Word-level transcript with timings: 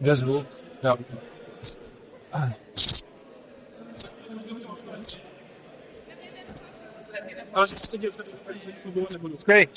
Jde 0.00 0.16
zvuk? 0.16 0.46
Jo. 0.82 0.96
Ale 7.54 7.66
že 7.68 7.76
se 7.76 7.98
děje, 7.98 8.12
že 8.66 8.80
jsou 8.80 8.90
bylo 8.90 9.06
nebudu. 9.12 9.36
Skvělý. 9.36 9.68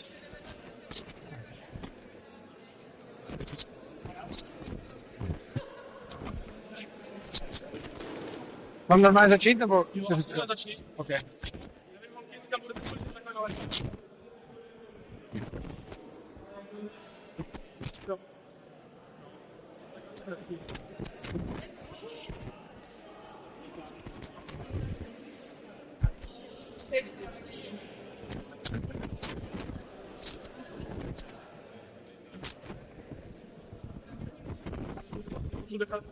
Mám 8.89 9.02
normálně 9.02 9.29
začít, 9.29 9.55
nebo? 9.57 9.86
Jo, 9.93 10.04
chceš 10.04 10.25
si- 10.25 10.34
ale 10.34 10.47
začni. 10.47 10.75
OK. 10.95 11.09
Nevím, 11.09 11.25
holky, 12.16 12.34
jestli 12.36 12.50
tam 12.50 12.61
bude 12.61 12.73
půjčit 12.73 13.13
takhle 13.13 13.34
daleko. 13.34 13.61
Jo. 18.08 18.18
Můžu 20.30 20.38
nechat 35.78 36.04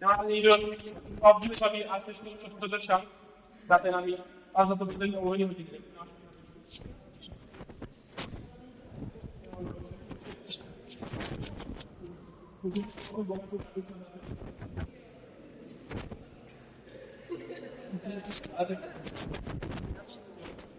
Já 0.00 0.24
někdo 0.24 0.54
obvykle 1.20 1.68
baví 1.68 1.84
a 1.84 1.98
chceš 1.98 2.18
to, 2.18 2.48
to, 2.60 2.68
to 2.68 2.80
šanc, 2.80 3.04
dáte 3.68 3.90
na 3.90 4.00
mě, 4.00 4.16
a 4.54 4.66
za 4.66 4.76
to 4.76 4.84
budete 4.84 5.06
mít 5.06 5.16
uvolnění 5.16 5.48
hodiny. 5.48 5.68
A 18.56 18.64
tak- 18.64 18.78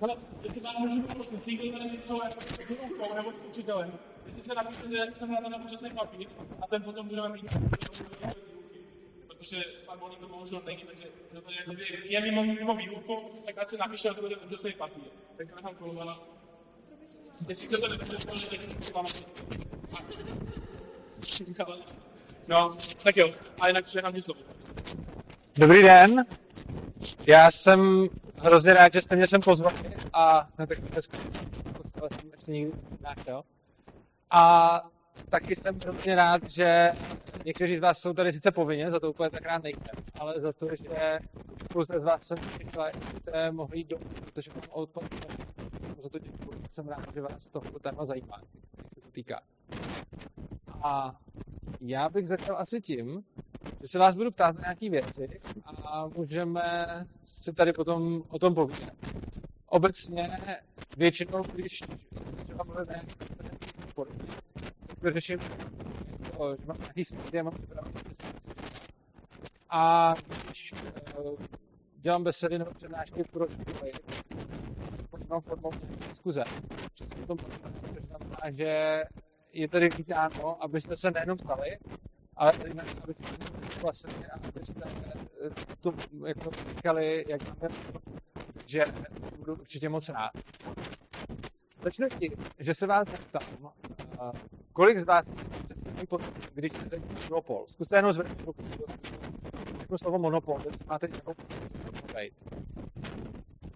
Hele, 0.01 0.15
jestli 0.43 0.61
vám 0.61 0.73
můžu 0.79 1.01
poprosit, 1.01 1.45
tady 1.71 1.85
něco 1.91 2.19
jako 2.23 3.31
s 3.33 3.43
učitelem, 3.49 3.91
jestli 4.25 4.43
se 4.43 4.55
napíšete, 4.55 4.87
na 5.43 5.49
to 5.49 5.59
počasný 5.63 5.89
papír, 5.89 6.27
a 6.61 6.67
ten 6.67 6.83
potom 6.83 7.07
budeme 7.07 7.29
mít 7.29 7.45
protože 9.45 9.63
pan 9.85 9.99
Bolík 9.99 10.19
to 10.19 10.27
bohužel 10.27 10.61
není, 10.65 10.83
takže 10.83 11.07
že 11.33 11.41
to 11.41 11.51
je, 12.03 12.21
mimo, 12.21 12.43
mimo 12.43 12.75
výuku, 12.75 13.41
tak 13.45 13.57
ať 13.57 13.69
se 13.69 13.77
napíše, 13.77 14.07
že 14.07 14.13
to 14.13 14.21
bude 14.21 14.35
úžasný 14.35 14.71
papír. 14.71 15.03
Tak 15.37 15.49
to 15.49 15.55
nechám 15.55 15.75
kolovat. 15.75 16.23
Jestli 17.47 17.67
se 17.67 17.77
to 17.77 18.19
společně, 18.19 18.57
tak 18.57 18.83
si 18.83 18.93
vám 18.93 19.05
No, 22.47 22.77
tak 23.03 23.17
jo, 23.17 23.33
a 23.61 23.67
jinak 23.67 23.85
přenechám 23.85 24.13
ti 24.13 24.21
slovo. 24.21 24.39
Dobrý 25.55 25.81
den. 25.81 26.25
Já 27.27 27.51
jsem 27.51 28.09
hrozně 28.35 28.73
rád, 28.73 28.93
že 28.93 29.01
jste 29.01 29.15
mě 29.15 29.27
sem 29.27 29.41
pozvali 29.41 29.75
a 30.13 30.47
no, 30.59 30.67
tak 30.67 30.79
to 30.79 30.95
je 30.95 31.01
skvělé. 31.01 31.29
ale 32.01 32.09
nikdy 32.47 32.71
našel. 33.01 33.43
A 34.31 34.81
taky 35.29 35.55
jsem 35.55 35.79
hrozně 35.79 36.15
rád, 36.15 36.49
že 36.49 36.91
někteří 37.45 37.77
z 37.77 37.81
vás 37.81 37.99
jsou 37.99 38.13
tady 38.13 38.33
sice 38.33 38.51
povinně, 38.51 38.91
za 38.91 38.99
to 38.99 39.09
úplně 39.09 39.29
tak 39.29 39.41
rád 39.41 39.63
nejsem, 39.63 39.95
ale 40.19 40.39
za 40.39 40.53
to, 40.53 40.67
že 40.75 41.19
spousta 41.63 41.99
z 41.99 42.03
vás 42.03 42.23
jsem 42.23 42.37
přišla, 42.37 42.89
jste 43.19 43.51
mohli 43.51 43.77
jít 43.77 43.87
domů, 43.87 44.05
protože 44.23 44.51
mám 44.51 44.61
odpověď. 44.69 45.25
Za 46.03 46.09
to 46.09 46.19
děkuji, 46.19 46.63
jsem 46.73 46.87
rád, 46.87 47.13
že 47.13 47.21
vás 47.21 47.47
to 47.47 47.61
téma 47.61 48.05
zajímá, 48.05 48.41
se 48.93 49.01
to 49.01 49.11
týká. 49.11 49.41
A 50.83 51.15
já 51.81 52.09
bych 52.09 52.27
začal 52.27 52.57
asi 52.57 52.81
tím, 52.81 53.23
že 53.81 53.87
se 53.87 53.99
vás 53.99 54.15
budu 54.15 54.31
ptát 54.31 54.55
na 54.55 54.61
nějaké 54.61 54.89
věci 54.89 55.41
a 55.85 56.07
můžeme 56.07 56.85
si 57.25 57.53
tady 57.53 57.73
potom 57.73 58.23
o 58.29 58.39
tom 58.39 58.55
povídat. 58.55 58.93
Obecně 59.67 60.37
většinou, 60.97 61.43
když 61.53 61.83
třeba 62.43 62.63
mluvím 62.63 63.01
nějaký 65.01 65.01
sporty, 65.01 65.01
tak 65.01 65.01
to 65.01 65.11
řeším, 65.11 65.39
jako, 66.23 66.55
že 66.55 66.65
mám 66.65 66.77
nějaký 66.77 67.37
a 67.39 67.43
mám 67.43 67.53
A 69.69 70.13
když 70.45 70.73
uh, 70.73 71.39
dělám 71.95 72.23
besedy 72.23 72.59
nebo 72.59 72.71
přednášky 72.71 73.23
pro 73.23 73.47
školy, 73.47 73.91
mám 75.29 75.41
formou 75.41 75.69
diskuze. 76.09 76.43
Znamená, 78.07 78.51
že 78.51 79.03
je 79.53 79.67
tady 79.67 79.89
vítáno, 79.89 80.63
abyste 80.63 80.95
se 80.95 81.11
nejenom 81.11 81.37
ptali, 81.37 81.77
ale 82.35 82.51
zejména, 82.53 82.83
abyste 83.03 83.23
vlastně, 83.81 84.27
abyste 84.27 84.73
eh, 85.41 85.49
to 85.81 85.93
jako 86.25 86.49
říkali, 86.51 87.25
jak 87.27 87.41
máme, 87.47 87.75
že 88.65 88.83
budu 89.37 89.53
určitě 89.53 89.89
moc 89.89 90.09
rád. 90.09 90.31
Začnu 91.83 92.07
tím, 92.19 92.31
že 92.59 92.73
se 92.73 92.87
vás 92.87 93.07
zeptám, 93.09 93.63
uh, 93.63 94.31
kolik 94.75 94.99
z 94.99 95.05
vás 95.05 95.25
když 96.53 96.71
jste 96.73 96.99
monopol. 97.29 97.65
Zkuste 97.67 97.95
jenom 97.95 98.13
zvednout 98.13 98.41
ruku. 98.45 98.63
Řeknu 99.79 99.97
slovo 99.97 100.19
monopol, 100.19 100.59
když 100.59 100.83
máte 100.85 101.07
nějakou 101.07 101.33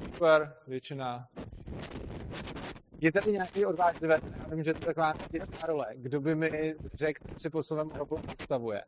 Super, 0.04 0.54
většina. 0.68 1.28
Je 3.02 3.12
tady 3.12 3.32
nějaký 3.32 3.66
odvážlivý, 3.66 4.14
já 4.40 4.56
vím, 4.56 4.64
že 4.64 4.74
to 4.74 4.80
je 4.80 4.86
taková 4.86 5.14
těžká 5.32 5.68
role. 5.68 5.86
Kdo 5.96 6.22
by 6.22 6.36
mi 6.36 6.76
řekl, 6.94 7.28
co 7.34 7.40
si 7.40 7.50
po 7.50 7.64
slovem 7.64 7.88
monopol 7.88 8.18
představuje? 8.18 8.84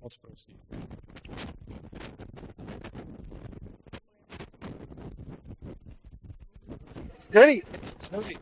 Moc 0.00 0.16
prosím. 0.16 0.60
Skvělý. 7.16 7.62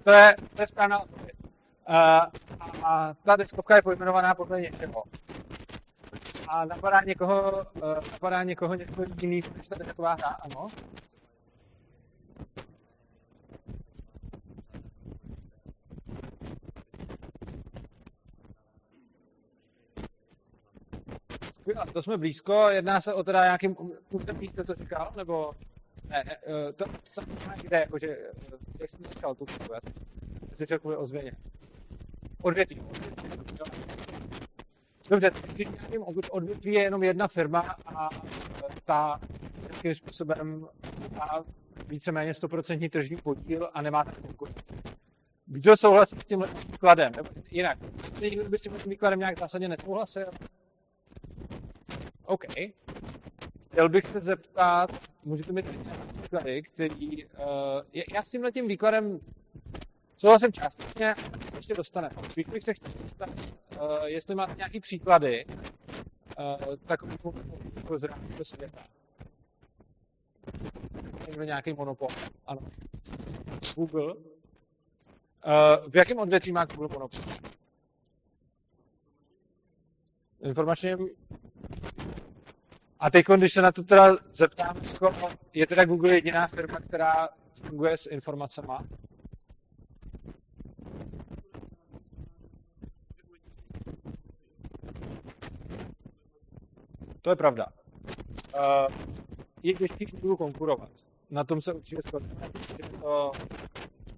To 0.05 0.11
je, 0.11 0.37
to 0.55 0.63
je 0.63 0.67
správná 0.67 1.03
odpověď. 1.03 1.22
Uh, 1.89 1.95
a 2.85 3.15
ta 3.25 3.37
deskovka 3.37 3.77
je 3.77 3.83
pojmenovaná 3.83 4.35
podle 4.35 4.61
něčeho. 4.61 5.05
A 6.49 6.65
napadá 6.65 7.01
někoho, 7.01 7.53
uh, 7.53 7.95
napadá 8.13 8.43
někoho 8.43 8.75
jiný, 9.21 9.43
než 9.57 9.69
ta 9.69 9.77
desková 9.79 10.15
hra, 10.15 10.29
ano? 10.29 10.67
Skvěle, 21.61 21.87
to 21.93 22.03
jsme 22.03 22.19
blízko. 22.19 22.69
Jedná 22.69 23.01
se 23.01 23.15
o 23.15 23.23
teda 23.23 23.45
nějakým 23.45 23.75
kurzem 24.11 24.39
místě, 24.39 24.65
co 24.65 24.75
říkal, 24.75 25.13
nebo 25.17 25.53
ne, 26.09 26.25
eh, 26.31 26.73
to, 26.73 26.85
to, 27.15 27.21
to 27.21 27.69
jde, 27.69 27.77
jakože, 27.79 28.09
eh, 28.09 28.33
jak 28.81 28.91
jsi 28.91 28.97
říkal 29.11 29.35
tu 29.35 29.45
vůbec? 29.45 29.85
Jsi 30.55 30.67
řekl 30.67 30.81
kvůli 30.81 30.97
ozvěně. 30.97 31.33
Odvětví. 31.33 31.62
Odvětví. 32.43 32.83
Dobře, 35.11 35.31
když 35.53 35.69
nějakým 35.69 36.03
odvětví 36.31 36.73
je 36.73 36.83
jenom 36.83 37.03
jedna 37.03 37.29
firma 37.29 37.77
a 37.87 38.09
eh, 38.15 38.69
ta 38.85 39.21
nějakým 39.73 39.95
způsobem 39.95 40.69
má 41.17 41.45
víceméně 41.89 42.33
100% 42.33 42.91
tržní 42.91 43.17
podíl 43.17 43.71
a 43.75 43.83
nemá 43.83 44.05
konkurenci. 44.05 44.65
Kdo 45.47 45.77
souhlasí 45.77 46.17
s 46.21 46.25
tímhle 46.25 46.49
výkladem? 46.73 47.13
Nebo 47.17 47.29
jinak, 47.51 47.79
někdo 48.21 48.49
by 48.49 48.59
s 48.59 48.63
tím 48.63 48.73
výkladem 48.87 49.19
nějak 49.19 49.39
zásadně 49.39 49.69
nesouhlasil? 49.69 50.27
OK. 52.25 52.45
Chtěl 53.71 53.89
bych 53.89 54.07
se 54.07 54.21
zeptat, 54.21 54.91
můžete 55.25 55.53
mi 55.53 55.63
tady 55.63 55.79
nějaké 55.79 56.13
příklady, 56.21 56.63
který, 56.63 57.25
uh, 57.25 57.31
já 58.15 58.23
s 58.23 58.31
tímhle 58.31 58.53
tím 58.53 58.69
výkladem 58.69 59.21
souhlasím 60.23 60.53
částečně, 60.53 61.15
ještě 61.57 61.75
dostaneme. 61.75 62.15
Spíš 62.31 62.47
bych 62.47 62.63
se 62.63 62.75
chtěl 62.75 62.93
uh, 63.29 64.05
jestli 64.05 64.35
máte 64.35 64.55
nějaké 64.57 64.81
příklady 64.81 65.45
uh, 65.47 66.77
takových 66.87 67.19
jako 67.77 67.99
z 67.99 68.05
reálného 68.05 68.45
světa. 68.45 68.83
Někdo 71.27 71.45
nějaký 71.45 71.73
monopol. 71.73 72.09
Ano. 72.47 72.61
Google. 73.77 74.15
Uh, 74.15 74.21
v 75.89 75.97
jakém 75.97 76.19
odvětví 76.19 76.53
má 76.53 76.65
Google 76.65 76.89
monopol? 76.93 77.21
Informačním 80.43 81.09
a 82.99 83.11
teď, 83.11 83.27
když 83.37 83.53
se 83.53 83.63
na 83.63 83.73
to 83.73 83.83
teda 83.83 84.17
zeptám, 84.33 84.77
je 85.53 85.67
teda 85.67 85.85
Google 85.85 86.15
jediná 86.15 86.47
firma, 86.47 86.81
která 86.81 87.29
funguje 87.63 87.97
s 87.97 88.07
informacemi? 88.07 88.73
To 97.23 97.31
je 97.31 97.37
pravda. 97.37 97.67
uh, 98.55 98.95
je 99.63 99.75
těžký 99.75 100.07
Google 100.07 100.37
konkurovat. 100.37 100.91
Na 101.31 101.45
tom 101.45 101.63
se 101.63 101.73
určitě 101.73 102.03
shodneme, 102.09 102.47
že 102.69 102.91
to 103.01 103.33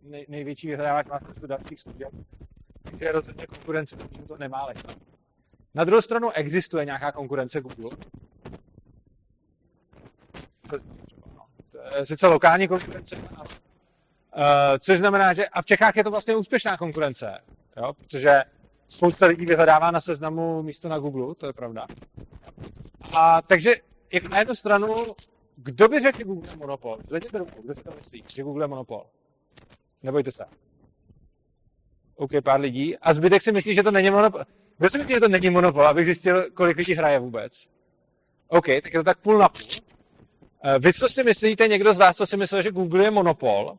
nej, 0.02 0.26
největší 0.28 0.68
vyhledávač 0.68 1.06
má 1.06 1.20
spoustu 1.20 1.46
dalších 1.46 1.80
služeb. 1.80 2.08
Takže 2.82 3.12
rozhodně 3.12 3.46
konkurence, 3.46 3.96
protože 3.96 4.22
to 4.22 4.36
nemá 4.36 4.66
lehko. 4.66 4.92
Na 5.74 5.84
druhou 5.84 6.02
stranu 6.02 6.30
existuje 6.30 6.84
nějaká 6.84 7.12
konkurence 7.12 7.60
Google. 7.60 7.90
Je 11.98 12.06
sice 12.06 12.26
lokální 12.26 12.68
konkurence, 12.68 13.16
uh, 13.16 13.22
což 14.78 14.98
znamená, 14.98 15.32
že 15.32 15.48
a 15.48 15.62
v 15.62 15.66
Čechách 15.66 15.96
je 15.96 16.04
to 16.04 16.10
vlastně 16.10 16.36
úspěšná 16.36 16.76
konkurence, 16.76 17.38
jo? 17.76 17.92
protože 17.92 18.42
spousta 18.88 19.26
lidí 19.26 19.46
vyhledává 19.46 19.90
na 19.90 20.00
seznamu 20.00 20.62
místo 20.62 20.88
na 20.88 20.98
Google, 20.98 21.34
to 21.34 21.46
je 21.46 21.52
pravda. 21.52 21.86
A 23.12 23.42
takže 23.42 23.74
jak 24.12 24.30
na 24.30 24.38
jednu 24.38 24.54
stranu, 24.54 25.04
kdo 25.56 25.88
by 25.88 26.00
řekl, 26.00 26.18
že 26.18 26.24
Google 26.24 26.50
je 26.50 26.56
monopol? 26.56 26.98
Zvedněte 27.08 27.38
ruku, 27.38 27.62
kdo 27.62 27.74
si 27.74 27.82
to 27.82 27.90
myslí, 27.96 28.24
že 28.34 28.42
Google 28.42 28.64
je 28.64 28.68
monopol? 28.68 29.06
Nebojte 30.02 30.32
se. 30.32 30.44
OK, 32.16 32.30
pár 32.44 32.60
lidí. 32.60 32.98
A 32.98 33.12
zbytek 33.12 33.42
si 33.42 33.52
myslí, 33.52 33.74
že 33.74 33.82
to 33.82 33.90
není 33.90 34.10
monopol. 34.10 34.40
Kdo 34.78 34.90
si 34.90 34.98
myslí, 34.98 35.14
že 35.14 35.20
to 35.20 35.28
není 35.28 35.50
monopol, 35.50 35.86
abych 35.86 36.04
zjistil, 36.04 36.50
kolik 36.50 36.76
lidí 36.76 36.94
hraje 36.94 37.18
vůbec? 37.18 37.68
OK, 38.48 38.66
tak 38.66 38.94
je 38.94 39.00
to 39.00 39.04
tak 39.04 39.18
půl 39.18 39.38
na 39.38 39.48
půl. 39.48 39.62
Eh, 40.64 40.78
vy, 40.78 40.92
co 40.92 41.08
si 41.08 41.24
myslíte, 41.24 41.68
někdo 41.68 41.94
z 41.94 41.98
vás, 41.98 42.16
co 42.16 42.26
si 42.26 42.36
myslel, 42.36 42.62
že 42.62 42.70
Google 42.70 43.04
je 43.04 43.10
monopol, 43.10 43.78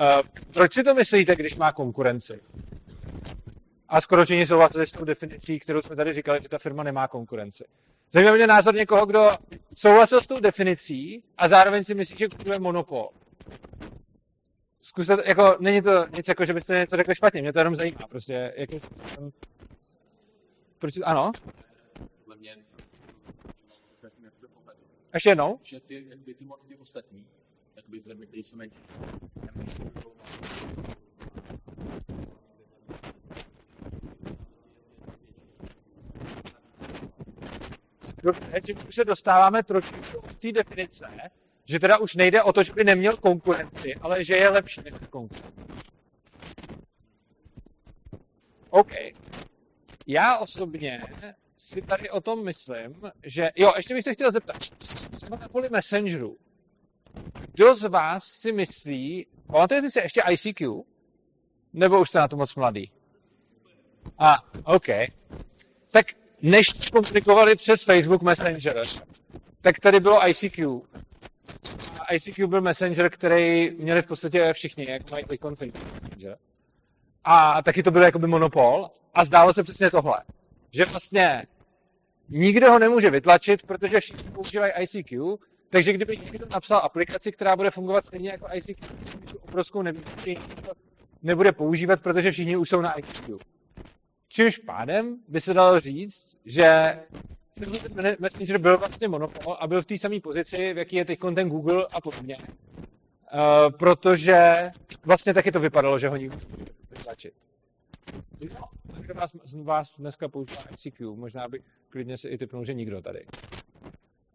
eh, 0.00 0.22
proč 0.52 0.74
si 0.74 0.82
to 0.84 0.94
myslíte, 0.94 1.36
když 1.36 1.56
má 1.56 1.72
konkurenci? 1.72 2.40
A 3.88 4.00
skoro 4.00 4.24
všichni 4.24 4.46
souhlasili 4.46 4.86
s 4.86 4.92
tou 4.92 5.04
definicí, 5.04 5.60
kterou 5.60 5.82
jsme 5.82 5.96
tady 5.96 6.12
říkali, 6.12 6.40
že 6.42 6.48
ta 6.48 6.58
firma 6.58 6.82
nemá 6.82 7.08
konkurenci. 7.08 7.64
Zajímá 8.12 8.32
mě 8.32 8.46
názor 8.46 8.74
někoho, 8.74 9.06
kdo 9.06 9.30
souhlasil 9.74 10.20
s 10.20 10.26
tou 10.26 10.40
definicí 10.40 11.22
a 11.36 11.48
zároveň 11.48 11.84
si 11.84 11.94
myslí, 11.94 12.16
že 12.18 12.28
Google 12.28 12.56
je 12.56 12.60
monopol. 12.60 13.08
Zkuste, 14.82 15.16
jako, 15.24 15.56
není 15.60 15.82
to 15.82 16.06
nic 16.16 16.28
jako, 16.28 16.44
že 16.44 16.54
byste 16.54 16.78
něco 16.78 16.96
řekli 16.96 17.14
špatně, 17.14 17.42
mě 17.42 17.52
to 17.52 17.58
jenom 17.58 17.76
zajímá, 17.76 18.06
prostě, 18.08 18.54
jako, 18.56 18.80
proč, 20.78 20.94
ano? 21.04 21.32
Ještě 25.14 25.28
jednou? 25.28 25.58
Že 25.62 25.80
ty, 25.80 26.04
jakby 26.08 26.34
ty, 26.34 26.44
ty 26.68 26.76
ostatní, 26.76 27.26
jakby 27.76 28.00
firmy, 28.00 28.26
které 28.26 28.40
jsou 28.40 28.56
menší, 28.56 28.76
Dobře, 38.26 38.74
už 38.88 38.94
se 38.94 39.04
dostáváme 39.04 39.62
trošku 39.62 40.20
k 40.20 40.34
té 40.34 40.52
definice, 40.52 41.06
že 41.64 41.80
teda 41.80 41.98
už 41.98 42.14
nejde 42.14 42.42
o 42.42 42.52
to, 42.52 42.62
že 42.62 42.72
by 42.72 42.84
neměl 42.84 43.16
konkurenci, 43.16 43.94
ale 43.94 44.24
že 44.24 44.36
je 44.36 44.48
lepší 44.48 44.80
než 44.84 44.94
konkurence. 45.10 45.52
OK. 48.70 48.92
Já 50.06 50.38
osobně 50.38 51.02
si 51.56 51.82
tady 51.82 52.10
o 52.10 52.20
tom 52.20 52.44
myslím, 52.44 53.00
že... 53.22 53.50
Jo, 53.56 53.72
ještě 53.76 53.94
bych 53.94 54.04
se 54.04 54.14
chtěl 54.14 54.30
zeptat. 54.30 54.56
Třeba 55.16 55.36
na 55.36 55.48
poli 55.48 55.68
Messengeru. 55.68 56.36
Kdo 57.52 57.74
z 57.74 57.84
vás 57.84 58.24
si 58.24 58.52
myslí... 58.52 59.26
Pamatujete 59.46 59.90
si 59.90 59.98
ještě 59.98 60.22
ICQ? 60.30 60.82
Nebo 61.72 62.00
už 62.00 62.08
jste 62.08 62.18
na 62.18 62.28
to 62.28 62.36
moc 62.36 62.54
mladý? 62.54 62.90
A, 64.18 64.34
OK. 64.64 64.86
Tak 65.90 66.06
než 66.42 66.90
komunikovali 66.92 67.56
přes 67.56 67.82
Facebook 67.82 68.22
Messenger, 68.22 68.82
tak 69.60 69.78
tady 69.80 70.00
bylo 70.00 70.28
ICQ. 70.28 70.80
A 72.00 72.14
ICQ 72.14 72.46
byl 72.46 72.60
Messenger, 72.60 73.10
který 73.10 73.70
měli 73.70 74.02
v 74.02 74.06
podstatě 74.06 74.52
všichni, 74.52 74.86
jak 74.90 75.10
mají 75.10 75.24
Messenger. 75.44 76.36
A 77.24 77.62
taky 77.62 77.82
to 77.82 77.90
byl 77.90 78.02
jakoby 78.02 78.26
monopol. 78.26 78.90
A 79.14 79.24
zdálo 79.24 79.52
se 79.52 79.62
přesně 79.62 79.90
tohle. 79.90 80.22
Že 80.72 80.84
vlastně 80.84 81.46
nikdo 82.28 82.70
ho 82.70 82.78
nemůže 82.78 83.10
vytlačit, 83.10 83.62
protože 83.62 84.00
všichni 84.00 84.30
používají 84.30 84.72
ICQ, 84.80 85.36
takže 85.70 85.92
kdyby 85.92 86.16
někdo 86.16 86.46
napsal 86.50 86.78
aplikaci, 86.78 87.32
která 87.32 87.56
bude 87.56 87.70
fungovat 87.70 88.04
stejně 88.04 88.30
jako 88.30 88.46
ICQ, 88.54 88.88
obrovskou 89.42 89.82
nevýhodu 89.82 90.06
nebude 91.22 91.52
používat, 91.52 92.00
protože 92.02 92.32
všichni 92.32 92.56
už 92.56 92.68
jsou 92.68 92.80
na 92.80 92.98
ICQ. 92.98 93.38
Čímž 94.28 94.58
pádem 94.58 95.18
by 95.28 95.40
se 95.40 95.54
dalo 95.54 95.80
říct, 95.80 96.36
že 96.44 96.98
Messenger 98.18 98.58
byl 98.58 98.78
vlastně 98.78 99.08
monopol 99.08 99.56
a 99.60 99.66
byl 99.66 99.82
v 99.82 99.86
té 99.86 99.98
samé 99.98 100.20
pozici, 100.20 100.74
v 100.74 100.78
jaký 100.78 100.96
je 100.96 101.04
teď 101.04 101.20
ten 101.34 101.48
Google 101.48 101.86
a 101.92 102.00
podobně. 102.00 102.36
Uh, 102.36 103.72
protože 103.78 104.70
vlastně 105.04 105.34
taky 105.34 105.52
to 105.52 105.60
vypadalo, 105.60 105.98
že 105.98 106.08
ho 106.08 106.16
nikdo 106.16 106.38
vytlačit. 106.90 107.34
No, 108.54 108.68
takže 108.94 109.12
vás, 109.12 109.30
vás 109.62 109.98
dneska 109.98 110.28
používá 110.28 110.62
ICQ, 110.70 111.16
možná 111.16 111.48
by 111.48 111.62
klidně 111.88 112.18
si 112.18 112.28
i 112.28 112.38
typnul, 112.38 112.64
že 112.64 112.74
nikdo 112.74 113.02
tady. 113.02 113.26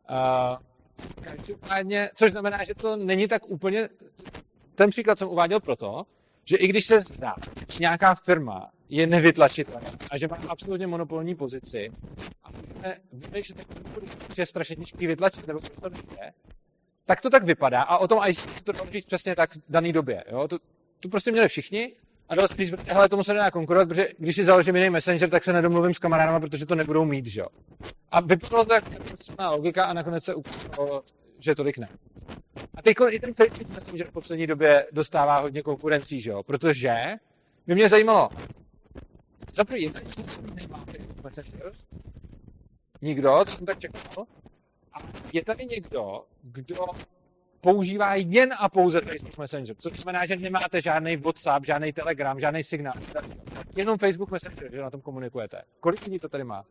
Uh, 0.09 0.57
každopádně, 1.23 2.09
což 2.15 2.31
znamená, 2.31 2.63
že 2.63 2.75
to 2.75 2.95
není 2.95 3.27
tak 3.27 3.49
úplně, 3.49 3.89
ten 4.75 4.89
příklad 4.89 5.19
jsem 5.19 5.27
uváděl 5.27 5.59
proto, 5.59 6.03
že 6.45 6.57
i 6.57 6.67
když 6.67 6.85
se 6.85 6.99
zdá, 6.99 7.35
nějaká 7.79 8.15
firma 8.15 8.71
je 8.91 9.07
nevytlačitelná 9.07 9.91
a 10.11 10.17
že 10.17 10.27
má 10.27 10.38
absolutně 10.47 10.88
monopolní 10.88 11.35
pozici 11.35 11.91
a 12.43 12.49
můžeme 12.51 12.97
vymýšlet, 13.13 13.67
je 14.38 14.45
strašně 14.45 14.75
těžký 14.75 15.07
vytlačit, 15.07 15.47
nebo 15.47 15.59
to 15.59 15.89
je, 16.21 16.33
tak 17.05 17.21
to 17.21 17.29
tak 17.29 17.43
vypadá 17.43 17.81
a 17.81 17.97
o 17.97 18.07
tom 18.07 18.19
ICQ 18.27 18.73
to 18.73 18.73
říct 18.91 19.05
přesně 19.05 19.35
tak 19.35 19.55
v 19.55 19.59
dané 19.69 19.91
době. 19.91 20.23
Jo? 20.31 20.47
To, 20.47 20.59
to 20.99 21.09
prostě 21.09 21.31
měli 21.31 21.47
všichni 21.47 21.93
a 22.29 22.35
dalo 22.35 22.47
spíš, 22.47 22.71
hele, 22.88 23.09
tomu 23.09 23.23
se 23.23 23.33
nedá 23.33 23.51
konkurovat, 23.51 23.88
protože 23.88 24.07
když 24.17 24.35
si 24.35 24.43
založím 24.43 24.75
jiný 24.75 24.89
messenger, 24.89 25.29
tak 25.29 25.43
se 25.43 25.53
nedomluvím 25.53 25.93
s 25.93 25.99
kamarádama, 25.99 26.39
protože 26.39 26.65
to 26.65 26.75
nebudou 26.75 27.05
mít, 27.05 27.25
že 27.25 27.39
jo. 27.39 27.47
A 28.11 28.21
vypadalo 28.21 28.65
to 28.65 28.73
jako 28.73 28.89
logika 29.49 29.85
a 29.85 29.93
nakonec 29.93 30.23
se 30.23 30.35
ukázalo, 30.35 31.03
že 31.39 31.55
tolik 31.55 31.77
ne. 31.77 31.89
A 32.75 32.81
teď 32.81 32.97
i 33.09 33.19
ten 33.19 33.33
Facebook 33.33 33.75
Messenger 33.75 34.07
v 34.07 34.11
poslední 34.11 34.47
době 34.47 34.88
dostává 34.91 35.39
hodně 35.39 35.61
konkurencí, 35.61 36.21
že 36.21 36.29
jo? 36.29 36.43
Protože 36.43 36.95
by 37.67 37.75
mě 37.75 37.89
zajímalo, 37.89 38.29
za 39.53 39.63
první, 39.63 39.94
nemá 40.53 40.86
Facebook 40.86 41.24
Messenger, 41.24 41.71
nikdo, 43.01 43.45
co 43.45 43.55
jsem 43.55 43.65
tak 43.65 43.79
čekal, 43.79 44.25
a 44.93 45.00
je 45.34 45.46
tady 45.46 45.65
někdo, 45.65 46.25
kdo 46.41 46.86
používá 47.62 48.15
jen 48.15 48.53
a 48.60 48.70
pouze 48.70 49.01
Facebook 49.01 49.38
Messenger, 49.38 49.75
což 49.79 50.00
znamená, 50.00 50.25
že 50.25 50.36
nemáte 50.36 50.81
žádný 50.81 51.17
WhatsApp, 51.17 51.65
žádný 51.65 51.93
Telegram, 51.93 52.39
žádný 52.39 52.63
signál, 52.63 52.93
jenom 53.75 53.98
Facebook 53.98 54.31
Messenger, 54.31 54.72
že 54.72 54.81
na 54.81 54.89
tom 54.89 55.01
komunikujete. 55.01 55.62
Kolik 55.79 56.05
lidí 56.05 56.20
to 56.20 56.29
tady 56.29 56.43
má? 56.43 56.65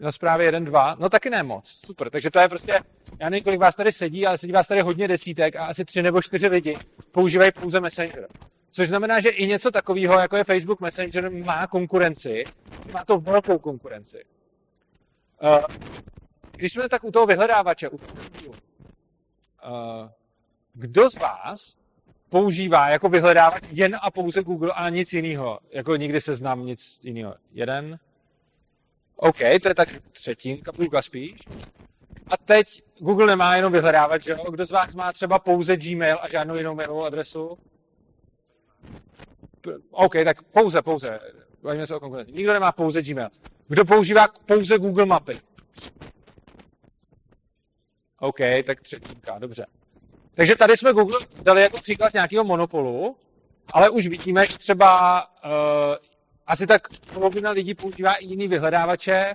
na 0.00 0.12
zprávě 0.12 0.46
1, 0.46 0.60
2, 0.60 0.96
no 0.98 1.08
taky 1.08 1.30
ne 1.30 1.42
moc. 1.42 1.80
Super, 1.86 2.10
takže 2.10 2.30
to 2.30 2.38
je 2.38 2.48
prostě, 2.48 2.80
já 3.20 3.30
nevím, 3.30 3.44
kolik 3.44 3.60
vás 3.60 3.76
tady 3.76 3.92
sedí, 3.92 4.26
ale 4.26 4.38
sedí 4.38 4.52
vás 4.52 4.68
tady 4.68 4.80
hodně 4.80 5.08
desítek 5.08 5.56
a 5.56 5.66
asi 5.66 5.84
tři 5.84 6.02
nebo 6.02 6.22
čtyři 6.22 6.46
lidi 6.46 6.76
používají 7.12 7.52
pouze 7.52 7.80
Messenger. 7.80 8.28
Což 8.70 8.88
znamená, 8.88 9.20
že 9.20 9.28
i 9.28 9.46
něco 9.46 9.70
takového, 9.70 10.20
jako 10.20 10.36
je 10.36 10.44
Facebook 10.44 10.80
Messenger, 10.80 11.30
má 11.30 11.66
konkurenci, 11.66 12.44
má 12.92 13.04
to 13.04 13.18
velkou 13.18 13.58
konkurenci. 13.58 14.24
Uh, 15.42 15.64
když 16.56 16.72
jsme 16.72 16.88
tak 16.88 17.04
u 17.04 17.10
toho 17.10 17.26
vyhledávače, 17.26 17.88
u 17.88 17.98
toho, 17.98 18.12
uh, 18.50 20.08
kdo 20.74 21.10
z 21.10 21.14
vás 21.14 21.76
používá 22.28 22.88
jako 22.88 23.08
vyhledávač 23.08 23.62
jen 23.70 23.96
a 24.02 24.10
pouze 24.10 24.42
Google 24.42 24.72
a 24.72 24.88
nic 24.88 25.12
jiného? 25.12 25.58
Jako 25.70 25.96
nikdy 25.96 26.20
se 26.20 26.34
znám 26.34 26.66
nic 26.66 27.00
jiného. 27.02 27.34
Jeden, 27.52 27.98
OK, 29.16 29.38
to 29.62 29.68
je 29.68 29.74
tak 29.74 29.88
třetinka, 30.12 30.72
půlka 30.72 31.02
spíš. 31.02 31.40
A 32.30 32.36
teď 32.36 32.82
Google 32.98 33.26
nemá 33.26 33.56
jenom 33.56 33.72
vyhledávat, 33.72 34.22
že 34.22 34.32
jo? 34.32 34.50
Kdo 34.50 34.66
z 34.66 34.70
vás 34.70 34.94
má 34.94 35.12
třeba 35.12 35.38
pouze 35.38 35.76
Gmail 35.76 36.18
a 36.22 36.28
žádnou 36.28 36.54
jinou 36.54 36.74
mailovou 36.74 37.04
adresu? 37.04 37.58
OK, 39.90 40.12
tak 40.24 40.42
pouze, 40.42 40.82
pouze. 40.82 41.20
Bavíme 41.62 41.86
se 41.86 41.96
o 41.96 42.00
konkurenci. 42.00 42.32
Nikdo 42.32 42.52
nemá 42.52 42.72
pouze 42.72 43.02
Gmail. 43.02 43.28
Kdo 43.68 43.84
používá 43.84 44.28
pouze 44.46 44.78
Google 44.78 45.06
Mapy? 45.06 45.38
OK, 48.20 48.38
tak 48.66 48.80
třetinka, 48.80 49.38
dobře. 49.38 49.66
Takže 50.34 50.56
tady 50.56 50.76
jsme 50.76 50.92
Google 50.92 51.18
dali 51.42 51.62
jako 51.62 51.80
příklad 51.80 52.14
nějakého 52.14 52.44
monopolu, 52.44 53.16
ale 53.72 53.90
už 53.90 54.06
vidíme, 54.06 54.46
že 54.46 54.58
třeba 54.58 55.22
uh, 55.44 55.50
asi 56.46 56.66
tak 56.66 56.88
polovina 57.14 57.50
lidí 57.50 57.74
používá 57.74 58.14
i 58.14 58.26
jiný 58.26 58.48
vyhledávače 58.48 59.34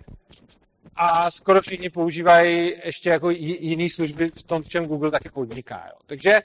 a 0.96 1.32
skoro 1.32 1.62
všichni 1.62 1.90
používají 1.90 2.74
ještě 2.86 3.10
jako 3.10 3.30
jiné 3.30 3.90
služby 3.90 4.32
v 4.36 4.44
tom, 4.44 4.64
v 4.64 4.70
čem 4.70 4.86
Google 4.86 5.12
taky 5.12 5.30
podniká. 5.30 5.84
Jo. 5.88 5.98
Takže 6.06 6.42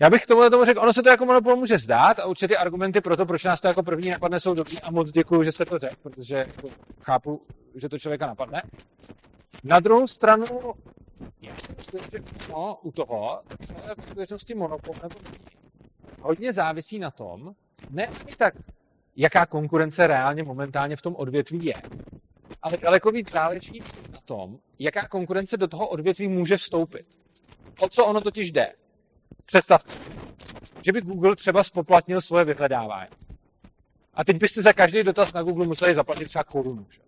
já 0.00 0.10
bych 0.10 0.22
k 0.22 0.26
tomu 0.26 0.50
tomu 0.50 0.64
řekl, 0.64 0.80
ono 0.80 0.92
se 0.92 1.02
to 1.02 1.08
jako 1.08 1.26
monopol 1.26 1.56
může 1.56 1.78
zdát 1.78 2.18
a 2.18 2.26
určitě 2.26 2.48
ty 2.48 2.56
argumenty 2.56 3.00
pro 3.00 3.16
to, 3.16 3.26
proč 3.26 3.44
nás 3.44 3.60
to 3.60 3.68
jako 3.68 3.82
první 3.82 4.10
napadne, 4.10 4.40
jsou 4.40 4.54
dobrý 4.54 4.80
a 4.80 4.90
moc 4.90 5.10
děkuji, 5.10 5.42
že 5.42 5.52
jste 5.52 5.64
to 5.64 5.78
řekl, 5.78 5.96
protože 6.02 6.34
jako 6.34 6.68
chápu, 7.02 7.42
že 7.74 7.88
to 7.88 7.98
člověka 7.98 8.26
napadne. 8.26 8.62
Na 9.64 9.80
druhou 9.80 10.06
stranu, 10.06 10.46
je, 11.40 11.52
že 12.12 12.18
no, 12.50 12.78
u 12.82 12.92
toho, 12.92 13.42
co 13.66 13.72
je 13.72 13.94
v 13.98 14.06
skutečnosti 14.06 14.54
monopol, 14.54 14.94
nebo 15.02 15.14
hodně 16.20 16.52
závisí 16.52 16.98
na 16.98 17.10
tom, 17.10 17.54
ne 17.90 18.08
tak, 18.38 18.54
jaká 19.16 19.46
konkurence 19.46 20.06
reálně 20.06 20.42
momentálně 20.42 20.96
v 20.96 21.02
tom 21.02 21.16
odvětví 21.16 21.64
je, 21.64 21.74
ale 22.62 22.76
daleko 22.76 23.10
víc 23.10 23.32
záleží 23.32 23.82
na 24.12 24.20
tom, 24.24 24.58
jaká 24.78 25.08
konkurence 25.08 25.56
do 25.56 25.68
toho 25.68 25.88
odvětví 25.88 26.28
může 26.28 26.56
vstoupit. 26.56 27.06
O 27.80 27.88
co 27.88 28.06
ono 28.06 28.20
totiž 28.20 28.52
jde? 28.52 28.72
Představte, 29.48 29.92
že 30.82 30.92
by 30.92 31.00
Google 31.00 31.36
třeba 31.36 31.64
spoplatnil 31.64 32.20
svoje 32.20 32.44
vyhledávání. 32.44 33.10
A 34.14 34.24
teď 34.24 34.36
byste 34.36 34.62
za 34.62 34.72
každý 34.72 35.02
dotaz 35.02 35.32
na 35.32 35.42
Google 35.42 35.66
museli 35.66 35.94
zaplatit 35.94 36.24
třeba 36.24 36.44
korunu. 36.44 36.86
Že? 36.90 37.00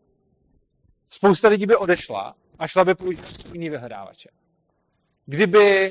Spousta 1.11 1.49
lidí 1.49 1.67
by 1.67 1.77
odešla 1.77 2.35
a 2.59 2.67
šla 2.67 2.85
by 2.85 2.95
používat 2.95 3.29
jiný 3.53 3.71
vyhledávače. 3.71 4.29
Kdyby 5.27 5.91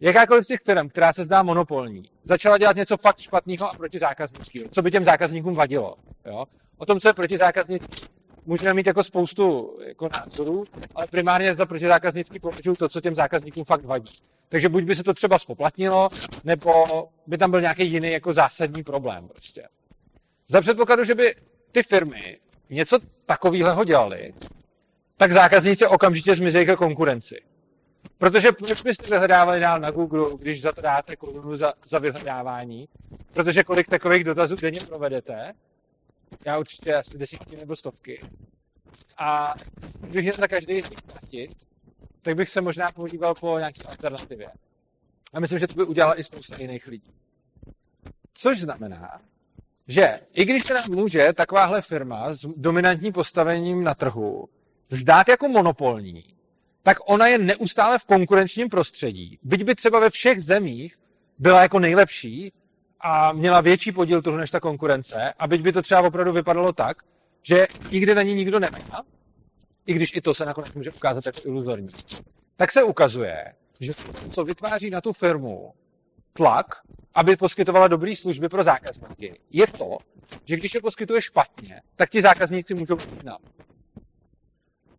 jakákoliv 0.00 0.44
z 0.44 0.48
těch 0.48 0.60
firm, 0.60 0.88
která 0.88 1.12
se 1.12 1.24
zdá 1.24 1.42
monopolní, 1.42 2.02
začala 2.24 2.58
dělat 2.58 2.76
něco 2.76 2.96
fakt 2.96 3.18
špatného 3.18 3.70
a 3.70 3.74
proti 3.74 3.98
zákazníkům, 3.98 4.70
co 4.70 4.82
by 4.82 4.90
těm 4.90 5.04
zákazníkům 5.04 5.54
vadilo. 5.54 5.96
Jo? 6.24 6.44
O 6.76 6.86
tom, 6.86 7.00
co 7.00 7.08
je 7.08 7.12
proti 7.12 7.38
zákaznickým, 7.38 8.08
můžeme 8.46 8.74
mít 8.74 8.86
jako 8.86 9.02
spoustu 9.02 9.76
jako 9.86 10.08
názorů, 10.08 10.64
ale 10.94 11.06
primárně 11.06 11.54
za 11.54 11.66
protizákaznický 11.66 12.40
považuji 12.40 12.74
to, 12.76 12.88
co 12.88 13.00
těm 13.00 13.14
zákazníkům 13.14 13.64
fakt 13.64 13.84
vadí. 13.84 14.12
Takže 14.48 14.68
buď 14.68 14.84
by 14.84 14.94
se 14.94 15.04
to 15.04 15.14
třeba 15.14 15.38
spoplatnilo, 15.38 16.08
nebo 16.44 16.84
by 17.26 17.38
tam 17.38 17.50
byl 17.50 17.60
nějaký 17.60 17.86
jiný 17.86 18.12
jako 18.12 18.32
zásadní 18.32 18.82
problém. 18.82 19.28
Prostě. 19.28 19.68
Za 20.48 20.60
předpokladu, 20.60 21.04
že 21.04 21.14
by 21.14 21.34
ty 21.72 21.82
firmy 21.82 22.38
něco 22.70 22.98
takového 23.26 23.84
dělali, 23.84 24.34
tak 25.16 25.32
zákazníci 25.32 25.86
okamžitě 25.86 26.34
zmizí 26.34 26.66
ke 26.66 26.76
konkurenci. 26.76 27.42
Protože 28.18 28.52
proč 28.52 28.82
byste 28.82 29.10
vyhledávali 29.10 29.60
dál 29.60 29.80
na 29.80 29.90
Google, 29.90 30.30
když 30.38 30.62
za 30.62 30.72
to 30.72 30.80
dáte 30.80 31.16
korunu 31.16 31.56
za, 31.56 31.72
za 31.86 31.98
vyhledávání? 31.98 32.88
Protože 33.32 33.64
kolik 33.64 33.88
takových 33.88 34.24
dotazů 34.24 34.56
denně 34.56 34.80
provedete? 34.88 35.52
Já 36.46 36.58
určitě 36.58 36.94
asi 36.94 37.18
desítky 37.18 37.56
nebo 37.56 37.76
stovky. 37.76 38.20
A 39.18 39.54
když 40.00 40.22
měl 40.22 40.34
za 40.38 40.48
každý 40.48 40.82
z 40.82 40.90
nich 40.90 41.02
platit, 41.02 41.50
tak 42.26 42.36
bych 42.36 42.50
se 42.50 42.60
možná 42.60 42.88
podíval 42.94 43.34
po 43.34 43.58
nějaké 43.58 43.82
alternativě. 43.82 44.48
A 45.32 45.40
myslím, 45.40 45.58
že 45.58 45.66
to 45.66 45.74
by 45.74 45.84
udělala 45.84 46.20
i 46.20 46.24
spousta 46.24 46.56
jiných 46.58 46.86
lidí. 46.86 47.12
Což 48.34 48.60
znamená, 48.60 49.20
že 49.88 50.20
i 50.32 50.44
když 50.44 50.64
se 50.64 50.74
nám 50.74 50.84
může 50.88 51.32
takováhle 51.32 51.82
firma 51.82 52.34
s 52.34 52.46
dominantním 52.56 53.12
postavením 53.12 53.84
na 53.84 53.94
trhu 53.94 54.48
zdát 54.90 55.28
jako 55.28 55.48
monopolní, 55.48 56.24
tak 56.82 56.98
ona 57.04 57.26
je 57.26 57.38
neustále 57.38 57.98
v 57.98 58.06
konkurenčním 58.06 58.68
prostředí. 58.68 59.38
Byť 59.42 59.64
by 59.64 59.74
třeba 59.74 60.00
ve 60.00 60.10
všech 60.10 60.42
zemích 60.42 60.98
byla 61.38 61.62
jako 61.62 61.78
nejlepší 61.78 62.52
a 63.00 63.32
měla 63.32 63.60
větší 63.60 63.92
podíl 63.92 64.22
trhu 64.22 64.36
než 64.36 64.50
ta 64.50 64.60
konkurence, 64.60 65.32
a 65.38 65.46
byť 65.46 65.60
by 65.62 65.72
to 65.72 65.82
třeba 65.82 66.00
opravdu 66.00 66.32
vypadalo 66.32 66.72
tak, 66.72 67.02
že 67.42 67.66
nikdy 67.90 68.14
na 68.14 68.22
ní 68.22 68.34
nikdo 68.34 68.60
nemá, 68.60 69.04
i 69.86 69.94
když 69.94 70.16
i 70.16 70.20
to 70.20 70.34
se 70.34 70.44
nakonec 70.44 70.72
může 70.72 70.90
ukázat 70.90 71.26
jako 71.26 71.40
iluzorní, 71.44 71.88
tak 72.56 72.72
se 72.72 72.82
ukazuje, 72.82 73.54
že 73.80 73.92
co 74.30 74.44
vytváří 74.44 74.90
na 74.90 75.00
tu 75.00 75.12
firmu 75.12 75.74
tlak, 76.32 76.66
aby 77.14 77.36
poskytovala 77.36 77.88
dobré 77.88 78.16
služby 78.16 78.48
pro 78.48 78.64
zákazníky, 78.64 79.40
je 79.50 79.66
to, 79.66 79.98
že 80.44 80.56
když 80.56 80.74
je 80.74 80.80
poskytuje 80.80 81.22
špatně, 81.22 81.82
tak 81.96 82.10
ti 82.10 82.22
zákazníci 82.22 82.74
můžou 82.74 82.96
být 82.96 83.24
na. 83.24 83.38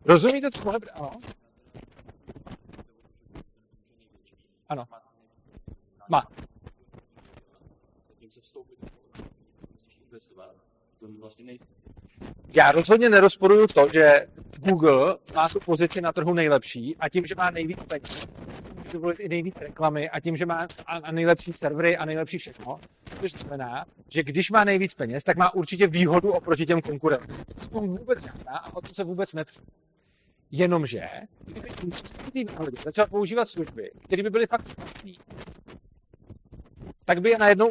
Rozumíte, 0.06 0.52
co 0.52 0.70
Ano. 0.94 1.12
Ano. 4.70 4.86
Má. 6.10 6.28
Já 12.48 12.72
rozhodně 12.72 13.10
nerozporuju 13.10 13.68
to, 13.68 13.88
že 13.94 14.28
Google 14.60 15.18
má 15.36 15.50
tu 15.50 15.60
pozici 15.60 16.02
na 16.02 16.14
trhu 16.14 16.34
nejlepší 16.34 16.96
a 17.00 17.10
tím, 17.10 17.26
že 17.26 17.36
má 17.36 17.52
nejvíc 17.52 17.80
peněz, 17.88 18.28
může 18.76 18.94
dovolit 18.94 19.20
i 19.20 19.30
nejvíc 19.30 19.56
reklamy 19.60 20.10
a 20.10 20.20
tím, 20.20 20.38
že 20.38 20.46
má 20.46 20.68
a 20.86 21.12
nejlepší 21.12 21.54
servery 21.54 21.98
a 21.98 22.06
nejlepší 22.06 22.38
všechno, 22.38 22.80
což 23.20 23.32
znamená, 23.32 23.86
že 24.10 24.24
když 24.24 24.52
má 24.52 24.64
nejvíc 24.64 24.94
peněz, 24.94 25.24
tak 25.24 25.38
má 25.38 25.54
určitě 25.54 25.88
výhodu 25.88 26.32
oproti 26.32 26.66
těm 26.66 26.82
konkurentům. 26.82 27.38
To 27.72 27.80
vůbec 27.80 28.24
žádná 28.24 28.58
a 28.58 28.76
o 28.76 28.82
to 28.82 28.88
se 28.88 29.04
vůbec 29.04 29.34
nepřu. 29.34 29.62
Jenomže, 30.52 31.10
kdyby 31.46 31.70
začal 32.84 33.08
používat 33.08 33.50
služby, 33.50 33.92
které 34.04 34.24
by 34.24 34.30
byly 34.30 34.48
fakt 34.48 34.70
špatný, 34.70 35.18
tak 37.06 37.22
by 37.22 37.30
je 37.30 37.38
najednou 37.38 37.70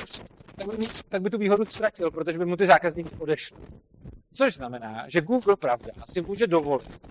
tak 0.57 0.78
by, 0.78 0.87
tak 1.09 1.23
by 1.23 1.31
tu 1.31 1.38
výhodu 1.38 1.64
ztratil, 1.64 2.11
protože 2.11 2.38
by 2.38 2.47
mu 2.47 2.57
ty 2.57 2.66
zákazníky 2.66 3.11
odešli. 3.19 3.57
Což 4.37 4.55
znamená, 4.55 5.09
že 5.09 5.21
Google, 5.21 5.57
pravda, 5.57 5.90
si 6.11 6.21
může 6.21 6.47
dovolit 6.47 7.09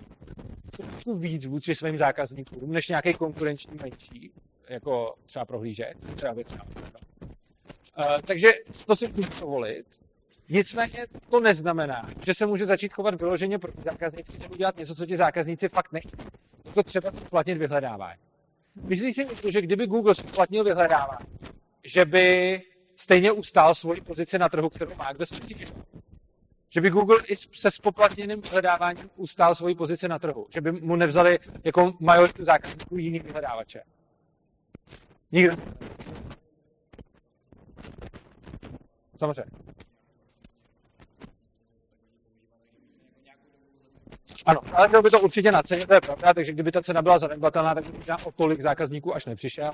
trošku 0.77 1.15
víc 1.15 1.45
vůči 1.45 1.75
svým 1.75 1.97
zákazníkům, 1.97 2.71
než 2.71 2.87
nějaký 2.89 3.13
konkurenční 3.13 3.77
menší, 3.81 4.31
jako 4.69 5.15
třeba 5.25 5.45
prohlížeč, 5.45 5.97
třeba 6.15 6.33
věc. 6.33 6.51
Uh, 6.51 6.61
takže 8.25 8.53
to 8.87 8.95
si 8.95 9.07
může 9.07 9.29
dovolit. 9.39 9.85
Nicméně 10.49 11.05
to 11.29 11.39
neznamená, 11.39 12.09
že 12.25 12.33
se 12.33 12.45
může 12.45 12.65
začít 12.65 12.93
chovat 12.93 13.15
vyloženě 13.15 13.59
pro 13.59 13.71
zákazníky, 13.83 14.37
nebo 14.41 14.55
dělat 14.55 14.77
něco, 14.77 14.95
co 14.95 15.05
ti 15.05 15.17
zákazníci 15.17 15.69
fakt 15.69 15.91
nechtějí. 15.91 16.27
Jako 16.65 16.83
třeba 16.83 17.11
splatnit 17.11 17.57
vyhledávání. 17.57 18.19
Myslím 18.75 19.13
si, 19.13 19.27
že 19.49 19.61
kdyby 19.61 19.87
Google 19.87 20.15
splatnil 20.15 20.63
vyhledávání, 20.63 21.27
že 21.83 22.05
by 22.05 22.61
stejně 22.95 23.31
ustál 23.31 23.75
svoji 23.75 24.01
pozici 24.01 24.39
na 24.39 24.49
trhu, 24.49 24.69
kterou 24.69 24.95
má. 24.95 25.13
Kdo 25.13 25.25
si 25.25 25.35
myslí, 25.35 25.65
že 26.75 26.81
by 26.81 26.89
Google 26.89 27.17
i 27.27 27.35
se 27.35 27.71
spoplatněným 27.71 28.41
vyhledáváním 28.41 29.09
ustál 29.15 29.55
svoji 29.55 29.75
pozici 29.75 30.07
na 30.07 30.19
trhu? 30.19 30.47
Že 30.49 30.61
by 30.61 30.71
mu 30.71 30.95
nevzali 30.95 31.39
jako 31.63 31.93
majoritu 31.99 32.45
zákazníků 32.45 32.97
jiných 32.97 33.23
vyhledávače? 33.23 33.81
Nikdo. 35.31 35.57
Samozřejmě. 39.15 39.51
Ano, 44.45 44.61
ale 44.73 44.87
byl 44.87 45.01
by 45.01 45.09
to 45.09 45.19
určitě 45.19 45.51
na 45.51 45.63
ceně, 45.63 45.87
to 45.87 45.93
je 45.93 46.01
pravda, 46.01 46.33
takže 46.33 46.51
kdyby 46.51 46.71
ta 46.71 46.81
cena 46.81 47.01
byla 47.01 47.19
zanedbatelná, 47.19 47.75
tak 47.75 47.83
by 47.89 47.99
o 48.25 48.31
tolik 48.31 48.61
zákazníků 48.61 49.15
až 49.15 49.25
nepřišel. 49.25 49.71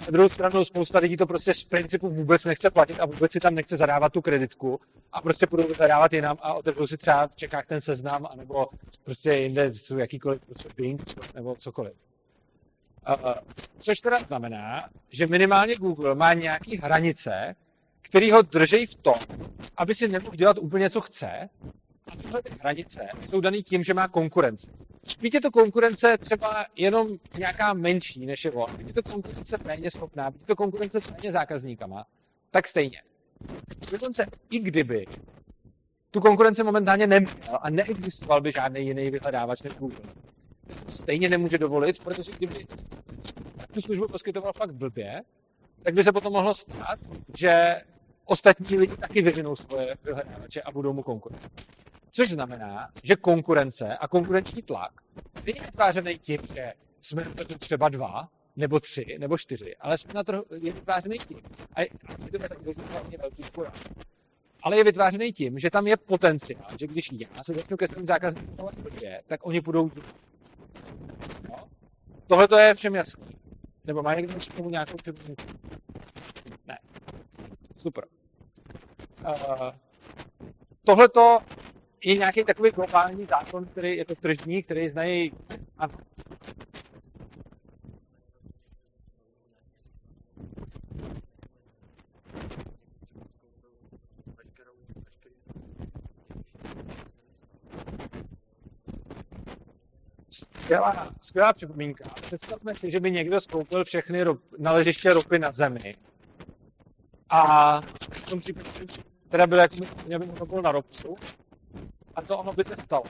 Na 0.00 0.06
druhou 0.10 0.28
stranu 0.28 0.64
spousta 0.64 0.98
lidí 0.98 1.16
to 1.16 1.26
prostě 1.26 1.54
z 1.54 1.64
principu 1.64 2.08
vůbec 2.08 2.44
nechce 2.44 2.70
platit 2.70 3.00
a 3.00 3.06
vůbec 3.06 3.32
si 3.32 3.40
tam 3.40 3.54
nechce 3.54 3.76
zadávat 3.76 4.12
tu 4.12 4.22
kreditku 4.22 4.80
a 5.12 5.20
prostě 5.20 5.46
budou 5.50 5.74
zadávat 5.74 6.12
jinam 6.12 6.36
a 6.40 6.54
otevřou 6.54 6.86
si 6.86 6.96
třeba 6.96 7.26
v 7.26 7.36
Čekách 7.36 7.66
ten 7.66 7.80
seznam, 7.80 8.26
anebo 8.30 8.66
prostě 9.04 9.30
jinde 9.30 9.70
jakýkoliv 9.96 10.40
prostě 10.46 10.68
Bing 10.76 11.02
nebo 11.34 11.56
cokoliv. 11.56 11.92
Což 13.78 14.00
teda 14.00 14.16
znamená, 14.16 14.88
že 15.10 15.26
minimálně 15.26 15.74
Google 15.74 16.14
má 16.14 16.32
nějaké 16.32 16.78
hranice, 16.78 17.54
které 18.02 18.32
ho 18.32 18.42
drží 18.42 18.86
v 18.86 18.94
tom, 18.94 19.18
aby 19.76 19.94
si 19.94 20.08
nemohl 20.08 20.36
dělat 20.36 20.58
úplně, 20.58 20.90
co 20.90 21.00
chce, 21.00 21.48
a 22.06 22.16
tyhle 22.16 22.42
hranice 22.60 23.08
jsou 23.28 23.40
dané 23.40 23.62
tím, 23.62 23.84
že 23.84 23.94
má 23.94 24.08
konkurenci. 24.08 24.70
Byť 25.20 25.34
je 25.34 25.40
to 25.40 25.50
konkurence 25.50 26.18
třeba 26.18 26.66
jenom 26.76 27.08
nějaká 27.38 27.72
menší 27.72 28.26
než 28.26 28.44
je 28.44 28.50
on, 28.50 28.76
byť 28.76 28.86
je 28.86 28.94
to 28.94 29.02
konkurence 29.02 29.56
méně 29.64 29.90
schopná, 29.90 30.30
byť 30.30 30.40
je 30.40 30.46
to 30.46 30.56
konkurence 30.56 31.00
s 31.00 31.10
méně 31.10 31.32
zákazníkama, 31.32 32.06
tak 32.50 32.68
stejně. 32.68 33.02
Dokonce 33.92 34.26
i 34.50 34.58
kdyby 34.58 35.06
tu 36.10 36.20
konkurenci 36.20 36.62
momentálně 36.62 37.06
neměl 37.06 37.58
a 37.60 37.70
neexistoval 37.70 38.40
by 38.40 38.52
žádný 38.52 38.86
jiný 38.86 39.10
vyhledávač 39.10 39.62
než 39.62 39.72
Google, 39.74 39.98
stejně 40.88 41.28
nemůže 41.28 41.58
dovolit, 41.58 42.04
protože 42.04 42.32
kdyby 42.32 42.66
tu 43.72 43.80
službu 43.80 44.08
poskytoval 44.08 44.52
fakt 44.52 44.74
blbě, 44.74 45.22
tak 45.82 45.94
by 45.94 46.04
se 46.04 46.12
potom 46.12 46.32
mohlo 46.32 46.54
stát, 46.54 46.98
že 47.38 47.82
ostatní 48.24 48.78
lidi 48.78 48.96
taky 48.96 49.22
vyvinou 49.22 49.56
svoje 49.56 49.94
vyhledávače 50.04 50.62
a 50.62 50.70
budou 50.70 50.92
mu 50.92 51.02
konkurovat. 51.02 51.50
Což 52.16 52.30
znamená, 52.30 52.88
že 53.04 53.16
konkurence 53.16 53.96
a 53.96 54.08
konkurenční 54.08 54.62
tlak 54.62 54.92
není 55.46 55.60
vytvářený 55.60 56.18
tím, 56.18 56.40
že 56.54 56.72
jsme 57.02 57.24
na 57.24 57.30
trhu 57.30 57.58
třeba 57.58 57.88
dva, 57.88 58.28
nebo 58.56 58.80
tři, 58.80 59.16
nebo 59.18 59.38
čtyři, 59.38 59.76
ale 59.76 59.98
jsme 59.98 60.14
na 60.14 60.24
trhu, 60.24 60.44
je 60.50 60.72
vytvářený 60.72 61.18
tím, 61.18 61.40
a 61.74 61.80
je, 61.80 61.88
to 62.30 62.42
je 62.42 62.48
taky 62.48 63.16
velký 63.16 63.42
spora, 63.42 63.72
ale 64.62 64.76
je 64.76 64.84
vytvářený 64.84 65.32
tím, 65.32 65.58
že 65.58 65.70
tam 65.70 65.86
je 65.86 65.96
potenciál, 65.96 66.70
že 66.78 66.86
když 66.86 67.10
já 67.12 67.44
se 67.44 67.54
začnu 67.54 67.76
ke 67.76 67.88
svým 67.88 68.06
zákazníkům 68.06 68.68
tak 69.26 69.46
oni 69.46 69.60
půjdou 69.60 69.90
no? 71.48 71.68
Tohle 72.26 72.48
to 72.48 72.58
je 72.58 72.74
všem 72.74 72.94
jasný. 72.94 73.38
Nebo 73.84 74.02
má 74.02 74.14
někdo 74.14 74.34
k 74.34 74.54
tomu 74.54 74.70
nějakou 74.70 74.96
připomínku? 74.96 75.42
Ne. 76.66 76.78
Super. 77.76 78.04
Uh, 79.24 79.70
tohle 80.84 81.08
to 81.08 81.38
je 82.04 82.16
nějaký 82.16 82.44
takový 82.44 82.70
globální 82.70 83.24
zákon, 83.24 83.64
který 83.64 83.96
je 83.96 84.04
to 84.04 84.14
tržní, 84.14 84.62
který 84.62 84.88
znají 84.88 85.32
ano. 85.78 85.94
Skvělá, 100.30 101.10
skvělá 101.22 101.52
připomínka. 101.52 102.04
Představme 102.22 102.74
si, 102.74 102.90
že 102.90 103.00
by 103.00 103.10
někdo 103.10 103.40
skoupil 103.40 103.84
všechny 103.84 104.22
rop, 104.22 104.40
naležiště 104.58 105.12
ropy 105.12 105.38
na 105.38 105.52
zemi. 105.52 105.94
A 107.28 107.80
v 108.12 108.26
tom 108.30 108.40
případě 108.40 108.70
teda 109.28 109.46
byl 109.46 109.58
jako 109.58 110.46
by 110.46 110.62
na 110.62 110.72
ropu. 110.72 111.16
A 112.16 112.22
co 112.22 112.38
ono 112.38 112.52
by 112.52 112.64
se 112.64 112.74
stalo? 112.80 113.02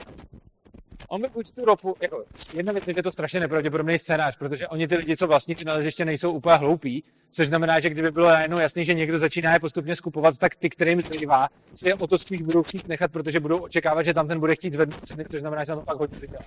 On 1.09 1.21
by 1.21 1.27
buď 1.33 1.51
tu 1.51 1.65
ropu, 1.65 1.95
jako 2.01 2.23
jedna 2.53 2.73
věc 2.73 2.87
je 2.87 3.03
to 3.03 3.11
strašně 3.11 3.39
nepravděpodobný 3.39 3.99
scénář, 3.99 4.37
protože 4.37 4.67
oni 4.67 4.87
ty 4.87 4.95
lidi, 4.95 5.17
co 5.17 5.27
vlastní 5.27 5.55
ty 5.55 5.65
naleziště, 5.65 6.05
nejsou 6.05 6.31
úplně 6.31 6.55
hloupí, 6.55 7.03
což 7.31 7.47
znamená, 7.47 7.79
že 7.79 7.89
kdyby 7.89 8.11
bylo 8.11 8.27
najednou 8.27 8.59
jasný, 8.59 8.85
že 8.85 8.93
někdo 8.93 9.19
začíná 9.19 9.53
je 9.53 9.59
postupně 9.59 9.95
skupovat, 9.95 10.37
tak 10.37 10.55
ty, 10.55 10.69
kterým 10.69 11.01
zbývá, 11.01 11.49
si 11.75 11.87
je 11.87 11.95
o 11.95 12.07
to 12.07 12.17
spíš 12.17 12.41
budou 12.41 12.63
chtít 12.63 12.87
nechat, 12.87 13.11
protože 13.11 13.39
budou 13.39 13.57
očekávat, 13.57 14.03
že 14.03 14.13
tam 14.13 14.27
ten 14.27 14.39
bude 14.39 14.55
chtít 14.55 14.73
zvednout 14.73 15.05
ceny, 15.05 15.25
což 15.31 15.39
znamená, 15.41 15.63
že 15.63 15.67
tam 15.67 15.79
to 15.79 15.85
pak 15.85 15.97
hodně 15.97 16.19
vydělá. 16.19 16.43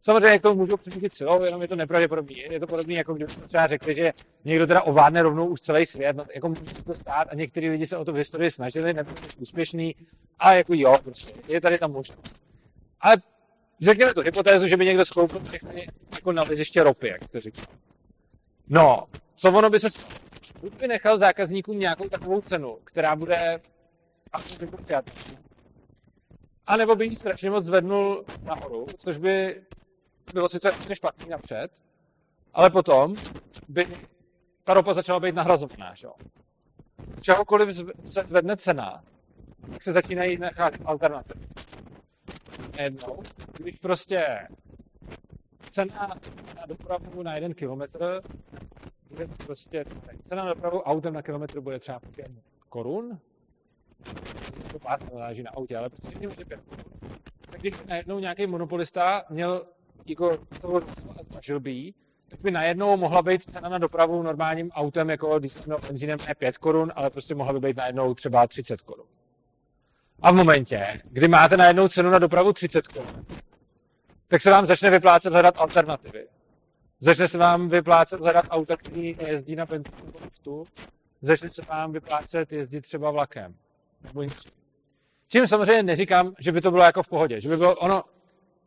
Samozřejmě 0.00 0.38
k 0.38 0.42
tomu 0.42 0.60
můžou 0.60 0.76
přinutit 0.76 1.14
silou, 1.14 1.44
jenom 1.44 1.62
je 1.62 1.68
to 1.68 1.76
nepravděpodobné. 1.76 2.36
Je 2.50 2.60
to 2.60 2.66
podobné, 2.66 2.94
jako 2.94 3.14
kdyby 3.14 3.32
třeba 3.46 3.66
řekli, 3.66 3.94
že 3.94 4.12
někdo 4.44 4.66
teda 4.66 4.82
ovládne 4.82 5.22
rovnou 5.22 5.46
už 5.46 5.60
celý 5.60 5.86
svět, 5.86 6.16
no, 6.16 6.24
jako 6.34 6.48
může 6.48 6.74
to 6.84 6.94
stát 6.94 7.28
a 7.30 7.34
některý 7.34 7.68
lidi 7.68 7.86
se 7.86 7.96
o 7.96 8.04
to 8.04 8.12
v 8.12 8.16
historii 8.16 8.50
snažili, 8.50 8.94
nebyli 8.94 9.16
úspěšný, 9.38 9.94
a 10.38 10.54
jako 10.54 10.74
jo, 10.74 10.98
prostě, 11.04 11.32
je 11.48 11.60
tady 11.60 11.78
ta 11.78 11.86
možnost. 11.86 12.42
Ale 13.00 13.16
řekněme 13.80 14.14
tu 14.14 14.20
hypotézu, 14.20 14.66
že 14.66 14.76
by 14.76 14.84
někdo 14.84 15.04
skoupil 15.04 15.40
všechny 15.40 15.88
jako 16.14 16.32
naleziště 16.32 16.82
ropy, 16.82 17.08
jak 17.08 17.24
jste 17.24 17.40
říkal. 17.40 17.64
No, 18.68 19.06
co 19.36 19.48
ono 19.48 19.70
by 19.70 19.80
se 19.80 19.90
stalo? 19.90 20.14
By 20.80 20.88
nechal 20.88 21.18
zákazníkům 21.18 21.78
nějakou 21.78 22.08
takovou 22.08 22.40
cenu, 22.40 22.78
která 22.84 23.16
bude. 23.16 23.60
A 26.66 26.76
nebo 26.76 26.96
by 26.96 27.06
ji 27.06 27.16
strašně 27.16 27.50
moc 27.50 27.64
zvednul 27.64 28.24
nahoru, 28.42 28.86
což 28.98 29.16
by 29.16 29.62
bylo 30.32 30.48
sice 30.48 30.72
úplně 30.72 30.96
špatný 30.96 31.28
napřed, 31.28 31.68
ale 32.54 32.70
potom 32.70 33.14
by 33.68 33.86
ta 34.64 34.74
ropa 34.74 34.94
začala 34.94 35.20
být 35.20 35.34
nahrazovaná. 35.34 35.94
Že? 35.94 36.08
Čehokoliv 37.20 37.76
se 38.04 38.22
zvedne 38.24 38.56
cena, 38.56 39.04
tak 39.72 39.82
se 39.82 39.92
začínají 39.92 40.38
nacházet 40.38 40.80
alternativy. 40.84 41.46
Jednou, 42.80 43.22
když 43.58 43.78
prostě 43.78 44.48
cena 45.60 46.08
na 46.56 46.66
dopravu 46.66 47.22
na 47.22 47.34
jeden 47.34 47.54
kilometr 47.54 48.22
bude 49.08 49.26
prostě, 49.46 49.84
cena 50.26 50.44
na 50.44 50.54
dopravu 50.54 50.82
autem 50.82 51.14
na 51.14 51.22
kilometr 51.22 51.60
bude 51.60 51.78
třeba 51.78 52.00
5 52.16 52.30
korun, 52.68 53.18
to 54.72 54.78
pár 54.78 54.98
záleží 55.12 55.42
na 55.42 55.50
autě, 55.50 55.76
ale 55.76 55.90
prostě 55.90 56.28
může 56.28 56.44
5 56.44 56.60
korun. 56.60 56.84
Tak 57.50 57.60
když 57.60 57.74
najednou 57.86 58.18
nějaký 58.18 58.46
monopolista 58.46 59.24
měl 59.30 59.66
jako 60.08 60.36
toho 60.60 60.80
zvažil 61.30 61.60
by 61.60 61.92
tak 62.28 62.40
by 62.40 62.50
najednou 62.50 62.96
mohla 62.96 63.22
být 63.22 63.50
cena 63.50 63.68
na 63.68 63.78
dopravu 63.78 64.22
normálním 64.22 64.70
autem 64.70 65.10
jako 65.10 65.38
dieselem 65.38 65.80
benzínem 65.88 66.18
ne 66.28 66.34
5 66.34 66.58
korun, 66.58 66.92
ale 66.96 67.10
prostě 67.10 67.34
mohla 67.34 67.52
by 67.52 67.60
být 67.60 67.76
najednou 67.76 68.14
třeba 68.14 68.46
30 68.46 68.82
korun. 68.82 69.06
A 70.22 70.30
v 70.30 70.34
momentě, 70.34 71.00
kdy 71.04 71.28
máte 71.28 71.56
najednou 71.56 71.88
cenu 71.88 72.10
na 72.10 72.18
dopravu 72.18 72.52
30 72.52 72.88
korun, 72.88 73.26
tak 74.28 74.40
se 74.40 74.50
vám 74.50 74.66
začne 74.66 74.90
vyplácet 74.90 75.32
hledat 75.32 75.60
alternativy. 75.60 76.28
Začne 77.00 77.28
se 77.28 77.38
vám 77.38 77.68
vyplácet 77.68 78.20
hledat 78.20 78.44
auta, 78.50 78.76
který 78.76 79.16
jezdí 79.26 79.56
na 79.56 79.66
benzínu 79.66 80.64
začne 81.22 81.50
se 81.50 81.62
vám 81.62 81.92
vyplácet 81.92 82.52
jezdit 82.52 82.80
třeba 82.80 83.10
vlakem. 83.10 83.54
Nebo 84.02 84.22
nic. 84.22 84.44
Čím 85.28 85.46
samozřejmě 85.46 85.82
neříkám, 85.82 86.34
že 86.38 86.52
by 86.52 86.60
to 86.60 86.70
bylo 86.70 86.82
jako 86.82 87.02
v 87.02 87.08
pohodě. 87.08 87.40
Že 87.40 87.48
by 87.48 87.56
bylo 87.56 87.76
ono, 87.76 88.04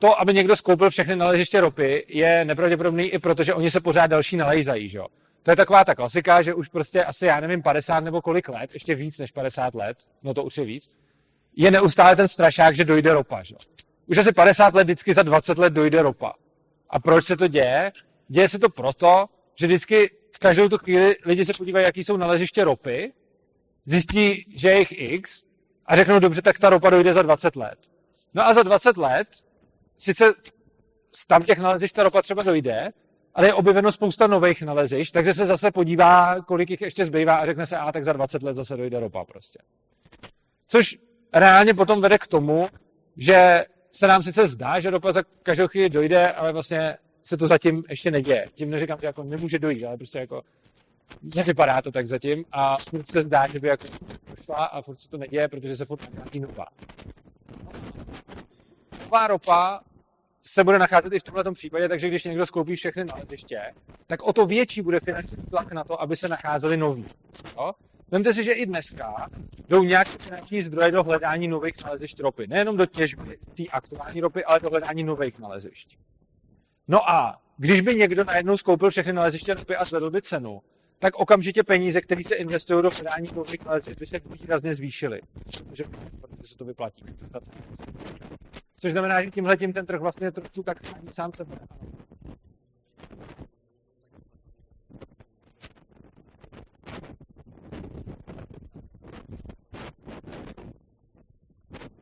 to, 0.02 0.22
aby 0.22 0.34
někdo 0.34 0.56
skoupil 0.56 0.90
všechny 0.90 1.16
naležiště 1.16 1.62
ropy, 1.62 2.06
je 2.08 2.46
nepravděpodobný 2.46 3.04
i 3.04 3.20
proto, 3.20 3.44
že 3.44 3.54
oni 3.54 3.72
se 3.72 3.80
pořád 3.80 4.08
další 4.08 4.38
nalejzají. 4.38 4.90
Že? 4.90 5.00
To 5.44 5.52
je 5.52 5.56
taková 5.56 5.86
ta 5.86 5.96
klasika, 5.96 6.42
že 6.42 6.54
už 6.54 6.68
prostě 6.68 7.04
asi, 7.04 7.26
já 7.26 7.40
nevím, 7.40 7.62
50 7.62 8.00
nebo 8.00 8.22
kolik 8.22 8.50
let, 8.50 8.74
ještě 8.74 8.96
víc 8.96 9.18
než 9.18 9.32
50 9.32 9.76
let, 9.76 9.98
no 10.24 10.34
to 10.34 10.44
už 10.44 10.58
je 10.58 10.66
víc, 10.66 10.90
je 11.56 11.72
neustále 11.72 12.16
ten 12.16 12.28
strašák, 12.28 12.76
že 12.76 12.86
dojde 12.86 13.14
ropa. 13.14 13.44
Že? 13.44 13.56
Už 14.08 14.18
asi 14.18 14.32
50 14.32 14.74
let, 14.74 14.84
vždycky 14.84 15.14
za 15.14 15.24
20 15.24 15.58
let 15.58 15.74
dojde 15.74 16.02
ropa. 16.02 16.34
A 16.90 17.00
proč 17.00 17.26
se 17.26 17.38
to 17.38 17.48
děje? 17.48 17.92
Děje 18.28 18.50
se 18.50 18.60
to 18.60 18.70
proto, 18.70 19.26
že 19.56 19.68
vždycky 19.68 20.12
v 20.32 20.40
každou 20.40 20.70
tu 20.70 20.78
chvíli 20.78 21.16
lidi 21.26 21.46
se 21.46 21.54
podívají, 21.58 21.86
jaký 21.86 22.04
jsou 22.04 22.18
naležiště 22.18 22.64
ropy, 22.64 23.14
zjistí, 23.86 24.46
že 24.56 24.70
je 24.70 24.80
jich 24.80 24.92
X 24.92 25.44
a 25.86 25.96
řeknou, 25.96 26.20
dobře, 26.20 26.42
tak 26.42 26.60
ta 26.60 26.70
ropa 26.70 26.90
dojde 26.90 27.14
za 27.14 27.22
20 27.22 27.56
let. 27.56 27.80
No 28.34 28.48
a 28.48 28.54
za 28.54 28.64
20 28.64 28.98
let 28.98 29.28
sice 30.02 30.34
tam 31.28 31.44
těch 31.44 31.60
nalezišť 31.60 31.96
ta 31.96 32.04
ropa 32.04 32.22
třeba 32.22 32.44
dojde, 32.44 32.92
ale 33.36 33.48
je 33.48 33.54
objeveno 33.54 33.92
spousta 33.92 34.28
nových 34.28 34.62
nalezišť, 34.62 35.14
takže 35.14 35.34
se 35.34 35.46
zase 35.46 35.72
podívá, 35.72 36.42
kolik 36.42 36.70
jich 36.70 36.82
ještě 36.82 37.06
zbývá 37.06 37.36
a 37.36 37.46
řekne 37.46 37.68
se, 37.68 37.78
a 37.78 37.92
tak 37.92 38.06
za 38.06 38.14
20 38.14 38.44
let 38.44 38.54
zase 38.54 38.78
dojde 38.78 39.00
ropa 39.00 39.26
prostě. 39.26 39.60
Což 40.68 40.98
reálně 41.34 41.74
potom 41.74 42.02
vede 42.02 42.18
k 42.18 42.28
tomu, 42.28 42.68
že 43.18 43.66
se 43.92 44.08
nám 44.08 44.24
sice 44.24 44.48
zdá, 44.48 44.80
že 44.80 44.90
ropa 44.90 45.12
za 45.12 45.24
každou 45.44 45.68
chvíli 45.68 45.90
dojde, 45.90 46.32
ale 46.32 46.54
vlastně 46.54 46.98
se 47.24 47.38
to 47.38 47.48
zatím 47.48 47.84
ještě 47.90 48.12
neděje. 48.12 48.48
Tím 48.54 48.70
neříkám, 48.70 49.00
že 49.02 49.08
jako 49.08 49.24
nemůže 49.24 49.60
dojít, 49.60 49.86
ale 49.86 49.98
prostě 49.98 50.20
jako 50.20 50.42
nevypadá 51.36 51.82
to 51.82 51.92
tak 51.92 52.08
zatím 52.08 52.46
a 52.52 52.78
furt 52.90 53.08
se 53.08 53.22
zdá, 53.22 53.48
že 53.48 53.60
by 53.60 53.68
jako 53.68 53.88
došla 54.30 54.56
a 54.56 54.82
furt 54.82 55.00
se 55.00 55.10
to 55.10 55.18
neděje, 55.18 55.48
protože 55.48 55.76
se 55.76 55.86
furt 55.86 56.14
nachází 56.14 56.40
nová. 56.40 56.66
Nová 59.04 59.28
ropa 59.28 59.82
se 60.44 60.64
bude 60.64 60.80
nacházet 60.80 61.14
i 61.14 61.20
v 61.20 61.24
tomto 61.24 61.54
případě, 61.54 61.90
takže 61.90 62.08
když 62.08 62.24
někdo 62.24 62.46
skoupí 62.46 62.76
všechny 62.76 63.04
naleziště, 63.04 63.62
tak 64.08 64.24
o 64.24 64.34
to 64.34 64.46
větší 64.46 64.82
bude 64.82 65.00
finanční 65.00 65.38
tlak 65.50 65.72
na 65.72 65.84
to, 65.84 66.02
aby 66.02 66.16
se 66.16 66.28
nacházeli 66.28 66.78
noví. 66.78 67.06
Jo? 67.58 67.74
Vemte 68.12 68.34
si, 68.34 68.44
že 68.44 68.52
i 68.52 68.66
dneska 68.66 69.30
jdou 69.70 69.84
nějaké 69.84 70.10
finanční 70.10 70.62
zdroje 70.62 70.92
do 70.92 71.04
hledání 71.04 71.48
nových 71.48 71.84
nalezišť 71.86 72.20
ropy. 72.20 72.48
Nejenom 72.48 72.78
do 72.78 72.86
těžby 72.86 73.38
té 73.58 73.64
aktuální 73.72 74.22
ropy, 74.22 74.44
ale 74.44 74.60
do 74.60 74.70
hledání 74.70 75.04
nových 75.04 75.40
nalezišť. 75.40 75.98
No 76.88 77.10
a 77.10 77.42
když 77.58 77.82
by 77.82 77.96
někdo 77.96 78.24
najednou 78.24 78.58
skoupil 78.58 78.90
všechny 78.90 79.14
naleziště 79.14 79.54
ropy 79.54 79.76
a 79.76 79.86
zvedl 79.86 80.12
by 80.12 80.22
cenu, 80.22 80.62
tak 81.00 81.16
okamžitě 81.16 81.64
peníze, 81.64 82.02
které 82.02 82.24
se 82.24 82.36
investují 82.36 82.84
do 82.84 82.90
hledání 82.90 83.30
nových 83.36 83.66
nalezišť, 83.66 84.00
by 84.00 84.06
se 84.06 84.20
výrazně 84.42 84.76
zvýšily. 84.76 85.22
Protože, 85.70 85.84
se 86.42 86.58
to 86.58 86.66
vyplatí. 86.66 87.06
Což 88.82 88.92
znamená, 88.92 89.24
že 89.24 89.32
tímhle 89.32 89.58
tím 89.58 89.74
ten 89.74 89.86
trh 89.86 90.02
vlastně 90.02 90.32
trochu 90.32 90.64
tak 90.64 90.78
sám 91.12 91.34
sebe. 91.34 91.58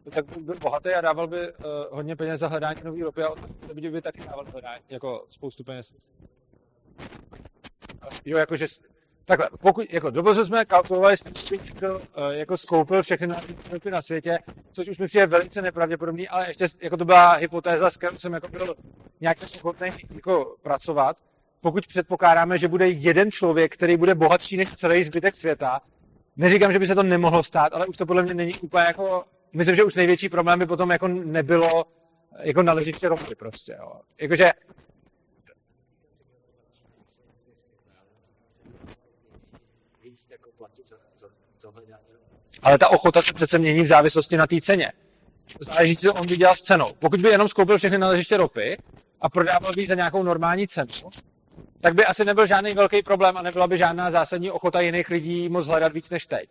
tak 0.09 0.25
by 0.25 0.43
byl 0.43 0.55
bohatý 0.55 0.89
a 0.89 1.01
dával 1.01 1.27
by 1.27 1.53
uh, 1.53 1.65
hodně 1.91 2.15
peněz 2.15 2.39
za 2.39 2.47
hledání 2.47 2.81
nový 2.83 3.03
ropy 3.03 3.23
a 3.23 3.29
lidi 3.73 3.89
by 3.89 4.01
taky 4.01 4.21
dával 4.21 4.45
hledání, 4.45 4.83
jako 4.89 5.25
spoustu 5.29 5.63
peněz. 5.63 5.93
Jo, 8.25 8.37
jakože 8.37 8.65
Takhle, 9.29 9.49
pokud, 9.59 9.93
jako 9.93 10.09
dobozu 10.09 10.45
jsme 10.45 10.65
kalkulovali 10.65 11.15
to, 11.79 11.95
uh, 11.95 12.01
jako 12.29 12.57
skoupil 12.57 13.03
všechny 13.03 13.27
národní 13.27 13.91
na 13.91 14.01
světě, 14.01 14.39
což 14.71 14.87
už 14.87 14.97
mi 14.97 15.07
přijde 15.07 15.25
velice 15.25 15.61
nepravděpodobný, 15.61 16.27
ale 16.27 16.47
ještě 16.47 16.65
jako 16.81 16.97
to 16.97 17.05
byla 17.05 17.33
hypotéza, 17.33 17.89
s 17.89 17.97
kterou 17.97 18.17
jsem 18.17 18.33
jako 18.33 18.47
byl 18.47 18.75
nějak 19.21 19.37
ochotný 19.55 19.89
jako 20.15 20.55
pracovat. 20.61 21.17
Pokud 21.61 21.87
předpokládáme, 21.87 22.57
že 22.57 22.67
bude 22.67 22.89
jeden 22.89 23.31
člověk, 23.31 23.73
který 23.73 23.97
bude 23.97 24.15
bohatší 24.15 24.57
než 24.57 24.73
celý 24.73 25.03
zbytek 25.03 25.35
světa, 25.35 25.81
neříkám, 26.37 26.71
že 26.71 26.79
by 26.79 26.87
se 26.87 26.95
to 26.95 27.03
nemohlo 27.03 27.43
stát, 27.43 27.73
ale 27.73 27.85
už 27.85 27.97
to 27.97 28.05
podle 28.05 28.23
mě 28.23 28.33
není 28.33 28.53
úplně 28.53 28.83
jako, 28.83 29.23
myslím, 29.53 29.75
že 29.75 29.83
už 29.83 29.95
největší 29.95 30.29
problém 30.29 30.59
by 30.59 30.65
potom 30.65 30.89
jako 30.89 31.07
nebylo 31.07 31.85
jako 32.39 32.63
naležiště 32.63 33.09
ropy 33.09 33.35
prostě, 33.35 33.77
jo. 33.79 34.01
Jakože 34.21 34.51
víc 40.09 40.27
jako 40.31 40.48
platit 40.59 40.87
za, 40.87 40.95
za, 41.19 41.27
za 41.61 41.69
hledání. 41.69 42.03
Ale 42.61 42.77
ta 42.77 42.87
ochota 42.87 43.21
se 43.21 43.33
přece 43.33 43.57
mění 43.57 43.81
v 43.81 43.87
závislosti 43.87 44.37
na 44.37 44.47
té 44.47 44.61
ceně. 44.61 44.91
Záleží, 45.59 45.97
co 45.97 46.13
on 46.13 46.27
by 46.27 46.37
dělal 46.37 46.55
s 46.55 46.61
cenou. 46.61 46.93
Pokud 46.99 47.21
by 47.21 47.29
jenom 47.29 47.47
skoupil 47.47 47.77
všechny 47.77 47.97
naležiště 47.97 48.37
ropy 48.37 48.77
a 49.21 49.29
prodával 49.29 49.71
by 49.75 49.87
za 49.87 49.95
nějakou 49.95 50.23
normální 50.23 50.67
cenu, 50.67 50.87
tak 51.81 51.95
by 51.95 52.05
asi 52.05 52.25
nebyl 52.25 52.45
žádný 52.45 52.73
velký 52.73 53.03
problém 53.03 53.37
a 53.37 53.41
nebyla 53.41 53.67
by 53.67 53.77
žádná 53.77 54.11
zásadní 54.11 54.51
ochota 54.51 54.81
jiných 54.81 55.09
lidí 55.09 55.49
moc 55.49 55.67
hledat 55.67 55.93
víc 55.93 56.09
než 56.09 56.25
teď. 56.25 56.49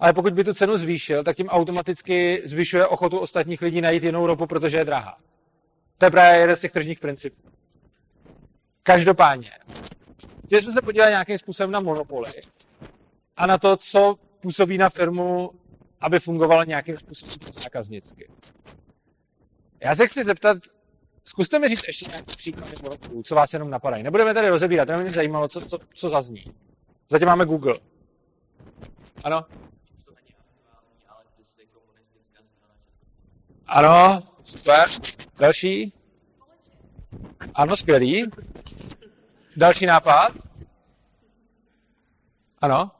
ale 0.00 0.12
pokud 0.12 0.32
by 0.32 0.44
tu 0.44 0.54
cenu 0.54 0.76
zvýšil, 0.76 1.24
tak 1.24 1.36
tím 1.36 1.48
automaticky 1.48 2.42
zvyšuje 2.44 2.86
ochotu 2.86 3.18
ostatních 3.18 3.62
lidí 3.62 3.80
najít 3.80 4.04
jinou 4.04 4.26
ropu, 4.26 4.46
protože 4.46 4.76
je 4.76 4.84
drahá. 4.84 5.16
To 5.98 6.06
je 6.06 6.10
právě 6.10 6.40
jeden 6.40 6.56
z 6.56 6.60
těch 6.60 6.72
tržních 6.72 7.00
principů. 7.00 7.42
Každopádně, 8.82 9.50
když 10.48 10.64
jsme 10.64 10.72
se 10.72 10.82
podívali 10.82 11.10
nějakým 11.10 11.38
způsobem 11.38 11.70
na 11.70 11.80
monopoly 11.80 12.30
a 13.40 13.46
na 13.46 13.58
to, 13.58 13.76
co 13.76 14.14
působí 14.40 14.78
na 14.78 14.90
firmu, 14.90 15.50
aby 16.00 16.20
fungovala 16.20 16.64
nějakým 16.64 16.98
způsobem 16.98 17.52
zákaznicky. 17.62 18.30
Já 19.80 19.94
se 19.94 20.06
chci 20.06 20.24
zeptat, 20.24 20.58
zkuste 21.24 21.58
mi 21.58 21.68
říct 21.68 21.84
ještě 21.86 22.10
nějaký 22.10 22.54
monopolů, 22.82 23.22
co 23.22 23.34
vás 23.34 23.52
jenom 23.52 23.70
napadají. 23.70 24.02
Nebudeme 24.02 24.34
tady 24.34 24.48
rozebírat, 24.48 24.88
to 24.88 24.98
mě 24.98 25.10
zajímalo, 25.10 25.48
co, 25.48 25.60
co, 25.60 25.78
co 25.94 26.08
zazní. 26.08 26.44
Zatím 27.10 27.28
máme 27.28 27.46
Google. 27.46 27.74
Ano? 29.24 29.46
Ano, 33.66 34.22
super. 34.42 34.88
Další? 35.38 35.92
Ano, 37.54 37.76
skvělý. 37.76 38.30
Další 39.56 39.86
nápad? 39.86 40.32
Ano? 42.60 42.90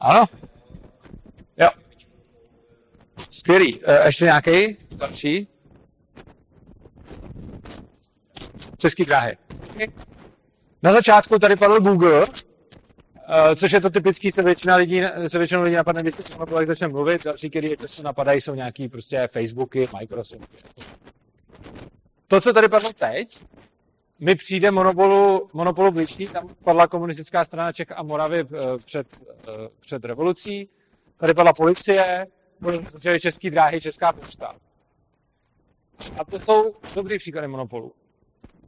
Ano? 0.00 0.26
Jo. 1.56 1.68
Skvělý. 3.30 3.80
E, 3.84 4.06
ještě 4.06 4.24
nějaký? 4.24 4.76
Další? 4.90 5.48
Český 8.78 9.04
dráhy. 9.04 9.36
Na 10.82 10.92
začátku 10.92 11.38
tady 11.38 11.56
padl 11.56 11.80
Google, 11.80 12.26
Uh, 13.28 13.54
což 13.54 13.72
je 13.72 13.80
to 13.80 13.90
typický, 13.90 14.32
co 14.32 14.42
většina 14.42 14.76
lidí, 14.76 15.02
co 15.30 15.38
většinou 15.38 15.62
lidí 15.62 15.76
napadne, 15.76 16.02
když 16.02 16.14
se 16.14 16.34
o 16.34 16.66
začne 16.66 16.88
mluvit. 16.88 17.24
Další, 17.24 17.50
který 17.50 17.76
často 17.76 18.02
napadají, 18.02 18.40
jsou 18.40 18.54
nějaký 18.54 18.88
prostě 18.88 19.28
Facebooky, 19.32 19.88
Microsofty. 20.00 20.56
To, 22.28 22.40
co 22.40 22.52
tady 22.52 22.68
padlo 22.68 22.92
teď, 22.92 23.44
mi 24.18 24.34
přijde 24.34 24.70
monopolu, 24.70 25.50
monopolu 25.52 25.90
blížší, 25.90 26.26
tam 26.26 26.54
padla 26.64 26.86
komunistická 26.86 27.44
strana 27.44 27.72
Čech 27.72 27.92
a 27.92 28.02
Moravy 28.02 28.42
uh, 28.42 28.50
před, 28.78 29.06
uh, 29.20 29.54
před 29.80 30.04
revolucí, 30.04 30.68
tady 31.16 31.34
padla 31.34 31.52
policie, 31.52 32.26
byly 32.60 33.20
český 33.20 33.50
dráhy, 33.50 33.80
česká 33.80 34.12
pošta. 34.12 34.54
A 36.20 36.24
to 36.24 36.40
jsou 36.40 36.74
dobrý 36.94 37.18
příklady 37.18 37.48
monopolů. 37.48 37.92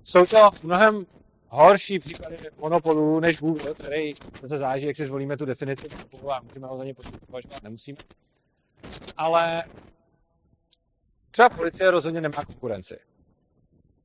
Jsou 0.04 0.26
to 0.26 0.50
mnohem 0.62 1.06
horší 1.48 1.98
příklady 1.98 2.38
monopolů 2.58 3.20
než 3.20 3.40
Google, 3.40 3.74
který 3.74 4.14
se 4.48 4.58
záleží, 4.58 4.86
jak 4.86 4.96
si 4.96 5.04
zvolíme 5.04 5.36
tu 5.36 5.44
definici 5.44 5.88
monopolu 5.96 6.32
a 6.32 6.40
můžeme 6.40 6.66
ho 6.66 6.78
za 6.78 6.84
ně 6.84 6.94
považovat, 7.26 7.62
nemusíme. 7.62 7.98
Ale 9.16 9.64
třeba 11.30 11.48
policie 11.48 11.90
rozhodně 11.90 12.20
nemá 12.20 12.44
konkurenci. 12.46 12.98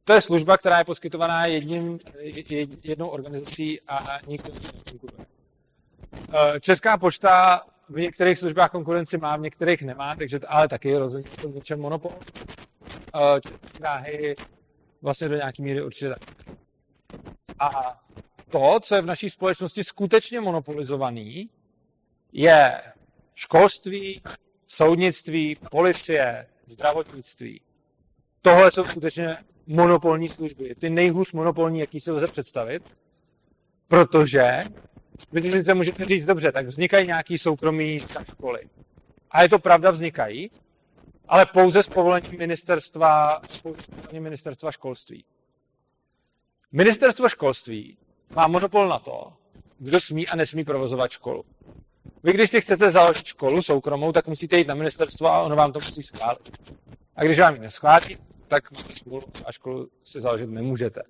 To 0.05 0.13
je 0.13 0.21
služba, 0.21 0.57
která 0.57 0.77
je 0.79 0.85
poskytovaná 0.85 1.45
jedním, 1.45 1.99
jednou 2.83 3.07
organizací 3.07 3.81
a 3.81 4.19
nikdo 4.27 4.53
nekonkuruje. 4.53 5.25
Eh, 6.33 6.59
Česká 6.59 6.97
pošta 6.97 7.61
v 7.89 7.99
některých 7.99 8.39
službách 8.39 8.71
konkurenci 8.71 9.17
má, 9.17 9.37
v 9.37 9.41
některých 9.41 9.81
nemá, 9.81 10.15
takže 10.15 10.39
ale 10.47 10.67
taky 10.67 10.97
rozhodně 10.97 11.31
to 11.41 11.49
něčem 11.49 11.79
monopol. 11.79 12.11
Eh, 13.15 13.41
České 13.41 14.35
vlastně 15.01 15.29
do 15.29 15.35
nějaké 15.35 15.63
míry 15.63 15.83
určitě 15.83 16.09
tak. 16.09 16.19
A 17.59 17.99
to, 18.49 18.79
co 18.81 18.95
je 18.95 19.01
v 19.01 19.05
naší 19.05 19.29
společnosti 19.29 19.83
skutečně 19.83 20.41
monopolizovaný, 20.41 21.49
je 22.33 22.81
školství, 23.35 24.21
soudnictví, 24.67 25.57
policie, 25.71 26.47
zdravotnictví. 26.67 27.61
Tohle 28.41 28.71
jsou 28.71 28.83
skutečně 28.83 29.37
monopolní 29.67 30.29
služby. 30.29 30.75
Ty 30.75 30.89
nejhůř 30.89 31.31
monopolní, 31.31 31.79
jaký 31.79 31.99
se 31.99 32.11
lze 32.11 32.27
představit, 32.27 32.83
protože 33.87 34.63
vy 35.31 35.63
si 35.65 35.73
můžete 35.73 36.05
říct, 36.05 36.25
dobře, 36.25 36.51
tak 36.51 36.65
vznikají 36.65 37.07
nějaký 37.07 37.37
soukromí 37.37 37.99
školy. 38.23 38.69
A 39.31 39.43
je 39.43 39.49
to 39.49 39.59
pravda, 39.59 39.91
vznikají, 39.91 40.51
ale 41.27 41.45
pouze 41.45 41.83
s 41.83 41.87
povolením 41.87 42.37
ministerstva, 42.37 43.41
ministerstva 44.19 44.71
školství. 44.71 45.25
Ministerstvo 46.71 47.29
školství 47.29 47.97
má 48.35 48.47
monopol 48.47 48.87
na 48.87 48.99
to, 48.99 49.33
kdo 49.79 49.99
smí 49.99 50.27
a 50.27 50.35
nesmí 50.35 50.63
provozovat 50.63 51.11
školu. 51.11 51.45
Vy, 52.23 52.33
když 52.33 52.49
si 52.49 52.61
chcete 52.61 52.91
založit 52.91 53.25
školu 53.25 53.61
soukromou, 53.61 54.11
tak 54.11 54.27
musíte 54.27 54.57
jít 54.57 54.67
na 54.67 54.75
ministerstvo 54.75 55.27
a 55.27 55.41
ono 55.41 55.55
vám 55.55 55.71
to 55.71 55.79
musí 55.79 56.03
schválit. 56.03 56.71
A 57.15 57.23
když 57.23 57.39
vám 57.39 57.53
ji 57.53 57.59
neschválí, 57.59 58.17
tak 58.47 58.71
máte 58.71 58.95
školu 58.95 59.23
a 59.45 59.51
školu 59.51 59.89
si 60.03 60.21
založit 60.21 60.49
nemůžete. 60.49 61.01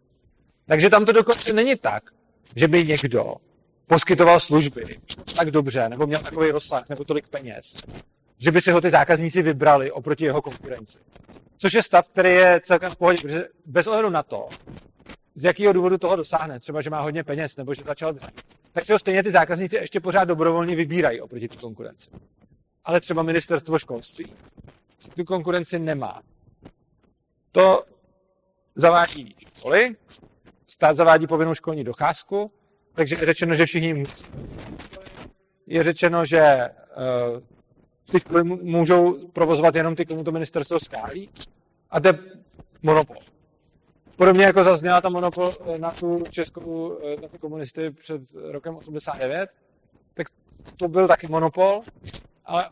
Takže 0.66 0.90
tam 0.90 1.06
to 1.06 1.12
dokonce 1.12 1.54
není 1.54 1.76
tak, 1.76 2.04
že 2.56 2.68
by 2.68 2.84
někdo 2.84 3.36
poskytoval 3.88 4.40
služby 4.40 5.00
tak 5.36 5.52
dobře, 5.52 5.90
nebo 5.90 6.08
měl 6.08 6.22
takový 6.22 6.52
rozsah, 6.52 6.90
nebo 6.90 7.04
tolik 7.04 7.28
peněz, 7.28 7.76
že 8.38 8.52
by 8.52 8.62
si 8.62 8.72
ho 8.72 8.82
ty 8.82 8.90
zákazníci 8.90 9.42
vybrali 9.42 9.92
oproti 9.92 10.26
jeho 10.26 10.42
konkurenci. 10.42 10.98
Což 11.58 11.74
je 11.74 11.84
stav, 11.84 12.08
který 12.08 12.30
je 12.30 12.62
celkem 12.64 12.92
v 12.92 12.98
pohodě, 12.98 13.22
protože 13.22 13.48
bez 13.66 13.88
ohledu 13.88 14.10
na 14.10 14.24
to, 14.24 14.50
z 15.36 15.44
jakého 15.44 15.74
důvodu 15.74 15.98
toho 15.98 16.16
dosáhne, 16.16 16.60
třeba 16.60 16.82
že 16.82 16.90
má 16.90 17.02
hodně 17.02 17.24
peněz 17.24 17.58
nebo 17.58 17.74
že 17.74 17.84
začal 17.86 18.14
dřít, 18.14 18.42
tak 18.72 18.86
si 18.86 18.92
ho 18.92 19.00
stejně 19.00 19.24
ty 19.24 19.32
zákazníci 19.32 19.76
ještě 19.76 20.00
pořád 20.00 20.24
dobrovolně 20.24 20.76
vybírají 20.76 21.22
oproti 21.22 21.48
té 21.48 21.58
konkurenci. 21.58 22.10
Ale 22.86 23.00
třeba 23.02 23.24
ministerstvo 23.24 23.80
školství 23.80 24.34
tu 25.16 25.24
konkurenci 25.24 25.80
nemá. 25.80 26.22
To 27.56 27.84
zavádí 28.76 29.36
školy, 29.58 29.96
stát 30.68 30.96
zavádí 30.96 31.28
povinnou 31.28 31.54
školní 31.54 31.84
docházku, 31.84 32.52
takže 32.94 33.16
je 33.16 33.26
řečeno, 33.26 33.56
že 33.56 33.66
všichni. 33.66 34.04
Je 35.68 35.84
řečeno, 35.84 36.26
že 36.26 36.70
uh, 37.34 37.40
ty 38.12 38.20
školy 38.20 38.44
můžou 38.44 39.28
provozovat 39.28 39.76
jenom 39.76 39.96
ty, 39.96 40.06
komu 40.06 40.24
to 40.24 40.32
ministerstvo 40.32 40.80
schválí. 40.80 41.30
A 41.90 42.00
to 42.00 42.08
je 42.08 42.20
monopol. 42.84 43.18
Podobně 44.16 44.46
jako 44.46 44.64
zazněla 44.64 45.02
ta 45.02 45.10
monopol 45.10 45.50
eh, 45.66 45.78
na 45.78 45.92
tu 45.92 46.24
českou, 46.30 47.00
eh, 47.04 47.22
na 47.22 47.28
ty 47.28 47.38
komunisty 47.38 47.92
před 47.92 48.22
rokem 48.52 48.76
89, 48.76 49.50
tak 50.14 50.28
to 50.78 50.88
byl 50.88 51.08
taky 51.08 51.28
monopol, 51.28 51.82
ale 52.46 52.70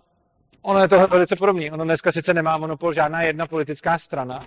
ono 0.62 0.80
je 0.80 0.88
to 0.88 1.08
velice 1.08 1.36
podobné. 1.36 1.72
Ono 1.72 1.84
dneska 1.84 2.12
sice 2.12 2.34
nemá 2.34 2.58
monopol 2.58 2.94
žádná 2.94 3.22
jedna 3.22 3.48
politická 3.48 3.98
strana, 3.98 4.40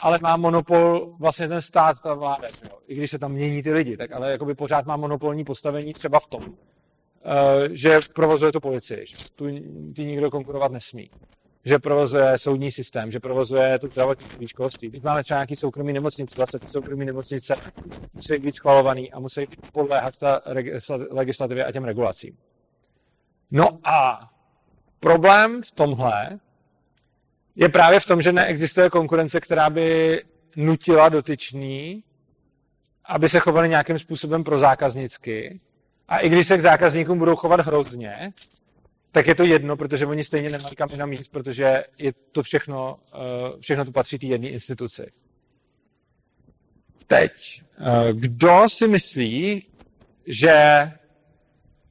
ale 0.00 0.18
má 0.22 0.36
monopol 0.36 1.14
vlastně 1.18 1.48
ten 1.48 1.62
stát, 1.62 2.00
ta 2.00 2.14
vláda. 2.14 2.48
Jo. 2.64 2.78
I 2.86 2.94
když 2.94 3.10
se 3.10 3.18
tam 3.18 3.32
mění 3.32 3.62
ty 3.62 3.72
lidi, 3.72 3.96
tak 3.96 4.12
ale 4.12 4.32
jakoby 4.32 4.54
pořád 4.54 4.86
má 4.86 4.96
monopolní 4.96 5.44
postavení 5.44 5.92
třeba 5.92 6.20
v 6.20 6.26
tom, 6.26 6.42
eh, 6.44 7.68
že 7.70 7.98
provozuje 8.14 8.52
tu 8.52 8.60
policii, 8.60 9.06
že 9.06 9.16
tu 9.34 9.44
ty 9.94 10.04
nikdo 10.04 10.30
konkurovat 10.30 10.72
nesmí 10.72 11.10
že 11.64 11.78
provozuje 11.78 12.38
soudní 12.38 12.70
systém, 12.70 13.10
že 13.10 13.20
provozuje 13.20 13.78
to 13.78 13.86
zdravotnictví, 13.86 14.48
školství. 14.48 14.90
Teď 14.90 15.02
máme 15.02 15.22
třeba 15.22 15.38
nějaký 15.38 15.56
soukromý 15.56 15.92
nemocnice, 15.92 16.34
zase 16.36 16.58
ty 16.58 16.68
soukromý 16.68 17.04
nemocnice 17.04 17.54
musí 18.14 18.38
být 18.38 18.54
schvalovaný 18.54 19.12
a 19.12 19.20
musí 19.20 19.46
podléhat 19.72 20.18
ta 20.18 20.42
legislativě 21.10 21.64
a 21.64 21.72
těm 21.72 21.84
regulacím. 21.84 22.36
No 23.50 23.78
a 23.84 24.30
problém 25.00 25.62
v 25.62 25.72
tomhle 25.72 26.38
je 27.56 27.68
právě 27.68 28.00
v 28.00 28.06
tom, 28.06 28.22
že 28.22 28.32
neexistuje 28.32 28.90
konkurence, 28.90 29.40
která 29.40 29.70
by 29.70 30.18
nutila 30.56 31.08
dotyčný, 31.08 32.04
aby 33.04 33.28
se 33.28 33.40
chovali 33.40 33.68
nějakým 33.68 33.98
způsobem 33.98 34.44
pro 34.44 34.58
zákaznicky. 34.58 35.60
A 36.08 36.18
i 36.18 36.28
když 36.28 36.46
se 36.46 36.58
k 36.58 36.60
zákazníkům 36.60 37.18
budou 37.18 37.36
chovat 37.36 37.60
hrozně, 37.60 38.32
tak 39.12 39.26
je 39.26 39.34
to 39.34 39.44
jedno, 39.44 39.76
protože 39.76 40.06
oni 40.06 40.24
stejně 40.24 40.50
nemají 40.50 40.76
kam 40.76 40.88
jinam 40.92 41.12
jít, 41.12 41.28
protože 41.28 41.84
je 41.98 42.12
to 42.32 42.42
všechno, 42.42 42.98
eh, 43.14 43.60
všechno 43.60 43.84
to 43.84 43.92
patří 43.92 44.18
té 44.18 44.26
jedné 44.26 44.48
instituci. 44.48 45.06
Teď, 47.06 47.62
eh, 47.78 48.12
kdo 48.12 48.64
si 48.68 48.88
myslí, 48.88 49.66
že 50.26 50.90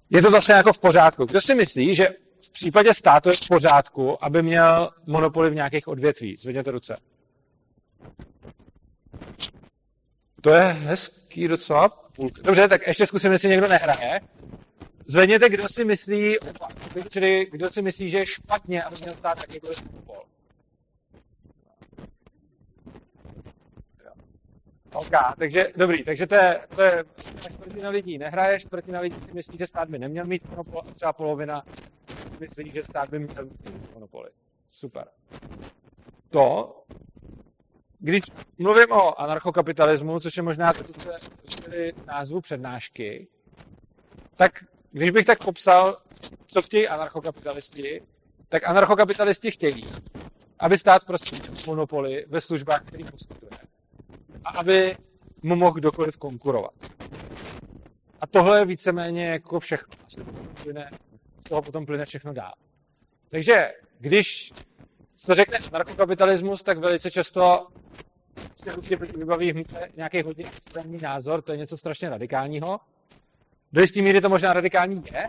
je 0.10 0.21
to 0.21 0.32
vlastně 0.32 0.56
jako 0.56 0.74
v 0.74 0.80
pořádku? 0.80 1.26
Kdo 1.26 1.41
si 1.41 1.56
myslí, 1.56 1.95
že 1.95 2.10
v 2.41 2.49
případě 2.49 2.93
státu 2.93 3.30
je 3.30 3.36
v 3.36 3.47
pořádku, 3.47 4.23
aby 4.23 4.41
měl 4.41 4.89
monopoly 5.06 5.49
v 5.49 5.56
nějakých 5.56 5.88
odvětví? 5.88 6.38
Zvedněte 6.39 6.71
ruce. 6.71 6.97
To 10.41 10.49
je 10.54 10.62
hezký 10.62 11.47
docela. 11.47 12.10
Dobře, 12.43 12.67
tak 12.67 12.88
ještě 12.88 13.06
zkusím, 13.08 13.32
jestli 13.32 13.49
někdo 13.49 13.67
nehraje. 13.67 14.19
Zvedněte, 15.08 15.49
kdo 15.49 15.67
si 15.67 15.86
myslí, 15.86 16.36
čili 17.10 17.47
kdo 17.51 17.69
si 17.69 17.82
myslí, 17.82 18.10
že 18.10 18.17
je 18.17 18.25
špatně, 18.25 18.84
aby 18.84 18.95
měl 19.01 19.13
stát 19.13 19.38
jakýkoliv 19.38 19.91
monopol. 19.91 20.23
OK, 24.93 25.12
takže 25.39 25.67
dobrý, 25.75 26.04
takže 26.04 26.27
to 26.27 26.36
je, 26.36 26.62
to 26.75 26.82
je 26.82 27.04
čtvrtina 27.39 27.89
lidí 27.89 28.17
nehraje, 28.17 28.60
čtvrtina 28.60 28.99
lidí 28.99 29.15
si 29.25 29.34
myslí, 29.34 29.58
že 29.58 29.67
stát 29.67 29.89
by 29.89 29.99
neměl 29.99 30.25
mít 30.25 30.49
monopol 30.49 30.82
a 30.88 30.91
třeba 30.91 31.13
polovina 31.13 31.63
myslí, 32.39 32.71
že 32.71 32.84
stát 32.84 33.10
by 33.10 33.19
měl 33.19 33.45
mít 33.45 33.93
monopoly. 33.93 34.30
Super. 34.71 35.08
To, 36.30 36.75
když 37.99 38.23
mluvím 38.58 38.91
o 38.91 39.21
anarchokapitalismu, 39.21 40.19
což 40.19 40.38
je 40.38 40.43
možná 40.43 40.73
to, 40.73 40.84
co 40.84 41.01
se 41.01 41.91
názvu 42.08 42.41
přednášky, 42.41 43.27
tak 44.36 44.51
když 44.91 45.12
bych 45.12 45.25
tak 45.25 45.43
popsal, 45.43 45.97
co 46.47 46.62
chtějí 46.62 46.88
anarchokapitalisti, 46.88 48.01
tak 48.49 48.67
anarchokapitalisti 48.67 49.51
chtějí, 49.51 49.86
aby 50.60 50.77
stát 50.77 51.06
prostě 51.06 51.38
monopoly 51.67 52.25
ve 52.27 52.41
službách, 52.41 52.84
který 52.86 53.04
poskytuje. 53.04 53.70
A 54.45 54.49
aby 54.49 54.97
mu 55.41 55.56
mohl 55.56 55.73
kdokoliv 55.73 56.17
konkurovat. 56.17 56.73
A 58.21 58.27
tohle 58.27 58.60
je 58.60 58.65
víceméně 58.65 59.25
jako 59.25 59.60
všechno. 59.60 59.93
Z 61.45 61.49
toho 61.49 61.62
potom 61.62 61.86
plyne 61.86 62.06
všechno 62.06 62.34
dál. 62.34 62.54
Takže 63.30 63.71
když 63.99 64.51
se 65.17 65.36
řekne 65.36 65.58
anarchokapitalismus, 65.71 66.63
tak 66.63 66.77
velice 66.77 67.12
často 67.12 67.67
se 68.56 68.75
určitě 68.75 68.95
vybaví 68.95 69.63
nějaký 69.95 70.21
hodně 70.21 70.45
extrémní 70.45 70.97
názor, 71.01 71.41
to 71.41 71.51
je 71.51 71.58
něco 71.58 71.77
strašně 71.77 72.10
radikálního. 72.10 72.80
Do 73.73 73.82
jistý 73.82 74.01
míry 74.01 74.21
to 74.21 74.30
možná 74.30 74.54
radikální 74.54 75.04
je, 75.13 75.27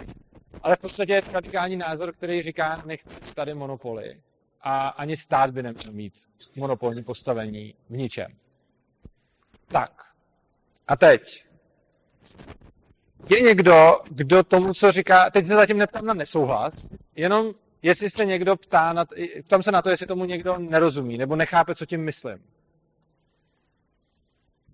ale 0.62 0.76
v 0.76 0.78
podstatě 0.78 1.12
je 1.12 1.22
to 1.22 1.32
radikální 1.32 1.76
názor, 1.76 2.12
který 2.12 2.42
říká, 2.42 2.82
nechci 2.86 3.34
tady 3.34 3.54
monopoly. 3.54 4.20
A 4.60 4.88
ani 4.88 5.16
stát 5.16 5.50
by 5.50 5.62
neměl 5.62 5.92
mít 5.92 6.14
monopolní 6.56 7.04
postavení 7.04 7.74
v 7.90 7.96
ničem. 7.96 8.26
Tak. 9.72 9.90
A 10.88 10.96
teď. 10.96 11.46
Je 13.30 13.40
někdo, 13.40 14.00
kdo 14.10 14.42
tomu, 14.42 14.74
co 14.74 14.92
říká, 14.92 15.30
teď 15.30 15.46
se 15.46 15.54
zatím 15.54 15.78
neptám 15.78 16.06
na 16.06 16.14
nesouhlas, 16.14 16.86
jenom 17.16 17.52
jestli 17.82 18.10
se 18.10 18.24
někdo 18.24 18.56
ptá, 18.56 18.92
na, 18.92 19.04
ptám 19.44 19.62
se 19.62 19.72
na 19.72 19.82
to, 19.82 19.90
jestli 19.90 20.06
tomu 20.06 20.24
někdo 20.24 20.58
nerozumí, 20.58 21.18
nebo 21.18 21.36
nechápe, 21.36 21.74
co 21.74 21.86
tím 21.86 22.04
myslím. 22.04 22.38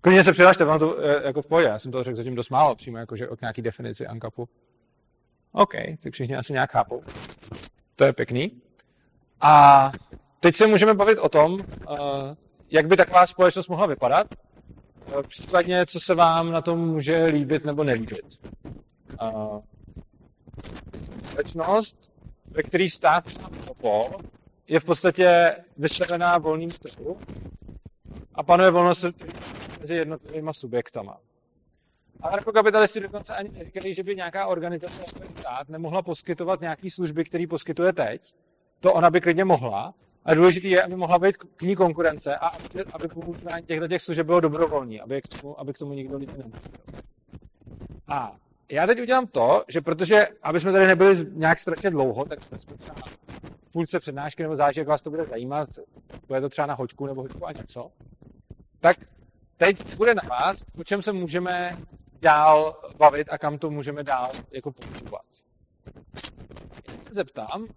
Klidně 0.01 0.23
se 0.23 0.31
přihlašte, 0.31 0.65
vám 0.65 0.79
to 0.79 0.99
eh, 0.99 1.27
jako 1.27 1.41
v 1.41 1.47
pohodě, 1.47 1.67
já 1.67 1.79
jsem 1.79 1.91
to 1.91 2.03
řekl 2.03 2.17
zatím 2.17 2.35
dost 2.35 2.49
málo, 2.49 2.75
přímo 2.75 2.97
jako, 2.97 3.15
že 3.15 3.27
k 3.27 3.41
nějaký 3.41 3.61
definici 3.61 4.07
ANCAPu. 4.07 4.49
OK, 5.51 5.73
tak 6.03 6.13
všichni 6.13 6.35
asi 6.35 6.53
nějak 6.53 6.71
chápou. 6.71 7.03
To 7.95 8.03
je 8.03 8.13
pěkný. 8.13 8.61
A 9.41 9.91
teď 10.39 10.55
se 10.55 10.67
můžeme 10.67 10.93
bavit 10.93 11.19
o 11.19 11.29
tom, 11.29 11.59
eh, 11.61 12.35
jak 12.71 12.87
by 12.87 12.97
taková 12.97 13.27
společnost 13.27 13.67
mohla 13.67 13.85
vypadat, 13.85 14.27
případně 15.27 15.85
co 15.85 15.99
se 15.99 16.15
vám 16.15 16.51
na 16.51 16.61
tom 16.61 16.79
může 16.79 17.25
líbit 17.25 17.65
nebo 17.65 17.83
nelíbit. 17.83 18.39
Společnost, 21.23 22.11
ve 22.45 22.63
který 22.63 22.89
stát 22.89 23.23
monopol, 23.41 24.09
je 24.67 24.79
v 24.79 24.83
podstatě 24.83 25.55
vystavená 25.77 26.37
volným 26.37 26.69
trhu 26.69 27.17
a 28.35 28.43
panuje 28.43 28.71
volnost 28.71 29.05
mezi 29.79 29.95
jednotlivými 29.95 30.49
subjektama. 30.53 31.17
Anarchokapitalisti 32.21 32.99
dokonce 32.99 33.35
ani 33.35 33.49
neříkají, 33.49 33.93
že 33.93 34.03
by 34.03 34.15
nějaká 34.15 34.47
organizace 34.47 35.03
jako 35.07 35.39
stát 35.39 35.69
nemohla 35.69 36.01
poskytovat 36.01 36.61
nějaké 36.61 36.91
služby, 36.91 37.25
které 37.25 37.47
poskytuje 37.47 37.93
teď. 37.93 38.33
To 38.79 38.93
ona 38.93 39.09
by 39.09 39.21
klidně 39.21 39.45
mohla. 39.45 39.93
A 40.29 40.33
důležité 40.33 40.67
je, 40.67 40.83
aby 40.83 40.95
mohla 40.95 41.19
být 41.19 41.37
k 41.37 41.61
ní 41.61 41.75
konkurence 41.75 42.35
a 42.35 42.47
aby, 42.47 42.83
aby 42.93 43.07
používání 43.07 43.65
těchto 43.65 43.87
těch 43.87 44.01
služeb 44.01 44.25
bylo 44.25 44.39
dobrovolný, 44.39 45.01
aby 45.01 45.21
k 45.21 45.27
tomu, 45.27 45.59
aby 45.59 45.73
k 45.73 45.77
tomu 45.77 45.93
nikdo 45.93 46.17
lidi 46.17 46.31
nemohl. 46.37 46.59
A 48.07 48.35
já 48.71 48.87
teď 48.87 49.01
udělám 49.01 49.27
to, 49.27 49.63
že 49.67 49.81
protože, 49.81 50.27
aby 50.43 50.59
jsme 50.59 50.71
tady 50.71 50.87
nebyli 50.87 51.25
nějak 51.31 51.59
strašně 51.59 51.89
dlouho, 51.89 52.25
tak 52.25 52.43
jsme 52.43 52.57
třeba 52.57 52.95
půlce 53.71 53.99
přednášky, 53.99 54.43
nebo 54.43 54.55
jak 54.75 54.87
vás 54.87 55.01
to 55.01 55.09
bude 55.09 55.25
zajímat, 55.25 55.69
bude 56.27 56.41
to 56.41 56.49
třeba 56.49 56.65
na 56.65 56.73
hoďku 56.73 57.05
nebo 57.05 57.21
hoďku 57.21 57.47
a 57.47 57.51
něco, 57.51 57.91
tak 58.79 58.97
teď 59.57 59.95
bude 59.95 60.15
na 60.15 60.21
vás, 60.29 60.63
o 60.79 60.83
čem 60.83 61.01
se 61.01 61.11
můžeme 61.11 61.77
dál 62.21 62.81
bavit 62.97 63.27
a 63.31 63.37
kam 63.37 63.57
to 63.57 63.69
můžeme 63.69 64.03
dál 64.03 64.31
jako 64.51 64.71
používat. 64.71 65.25
Já 66.87 66.97
se 66.99 67.13
zeptám 67.13 67.67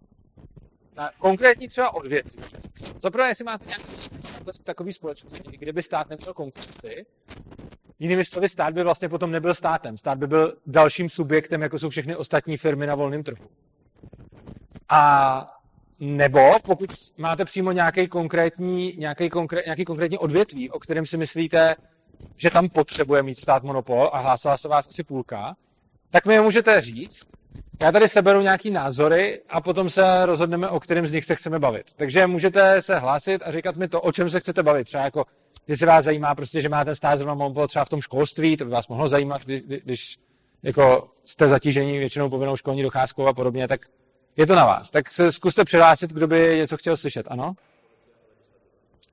na 0.97 1.11
konkrétní 1.19 1.69
třeba 1.69 1.95
odvětví. 1.95 2.43
Zaprvé, 3.03 3.29
jestli 3.29 3.45
máte 3.45 3.65
nějaký 3.67 3.85
takový 4.65 4.93
společnosti, 4.93 5.57
kde 5.57 5.73
by 5.73 5.83
stát 5.83 6.11
neměl 6.11 6.35
konkurenci, 6.35 7.07
Jinými 8.03 8.25
slovy, 8.25 8.49
stát 8.49 8.75
by 8.75 8.83
vlastně 8.83 9.09
potom 9.09 9.31
nebyl 9.31 9.55
státem. 9.55 9.99
Stát 9.99 10.19
by 10.19 10.27
byl 10.27 10.57
dalším 10.67 11.09
subjektem, 11.09 11.63
jako 11.63 11.79
jsou 11.79 11.89
všechny 11.89 12.17
ostatní 12.17 12.57
firmy 12.57 12.87
na 12.87 12.95
volném 12.95 13.23
trhu. 13.23 13.47
A 14.89 15.55
nebo 16.01 16.41
pokud 16.65 16.91
máte 17.17 17.45
přímo 17.45 17.73
nějaký 17.73 18.09
konkrétní, 18.09 18.97
nějaký, 18.99 19.31
konkré, 19.31 19.63
nějaký 19.67 19.85
konkrétní 19.85 20.19
odvětví, 20.19 20.71
o 20.71 20.79
kterém 20.79 21.07
si 21.07 21.17
myslíte, 21.17 21.75
že 22.37 22.51
tam 22.51 22.69
potřebuje 22.69 23.23
mít 23.23 23.39
stát 23.39 23.63
monopol 23.63 24.11
a 24.13 24.19
hlásila 24.19 24.57
se 24.57 24.69
vás 24.69 24.89
asi 24.89 25.05
půlka, 25.05 25.57
tak 26.11 26.27
mi 26.27 26.41
můžete 26.41 26.81
říct. 26.81 27.27
Já 27.83 27.93
tady 27.93 28.09
seberu 28.09 28.41
nějaký 28.41 28.71
názory 28.71 29.41
a 29.49 29.61
potom 29.61 29.91
se 29.91 30.27
rozhodneme, 30.27 30.69
o 30.69 30.81
kterém 30.81 31.07
z 31.07 31.13
nich 31.13 31.25
se 31.25 31.35
chceme 31.35 31.59
bavit. 31.59 31.87
Takže 31.97 32.27
můžete 32.27 32.83
se 32.83 32.99
hlásit 32.99 33.43
a 33.45 33.53
říkat 33.53 33.77
mi 33.77 33.89
to, 33.89 34.01
o 34.01 34.13
čem 34.13 34.31
se 34.31 34.41
chcete 34.41 34.63
bavit. 34.63 34.85
Třeba 34.85 35.05
jako, 35.05 35.25
jestli 35.69 35.87
vás 35.87 36.05
zajímá 36.05 36.35
prostě, 36.35 36.61
že 36.61 36.69
máte 36.69 36.95
stát 36.95 37.19
zrovna 37.19 37.67
třeba 37.67 37.85
v 37.85 37.89
tom 37.89 38.01
školství, 38.01 38.57
to 38.57 38.65
by 38.65 38.71
vás 38.71 38.89
mohlo 38.89 39.09
zajímat, 39.09 39.45
když, 39.45 39.63
když 39.85 40.19
jako 40.63 41.09
jste 41.25 41.49
zatížení 41.49 41.99
většinou 41.99 42.31
povinnou 42.31 42.57
školní 42.57 42.83
docházkou 42.83 43.27
a 43.27 43.33
podobně, 43.33 43.69
tak 43.69 43.81
je 44.37 44.47
to 44.47 44.55
na 44.55 44.67
vás. 44.67 44.91
Tak 44.91 45.13
se 45.13 45.33
zkuste 45.33 45.65
přihlásit, 45.65 46.13
kdo 46.13 46.27
by 46.27 46.57
něco 46.57 46.77
chtěl 46.77 46.97
slyšet, 46.97 47.27
ano? 47.29 47.55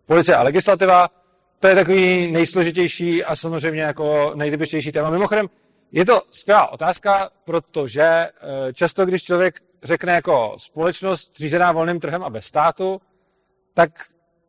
Policie 0.06 0.36
a 0.36 0.44
legislativa, 0.44 1.10
to 1.60 1.68
je 1.68 1.76
takový 1.76 2.32
nejsložitější 2.32 3.24
a 3.24 3.36
samozřejmě 3.36 3.82
jako 3.82 4.32
nejtypičtější 4.36 4.92
téma. 4.92 5.10
Mimochodem, 5.10 5.48
je 5.92 6.06
to 6.06 6.22
skvělá 6.32 6.72
otázka, 6.72 7.30
protože 7.46 8.04
eh, 8.04 8.32
často, 8.74 9.06
když 9.06 9.24
člověk 9.24 9.62
řekne 9.84 10.14
jako 10.14 10.56
společnost 10.58 11.38
řízená 11.38 11.72
volným 11.72 12.00
trhem 12.00 12.24
a 12.24 12.30
bez 12.30 12.46
státu, 12.46 13.02
tak 13.74 14.06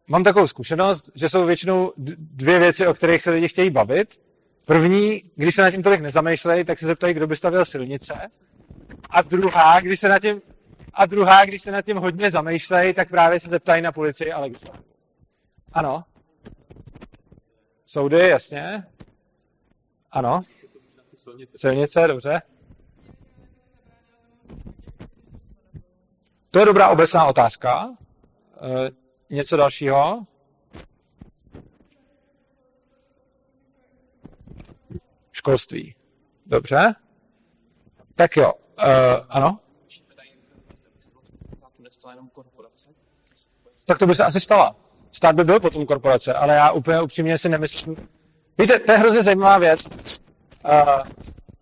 mám 0.06 0.24
takovou 0.24 0.46
zkušenost, 0.46 1.10
že 1.14 1.28
jsou 1.28 1.46
většinou 1.46 1.92
dvě 1.96 2.58
věci, 2.58 2.86
o 2.86 2.94
kterých 2.94 3.22
se 3.22 3.30
lidi 3.30 3.48
chtějí 3.48 3.70
bavit. 3.70 4.20
První, 4.66 5.22
když 5.36 5.54
se 5.54 5.62
na 5.62 5.70
tím 5.70 5.82
tolik 5.82 6.00
nezamýšlejí, 6.00 6.64
tak 6.64 6.78
se 6.78 6.86
zeptají, 6.86 7.14
kdo 7.14 7.26
by 7.26 7.36
stavil 7.36 7.64
silnice. 7.64 8.14
A 9.10 9.22
druhá, 9.22 9.80
když 9.80 10.00
se 10.00 10.08
na 10.08 10.18
tím, 10.18 10.42
a 10.94 11.06
druhá, 11.06 11.44
když 11.44 11.62
se 11.62 11.70
nad 11.70 11.82
tím 11.82 11.96
hodně 11.96 12.30
zamýšlejí, 12.30 12.94
tak 12.94 13.08
právě 13.08 13.40
se 13.40 13.48
zeptají 13.48 13.82
na 13.82 13.92
policii 13.92 14.32
a 14.32 14.40
legislativu. 14.40 14.84
Ano. 15.72 16.04
Soudy, 17.86 18.28
jasně. 18.28 18.84
Ano. 20.10 20.42
Silnice, 21.56 22.06
dobře. 22.06 22.42
To 26.50 26.58
je 26.58 26.64
dobrá 26.64 26.88
obecná 26.88 27.26
otázka. 27.26 27.88
E, 28.60 28.90
něco 29.30 29.56
dalšího? 29.56 30.26
Školství. 35.32 35.94
Dobře. 36.46 36.94
Tak 38.14 38.36
jo. 38.36 38.52
Uh, 38.52 39.26
ano? 39.28 39.58
Tak 43.86 43.98
to 43.98 44.06
by 44.06 44.14
se 44.14 44.24
asi 44.24 44.40
stala. 44.40 44.76
Stát 45.12 45.34
by 45.34 45.44
byl 45.44 45.60
potom 45.60 45.86
korporace, 45.86 46.34
ale 46.34 46.54
já 46.54 46.70
úplně 46.70 47.02
upřímně 47.02 47.38
si 47.38 47.48
nemyslím. 47.48 47.96
Víte, 48.58 48.78
to 48.78 48.92
je 48.92 48.98
hrozně 48.98 49.22
zajímavá 49.22 49.58
věc. 49.58 49.88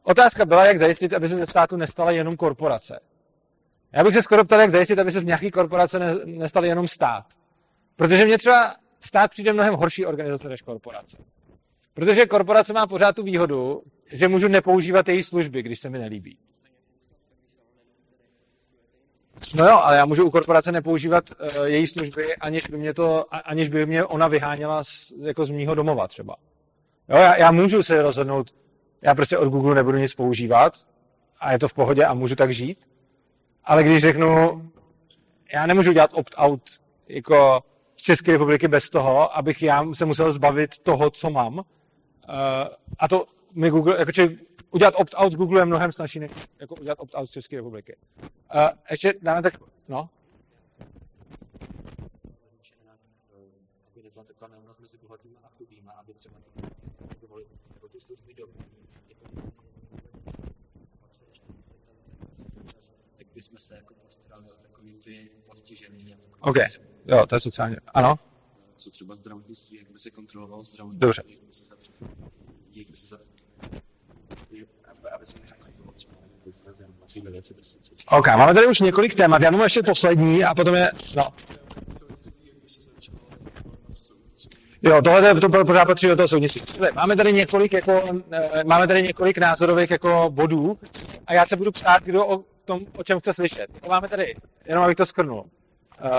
Otázka 0.03 0.47
byla, 0.47 0.67
jak 0.67 0.79
zajistit, 0.79 1.13
aby 1.13 1.29
se 1.29 1.37
ze 1.37 1.47
státu 1.47 1.77
nestala 1.77 2.11
jenom 2.11 2.37
korporace. 2.37 3.01
Já 3.93 4.05
bych 4.05 4.15
se 4.15 4.23
skoro 4.23 4.45
ptal, 4.45 4.61
jak 4.61 4.71
zajistit, 4.71 4.99
aby 4.99 5.13
se 5.13 5.21
z 5.21 5.25
nějaké 5.25 5.51
korporace 5.51 5.99
ne, 5.99 6.15
nestal 6.25 6.65
jenom 6.65 6.89
stát. 6.89 7.25
Protože 7.97 8.25
mě 8.25 8.39
třeba 8.39 8.77
stát 9.01 9.31
přijde 9.31 9.53
mnohem 9.53 9.75
horší 9.75 10.07
organizace 10.07 10.49
než 10.49 10.63
korporace. 10.63 11.17
Protože 11.95 12.27
korporace 12.27 12.73
má 12.73 12.87
pořád 12.87 13.17
tu 13.17 13.23
výhodu, 13.23 13.83
že 14.13 14.29
můžu 14.29 14.49
nepoužívat 14.49 15.09
její 15.09 15.23
služby, 15.23 15.63
když 15.63 15.81
se 15.81 15.91
mi 15.91 15.99
nelíbí. 15.99 16.39
No 19.55 19.67
jo, 19.67 19.77
ale 19.77 19.97
já 19.97 20.05
můžu 20.05 20.25
u 20.25 20.31
korporace 20.31 20.73
nepoužívat 20.73 21.25
uh, 21.31 21.65
její 21.65 21.87
služby, 21.87 22.37
aniž 22.37 22.67
by 22.67 22.77
mě 22.77 22.95
to, 22.95 23.35
aniž 23.49 23.69
by 23.69 23.87
mě 23.87 24.05
ona 24.05 24.29
vyháněla 24.29 24.85
z, 24.85 25.13
jako 25.21 25.45
z 25.45 25.51
mýho 25.51 25.75
domova 25.75 26.09
třeba. 26.09 26.37
Jo, 27.09 27.17
já, 27.17 27.37
já 27.37 27.51
můžu 27.51 27.83
se 27.83 28.03
rozhodnout, 28.03 28.55
já 29.03 29.15
prostě 29.15 29.39
od 29.39 29.49
Google 29.49 29.75
nebudu 29.75 29.99
nic 29.99 30.15
používat 30.15 30.87
a 31.41 31.53
je 31.53 31.59
to 31.59 31.69
v 31.69 31.75
pohodě 31.75 32.05
a 32.05 32.15
můžu 32.15 32.35
tak 32.35 32.53
žít. 32.53 32.89
Ale 33.65 33.83
když 33.83 34.03
řeknu, 34.03 34.63
já 35.53 35.67
nemůžu 35.67 35.93
dělat 35.93 36.11
opt-out 36.15 36.81
jako 37.09 37.61
z 37.97 38.03
České 38.03 38.33
republiky 38.33 38.69
bez 38.69 38.91
toho, 38.91 39.37
abych 39.37 39.63
já 39.63 39.95
se 39.95 40.05
musel 40.05 40.33
zbavit 40.33 40.79
toho, 40.79 41.11
co 41.11 41.31
mám, 41.31 41.65
a 42.99 43.09
to 43.09 43.27
my 43.53 43.71
Google, 43.71 43.99
jakože 43.99 44.29
udělat 44.71 44.95
opt-out 44.97 45.33
z 45.33 45.37
Google 45.37 45.61
je 45.61 45.65
mnohem 45.65 45.93
snažší, 45.93 46.21
než 46.21 46.31
jako 46.61 46.75
udělat 46.75 46.99
opt-out 47.01 47.29
z 47.29 47.33
České 47.33 47.57
republiky. 47.57 47.97
Uh, 48.55 48.69
ještě 48.91 49.15
dáme 49.23 49.43
tak, 49.43 49.55
no, 49.89 50.09
aby 55.99 56.15
třeba 56.15 56.37
ty 57.99 58.05
služby 58.05 58.35
jako, 58.39 58.53
tak 63.17 63.27
bychom 63.35 63.59
se 63.59 63.75
jako 63.75 63.95
postarali 63.95 64.51
o 64.51 64.55
takový 64.55 64.99
ty 64.99 65.31
postižený 65.47 66.17
OK, 66.41 66.57
jo, 67.07 67.27
to 67.27 67.37
je 67.37 67.41
sociálně, 67.41 67.77
ano, 67.87 68.19
co 68.77 68.91
třeba 68.91 69.15
zdravotnictví, 69.15 69.79
jak 69.79 69.91
by 69.91 69.99
se 69.99 70.11
kontrolovalo 70.11 70.65
zdravotnictví, 70.65 71.01
Dobře. 71.01 71.23
jak 71.27 71.41
by 71.41 71.53
se 71.53 71.65
za, 71.65 71.77
jak 72.73 72.91
by 72.91 72.97
se 72.97 73.07
za, 73.07 73.19
aby, 74.85 75.11
aby 75.15 75.27
se 75.27 75.37
nějak 75.39 75.77
bylo 75.77 75.93
třeba 75.93 76.15
v 76.47 76.53
Praze, 76.53 76.83
nebo 76.83 77.07
takovýhle 77.07 77.31
věci, 77.31 77.55
by 77.55 77.65
se 77.65 77.79
cvičilo. 77.79 78.19
OK, 78.19 78.27
máme 78.27 78.55
tady 78.55 78.67
už 78.67 78.81
několik 78.81 79.15
témat, 79.15 79.43
já 79.43 79.51
mám 79.51 79.61
ještě 79.61 79.83
poslední 79.83 80.45
a 80.45 80.55
potom 80.55 80.75
je, 80.75 80.91
no, 81.17 81.33
Jo, 84.83 85.03
tohle 85.03 85.35
to, 85.35 85.49
to 85.49 85.65
pořád 85.65 85.85
patří 85.85 86.07
do 86.07 86.17
toho 86.17 86.29
soudnictví. 86.29 86.63
Máme 86.95 87.17
tady 87.17 87.33
několik, 87.33 87.73
jako, 87.73 88.03
eh, 88.33 88.65
máme 88.65 88.87
tady 88.87 89.03
několik 89.03 89.39
názorových 89.39 89.91
jako 89.91 90.27
bodů 90.31 90.79
a 91.27 91.35
já 91.35 91.47
se 91.47 91.57
budu 91.57 91.73
ptát, 91.73 92.03
kdo 92.03 92.27
o 92.27 92.45
tom, 92.65 92.81
o 92.97 93.05
čem 93.05 93.21
chce 93.21 93.35
slyšet. 93.35 93.67
Máme 93.89 94.09
tady, 94.09 94.35
jenom 94.67 94.85
abych 94.85 94.97
to 94.97 95.07
skrnul, 95.07 95.39
uh, 95.39 96.11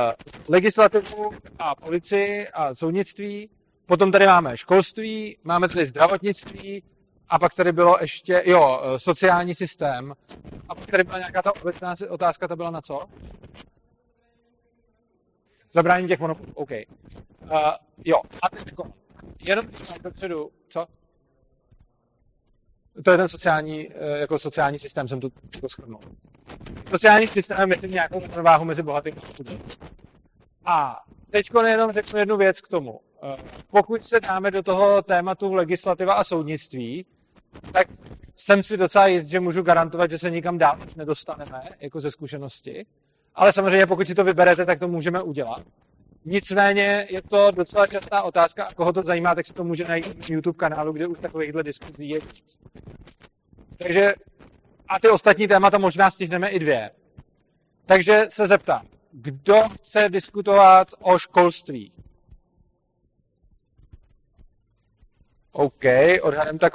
legislativu 0.50 1.32
a 1.60 1.76
policii 1.76 2.48
a 2.48 2.76
soudnictví, 2.76 3.50
potom 3.86 4.12
tady 4.12 4.28
máme 4.28 4.58
školství, 4.58 5.38
máme 5.44 5.70
tady 5.70 5.86
zdravotnictví 5.86 6.84
a 7.30 7.40
pak 7.40 7.54
tady 7.54 7.72
bylo 7.72 7.98
ještě, 8.02 8.44
jo, 8.46 8.82
eh, 8.84 9.00
sociální 9.00 9.56
systém 9.56 10.14
a 10.70 10.76
pak 10.76 10.88
tady 10.88 11.04
byla 11.04 11.18
nějaká 11.18 11.42
ta 11.42 11.52
obecná 11.62 11.94
otázka, 12.10 12.48
ta 12.48 12.56
byla 12.56 12.72
na 12.72 12.82
co? 12.82 13.02
Zabrání 15.72 16.08
těch 16.08 16.20
monopolů, 16.20 16.52
OK. 16.54 16.72
Uh, 16.72 17.58
jo, 18.06 18.22
a 18.44 18.50
teď 18.50 18.66
jako, 18.66 18.84
jenom 19.42 19.66
dopředu, 20.04 20.50
co? 20.70 20.86
To 23.04 23.12
je 23.12 23.18
ten 23.18 23.28
sociální, 23.28 23.90
eh, 23.94 24.20
jako 24.20 24.40
sociální 24.40 24.80
systém, 24.80 25.08
jsem 25.08 25.20
to 25.20 25.30
to 25.62 25.68
shrnul. 25.68 26.00
Sociální 26.90 27.28
systém 27.28 27.72
je 27.72 27.78
nějakou 27.88 28.20
rovnováhu 28.20 28.66
mezi 28.66 28.84
bohatým 28.84 29.16
a 29.18 29.38
chudým. 29.38 29.62
A 30.66 31.04
teď 31.30 31.50
jenom 31.66 31.92
řeknu 31.92 32.20
jednu 32.20 32.38
věc 32.38 32.62
k 32.62 32.68
tomu. 32.68 33.00
Eh, 33.24 33.38
Pokud 33.68 34.04
se 34.04 34.20
dáme 34.20 34.52
do 34.52 34.64
toho 34.64 35.02
tématu 35.02 35.54
legislativa 35.54 36.14
a 36.14 36.24
soudnictví, 36.24 37.06
tak 37.74 37.88
jsem 38.36 38.64
si 38.64 38.78
docela 38.78 39.08
jist, 39.08 39.26
že 39.26 39.40
můžu 39.40 39.62
garantovat, 39.62 40.12
že 40.12 40.18
se 40.18 40.30
nikam 40.30 40.58
dál 40.58 40.78
už 40.88 40.96
nedostaneme, 40.96 41.62
jako 41.80 42.02
ze 42.02 42.12
zkušenosti. 42.12 42.86
Ale 43.40 43.54
samozřejmě, 43.54 43.86
pokud 43.88 44.08
si 44.08 44.16
to 44.16 44.24
vyberete, 44.24 44.66
tak 44.66 44.80
to 44.80 44.88
můžeme 44.88 45.22
udělat. 45.22 45.64
Nicméně 46.26 47.08
je 47.10 47.22
to 47.22 47.52
docela 47.52 47.88
častá 47.88 48.24
otázka 48.24 48.66
a 48.66 48.74
koho 48.74 48.94
to 48.94 49.04
zajímá, 49.04 49.36
tak 49.36 49.46
si 49.46 49.54
to 49.54 49.64
může 49.64 49.84
najít 49.84 50.30
na 50.30 50.36
YouTube 50.36 50.58
kanálu, 50.58 50.94
kde 50.94 51.08
už 51.08 51.20
takovýchhle 51.20 51.64
diskuzí 51.64 52.10
je. 52.10 52.20
Takže 53.78 54.14
a 54.88 55.00
ty 55.00 55.10
ostatní 55.10 55.48
témata 55.48 55.78
možná 55.78 56.12
stihneme 56.12 56.50
i 56.50 56.60
dvě. 56.60 56.92
Takže 57.86 58.26
se 58.30 58.48
zeptám, 58.48 58.86
kdo 59.12 59.70
chce 59.70 60.10
diskutovat 60.10 60.88
o 61.02 61.20
školství? 61.20 61.94
OK, 65.52 65.84
odhadem 66.22 66.60
tak 66.60 66.74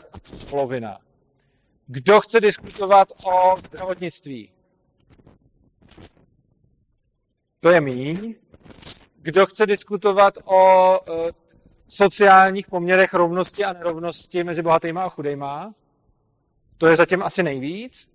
polovina. 0.51 0.99
Kdo 1.87 2.21
chce 2.21 2.41
diskutovat 2.41 3.09
o 3.25 3.57
zdravotnictví? 3.57 4.54
To 7.65 7.71
je 7.71 7.81
míň. 7.81 8.35
Kdo 9.23 9.47
chce 9.47 9.67
diskutovat 9.67 10.35
o 10.45 11.01
uh, 11.01 11.31
sociálních 11.89 12.67
poměrech 12.67 13.15
rovnosti 13.15 13.65
a 13.65 13.73
nerovnosti 13.73 14.45
mezi 14.45 14.63
bohatýma 14.63 15.05
a 15.05 15.09
chudejma? 15.09 15.75
To 16.79 16.87
je 16.87 16.97
zatím 16.97 17.23
asi 17.23 17.43
nejvíc. 17.43 18.09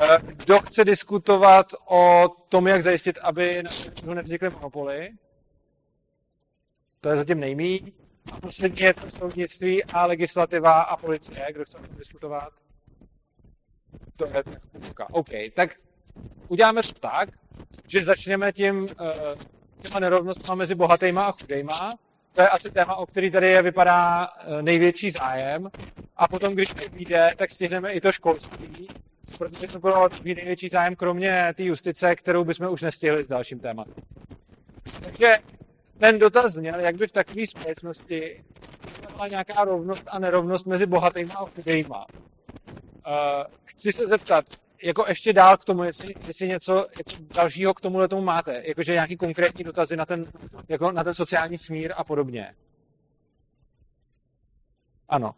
Eh, 0.00 0.18
Kdo 0.22 0.60
chce 0.60 0.84
diskutovat 0.84 1.66
o 1.88 2.28
tom, 2.48 2.66
jak 2.66 2.82
zajistit, 2.82 3.18
aby 3.22 3.62
na 3.62 3.70
trhu 3.94 4.14
nevznikly 4.14 4.50
monopoly? 4.50 5.10
To 7.00 7.08
je 7.08 7.16
zatím 7.16 7.40
nejmíň. 7.40 7.92
A 8.32 8.40
poslední 8.40 8.80
je 8.80 8.94
to 8.94 9.10
soudnictví 9.10 9.84
a 9.84 10.06
legislativa 10.06 10.82
a 10.82 10.96
policie. 10.96 11.46
Kdo 11.52 11.64
chce 11.64 11.78
diskutovat? 11.98 12.52
To 14.16 14.26
je 14.26 14.32
tak. 14.32 14.46
OK, 15.10 15.30
tak 15.54 15.76
uděláme 16.48 16.82
to 16.82 16.92
tak, 17.00 17.28
že 17.86 18.04
začneme 18.04 18.52
tím, 18.52 18.88
eh, 19.00 19.34
těma 19.82 20.00
nerovnostma 20.00 20.54
mezi 20.54 20.74
bohatýma 20.74 21.24
a 21.24 21.32
chudejma. 21.32 21.94
To 22.32 22.40
je 22.40 22.48
asi 22.48 22.70
téma, 22.70 22.96
o 22.96 23.06
který 23.06 23.30
tady 23.30 23.50
je, 23.50 23.62
vypadá 23.62 24.28
eh, 24.28 24.62
největší 24.62 25.10
zájem. 25.10 25.70
A 26.16 26.28
potom, 26.28 26.54
když 26.54 26.68
to 26.68 26.88
vyjde, 26.92 27.30
tak 27.36 27.50
stihneme 27.50 27.92
i 27.92 28.00
to 28.00 28.12
školství, 28.12 28.88
protože 29.38 29.66
to 29.66 29.78
bylo 29.78 30.08
největší 30.24 30.68
zájem, 30.68 30.96
kromě 30.96 31.54
té 31.56 31.62
justice, 31.62 32.16
kterou 32.16 32.44
bychom 32.44 32.72
už 32.72 32.82
nestihli 32.82 33.24
s 33.24 33.28
dalším 33.28 33.60
tématem. 33.60 34.04
Takže 35.00 35.38
ten 35.98 36.18
dotaz 36.18 36.52
zněl, 36.52 36.80
jak 36.80 36.96
by 36.96 37.06
v 37.06 37.12
takové 37.12 37.46
společnosti 37.46 38.44
byla 39.12 39.28
nějaká 39.28 39.64
rovnost 39.64 40.04
a 40.06 40.18
nerovnost 40.18 40.66
mezi 40.66 40.86
bohatýma 40.86 41.34
a 41.34 41.46
chudejma. 41.46 42.06
Uh, 42.06 43.12
chci 43.64 43.92
se 43.92 44.08
zeptat, 44.08 44.44
jako 44.84 45.04
ještě 45.08 45.32
dál 45.32 45.56
k 45.56 45.64
tomu, 45.64 45.84
jestli, 45.84 46.14
jestli 46.26 46.48
něco 46.48 46.74
jako 46.74 47.24
dalšího 47.34 47.74
k 47.74 47.80
tomuhle 47.80 48.08
tomu 48.08 48.22
máte, 48.22 48.62
jakože 48.64 48.92
nějaký 48.92 49.16
konkrétní 49.16 49.64
dotazy 49.64 49.96
na 49.96 50.06
ten, 50.06 50.26
jako 50.68 50.92
na 50.92 51.04
ten 51.04 51.14
sociální 51.14 51.58
smír 51.58 51.92
a 51.96 52.04
podobně. 52.04 52.54
Ano. 55.08 55.34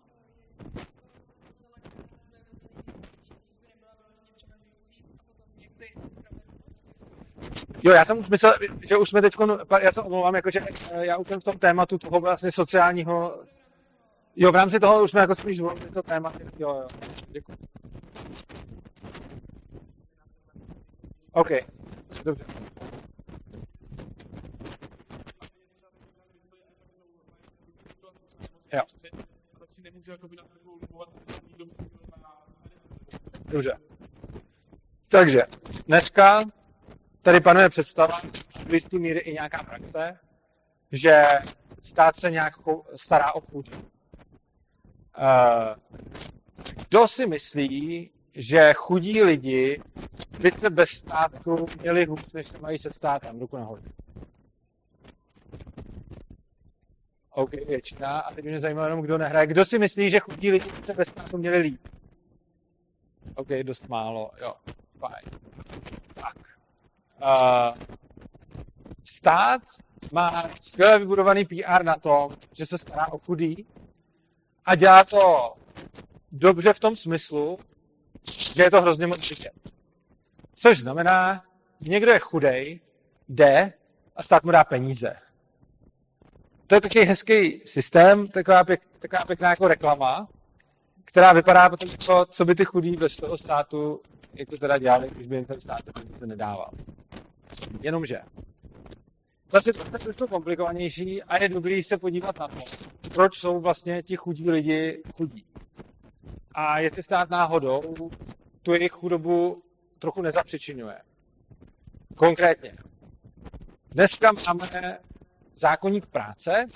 Jo, 7.83 7.93
já 7.93 8.05
jsem 8.05 8.19
už 8.19 8.29
myslel, 8.29 8.55
že 8.89 8.97
už 8.97 9.09
jsme 9.09 9.23
teď, 9.23 9.35
já 9.81 9.93
se 9.93 10.01
omlouvám, 10.01 10.35
jakože 10.35 10.61
eh, 10.93 11.07
já 11.07 11.17
už 11.17 11.29
jsem 11.29 11.41
v 11.41 11.45
tom 11.45 11.59
tématu 11.59 11.99
toho 11.99 12.21
vlastně 12.21 12.53
sociálního, 12.53 13.43
jo, 14.37 14.53
v 14.53 14.55
rámci 14.55 14.81
toho 14.81 15.03
už 15.03 15.11
jsme 15.11 15.21
jako 15.21 15.35
spíš 15.35 15.57
zvolili 15.57 15.91
to 15.91 16.03
téma, 16.03 16.33
jo, 16.59 16.69
jo, 16.69 16.87
děkuji. 17.29 17.57
OK, 21.26 21.26
dobře. 21.26 21.26
Jo. 21.26 21.26
Tak 21.26 21.26
si 21.26 21.26
nemůžu 21.26 21.26
jakoby 21.26 21.26
na 21.26 21.26
trhu 21.26 21.26
libovat 21.26 21.26
nikdo 21.26 21.26
by 21.26 21.26
si 22.13 22.23
byl 22.23 22.37
na 22.37 22.45
Dobře. 33.45 33.79
Takže 35.09 35.43
dneska 35.87 36.45
tady 37.23 37.41
panuje 37.41 37.69
představa, 37.69 38.21
do 38.67 38.75
jistý 38.75 38.99
míry 38.99 39.19
i 39.19 39.33
nějaká 39.33 39.63
praxe, 39.63 40.19
že 40.93 41.25
stát 41.83 42.17
se 42.17 42.31
nějak 42.31 42.55
stará 42.95 43.33
o 43.33 43.41
chudí. 43.41 43.73
Eh, 45.19 45.75
Kdo 46.89 47.09
si 47.09 47.27
myslí, 47.27 48.11
že 48.37 48.73
chudí 48.75 49.23
lidi 49.23 49.81
by 50.41 50.51
se 50.51 50.71
bez 50.71 50.91
státu 50.91 51.67
měli 51.81 52.05
hůř, 52.05 52.33
než 52.33 52.49
se 52.49 52.59
mají 52.59 52.79
se 52.79 52.93
státem? 52.93 53.41
Ruku 53.41 53.57
nahoru. 53.57 53.83
OK, 57.31 57.51
většina. 57.51 58.19
A 58.19 58.35
teď 58.35 58.45
mě 58.45 58.61
zajímá 58.61 58.85
jenom, 58.85 59.01
kdo 59.01 59.19
nehraje. 59.19 59.47
Kdo 59.47 59.65
si 59.65 59.79
myslí, 59.79 60.11
že 60.11 60.21
chudí 60.21 60.51
lidi 60.51 60.71
by 60.73 60.87
se 60.87 60.93
bez 60.93 61.09
státu 61.09 61.39
měli 61.39 61.59
líp? 61.59 61.89
OK, 63.35 63.49
dost 63.63 63.89
málo, 63.89 64.31
jo, 64.41 64.55
fajn. 64.99 65.41
Tak. 66.15 66.37
Uh, 67.23 67.87
stát 69.05 69.63
má 70.13 70.51
skvěle 70.61 70.99
vybudovaný 70.99 71.45
PR 71.45 71.85
na 71.85 71.97
tom, 71.97 72.37
že 72.53 72.67
se 72.67 72.79
stará 72.79 73.13
o 73.13 73.19
chudý 73.19 73.67
a 74.65 74.75
dělá 74.75 75.05
to 75.05 75.55
dobře 76.33 76.73
v 76.73 76.81
tom 76.81 76.97
smyslu, 76.97 77.59
že 78.33 78.63
je 78.63 78.71
to 78.71 78.83
hrozně 78.83 79.07
moc 79.07 79.31
vidět. 79.31 79.53
Což 80.55 80.79
znamená, 80.79 81.45
někdo 81.81 82.11
je 82.11 82.19
chudej, 82.19 82.81
jde 83.29 83.73
a 84.17 84.23
stát 84.23 84.45
mu 84.45 84.51
dá 84.51 84.65
peníze. 84.65 85.17
To 86.67 86.75
je 86.75 86.81
takový 86.81 87.05
hezký 87.05 87.63
systém, 87.65 88.29
taková, 88.29 88.65
pěk, 88.65 88.83
taková 88.99 89.25
pěkná 89.25 89.51
jako 89.51 89.69
reklama, 89.69 90.29
která 91.05 91.33
vypadá 91.33 91.71
potom 91.71 91.89
jako, 91.91 92.27
co 92.27 92.45
by 92.45 92.55
ty 92.55 92.65
chudí 92.65 92.97
bez 92.97 93.17
toho 93.17 93.39
státu 93.39 94.01
jako 94.35 94.57
teda 94.57 94.79
dělali, 94.79 95.11
když 95.11 95.27
by 95.27 95.37
jim 95.37 95.45
ten 95.45 95.61
stát 95.61 95.83
peníze 95.83 96.27
nedával. 96.27 96.71
Jenomže. 97.81 98.21
Zase 99.53 99.73
to 99.73 99.85
je 99.93 99.99
trošku 99.99 100.27
komplikovanější 100.27 101.23
a 101.23 101.43
je 101.43 101.49
dobrý 101.49 101.83
se 101.83 101.99
podívat 101.99 102.39
na 102.39 102.49
to, 102.49 102.61
proč 103.15 103.39
jsou 103.39 103.61
vlastně 103.61 104.03
ti 104.03 104.17
chudí 104.17 104.51
lidi 104.51 105.03
chudí. 105.17 105.45
A 106.59 106.79
jestli 106.79 107.03
stát 107.03 107.31
náhodou 107.31 107.95
tu 108.63 108.73
jejich 108.73 108.93
chudobu 108.93 109.63
trochu 109.99 110.23
nezapřičinuje. 110.23 111.01
Konkrétně. 112.17 112.77
Dneska 113.91 114.33
máme 114.47 114.99
zákonník 115.57 116.07
práce, 116.07 116.67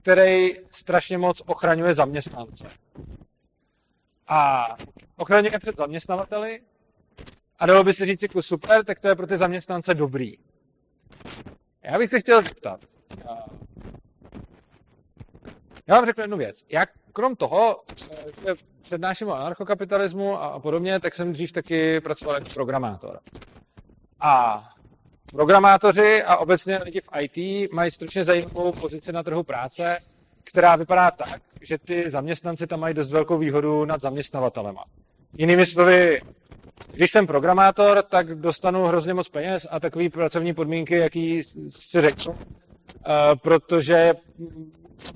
který 0.00 0.54
strašně 0.70 1.18
moc 1.18 1.42
ochraňuje 1.46 1.94
zaměstnance. 1.94 2.70
A 4.28 4.66
ochraňuje 5.16 5.58
před 5.58 5.76
zaměstnavateli 5.76 6.62
a 7.58 7.66
dalo 7.66 7.84
by 7.84 7.94
se 7.94 8.06
říct 8.06 8.22
jako 8.22 8.42
super, 8.42 8.84
tak 8.84 9.00
to 9.00 9.08
je 9.08 9.16
pro 9.16 9.26
ty 9.26 9.36
zaměstnance 9.36 9.94
dobrý. 9.94 10.32
Já 11.82 11.98
bych 11.98 12.10
se 12.10 12.20
chtěl 12.20 12.42
zeptat. 12.42 12.80
Já 15.86 15.94
vám 15.94 16.06
řeknu 16.06 16.22
jednu 16.22 16.36
věc. 16.36 16.64
Jak 16.68 17.01
krom 17.12 17.36
toho, 17.36 17.80
že 18.46 18.54
přednáším 18.82 19.28
o 19.28 19.34
anarchokapitalismu 19.34 20.42
a 20.42 20.60
podobně, 20.60 21.00
tak 21.00 21.14
jsem 21.14 21.32
dřív 21.32 21.52
taky 21.52 22.00
pracoval 22.00 22.34
jako 22.34 22.48
programátor. 22.54 23.18
A 24.20 24.64
programátoři 25.32 26.22
a 26.22 26.36
obecně 26.36 26.78
lidi 26.78 27.00
v 27.00 27.20
IT 27.20 27.72
mají 27.72 27.90
strašně 27.90 28.24
zajímavou 28.24 28.72
pozici 28.72 29.12
na 29.12 29.22
trhu 29.22 29.42
práce, 29.42 29.98
která 30.44 30.76
vypadá 30.76 31.10
tak, 31.10 31.42
že 31.62 31.78
ty 31.78 32.10
zaměstnanci 32.10 32.66
tam 32.66 32.80
mají 32.80 32.94
dost 32.94 33.10
velkou 33.10 33.38
výhodu 33.38 33.84
nad 33.84 34.00
zaměstnavatelema. 34.00 34.84
Jinými 35.38 35.66
slovy, 35.66 36.20
když 36.92 37.10
jsem 37.10 37.26
programátor, 37.26 38.02
tak 38.02 38.34
dostanu 38.34 38.84
hrozně 38.84 39.14
moc 39.14 39.28
peněz 39.28 39.66
a 39.70 39.80
takové 39.80 40.10
pracovní 40.10 40.54
podmínky, 40.54 40.96
jaký 40.96 41.42
si 41.68 42.00
řeknu, 42.00 42.34
Uh, 43.06 43.38
protože 43.42 44.14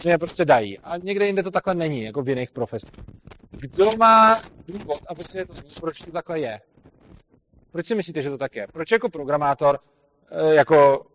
je 0.05 0.19
prostě 0.19 0.45
dají. 0.45 0.79
A 0.79 0.97
někde 0.97 1.27
jinde 1.27 1.43
to 1.43 1.51
takhle 1.51 1.75
není, 1.75 2.03
jako 2.03 2.23
v 2.23 2.29
jiných 2.29 2.51
profesích. 2.51 2.91
Kdo 3.51 3.91
má 3.99 4.43
důvod, 4.69 4.99
aby 5.09 5.25
si 5.25 5.47
to 5.47 5.53
zmínil, 5.53 5.77
proč 5.81 5.99
to 5.99 6.11
takhle 6.13 6.41
je? 6.41 6.61
Proč 7.73 7.87
si 7.87 7.95
myslíte, 7.95 8.23
že 8.23 8.31
to 8.31 8.39
tak 8.39 8.57
je? 8.57 8.67
Proč 8.73 8.91
jako 8.91 9.09
programátor, 9.09 9.79
uh, 10.33 10.53
jako 10.53 11.07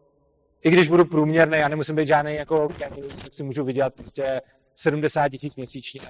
i 0.63 0.69
když 0.69 0.87
budu 0.87 1.05
průměrný, 1.05 1.57
já 1.57 1.67
nemusím 1.67 1.95
být 1.95 2.07
žádný 2.07 2.35
jako 2.35 2.67
tak 2.79 3.33
si 3.33 3.43
můžu 3.43 3.63
vydělat 3.63 3.93
prostě 3.93 4.41
70 4.75 5.29
tisíc 5.29 5.55
měsíčně. 5.55 6.01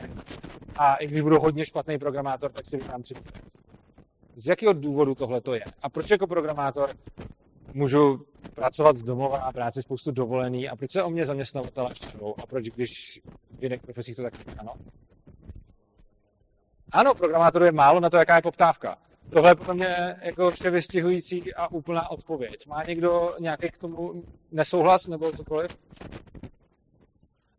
A 0.77 0.95
i 0.95 1.07
když 1.07 1.21
budu 1.21 1.39
hodně 1.39 1.65
špatný 1.65 1.97
programátor, 1.97 2.51
tak 2.51 2.65
si 2.65 2.77
vydělám 2.77 3.03
30 3.03 3.23
z 4.35 4.47
jakého 4.47 4.73
důvodu 4.73 5.15
tohle 5.15 5.41
to 5.41 5.53
je? 5.53 5.63
A 5.81 5.89
proč 5.89 6.09
jako 6.09 6.27
programátor 6.27 6.89
můžu 7.73 8.25
pracovat 8.55 8.97
z 8.97 9.03
domova 9.03 9.37
a 9.37 9.51
práci 9.51 9.81
spoustu 9.81 10.11
dovolený 10.11 10.69
a 10.69 10.75
proč 10.75 10.91
se 10.91 11.03
o 11.03 11.09
mě 11.09 11.25
zaměstnavatele 11.25 11.89
čtou 11.93 12.35
a 12.43 12.47
proč, 12.47 12.65
když 12.65 13.21
v 13.59 13.63
jiných 13.63 13.81
profesích 13.81 14.15
to 14.15 14.23
tak 14.23 14.33
ano? 14.57 14.73
Ano, 16.91 17.15
programátorů 17.15 17.65
je 17.65 17.71
málo 17.71 17.99
na 17.99 18.09
to, 18.09 18.17
jaká 18.17 18.35
je 18.35 18.41
poptávka. 18.41 18.97
Tohle 19.29 19.51
je 19.51 19.55
pro 19.55 19.73
mě 19.73 20.15
jako 20.21 20.51
vše 20.51 20.69
vystihující 20.69 21.53
a 21.53 21.67
úplná 21.67 22.11
odpověď. 22.11 22.67
Má 22.67 22.83
někdo 22.83 23.35
nějaký 23.39 23.69
k 23.69 23.77
tomu 23.77 24.23
nesouhlas 24.51 25.07
nebo 25.07 25.31
cokoliv? 25.31 25.77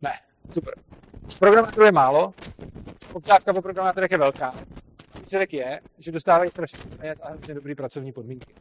Ne, 0.01 0.13
super. 0.53 0.73
Programátorů 1.39 1.85
je 1.85 1.91
málo, 1.91 2.33
poptávka 3.11 3.53
po 3.53 3.61
programátorech 3.61 4.11
je 4.11 4.17
velká 4.17 4.53
výsledek 5.33 5.53
je, 5.53 5.79
že 5.97 6.11
dostávají 6.11 6.51
strašně 6.51 6.79
peněz 6.97 7.19
a 7.21 7.29
hrozně 7.29 7.53
dobrý 7.53 7.75
pracovní 7.75 8.11
podmínky. 8.11 8.53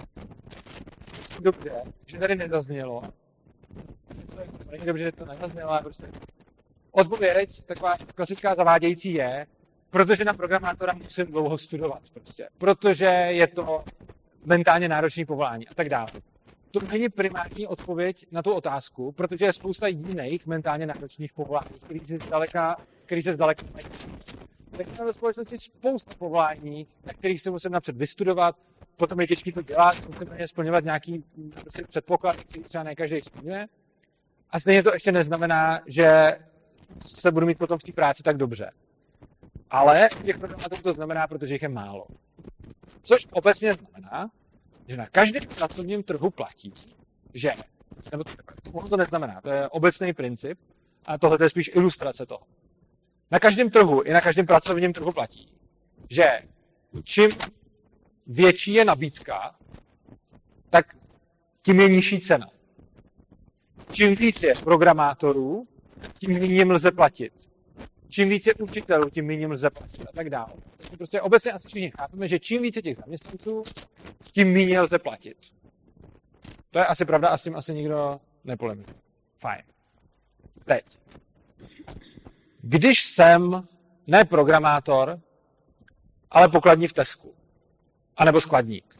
Dobře, 1.40 1.82
že 2.06 2.18
tady 2.18 2.36
nezaznělo. 2.36 3.02
Není 4.70 4.86
dobře, 4.86 5.04
že 5.04 5.12
to 5.12 5.24
nezaznělo, 5.24 5.70
ale 5.70 5.80
prostě 5.80 6.06
odpověď, 6.90 7.62
taková 7.66 7.96
klasická 8.14 8.54
zavádějící 8.54 9.12
je, 9.12 9.46
protože 9.90 10.24
na 10.24 10.34
programátora 10.34 10.92
musím 10.92 11.26
dlouho 11.26 11.58
studovat 11.58 12.02
prostě. 12.14 12.48
Protože 12.58 13.06
je 13.06 13.46
to 13.46 13.84
mentálně 14.44 14.88
náročné 14.88 15.24
povolání 15.26 15.68
a 15.68 15.74
tak 15.74 15.88
dále. 15.88 16.06
To 16.70 16.80
není 16.80 17.08
primární 17.08 17.66
odpověď 17.66 18.26
na 18.30 18.42
tu 18.42 18.52
otázku, 18.52 19.12
protože 19.12 19.44
je 19.44 19.52
spousta 19.52 19.86
jiných 19.86 20.46
mentálně 20.46 20.86
náročných 20.86 21.32
povolání, 21.32 21.78
který 21.84 22.00
se 22.00 22.18
zdaleka, 22.18 22.76
který 23.04 23.22
se 23.22 23.32
zdaleka 23.32 23.66
tak 24.76 24.86
máme 24.86 25.04
ve 25.04 25.12
společnosti 25.12 25.58
spoustu 25.58 26.16
povolání, 26.18 26.86
na 27.06 27.12
kterých 27.12 27.40
se 27.40 27.50
musím 27.50 27.72
napřed 27.72 27.96
vystudovat, 27.96 28.56
potom 28.96 29.20
je 29.20 29.26
těžké 29.26 29.52
to 29.52 29.62
dělat, 29.62 30.08
musím 30.08 30.28
na 30.28 30.36
ně 30.36 30.48
splňovat 30.48 30.84
nějaký 30.84 31.24
prostě 31.60 31.84
předpoklad, 31.84 32.36
který 32.36 32.64
třeba 32.64 32.84
ne 32.84 32.94
každý 32.94 33.22
splňuje. 33.22 33.66
A 34.50 34.60
stejně 34.60 34.82
to 34.82 34.92
ještě 34.92 35.12
neznamená, 35.12 35.80
že 35.86 36.38
se 37.00 37.30
budu 37.30 37.46
mít 37.46 37.58
potom 37.58 37.78
v 37.78 37.82
té 37.82 37.92
práci 37.92 38.22
tak 38.22 38.36
dobře. 38.36 38.70
Ale 39.70 40.08
těch 40.24 40.38
programátorů 40.38 40.82
to 40.82 40.92
znamená, 40.92 41.26
protože 41.26 41.54
jich 41.54 41.62
je 41.62 41.68
málo. 41.68 42.06
Což 43.02 43.26
obecně 43.30 43.74
znamená, 43.74 44.30
že 44.88 44.96
na 44.96 45.06
každém 45.06 45.42
pracovním 45.58 46.02
trhu 46.02 46.30
platí, 46.30 46.72
že, 47.34 47.52
nebo 48.10 48.24
to, 48.24 48.88
to 48.88 48.96
neznamená, 48.96 49.40
to 49.40 49.50
je 49.50 49.68
obecný 49.68 50.12
princip, 50.12 50.58
a 51.04 51.18
tohle 51.18 51.38
je 51.40 51.48
spíš 51.48 51.70
ilustrace 51.74 52.26
toho 52.26 52.42
na 53.32 53.38
každém 53.38 53.70
trhu, 53.70 54.02
i 54.02 54.12
na 54.12 54.20
každém 54.20 54.46
pracovním 54.46 54.92
trhu 54.92 55.12
platí, 55.12 55.48
že 56.10 56.42
čím 57.04 57.30
větší 58.26 58.72
je 58.72 58.84
nabídka, 58.84 59.56
tak 60.70 60.96
tím 61.62 61.80
je 61.80 61.88
nižší 61.88 62.20
cena. 62.20 62.50
Čím 63.92 64.14
víc 64.14 64.42
je 64.42 64.54
programátorů, 64.64 65.66
tím 66.18 66.32
méně 66.32 66.64
lze 66.64 66.90
platit. 66.90 67.32
Čím 68.08 68.28
víc 68.28 68.46
je 68.46 68.54
učitelů, 68.54 69.10
tím 69.10 69.26
méně 69.26 69.46
lze 69.46 69.70
platit 69.70 70.00
a 70.00 70.12
tak 70.14 70.30
dále. 70.30 70.52
Takže 70.76 70.96
prostě 70.96 71.20
obecně 71.20 71.52
asi 71.52 71.68
všichni 71.68 71.90
chápeme, 71.90 72.28
že 72.28 72.38
čím 72.38 72.62
více 72.62 72.82
těch 72.82 72.96
zaměstnanců, 72.96 73.62
tím 74.32 74.52
méně 74.52 74.80
lze 74.80 74.98
platit. 74.98 75.36
To 76.70 76.78
je 76.78 76.86
asi 76.86 77.04
pravda 77.04 77.28
a 77.28 77.36
s 77.36 77.42
tím 77.42 77.56
asi 77.56 77.74
nikdo 77.74 78.20
nepolemizuje. 78.44 78.96
Fajn. 79.38 79.62
Teď. 80.64 80.84
Když 82.60 83.04
jsem 83.04 83.68
ne 84.06 84.24
programátor, 84.24 85.20
ale 86.30 86.48
pokladní 86.48 86.88
v 86.88 86.92
Tesku, 86.92 87.34
anebo 88.16 88.40
skladník, 88.40 88.94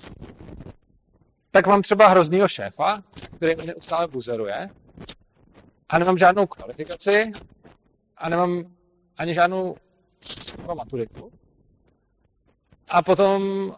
tak 1.51 1.67
mám 1.67 1.83
třeba 1.83 2.09
hroznýho 2.09 2.49
šéfa, 2.49 3.03
který 3.37 3.55
mě 3.55 3.67
neustále 3.67 4.09
buzeruje 4.09 4.69
a 5.89 5.99
nemám 5.99 6.19
žádnou 6.19 6.47
kvalifikaci 6.47 7.33
a 8.17 8.29
nemám 8.29 8.65
ani 9.17 9.35
žádnou 9.35 9.77
maturitu. 10.75 11.33
A 12.89 13.03
potom 13.03 13.73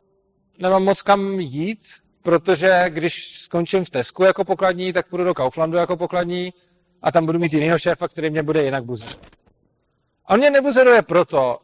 nemám 0.59 0.85
moc 0.85 1.03
kam 1.03 1.41
jít, 1.41 1.81
protože 2.23 2.85
když 2.89 3.39
skončím 3.39 3.85
v 3.85 3.91
Tesku 3.91 4.25
jako 4.25 4.45
pokladní, 4.45 4.93
tak 4.93 5.09
půjdu 5.09 5.25
do 5.25 5.35
Kauflandu 5.35 5.77
jako 5.77 5.97
pokladní 5.97 6.53
a 7.03 7.13
tam 7.13 7.27
budu 7.27 7.39
mít 7.39 7.53
jinýho 7.53 7.79
šéfa, 7.79 8.09
který 8.09 8.31
mě 8.31 8.43
bude 8.43 8.65
jinak 8.65 8.85
buzerovat. 8.85 9.31
On 10.29 10.39
mě 10.39 10.51
nebuzeruje 10.51 11.03
proto, 11.03 11.59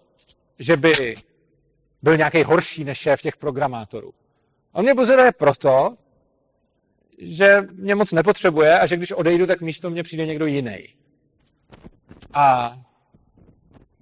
že 0.58 0.76
by 0.76 1.16
byl 2.02 2.16
nějaký 2.16 2.42
horší 2.42 2.84
než 2.84 2.98
šéf 2.98 3.22
těch 3.22 3.36
programátorů. 3.36 4.12
On 4.72 4.82
mě 4.82 4.94
buzeruje 4.94 5.32
proto, 5.32 5.96
že 7.18 7.60
mě 7.72 7.94
moc 7.94 8.12
nepotřebuje 8.12 8.78
a 8.78 8.86
že 8.86 8.96
když 8.96 9.12
odejdu, 9.12 9.46
tak 9.46 9.60
místo 9.60 9.90
mě 9.90 10.02
přijde 10.02 10.26
někdo 10.26 10.46
jiný. 10.46 10.94
A 12.32 12.76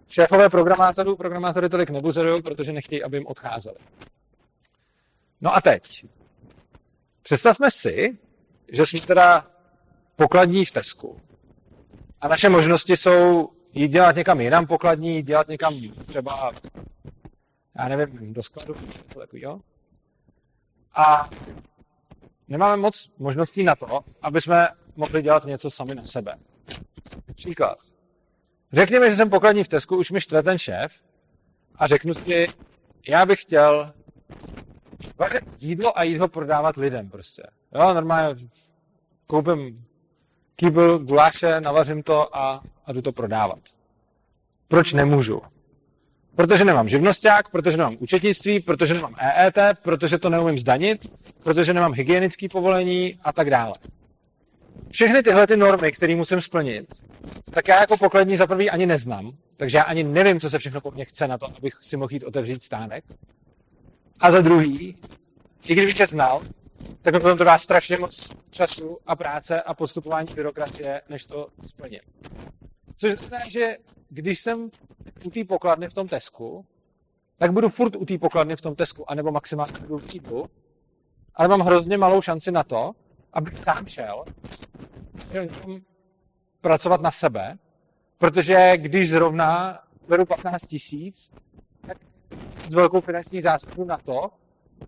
šéfové 0.09 0.49
programátorů, 0.49 1.16
programátory 1.16 1.68
tolik 1.68 1.90
nebuzerují, 1.90 2.42
protože 2.42 2.72
nechtějí, 2.72 3.03
aby 3.03 3.16
jim 3.16 3.26
odcházeli. 3.26 3.76
No 5.40 5.57
a 5.57 5.61
teď. 5.61 6.05
Představme 7.22 7.70
si, 7.70 8.18
že 8.72 8.86
jsme 8.86 9.01
teda 9.01 9.46
pokladní 10.16 10.64
v 10.64 10.70
Tesku. 10.70 11.20
A 12.20 12.28
naše 12.28 12.49
možnosti 12.49 12.96
jsou 12.96 13.51
jít 13.72 13.88
dělat 13.88 14.16
někam 14.16 14.40
jinam 14.40 14.66
pokladní, 14.66 15.22
dělat 15.22 15.49
někam 15.49 15.74
třeba, 16.07 16.53
já 17.79 17.89
nevím, 17.89 18.33
do 18.33 18.43
skladu, 18.43 18.74
něco 18.87 19.18
takového. 19.18 19.61
A 20.95 21.31
nemáme 22.49 22.76
moc 22.76 23.11
možností 23.18 23.64
na 23.64 23.76
to, 23.76 24.01
aby 24.22 24.41
jsme 24.41 24.68
mohli 24.97 25.22
dělat 25.22 25.45
něco 25.45 25.70
sami 25.70 25.95
na 25.95 26.05
sebe. 26.05 26.35
Příklad. 27.35 27.79
Řekněme, 28.72 29.11
že 29.11 29.16
jsem 29.16 29.31
pokladní 29.31 29.64
v 29.64 29.68
Tesku, 29.68 29.97
už 29.97 30.11
mi 30.11 30.20
štve 30.20 30.43
ten 30.43 30.59
šéf 30.59 30.93
a 31.74 31.87
řeknu 31.87 32.14
si, 32.14 32.47
já 33.09 33.26
bych 33.26 33.43
chtěl 33.43 33.93
vařit 35.18 35.45
jídlo 35.59 35.99
a 35.99 36.03
jít 36.03 36.18
ho 36.18 36.29
prodávat 36.29 36.76
lidem 36.76 37.11
prostě. 37.11 37.43
Jo, 37.74 37.95
normálně 37.95 38.49
koupím 39.26 39.85
kýbl 40.57 40.99
guláše, 40.99 41.61
navařím 41.61 42.03
to 42.03 42.37
a, 42.37 42.62
a 42.87 42.93
jdu 42.93 43.03
to 43.03 43.12
prodávat. 43.12 43.59
Proč 44.68 44.93
nemůžu? 44.93 45.43
Protože 46.39 46.64
nemám 46.64 46.89
živnosták, 46.89 47.49
protože 47.49 47.76
nemám 47.76 47.97
účetnictví, 47.99 48.61
protože 48.61 48.95
nemám 48.95 49.14
EET, 49.18 49.59
protože 49.82 50.18
to 50.18 50.30
neumím 50.30 50.59
zdanit, 50.59 51.07
protože 51.43 51.74
nemám 51.74 51.93
hygienické 51.93 52.49
povolení 52.49 53.18
a 53.24 53.32
tak 53.32 53.51
dále. 53.51 53.72
Všechny 54.91 55.22
tyhle 55.22 55.47
ty 55.47 55.57
normy, 55.57 55.93
které 55.93 56.16
musím 56.16 56.41
splnit, 56.41 56.86
tak 57.51 57.68
já 57.68 57.80
jako 57.80 57.97
pokladní 57.97 58.36
za 58.36 58.47
prvý 58.47 58.70
ani 58.70 58.86
neznám, 58.86 59.32
takže 59.57 59.78
já 59.78 59.84
ani 59.84 60.05
nevím, 60.05 60.41
co 60.41 60.51
se 60.51 60.59
všechno 60.59 60.80
po 60.80 60.91
mně 60.91 61.05
chce 61.05 61.28
na 61.28 61.39
to, 61.39 61.47
abych 61.57 61.74
si 61.80 61.97
mohl 61.97 62.12
jít 62.12 62.24
otevřít 62.24 62.62
stánek. 62.62 63.05
A 64.20 64.30
za 64.30 64.41
druhý, 64.41 64.97
i 65.68 65.74
kdybych 65.74 66.01
je 66.01 66.07
znal, 66.07 66.43
tak 67.03 67.14
mi 67.14 67.20
potom 67.20 67.39
to 67.39 67.45
dá 67.45 67.59
strašně 67.59 67.97
moc 67.99 68.31
času 68.51 68.99
a 69.07 69.16
práce 69.16 69.62
a 69.62 69.74
postupování 69.74 70.35
byrokracie, 70.35 71.03
než 71.09 71.24
to 71.24 71.49
splním. 71.66 72.01
Což 72.97 73.12
znamená, 73.12 73.49
že 73.49 73.76
když 74.09 74.41
jsem 74.41 74.70
u 75.24 75.31
té 75.31 75.45
pokladny 75.45 75.89
v 75.89 75.95
tom 75.95 76.09
Tesku, 76.09 76.66
tak 77.39 77.53
budu 77.53 77.68
furt 77.68 77.97
u 77.97 78.05
té 78.05 78.18
pokladny 78.18 78.57
v 78.57 78.61
tom 78.61 78.74
Tesku, 78.74 79.11
anebo 79.11 79.33
maximálně 79.33 79.72
budu 79.81 79.99
v 79.99 80.12
Lidlu, 80.12 80.51
ale 81.35 81.49
mám 81.49 81.61
hrozně 81.61 81.99
malou 81.99 82.22
šanci 82.22 82.51
na 82.51 82.64
to, 82.64 82.93
abych 83.33 83.57
sám 83.57 83.87
šel 83.87 84.24
pracovat 86.61 87.01
na 87.01 87.11
sebe, 87.11 87.59
protože 88.18 88.72
když 88.76 89.09
zrovna 89.09 89.79
beru 90.09 90.26
15 90.26 90.62
tisíc, 90.62 91.31
tak 91.87 91.99
s 92.70 92.74
velkou 92.74 93.01
finanční 93.01 93.43
zásobu 93.43 93.85
na 93.85 93.99
to, 93.99 94.31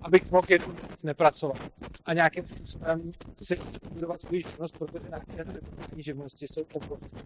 abych 0.01 0.31
mohl 0.31 0.47
jednu 0.51 0.75
věc 0.75 1.03
nepracovat 1.03 1.59
a 2.05 2.13
nějakým 2.13 2.47
způsobem 2.47 3.13
si 3.43 3.57
budovat 3.93 4.21
svůj 4.21 4.43
živnost, 4.43 4.79
protože 4.79 5.09
náklady 5.11 5.45
na 5.45 5.53
vybudování 5.53 6.03
živnosti 6.03 6.49
jsou 6.49 6.63
obrovské. 6.73 7.21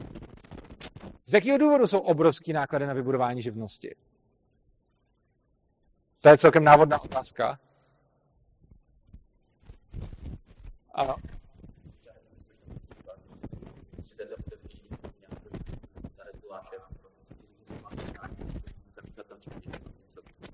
Z 1.27 1.35
jakého 1.35 1.59
důvodu 1.59 1.87
jsou 1.87 1.99
obrovské 1.99 2.53
náklady 2.53 2.87
na 2.87 2.93
vybudování 2.93 3.43
živnosti? 3.43 3.95
To 6.21 6.29
je 6.29 6.39
celkem 6.39 6.65
návodná 6.65 7.01
otázka. 7.01 7.61
Ano. 10.95 11.17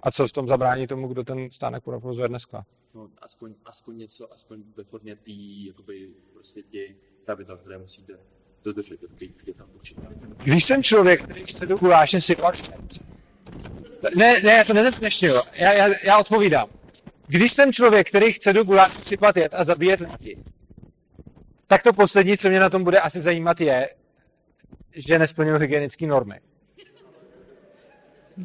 A 0.02 0.10
co 0.10 0.26
v 0.26 0.32
tom 0.32 0.48
zabrání 0.48 0.86
tomu, 0.86 1.08
kdo 1.08 1.24
ten 1.24 1.50
stánek 1.50 1.84
provozuje 1.84 2.28
dneska? 2.28 2.64
No, 2.94 3.08
aspoň, 3.22 3.54
aspoň 3.64 3.96
něco, 3.96 4.32
aspoň 4.32 4.62
ve 4.76 4.84
formě 4.84 5.16
tý, 5.16 5.66
jakoby, 5.66 6.10
prostě 6.32 6.62
ty 6.62 6.96
pravidla, 7.24 7.56
které 7.56 7.78
musíte 7.78 8.12
dodržet, 8.64 9.00
když 9.00 9.30
je 9.46 9.54
tam 9.54 9.68
určitá. 9.74 10.02
Když 10.44 10.64
jsem 10.64 10.82
člověk, 10.82 11.22
který 11.22 11.46
chce 11.46 11.66
do 11.66 11.78
sypat 12.18 12.56
špet, 12.56 12.98
ne, 14.16 14.40
ne, 14.42 14.52
já 14.52 14.64
to 14.64 14.74
nezesměšňuju, 14.74 15.34
já, 15.52 15.72
já, 15.72 15.88
já 16.04 16.18
odpovídám. 16.18 16.68
Když 17.26 17.52
jsem 17.52 17.72
člověk, 17.72 18.08
který 18.08 18.32
chce 18.32 18.52
do 18.52 18.64
guláše 18.64 19.02
sypat 19.02 19.36
jet 19.36 19.54
a 19.54 19.64
zabíjet 19.64 20.00
lidi, 20.00 20.44
tak 21.66 21.82
to 21.82 21.92
poslední, 21.92 22.36
co 22.36 22.48
mě 22.48 22.60
na 22.60 22.70
tom 22.70 22.84
bude 22.84 23.00
asi 23.00 23.20
zajímat, 23.20 23.60
je, 23.60 23.94
že 24.92 25.18
nesplňuju 25.18 25.58
hygienické 25.58 26.06
normy. 26.06 26.40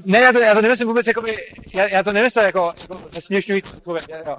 Ne, 0.05 0.19
já 0.19 0.33
to, 0.33 0.39
já 0.39 0.53
to 0.55 0.61
nemyslím 0.61 0.87
vůbec 0.87 1.07
jako 1.07 1.21
by, 1.21 1.37
já, 1.73 1.87
já 1.87 2.03
to 2.03 2.13
nemyslím 2.13 2.43
jako, 2.45 2.73
jako 2.81 3.01
nesměšňující 3.15 3.69
odpověď, 3.77 4.05
jo. 4.25 4.37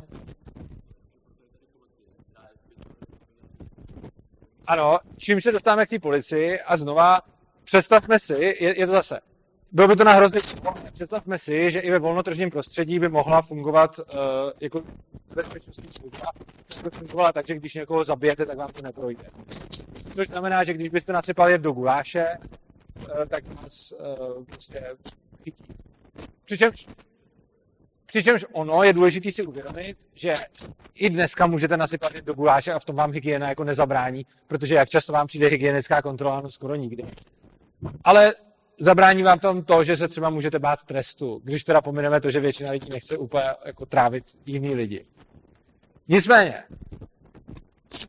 Ano, 4.66 4.98
čím 5.16 5.40
se 5.40 5.52
dostáváme 5.52 5.86
k 5.86 5.90
té 5.90 5.98
policii 5.98 6.60
a 6.60 6.76
znova 6.76 7.20
představme 7.64 8.18
si, 8.18 8.32
je, 8.32 8.78
je 8.80 8.86
to 8.86 8.92
zase, 8.92 9.20
bylo 9.72 9.88
by 9.88 9.96
to 9.96 10.04
na 10.04 10.12
hrozný 10.12 10.40
Představme 10.92 11.38
si, 11.38 11.70
že 11.70 11.80
i 11.80 11.90
ve 11.90 11.98
volnotržním 11.98 12.50
prostředí 12.50 12.98
by 12.98 13.08
mohla 13.08 13.42
fungovat 13.42 13.98
uh, 13.98 14.04
jako 14.60 14.82
bezpečnostní 15.34 15.90
služba. 15.90 16.26
To 16.82 16.90
fungovala 16.90 17.32
tak, 17.32 17.46
že 17.46 17.54
když 17.54 17.74
někoho 17.74 18.04
zabijete, 18.04 18.46
tak 18.46 18.58
vám 18.58 18.72
to 18.72 18.82
neprojde. 18.82 19.24
Což 20.14 20.28
znamená, 20.28 20.64
že 20.64 20.72
když 20.72 20.88
byste 20.88 21.12
nasypali 21.12 21.58
do 21.58 21.72
guláše, 21.72 22.26
uh, 22.38 23.26
tak 23.28 23.44
vás 23.62 23.92
uh, 23.92 24.44
prostě 24.44 24.96
chytí. 25.50 25.64
Přičemž, 26.44 26.86
přičemž 28.06 28.44
ono 28.52 28.82
je 28.82 28.92
důležité 28.92 29.32
si 29.32 29.46
uvědomit, 29.46 29.96
že 30.14 30.34
i 30.94 31.10
dneska 31.10 31.46
můžete 31.46 31.76
nasypat 31.76 32.12
do 32.12 32.34
guláše 32.34 32.72
a 32.72 32.78
v 32.78 32.84
tom 32.84 32.96
vám 32.96 33.12
hygiena 33.12 33.48
jako 33.48 33.64
nezabrání, 33.64 34.26
protože 34.46 34.74
jak 34.74 34.88
často 34.88 35.12
vám 35.12 35.26
přijde 35.26 35.46
hygienická 35.46 36.02
kontrola, 36.02 36.40
no 36.40 36.50
skoro 36.50 36.74
nikdy. 36.74 37.04
Ale 38.04 38.34
zabrání 38.80 39.22
vám 39.22 39.38
tom 39.38 39.64
to, 39.64 39.84
že 39.84 39.96
se 39.96 40.08
třeba 40.08 40.30
můžete 40.30 40.58
bát 40.58 40.84
trestu, 40.84 41.40
když 41.44 41.64
teda 41.64 41.80
pomineme 41.80 42.20
to, 42.20 42.30
že 42.30 42.40
většina 42.40 42.70
lidí 42.70 42.90
nechce 42.90 43.18
úplně 43.18 43.44
jako 43.64 43.86
trávit 43.86 44.24
jiný 44.46 44.74
lidi. 44.74 45.06
Nicméně, 46.08 46.62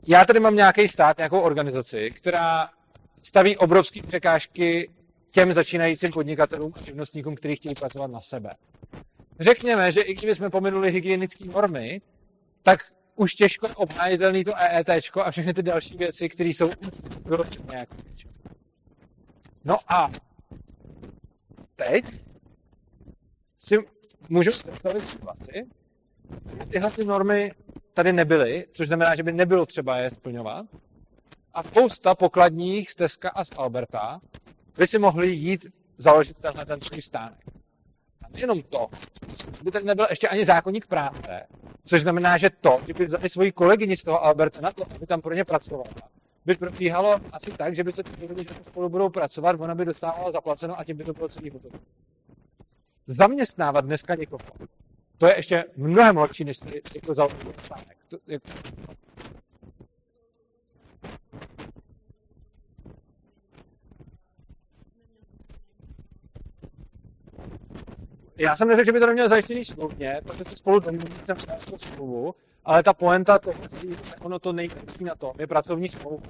já 0.07 0.25
tady 0.25 0.39
mám 0.39 0.55
nějaký 0.55 0.87
stát, 0.87 1.17
nějakou 1.17 1.39
organizaci, 1.39 2.11
která 2.11 2.69
staví 3.21 3.57
obrovské 3.57 4.01
překážky 4.01 4.89
těm 5.31 5.53
začínajícím 5.53 6.11
podnikatelům 6.11 6.73
a 6.75 6.81
živnostníkům, 6.81 7.35
kteří 7.35 7.55
chtějí 7.55 7.75
pracovat 7.75 8.11
na 8.11 8.21
sebe. 8.21 8.53
Řekněme, 9.39 9.91
že 9.91 10.01
i 10.01 10.13
kdybychom 10.13 10.51
pominuli 10.51 10.91
hygienické 10.91 11.45
normy, 11.45 12.01
tak 12.63 12.79
už 13.15 13.35
těžko 13.35 13.67
obhájitelný 13.75 14.43
to 14.43 14.51
EET 14.57 14.89
a 15.23 15.31
všechny 15.31 15.53
ty 15.53 15.63
další 15.63 15.97
věci, 15.97 16.29
které 16.29 16.49
jsou 16.49 16.69
vyložené 17.25 17.77
jako 17.77 17.95
No 19.65 19.77
a 19.87 20.11
teď 21.75 22.05
si 23.59 23.77
můžu 24.29 24.51
představit 24.51 25.09
situaci, 25.09 25.67
že 26.59 26.65
tyhle 26.71 26.91
ty 26.91 27.05
normy 27.05 27.51
tady 27.93 28.13
nebyly, 28.13 28.65
což 28.71 28.87
znamená, 28.87 29.15
že 29.15 29.23
by 29.23 29.31
nebylo 29.31 29.65
třeba 29.65 29.97
je 29.97 30.09
splňovat. 30.09 30.65
A 31.53 31.63
spousta 31.63 32.15
pokladních 32.15 32.91
z 32.91 32.95
Teska 32.95 33.29
a 33.29 33.43
z 33.43 33.49
Alberta 33.57 34.21
by 34.77 34.87
si 34.87 34.99
mohli 34.99 35.29
jít 35.29 35.67
založit 35.97 36.37
tenhle 36.37 36.65
ten 36.65 36.81
svůj 36.81 37.01
stánek. 37.01 37.39
A 38.25 38.29
nejenom 38.33 38.61
to, 38.63 38.87
by 39.63 39.71
tady 39.71 39.85
nebyl 39.85 40.07
ještě 40.09 40.27
ani 40.27 40.45
zákonník 40.45 40.87
práce, 40.87 41.47
což 41.85 42.01
znamená, 42.01 42.37
že 42.37 42.49
to, 42.49 42.79
kdyby 42.83 43.05
vzali 43.05 43.29
svoji 43.29 43.51
kolegyni 43.51 43.97
z 43.97 44.03
toho 44.03 44.23
Alberta 44.23 44.61
na 44.61 44.71
to, 44.71 44.83
aby 44.95 45.05
tam 45.05 45.21
pro 45.21 45.33
ně 45.33 45.45
pracovala, 45.45 45.85
by 46.45 46.55
probíhalo 46.55 47.19
asi 47.31 47.51
tak, 47.51 47.75
že 47.75 47.83
by 47.83 47.91
se 47.91 48.03
dohodli, 48.03 48.43
že 48.43 48.55
spolu 48.67 48.89
budou 48.89 49.09
pracovat, 49.09 49.55
ona 49.59 49.75
by 49.75 49.85
dostávala 49.85 50.31
zaplaceno 50.31 50.79
a 50.79 50.83
tím 50.83 50.97
by 50.97 51.03
to 51.03 51.13
bylo 51.13 51.29
celý 51.29 51.49
hotovo. 51.49 51.79
Zaměstnávat 53.07 53.85
dneska 53.85 54.15
někoho, 54.15 54.39
to 55.17 55.27
je 55.27 55.35
ještě 55.35 55.65
mnohem 55.75 56.17
lepší, 56.17 56.43
než 56.43 56.59
jako 56.95 57.13
založit 57.13 57.61
stánek. 57.61 57.97
To, 58.07 58.17
jako, 58.27 58.47
Já 68.37 68.55
jsem 68.55 68.67
neřekl, 68.67 68.85
že 68.85 68.91
by 68.91 68.99
to 68.99 69.07
nemělo 69.07 69.29
zajištěný 69.29 69.65
smluvně, 69.65 70.21
protože 70.23 70.55
spolu 70.55 70.79
domluví, 70.79 71.13
jsem 71.25 71.35
smlouvu, 71.77 72.35
ale 72.65 72.83
ta 72.83 72.93
poenta 72.93 73.39
toho, 73.39 73.55
ono 74.21 74.39
to 74.39 74.53
nejlepší 74.53 75.03
na 75.03 75.15
tom 75.15 75.31
je 75.39 75.47
pracovní 75.47 75.89
smlouva. 75.89 76.27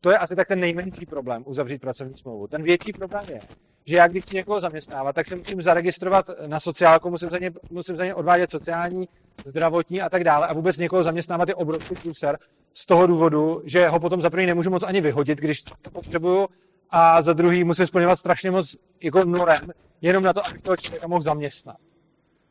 To 0.00 0.10
je 0.10 0.18
asi 0.18 0.36
tak 0.36 0.48
ten 0.48 0.60
nejmenší 0.60 1.06
problém, 1.06 1.42
uzavřít 1.46 1.80
pracovní 1.80 2.16
smlouvu. 2.16 2.46
Ten 2.46 2.62
větší 2.62 2.92
problém 2.92 3.24
je, 3.30 3.40
že 3.84 3.96
já 3.96 4.08
když 4.08 4.24
chci 4.24 4.36
někoho 4.36 4.60
zaměstnávat, 4.60 5.14
tak 5.14 5.26
se 5.26 5.36
musím 5.36 5.62
zaregistrovat 5.62 6.30
na 6.46 6.60
sociálku, 6.60 7.10
musím 7.10 7.30
za 7.30 7.38
ně, 7.38 7.52
musím 7.70 7.96
za 7.96 8.04
ně 8.04 8.14
odvádět 8.14 8.50
sociální, 8.50 9.08
zdravotní 9.44 10.02
a 10.02 10.10
tak 10.10 10.24
dále. 10.24 10.46
A 10.46 10.52
vůbec 10.52 10.78
někoho 10.78 11.02
zaměstnávat 11.02 11.48
je 11.48 11.54
obrovský 11.54 11.94
průser 11.94 12.38
z 12.74 12.86
toho 12.86 13.06
důvodu, 13.06 13.62
že 13.64 13.88
ho 13.88 14.00
potom 14.00 14.20
za 14.20 14.30
první 14.30 14.46
nemůžu 14.46 14.70
moc 14.70 14.82
ani 14.82 15.00
vyhodit, 15.00 15.38
když 15.38 15.62
to 15.62 15.90
potřebuju, 15.90 16.48
a 16.90 17.22
za 17.22 17.32
druhý 17.32 17.64
musím 17.64 17.86
splňovat 17.86 18.16
strašně 18.16 18.50
moc 18.50 18.76
jako 19.02 19.24
norem, 19.24 19.72
jenom 20.02 20.24
na 20.24 20.32
to, 20.32 20.46
abych 20.46 20.62
toho 20.62 20.76
člověka 20.76 21.06
mohl 21.06 21.22
zaměstnat. 21.22 21.76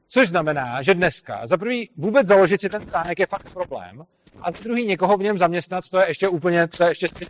Což 0.08 0.30
znamená, 0.30 0.82
že 0.82 0.94
dneska 0.94 1.48
za 1.48 1.58
prvý 1.58 1.90
vůbec 1.98 2.28
založit 2.28 2.62
si 2.62 2.70
ten 2.70 2.88
stánek 2.88 3.20
je 3.20 3.26
fakt 3.26 3.54
problém, 3.54 4.06
a 4.42 4.52
za 4.52 4.64
druhý 4.64 4.86
někoho 4.86 5.18
v 5.18 5.22
něm 5.22 5.38
zaměstnat, 5.38 5.90
to 5.90 6.00
je 6.00 6.08
ještě 6.08 6.28
úplně, 6.28 6.68
to 6.68 6.84
je 6.84 6.90
ještě 6.90 7.08
střih 7.08 7.30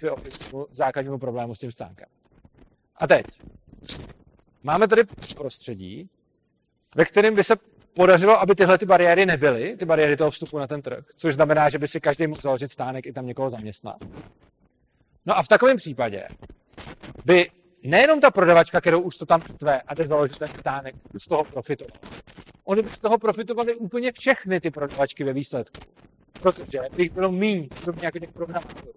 základnímu 0.72 1.18
problému 1.18 1.56
s 1.56 1.60
tím 1.60 1.72
stánkem. 1.72 2.08
A 2.96 3.08
teď. 3.08 3.26
Máme 4.64 4.88
tady 4.88 5.04
prostředí, 5.36 6.10
ve 6.96 7.06
kterém 7.06 7.36
by 7.36 7.44
se 7.44 7.56
podařilo, 7.94 8.40
aby 8.40 8.56
tyhle 8.56 8.78
ty 8.78 8.86
bariéry 8.86 9.26
nebyly, 9.26 9.78
ty 9.78 9.86
bariéry 9.86 10.18
toho 10.18 10.32
vstupu 10.32 10.58
na 10.58 10.68
ten 10.68 10.82
trh, 10.82 11.06
což 11.16 11.36
znamená, 11.36 11.70
že 11.70 11.80
by 11.80 11.88
si 11.88 12.02
každý 12.02 12.28
mohl 12.28 12.42
založit 12.42 12.72
stánek 12.72 13.06
i 13.06 13.14
tam 13.14 13.26
někoho 13.26 13.50
zaměstnat. 13.50 13.98
No 15.26 15.38
a 15.38 15.44
v 15.44 15.48
takovém 15.48 15.78
případě 15.78 16.28
by 17.26 17.52
nejenom 17.84 18.22
ta 18.22 18.32
prodavačka, 18.32 18.82
kterou 18.82 19.02
už 19.02 19.18
to 19.18 19.26
tam 19.26 19.42
tve 19.42 19.82
a 19.82 19.94
jde 19.94 20.04
založit 20.04 20.38
ten 20.38 20.48
stánek, 20.48 20.96
z 21.18 21.28
toho 21.28 21.44
profitovala. 21.44 22.00
Oni 22.64 22.82
by 22.82 22.90
z 22.90 23.00
toho 23.00 23.18
profitovali 23.18 23.76
úplně 23.76 24.12
všechny 24.12 24.62
ty 24.62 24.72
prodavačky 24.72 25.24
ve 25.24 25.34
výsledku. 25.34 25.82
Protože 26.42 26.80
bych 26.96 27.12
bylo 27.12 27.32
méně, 27.32 27.68
podobně 27.80 28.06
jako 28.06 28.20
těch 28.20 28.32
programátorů. 28.32 28.94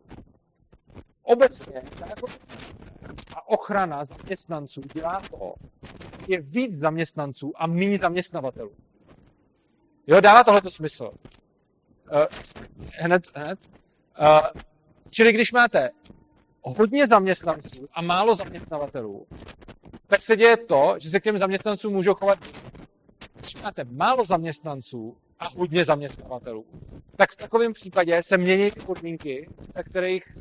Obecně 1.23 1.83
jako 2.09 2.27
a 3.37 3.49
ochrana 3.49 4.05
zaměstnanců 4.05 4.81
dělá 4.95 5.21
to, 5.31 5.55
je 6.29 6.41
víc 6.41 6.75
zaměstnanců 6.75 7.53
a 7.57 7.67
méně 7.67 7.99
zaměstnavatelů. 7.99 8.73
Jo, 10.07 10.21
dává 10.21 10.45
tohle 10.45 10.61
smysl. 10.69 11.05
Uh, 11.05 12.27
hned, 12.99 13.23
hned. 13.35 13.59
Uh, 14.21 14.63
čili 15.11 15.33
když 15.33 15.53
máte 15.53 15.91
hodně 16.65 17.07
zaměstnanců 17.07 17.89
a 17.93 18.03
málo 18.03 18.35
zaměstnavatelů, 18.35 19.27
tak 20.07 20.23
se 20.23 20.37
děje 20.37 20.57
to, 20.57 20.95
že 20.99 21.11
se 21.11 21.21
k 21.21 21.25
těm 21.25 21.39
zaměstnancům 21.39 21.93
můžou 21.93 22.15
chovat. 22.15 22.39
Když 23.35 23.63
máte 23.63 23.85
málo 23.85 24.25
zaměstnanců 24.25 25.17
a 25.39 25.49
hodně 25.49 25.85
zaměstnavatelů, 25.85 26.65
tak 27.17 27.33
v 27.33 27.37
takovém 27.37 27.73
případě 27.73 28.23
se 28.23 28.39
mění 28.39 28.71
ty 28.71 28.81
podmínky, 28.81 29.49
za 29.75 29.83
kterých 29.83 30.39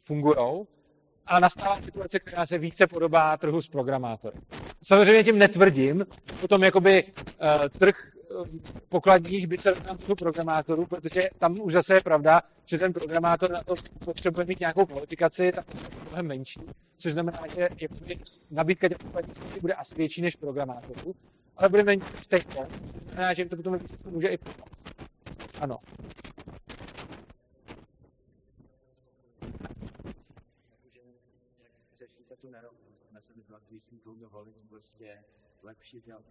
fungují 0.00 0.66
a 1.26 1.40
nastává 1.40 1.82
situace, 1.82 2.18
která 2.18 2.46
se 2.46 2.58
více 2.58 2.86
podobá 2.86 3.36
trhu 3.36 3.62
s 3.62 3.68
programátory. 3.68 4.38
Samozřejmě 4.82 5.24
tím 5.24 5.38
netvrdím, 5.38 6.06
potom 6.40 6.62
jakoby 6.62 7.04
uh, 7.04 7.68
trh 7.78 8.12
pokladních 8.88 9.46
by 9.46 9.58
se 9.58 9.72
trhu 9.72 10.14
programátorů, 10.14 10.86
protože 10.86 11.22
tam 11.38 11.60
už 11.60 11.72
zase 11.72 11.94
je 11.94 12.00
pravda, 12.00 12.42
že 12.66 12.78
ten 12.78 12.92
programátor 12.92 13.50
na 13.50 13.62
to 13.62 13.74
potřebuje 14.04 14.46
mít 14.46 14.60
nějakou 14.60 14.86
kvalifikaci, 14.86 15.52
tak 15.52 15.74
je 15.74 15.80
mnohem 16.08 16.26
menší, 16.26 16.60
což 16.98 17.12
znamená, 17.12 17.38
že 17.54 17.68
jakoby, 17.80 18.18
nabídka 18.50 18.88
těch 18.88 18.98
pokladních 18.98 19.60
bude 19.60 19.74
asi 19.74 19.94
větší 19.94 20.22
než 20.22 20.36
programátorů, 20.36 21.14
ale 21.56 21.68
bude 21.68 21.82
menší 21.82 22.12
než 22.14 22.26
teď. 22.26 22.44
To 22.54 22.66
znamená, 23.04 23.34
že 23.34 23.42
jim 23.42 23.48
to 23.48 23.56
potom 23.56 23.78
může 24.04 24.28
i 24.28 24.38
pomoct. 24.38 24.78
Ano. 25.60 25.78
řešíte 31.98 32.36
tu 32.36 32.50
nerovnost 32.50 32.98
sebe 33.20 33.42
dva, 33.48 33.58
když 33.68 33.82
si 33.82 33.94
jdou 34.04 34.14
dovolit 34.14 34.56
prostě 34.68 35.24
lepší 35.62 36.00
dělat. 36.00 36.24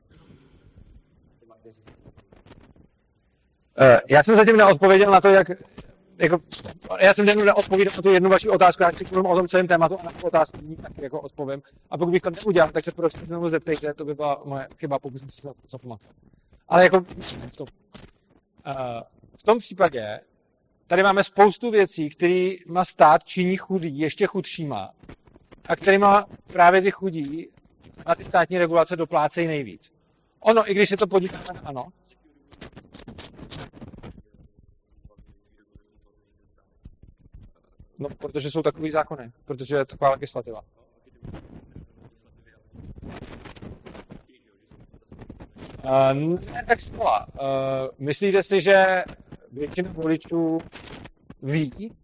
Uh, 3.79 3.97
já 4.09 4.23
jsem 4.23 4.35
zatím 4.35 4.57
neodpověděl 4.57 5.11
na 5.11 5.21
to, 5.21 5.27
jak 5.27 5.51
jako, 6.17 6.39
já 6.99 7.13
jsem 7.13 7.27
jenom 7.27 7.45
neodpověděl 7.45 7.93
na 7.97 8.01
tu 8.01 8.09
jednu 8.09 8.29
vaši 8.29 8.49
otázku, 8.49 8.83
já 8.83 8.89
chci 8.89 9.05
o 9.05 9.35
tom 9.35 9.47
celém 9.47 9.67
tématu 9.67 9.97
a 9.99 10.03
na 10.03 10.11
tu 10.11 10.27
otázku 10.27 10.57
ní 10.61 10.75
taky 10.75 11.03
jako 11.03 11.21
odpovím. 11.21 11.61
A 11.89 11.97
pokud 11.97 12.11
bych 12.11 12.21
to 12.21 12.29
neudělal, 12.29 12.69
tak 12.71 12.83
se 12.83 12.91
prostě 12.91 13.19
znovu 13.19 13.49
zeptejte, 13.49 13.93
to 13.93 14.05
by 14.05 14.13
byla 14.13 14.41
moje 14.45 14.67
chyba, 14.79 14.99
pokud 14.99 15.19
jsem 15.19 15.29
si 15.29 15.41
to 15.41 15.53
zapamatoval. 15.69 16.13
Ale 16.67 16.83
jako 16.83 17.05
to, 17.55 17.63
uh, 17.63 17.69
v 19.39 19.43
tom 19.43 19.59
případě 19.59 20.19
tady 20.87 21.03
máme 21.03 21.23
spoustu 21.23 21.71
věcí, 21.71 22.09
kterýma 22.09 22.85
stát 22.85 23.23
činí 23.23 23.57
chudý 23.57 23.99
ještě 23.99 24.27
chudšíma 24.27 24.91
a 25.69 25.75
kterýma 25.75 26.25
právě 26.47 26.81
ty 26.81 26.91
chudí 26.91 27.49
na 28.07 28.15
ty 28.15 28.23
státní 28.23 28.57
regulace 28.57 28.95
doplácejí 28.95 29.47
nejvíc. 29.47 29.91
Ono, 30.39 30.71
i 30.71 30.73
když 30.73 30.89
se 30.89 30.97
to 30.97 31.07
podíváme, 31.07 31.59
ano, 31.63 31.87
No, 37.99 38.09
protože 38.09 38.51
jsou 38.51 38.61
takový 38.61 38.91
zákony, 38.91 39.31
protože 39.45 39.75
je 39.75 39.85
taková 39.85 40.11
legislativa. 40.11 40.61
Uh, 45.83 46.39
ne 46.53 46.65
tak. 46.67 46.79
Uh, 46.93 47.07
myslíte 47.97 48.43
si, 48.43 48.61
že 48.61 49.03
většina 49.51 49.91
voličů 49.91 50.57
ví, 51.41 51.95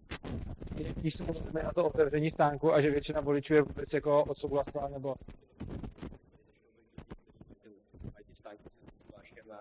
jaký 0.77 1.11
jsou 1.11 1.25
na 1.63 1.71
to 1.71 1.85
otevření 1.85 2.29
stánku 2.29 2.73
a 2.73 2.81
že 2.81 2.91
většina 2.91 3.21
voličů 3.21 3.53
je 3.53 3.61
vůbec 3.61 3.93
jako 3.93 4.23
odsouhlasila 4.23 4.87
nebo 4.87 5.15
mají 8.13 8.25
ty 8.29 8.35
stánky 8.35 8.63
s 8.69 8.77
gulášem 9.07 9.51
a 9.51 9.57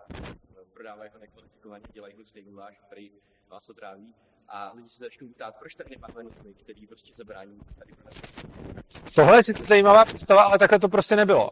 prodávají 0.83 1.11
ho 1.14 1.20
nekvalifikovaně, 1.20 1.85
dělají 1.93 2.14
hnusný 2.14 2.43
guláš, 2.43 2.78
který 2.87 3.11
vás 3.51 3.68
otráví. 3.68 4.14
A 4.49 4.72
lidi 4.74 4.89
se 4.89 5.05
začnou 5.05 5.28
ptát, 5.28 5.55
proč 5.59 5.74
tady 5.74 5.91
nemáme 5.91 6.14
normy, 6.22 6.55
který 6.55 6.87
prostě 6.87 7.14
zabrání 7.14 7.59
tady 7.78 7.93
Tohle 9.14 9.39
je 9.39 9.43
sice 9.43 9.62
zajímavá 9.66 10.05
představa, 10.05 10.43
ale 10.43 10.59
takhle 10.59 10.78
to 10.78 10.89
prostě 10.89 11.16
nebylo. 11.16 11.51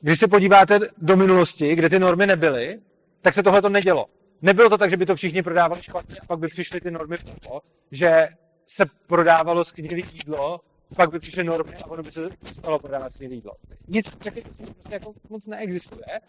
Když 0.00 0.18
se 0.18 0.28
podíváte 0.28 0.80
do 0.98 1.16
minulosti, 1.16 1.74
kde 1.74 1.88
ty 1.88 1.98
normy 1.98 2.26
nebyly, 2.26 2.80
tak 3.20 3.34
se 3.34 3.42
tohle 3.42 3.62
to 3.62 3.68
nedělo. 3.68 4.06
Nebylo 4.42 4.70
to 4.70 4.78
tak, 4.78 4.90
že 4.90 4.96
by 4.96 5.06
to 5.06 5.16
všichni 5.16 5.42
prodávali 5.42 5.82
špatně 5.82 6.20
a 6.20 6.26
pak 6.26 6.38
by 6.38 6.48
přišly 6.48 6.80
ty 6.80 6.90
normy 6.90 7.16
v 7.16 7.24
toho, 7.24 7.62
že 7.90 8.28
se 8.66 8.86
prodávalo 9.06 9.64
skvělé 9.64 10.02
jídlo, 10.12 10.60
pak 10.96 11.10
by 11.10 11.18
přišly 11.18 11.44
normy 11.44 11.76
a 11.76 11.86
ono 11.86 12.02
by 12.02 12.12
se 12.12 12.28
stalo 12.44 12.78
prodávat 12.78 13.12
skvělé 13.12 13.34
jídlo. 13.34 13.52
Nic 13.88 14.10
takového 14.10 14.48
prostě 14.72 14.94
jako 14.94 15.14
moc 15.28 15.46
neexistuje. 15.46 16.20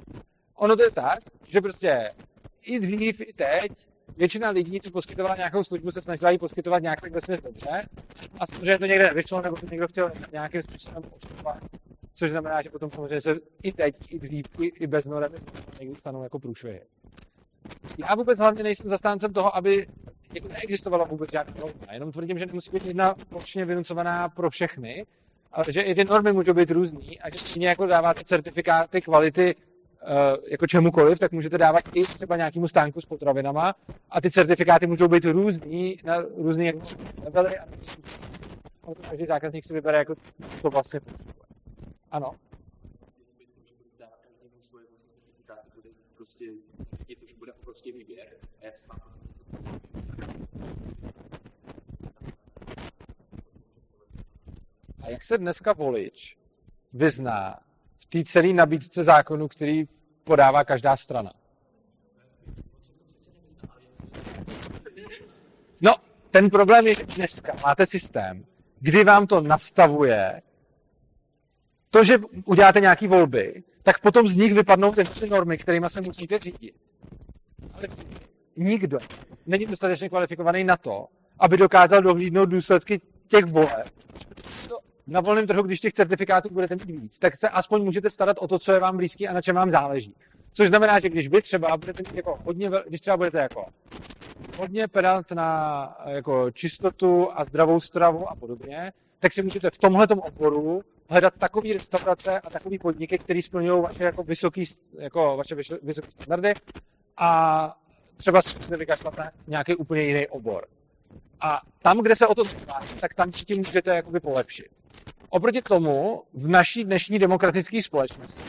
Ono 0.59 0.75
to 0.75 0.83
je 0.83 0.91
tak, 0.91 1.19
že 1.47 1.61
prostě 1.61 2.11
i 2.69 2.79
dřív, 2.79 3.21
i 3.21 3.33
teď 3.33 3.71
většina 4.17 4.49
lidí, 4.49 4.79
co 4.79 4.91
poskytovala 4.91 5.35
nějakou 5.35 5.63
službu, 5.63 5.91
se 5.91 6.01
snažila 6.01 6.31
ji 6.31 6.37
poskytovat 6.37 6.81
nějak 6.81 7.01
tak 7.01 7.11
vesměs 7.11 7.41
dobře. 7.41 7.81
A 8.39 8.45
samozřejmě 8.45 8.77
to 8.77 8.85
někde 8.85 9.05
nevyšlo, 9.07 9.41
nebo 9.41 9.55
to 9.55 9.65
někdo 9.71 9.87
chtěl 9.87 10.11
nějakým 10.31 10.61
způsobem 10.61 11.03
obsluhovat. 11.11 11.63
Což 12.13 12.31
znamená, 12.31 12.61
že 12.61 12.69
potom 12.69 12.91
samozřejmě 12.91 13.21
se 13.21 13.35
i 13.63 13.71
teď, 13.71 13.95
i 14.09 14.19
dřív, 14.19 14.45
i, 14.59 14.65
i 14.65 14.87
bez 14.87 15.05
norem 15.05 15.31
někdy 15.79 15.95
stanou 15.95 16.23
jako 16.23 16.39
průšvihy. 16.39 16.81
Já 17.97 18.15
vůbec 18.15 18.39
hlavně 18.39 18.63
nejsem 18.63 18.89
zastáncem 18.89 19.33
toho, 19.33 19.55
aby 19.55 19.87
jako 20.33 20.47
neexistovalo 20.47 21.05
vůbec 21.05 21.31
žádná 21.31 21.53
norma. 21.59 21.93
Jenom 21.93 22.11
tvrdím, 22.11 22.39
že 22.39 22.45
nemusí 22.45 22.71
být 22.71 22.85
jedna 22.85 23.15
plošně 23.29 23.65
vynucovaná 23.65 24.29
pro 24.29 24.49
všechny, 24.49 25.05
ale 25.51 25.65
že 25.69 25.81
i 25.81 25.95
ty 25.95 26.03
normy 26.03 26.33
můžou 26.33 26.53
být 26.53 26.71
různý 26.71 27.19
a 27.21 27.29
že 27.29 27.39
stejně 27.39 27.67
jako 27.67 27.85
dáváte 27.85 28.23
certifikáty 28.23 29.01
kvality 29.01 29.55
jako 30.47 30.67
čemukoliv, 30.67 31.19
tak 31.19 31.31
můžete 31.31 31.57
dávat 31.57 31.83
i 31.93 32.01
třeba 32.01 32.37
nějakému 32.37 32.67
stánku 32.67 33.01
s 33.01 33.05
potravinama 33.05 33.75
a 34.09 34.21
ty 34.21 34.31
certifikáty 34.31 34.87
můžou 34.87 35.07
být 35.07 35.25
různý 35.25 35.97
na 36.03 36.21
různý 36.37 36.65
jako 36.65 36.79
levely 37.23 37.57
a 37.57 37.65
každý 39.09 39.25
zákazník 39.25 39.65
si 39.65 39.73
vybere 39.73 39.97
jako 39.97 40.15
to 40.61 40.69
vlastně 40.69 40.99
potřebuje. 40.99 41.35
Ano. 42.11 42.35
A 48.61 48.65
jak 48.65 48.77
se 48.77 48.87
vám 48.87 48.99
A 55.03 55.09
jak 55.09 55.23
se 55.23 55.37
dneska 55.37 55.73
volič 55.73 56.37
vyzná 56.93 57.59
té 58.09 58.23
celé 58.23 58.53
nabídce 58.53 59.03
zákonu, 59.03 59.47
který 59.47 59.87
podává 60.23 60.63
každá 60.63 60.97
strana? 60.97 61.31
No, 65.81 65.95
ten 66.31 66.49
problém 66.49 66.87
je, 66.87 66.95
že 66.95 67.03
dneska 67.03 67.53
máte 67.65 67.85
systém, 67.85 68.45
kdy 68.79 69.03
vám 69.03 69.27
to 69.27 69.41
nastavuje 69.41 70.41
to, 71.89 72.03
že 72.03 72.17
uděláte 72.45 72.79
nějaké 72.79 73.07
volby, 73.07 73.63
tak 73.83 73.99
potom 73.99 74.27
z 74.27 74.35
nich 74.35 74.53
vypadnou 74.53 74.91
ty 74.91 75.29
normy, 75.29 75.57
kterými 75.57 75.89
se 75.89 76.01
musíte 76.01 76.39
řídit. 76.39 76.75
Ale 77.73 77.87
nikdo 78.55 78.99
není 79.45 79.65
dostatečně 79.65 80.09
kvalifikovaný 80.09 80.63
na 80.63 80.77
to, 80.77 81.07
aby 81.39 81.57
dokázal 81.57 82.01
dohlídnout 82.01 82.49
důsledky 82.49 83.01
těch 83.27 83.45
voleb. 83.45 83.89
Na 85.09 85.21
volném 85.21 85.47
trhu, 85.47 85.63
když 85.63 85.79
těch 85.79 85.93
certifikátů 85.93 86.49
budete 86.51 86.75
mít 86.75 86.85
víc, 86.85 87.19
tak 87.19 87.35
se 87.35 87.49
aspoň 87.49 87.83
můžete 87.83 88.09
starat 88.09 88.37
o 88.39 88.47
to, 88.47 88.59
co 88.59 88.71
je 88.71 88.79
vám 88.79 88.97
blízký 88.97 89.27
a 89.27 89.33
na 89.33 89.41
čem 89.41 89.55
vám 89.55 89.71
záleží. 89.71 90.15
Což 90.53 90.67
znamená, 90.67 90.99
že 90.99 91.09
když 91.09 91.27
vy 91.27 91.41
třeba 91.41 91.77
budete 91.77 92.03
mít 92.03 92.15
jako 92.15 92.39
hodně, 92.43 92.71
když 92.87 93.01
třeba 93.01 93.17
budete 93.17 93.37
jako 93.37 93.65
hodně 94.57 94.87
pedant 94.87 95.31
na 95.31 95.97
jako 96.05 96.51
čistotu 96.51 97.27
a 97.33 97.45
zdravou 97.45 97.79
stravu 97.79 98.29
a 98.29 98.35
podobně, 98.35 98.91
tak 99.19 99.33
si 99.33 99.43
můžete 99.43 99.69
v 99.69 99.77
tomhle 99.77 100.07
oboru 100.07 100.81
hledat 101.09 101.33
takové 101.37 101.73
restaurace 101.73 102.39
a 102.39 102.49
takové 102.49 102.77
podniky, 102.79 103.17
které 103.17 103.41
splňují 103.41 103.81
vaše 103.81 104.03
jako 104.03 104.23
vysoký, 104.23 104.63
jako 104.99 105.37
vaše 105.37 105.55
vysoké 105.83 106.07
standardy 106.11 106.53
a 107.17 107.77
třeba 108.17 108.41
si 108.41 108.71
na 108.71 109.31
nějaký 109.47 109.75
úplně 109.75 110.01
jiný 110.01 110.27
obor. 110.27 110.65
A 111.41 111.61
tam, 111.81 111.99
kde 111.99 112.15
se 112.15 112.27
o 112.27 112.35
to 112.35 112.43
zajímáte, 112.43 112.95
tak 112.99 113.13
tam 113.13 113.31
si 113.31 113.45
tím 113.45 113.57
můžete 113.57 113.95
jakoby 113.95 114.19
polepšit. 114.19 114.67
Oproti 115.29 115.61
tomu 115.61 116.23
v 116.33 116.47
naší 116.47 116.83
dnešní 116.83 117.19
demokratické 117.19 117.81
společnosti 117.81 118.41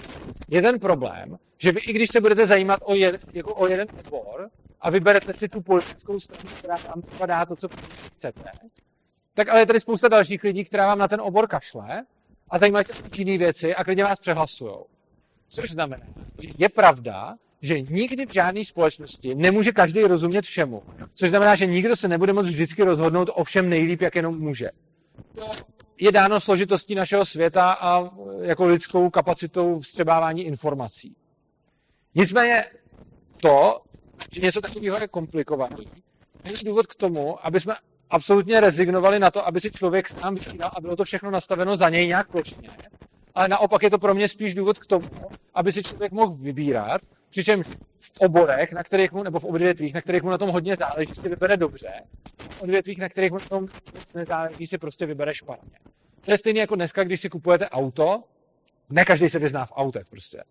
je 0.49 0.63
ten 0.63 0.79
problém, 0.79 1.39
že 1.59 1.73
vy 1.73 1.81
i 1.81 1.93
když 1.93 2.11
se 2.11 2.21
budete 2.21 2.47
zajímat 2.47 2.81
o, 2.83 2.95
jed, 2.95 3.21
jako 3.33 3.55
o 3.55 3.67
jeden 3.67 3.87
obor 4.07 4.51
a 4.81 4.91
vyberete 4.91 5.33
si 5.33 5.49
tu 5.49 5.61
politickou 5.61 6.21
stranu, 6.21 6.51
která 6.59 6.77
vám 6.89 7.03
třeba 7.03 7.27
dá 7.27 7.47
to, 7.47 7.57
co 7.57 7.69
chcete, 8.17 8.51
tak 9.35 9.49
ale 9.49 9.61
je 9.61 9.67
tady 9.67 9.81
spousta 9.81 10.09
dalších 10.09 10.45
lidí, 10.45 10.65
která 10.65 10.87
vám 10.87 10.99
na 10.99 11.09
ten 11.09 11.21
obor 11.21 11.49
kašle 11.49 12.05
a 12.51 12.59
zajímají 12.59 12.85
se 12.85 13.03
o 13.03 13.07
jiné 13.17 13.39
věci 13.39 13.75
a 13.75 13.85
klidně 13.85 14.05
vás 14.05 14.21
přehlasujou. 14.21 14.87
Což 15.49 15.71
znamená, 15.71 16.07
že 16.43 16.49
je 16.59 16.69
pravda, 16.69 17.37
že 17.63 17.81
nikdy 17.81 18.27
v 18.27 18.33
žádné 18.33 18.65
společnosti 18.65 19.35
nemůže 19.35 19.73
každý 19.73 20.03
rozumět 20.03 20.45
všemu. 20.45 20.83
Což 21.15 21.31
znamená, 21.31 21.55
že 21.55 21.67
nikdo 21.67 21.97
se 21.97 22.09
nebude 22.09 22.33
moct 22.33 22.47
vždycky 22.47 22.83
rozhodnout 22.83 23.31
o 23.35 23.45
všem 23.45 23.69
nejlíp, 23.69 24.01
jak 24.01 24.15
jenom 24.15 24.39
může. 24.39 24.71
To 25.35 25.51
je 25.99 26.13
dáno 26.13 26.41
složitostí 26.41 26.95
našeho 26.95 27.27
světa 27.27 27.73
a 27.73 28.11
jako 28.41 28.67
lidskou 28.67 29.11
kapacitou 29.11 29.81
vstřebávání 29.81 30.43
informací. 30.43 31.17
Nicméně 32.15 32.65
to, 33.41 33.81
že 34.33 34.41
něco 34.41 34.61
takového 34.61 34.99
je 35.01 35.09
komplikovaný, 35.09 35.87
není 36.45 36.57
důvod 36.65 36.87
k 36.87 36.95
tomu, 36.95 37.47
aby 37.47 37.61
jsme 37.61 37.75
absolutně 38.11 38.61
rezignovali 38.61 39.19
na 39.19 39.31
to, 39.31 39.47
aby 39.47 39.61
si 39.61 39.71
člověk 39.71 40.09
sám 40.09 40.35
vybíral 40.35 40.71
a 40.77 40.81
bylo 40.81 40.97
to 40.97 41.05
všechno 41.05 41.31
nastaveno 41.31 41.77
za 41.77 41.89
něj 41.89 42.07
nějak 42.07 42.31
plošně. 42.31 42.71
Ale 43.41 43.49
naopak 43.49 43.83
je 43.83 43.91
to 43.91 43.99
pro 43.99 44.15
mě 44.15 44.29
spíš 44.29 44.55
důvod 44.55 44.79
k 44.79 44.87
tomu, 44.87 45.09
aby 45.55 45.73
si 45.73 45.83
člověk 45.83 46.13
mohl 46.13 46.35
vybírat, 46.35 47.01
přičemž 47.31 47.67
v 48.01 48.21
oborech, 48.21 48.73
na 48.73 48.83
kterých 48.85 49.13
mu, 49.13 49.23
nebo 49.23 49.41
v 49.41 49.45
odvětvích, 49.45 49.95
na 49.95 50.01
kterých 50.01 50.23
mu 50.23 50.31
na 50.31 50.39
tom 50.39 50.51
hodně 50.51 50.77
záleží, 50.77 51.15
si 51.15 51.29
vybere 51.29 51.57
dobře, 51.57 51.93
v 52.51 52.63
odvětvích, 52.63 52.99
na 52.99 53.09
kterých 53.09 53.33
mu 53.33 53.39
na 53.39 53.49
tom 53.49 53.67
nezáleží, 54.15 54.67
si 54.67 54.79
prostě 54.79 55.07
vybere 55.07 55.35
špatně. 55.35 55.79
To 56.21 56.31
je 56.31 56.39
stejné 56.39 56.61
jako 56.61 56.75
dneska, 56.75 57.05
když 57.05 57.21
si 57.21 57.29
kupujete 57.29 57.69
auto, 57.69 58.23
ne 58.91 59.05
každý 59.05 59.29
se 59.29 59.39
vyzná 59.39 59.67
v 59.67 59.73
autech 59.77 60.07
prostě. 60.11 60.43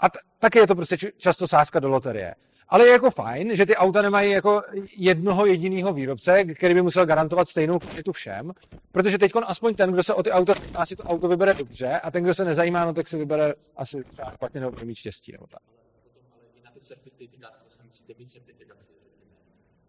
A 0.00 0.08
t- 0.08 0.18
taky 0.38 0.58
je 0.58 0.66
to 0.66 0.74
prostě 0.74 0.98
č- 0.98 1.12
často 1.16 1.48
sázka 1.48 1.80
do 1.80 1.88
loterie. 1.88 2.34
Ale 2.72 2.86
je 2.86 2.92
jako 2.92 3.10
fajn, 3.10 3.56
že 3.56 3.66
ty 3.66 3.76
auta 3.76 4.02
nemají 4.02 4.30
jako 4.30 4.62
jednoho 4.96 5.46
jediného 5.46 5.92
výrobce, 5.92 6.44
který 6.44 6.74
by 6.74 6.82
musel 6.82 7.06
garantovat 7.06 7.48
stejnou 7.48 7.78
kvalitu 7.78 8.12
všem, 8.12 8.52
protože 8.92 9.18
teď 9.18 9.32
aspoň 9.46 9.74
ten, 9.74 9.92
kdo 9.92 10.02
se 10.02 10.14
o 10.14 10.22
ty 10.22 10.30
auta 10.30 10.54
zajímá, 10.54 10.86
si 10.86 10.96
to 10.96 11.02
auto 11.02 11.28
vybere 11.28 11.54
dobře 11.54 12.00
a 12.00 12.10
ten, 12.10 12.22
kdo 12.22 12.34
se 12.34 12.44
nezajímá, 12.44 12.84
no 12.84 12.94
tak 12.94 13.08
si 13.08 13.18
vybere 13.18 13.54
asi 13.76 14.04
třeba 14.04 14.30
špatně 14.30 14.60
nebo 14.60 14.72
bude 14.72 14.86
mít 14.86 14.94
štěstí. 14.94 15.32
Nebo 15.32 15.46
tak. 15.46 15.60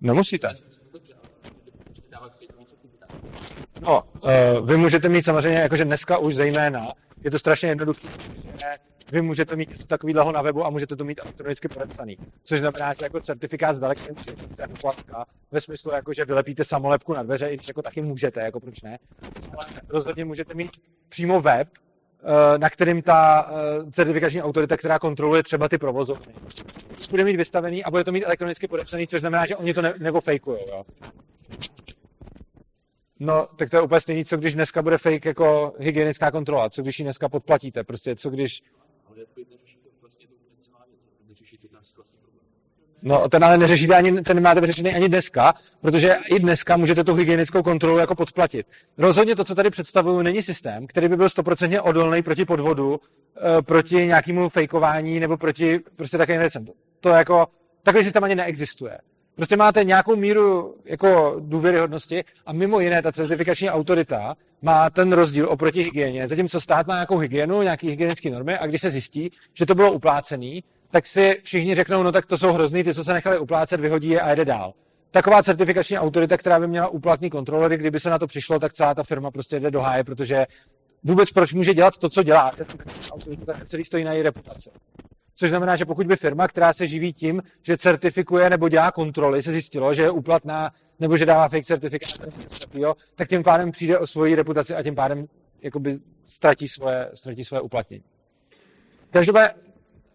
Nemusíte. 0.02 0.54
No 3.82 4.04
uh, 4.60 4.68
vy 4.68 4.78
můžete 4.78 5.10
mít 5.10 5.26
samozřejmě, 5.26 5.58
jakože 5.58 5.86
dneska 5.86 6.18
už 6.18 6.36
zejména, 6.36 6.94
je 7.24 7.32
to 7.32 7.40
strašně 7.40 7.70
jednoduché, 7.70 8.08
vy 9.12 9.22
můžete 9.22 9.56
mít 9.56 9.70
něco 9.70 9.86
takového 9.88 10.32
na 10.32 10.42
webu 10.42 10.66
a 10.66 10.70
můžete 10.70 10.96
to 10.96 11.04
mít 11.04 11.20
elektronicky 11.24 11.68
podepsaný. 11.68 12.18
Což 12.44 12.60
znamená, 12.60 12.94
že 12.94 13.06
jako 13.06 13.22
certifikát 13.22 13.76
z 13.76 13.80
dalekém 13.80 14.16
platka, 14.82 15.26
ve 15.52 15.62
smyslu, 15.62 15.92
jako, 15.92 16.14
že 16.14 16.26
vylepíte 16.26 16.64
samolepku 16.64 17.14
na 17.14 17.24
dveře, 17.24 17.48
i 17.48 17.58
jako 17.68 17.82
taky 17.82 18.02
můžete, 18.02 18.42
jako 18.42 18.60
proč 18.60 18.82
ne. 18.82 19.00
Ale 19.52 19.66
rozhodně 19.90 20.26
můžete 20.26 20.54
mít 20.54 20.72
přímo 21.10 21.42
web, 21.42 21.68
eh, 22.24 22.58
na 22.58 22.70
kterým 22.70 23.02
ta 23.02 23.50
eh, 23.52 23.92
certifikační 23.92 24.42
autorita, 24.42 24.78
která 24.78 25.00
kontroluje 25.00 25.44
třeba 25.44 25.70
ty 25.70 25.78
provozovny, 25.78 26.34
bude 27.10 27.24
mít 27.24 27.36
vystavený 27.36 27.84
a 27.84 27.92
bude 27.92 28.04
to 28.04 28.12
mít 28.12 28.26
elektronicky 28.26 28.68
podepsaný, 28.68 29.08
což 29.08 29.20
znamená, 29.20 29.46
že 29.46 29.56
oni 29.56 29.74
to 29.74 29.82
ne, 29.82 29.94
nebo 29.98 30.22
fejkujou. 30.22 30.68
Jo. 30.68 30.84
No, 33.20 33.48
tak 33.56 33.70
to 33.70 33.78
je 33.78 33.82
úplně 33.82 34.02
stejný, 34.02 34.26
co 34.26 34.38
když 34.38 34.54
dneska 34.54 34.82
bude 34.82 34.98
fake 34.98 35.26
jako 35.26 35.74
hygienická 35.80 36.32
kontrola, 36.32 36.70
co 36.70 36.82
když 36.82 37.00
ji 37.00 37.04
dneska 37.04 37.30
podplatíte, 37.30 37.84
prostě 37.84 38.16
co 38.16 38.30
když, 38.30 38.64
Ale 39.06 39.20
jako 39.20 39.32
neřeší 39.52 39.78
to 39.84 39.90
vlastně 40.02 40.28
to 40.28 40.34
úplně 40.34 40.58
celá 40.62 40.86
věc. 40.88 41.00
jako 41.06 41.24
Neřeší 41.30 41.58
to 41.58 41.68
náš 41.72 41.96
vlastní 41.96 42.20
problém. 42.20 42.46
No 43.04 43.30
ten 43.30 43.44
ale 43.44 43.58
neřešíte 43.58 43.96
ani, 43.96 44.22
ten 44.22 44.38
nemáte 44.38 44.62
vyřešený 44.62 44.96
ani 44.96 45.10
dneska, 45.10 45.54
protože 45.82 46.18
i 46.26 46.40
dneska 46.40 46.78
můžete 46.78 47.04
tu 47.04 47.14
hygienickou 47.14 47.64
kontrolu 47.64 47.98
jako 47.98 48.16
podplatit. 48.16 48.68
Rozhodně 48.98 49.36
to, 49.36 49.44
co 49.44 49.56
tady 49.56 49.70
představuju, 49.70 50.22
není 50.22 50.42
systém, 50.42 50.88
který 50.88 51.08
by 51.08 51.18
byl 51.18 51.30
stoprocentně 51.30 51.82
odolný 51.82 52.22
proti 52.24 52.46
podvodu, 52.46 53.00
eh, 53.00 53.62
proti 53.62 53.96
nějakému 53.96 54.50
fejkování 54.50 55.20
nebo 55.20 55.38
proti 55.38 55.80
prostě 55.96 56.18
takovým 56.18 56.40
věcem. 56.40 56.66
To 57.00 57.10
jako, 57.10 57.48
takový 57.84 58.04
systém 58.04 58.24
ani 58.24 58.36
neexistuje. 58.36 58.98
Prostě 59.36 59.58
máte 59.58 59.84
nějakou 59.84 60.16
míru 60.16 60.76
jako 60.86 61.36
důvěryhodnosti 61.40 62.24
a 62.46 62.54
mimo 62.54 62.80
jiné 62.80 63.02
ta 63.02 63.12
certifikační 63.12 63.70
autorita 63.70 64.36
má 64.62 64.90
ten 64.90 65.14
rozdíl 65.14 65.50
oproti 65.50 65.84
hygieně. 65.84 66.28
Zatímco 66.28 66.62
stát 66.62 66.88
má 66.88 66.94
nějakou 66.94 67.18
hygienu, 67.18 67.62
nějaký 67.62 67.90
hygienické 67.90 68.30
normy 68.30 68.58
a 68.58 68.68
když 68.68 68.82
se 68.82 68.92
zjistí, 68.92 69.32
že 69.54 69.66
to 69.66 69.76
bylo 69.76 69.92
uplácený, 69.92 70.64
tak 70.94 71.08
si 71.08 71.42
všichni 71.44 71.76
řeknou, 71.76 72.04
no 72.04 72.12
tak 72.12 72.26
to 72.26 72.38
jsou 72.38 72.54
hrozný, 72.54 72.84
ty, 72.84 72.94
co 72.94 73.04
se 73.04 73.14
nechali 73.14 73.40
uplácet, 73.40 73.80
vyhodí 73.80 74.10
je 74.10 74.22
a 74.22 74.30
jede 74.30 74.46
dál. 74.46 74.74
Taková 75.12 75.44
certifikační 75.44 75.98
autorita, 75.98 76.38
která 76.38 76.60
by 76.60 76.68
měla 76.68 76.88
úplatný 76.88 77.30
kontrolery, 77.30 77.78
kdyby 77.78 78.00
se 78.00 78.10
na 78.10 78.20
to 78.20 78.28
přišlo, 78.28 78.60
tak 78.60 78.74
celá 78.74 78.96
ta 78.96 79.04
firma 79.04 79.32
prostě 79.32 79.60
jde 79.60 79.72
do 79.72 79.82
háje, 79.82 80.04
protože 80.04 80.46
vůbec 81.04 81.32
proč 81.32 81.54
může 81.54 81.74
dělat 81.74 81.98
to, 81.98 82.10
co 82.10 82.24
dělá, 82.24 82.52
autorita, 83.12 83.54
celý 83.66 83.84
stojí 83.84 84.04
na 84.04 84.14
její 84.14 84.24
reputaci. 84.24 84.70
Což 85.36 85.50
znamená, 85.50 85.76
že 85.76 85.86
pokud 85.86 86.08
by 86.08 86.16
firma, 86.16 86.48
která 86.48 86.74
se 86.74 86.88
živí 86.88 87.14
tím, 87.14 87.44
že 87.62 87.78
certifikuje 87.78 88.50
nebo 88.50 88.70
dělá 88.70 88.92
kontroly, 88.92 89.42
se 89.42 89.52
zjistilo, 89.52 89.94
že 89.94 90.02
je 90.02 90.12
úplatná 90.12 90.72
nebo 91.00 91.18
že 91.18 91.26
dává 91.26 91.50
fake 91.50 91.66
certifikát, 91.66 92.28
tak 93.16 93.30
tím 93.30 93.44
pádem 93.44 93.72
přijde 93.72 94.00
o 94.00 94.08
svoji 94.08 94.36
reputaci 94.36 94.76
a 94.76 94.84
tím 94.84 94.96
pádem 94.96 95.26
jakoby 95.62 96.00
ztratí 96.28 96.68
svoje, 96.68 97.10
ztratí 97.14 97.46
svoje 97.46 97.62
uplatnění. 97.62 98.04
Každopádně, 99.10 99.73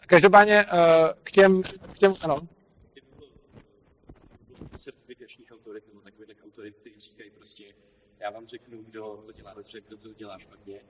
každopádně 0.09 0.65
uh, 0.65 0.71
k 1.25 1.31
těm, 1.31 1.63
k 1.63 1.99
těm, 1.99 2.13
ano, 2.25 2.41
certifikačních 4.77 5.53
autorit 5.53 5.85
nebo 5.87 6.01
takových 6.01 6.45
autorit, 6.45 6.77
kteří 6.77 7.01
říkají 7.01 7.31
prostě, 7.31 7.65
já 8.21 8.31
vám 8.31 8.47
řeknu, 8.47 8.83
kdo 8.83 9.23
to 9.27 9.33
dělá 9.33 9.55
dobře, 9.55 9.81
kdo 9.81 9.97
to 9.97 10.15
dělá 10.15 10.39
špatně, 10.39 10.81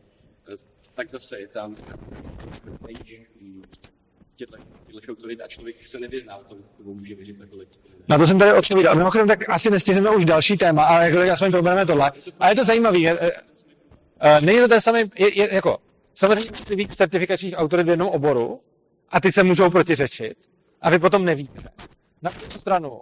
eh, 0.52 0.56
tak 0.94 1.10
zase 1.10 1.40
je 1.40 1.48
tam 1.48 1.76
těchto 4.36 4.56
autorit 5.08 5.40
a 5.40 5.48
člověk 5.48 5.84
se 5.84 6.00
nevyzná 6.00 6.38
v 6.38 6.44
tom, 6.44 6.58
komu 6.76 6.94
může 6.94 7.14
věřit 7.14 7.38
takhle. 7.38 7.66
Na 8.08 8.18
to 8.18 8.26
jsem 8.26 8.38
tady 8.38 8.52
odpovídal. 8.52 8.94
Mimochodem, 8.94 9.28
tak 9.28 9.48
asi 9.48 9.70
nestihneme 9.70 10.10
už 10.10 10.24
další 10.24 10.56
téma, 10.56 10.84
ale 10.84 11.10
jako 11.10 11.32
aspoň 11.32 11.50
probereme 11.50 11.86
tohle. 11.86 12.12
A 12.40 12.48
je 12.48 12.54
to 12.54 12.64
zajímavé. 12.64 12.98
Není 14.40 14.58
to 14.58 14.68
ten 14.68 14.80
samý, 14.80 15.00
je, 15.18 15.38
je, 15.38 15.54
jako, 15.54 15.78
samozřejmě 16.14 16.50
víc 16.76 16.96
certifikačních 16.96 17.54
autorit 17.56 17.86
v 17.86 17.88
jednom 17.88 18.08
oboru 18.08 18.60
a 19.10 19.20
ty 19.20 19.32
se 19.32 19.42
můžou 19.42 19.70
protiřečit 19.70 20.38
a 20.80 20.90
vy 20.90 20.98
potom 20.98 21.24
nevíte. 21.24 21.68
Na 22.22 22.30
druhou 22.30 22.50
stranu, 22.50 23.00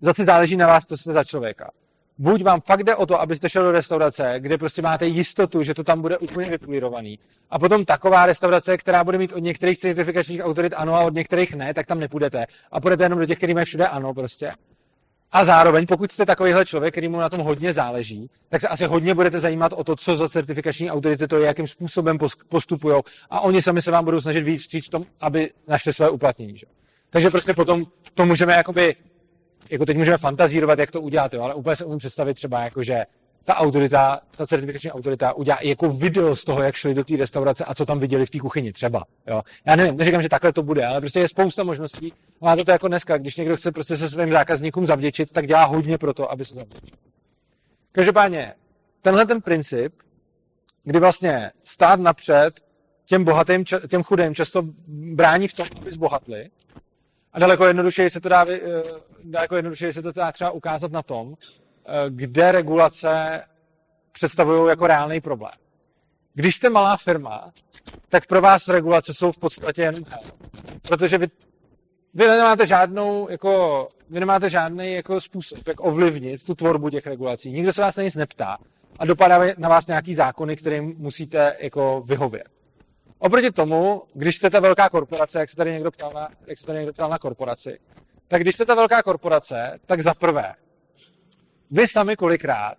zase 0.00 0.24
záleží 0.24 0.56
na 0.56 0.66
vás, 0.66 0.86
co 0.86 0.96
jste 0.96 1.12
za 1.12 1.24
člověka. 1.24 1.70
Buď 2.18 2.44
vám 2.44 2.60
fakt 2.60 2.82
jde 2.82 2.96
o 2.96 3.06
to, 3.06 3.20
abyste 3.20 3.48
šel 3.48 3.62
do 3.62 3.72
restaurace, 3.72 4.34
kde 4.38 4.58
prostě 4.58 4.82
máte 4.82 5.06
jistotu, 5.06 5.62
že 5.62 5.74
to 5.74 5.84
tam 5.84 6.02
bude 6.02 6.18
úplně 6.18 6.50
vypolírovaný. 6.50 7.18
A 7.50 7.58
potom 7.58 7.84
taková 7.84 8.26
restaurace, 8.26 8.76
která 8.76 9.04
bude 9.04 9.18
mít 9.18 9.32
od 9.32 9.38
některých 9.38 9.78
certifikačních 9.78 10.40
autorit 10.44 10.72
ano 10.76 10.94
a 10.94 11.04
od 11.04 11.14
některých 11.14 11.54
ne, 11.54 11.74
tak 11.74 11.86
tam 11.86 12.00
nepůjdete. 12.00 12.46
A 12.72 12.80
půjdete 12.80 13.04
jenom 13.04 13.18
do 13.18 13.26
těch, 13.26 13.38
který 13.38 13.54
mají 13.54 13.66
všude 13.66 13.86
ano 13.86 14.14
prostě. 14.14 14.52
A 15.32 15.44
zároveň, 15.44 15.86
pokud 15.86 16.12
jste 16.12 16.26
takovýhle 16.26 16.66
člověk, 16.66 16.94
který 16.94 17.08
mu 17.08 17.20
na 17.20 17.28
tom 17.28 17.40
hodně 17.40 17.72
záleží, 17.72 18.30
tak 18.48 18.60
se 18.60 18.68
asi 18.68 18.84
hodně 18.84 19.14
budete 19.14 19.40
zajímat 19.40 19.72
o 19.72 19.84
to, 19.84 19.96
co 19.96 20.16
za 20.16 20.28
certifikační 20.28 20.90
autority 20.90 21.28
to 21.28 21.38
je, 21.38 21.46
jakým 21.46 21.66
způsobem 21.66 22.18
postupují. 22.48 23.02
A 23.30 23.40
oni 23.40 23.62
sami 23.62 23.82
se 23.82 23.90
vám 23.90 24.04
budou 24.04 24.20
snažit 24.20 24.40
víc 24.40 24.70
říct 24.70 24.86
v 24.86 24.90
tom, 24.90 25.04
aby 25.20 25.50
našli 25.68 25.92
své 25.92 26.10
uplatnění. 26.10 26.58
Že? 26.58 26.66
Takže 27.10 27.30
prostě 27.30 27.54
potom 27.54 27.84
to 28.14 28.26
můžeme 28.26 28.52
jakoby 28.52 28.96
jako 29.70 29.86
teď 29.86 29.96
můžeme 29.96 30.18
fantazírovat, 30.18 30.78
jak 30.78 30.90
to 30.90 31.00
udělat, 31.00 31.34
jo, 31.34 31.42
ale 31.42 31.54
úplně 31.54 31.76
se 31.76 31.84
umím 31.84 31.98
představit 31.98 32.34
třeba, 32.34 32.60
jako, 32.60 32.82
že 32.82 33.04
ta 33.44 33.54
autorita, 33.54 34.20
ta 34.36 34.46
certifikační 34.46 34.90
autorita 34.92 35.32
udělá 35.32 35.56
i 35.56 35.68
jako 35.68 35.88
video 35.88 36.36
z 36.36 36.44
toho, 36.44 36.62
jak 36.62 36.74
šli 36.74 36.94
do 36.94 37.04
té 37.04 37.16
restaurace 37.16 37.64
a 37.64 37.74
co 37.74 37.86
tam 37.86 37.98
viděli 37.98 38.26
v 38.26 38.30
té 38.30 38.38
kuchyni 38.38 38.72
třeba. 38.72 39.04
Jo. 39.26 39.42
Já 39.64 39.76
nevím, 39.76 39.96
neříkám, 39.96 40.22
že 40.22 40.28
takhle 40.28 40.52
to 40.52 40.62
bude, 40.62 40.86
ale 40.86 41.00
prostě 41.00 41.20
je 41.20 41.28
spousta 41.28 41.64
možností. 41.64 42.12
Má 42.40 42.56
to, 42.56 42.64
to 42.64 42.70
jako 42.70 42.88
dneska, 42.88 43.18
když 43.18 43.36
někdo 43.36 43.56
chce 43.56 43.72
prostě 43.72 43.96
se 43.96 44.10
svým 44.10 44.32
zákazníkům 44.32 44.86
zavděčit, 44.86 45.32
tak 45.32 45.46
dělá 45.46 45.64
hodně 45.64 45.98
pro 45.98 46.14
to, 46.14 46.30
aby 46.30 46.44
se 46.44 46.54
zavděčil. 46.54 46.96
Každopádně, 47.92 48.54
tenhle 49.02 49.26
ten 49.26 49.40
princip, 49.40 49.92
kdy 50.84 51.00
vlastně 51.00 51.50
stát 51.64 52.00
napřed 52.00 52.60
těm 53.04 53.24
bohatým, 53.24 53.64
těm 53.64 54.02
chudým 54.02 54.34
často 54.34 54.62
brání 54.88 55.48
v 55.48 55.54
tom, 55.54 55.66
aby 55.80 55.92
zbohatli, 55.92 56.50
a 57.32 57.38
daleko 57.38 57.66
jednodušeji 57.66 58.10
se 58.10 58.20
to 58.20 58.28
dá, 58.28 58.46
eh, 58.50 58.60
daleko 59.24 59.56
jednodušeji 59.56 59.92
se 59.92 60.02
to 60.02 60.12
dá 60.12 60.32
třeba 60.32 60.50
ukázat 60.50 60.92
na 60.92 61.02
tom, 61.02 61.34
kde 62.08 62.52
regulace 62.52 63.42
představují 64.12 64.68
jako 64.68 64.86
reálný 64.86 65.20
problém. 65.20 65.52
Když 66.34 66.56
jste 66.56 66.70
malá 66.70 66.96
firma, 66.96 67.52
tak 68.08 68.26
pro 68.26 68.40
vás 68.40 68.68
regulace 68.68 69.14
jsou 69.14 69.32
v 69.32 69.38
podstatě 69.38 69.82
jen 69.82 70.04
protože 70.88 71.18
vy, 71.18 71.26
vy 72.14 72.26
nemáte 72.26 72.66
žádnou, 72.66 73.28
jako, 73.30 73.88
vy 74.10 74.20
nemáte 74.20 74.50
žádný 74.50 74.92
jako 74.92 75.20
způsob, 75.20 75.68
jak 75.68 75.80
ovlivnit 75.80 76.44
tu 76.44 76.54
tvorbu 76.54 76.90
těch 76.90 77.06
regulací. 77.06 77.52
Nikdo 77.52 77.72
se 77.72 77.82
vás 77.82 77.96
na 77.96 78.02
nic 78.02 78.14
neptá 78.14 78.58
a 78.98 79.06
dopadá 79.06 79.40
na 79.58 79.68
vás 79.68 79.86
nějaký 79.86 80.14
zákony, 80.14 80.56
kterým 80.56 80.94
musíte 80.98 81.56
jako 81.60 82.02
vyhovět. 82.06 82.48
Oproti 83.18 83.50
tomu, 83.50 84.02
když 84.14 84.36
jste 84.36 84.50
ta 84.50 84.60
velká 84.60 84.88
korporace, 84.88 85.38
jak 85.40 85.48
se 85.48 85.56
tady 85.56 85.72
někdo 85.72 85.90
ptal 85.90 86.10
na, 86.14 86.28
jak 86.46 86.58
se 86.58 86.66
tady 86.66 86.78
někdo 86.78 86.92
ptal 86.92 87.10
na 87.10 87.18
korporaci, 87.18 87.78
tak 88.28 88.40
když 88.42 88.54
jste 88.54 88.66
ta 88.66 88.74
velká 88.74 89.02
korporace, 89.02 89.78
tak 89.86 90.02
za 90.02 90.14
prvé, 90.14 90.54
vy 91.72 91.88
sami 91.88 92.16
kolikrát 92.16 92.76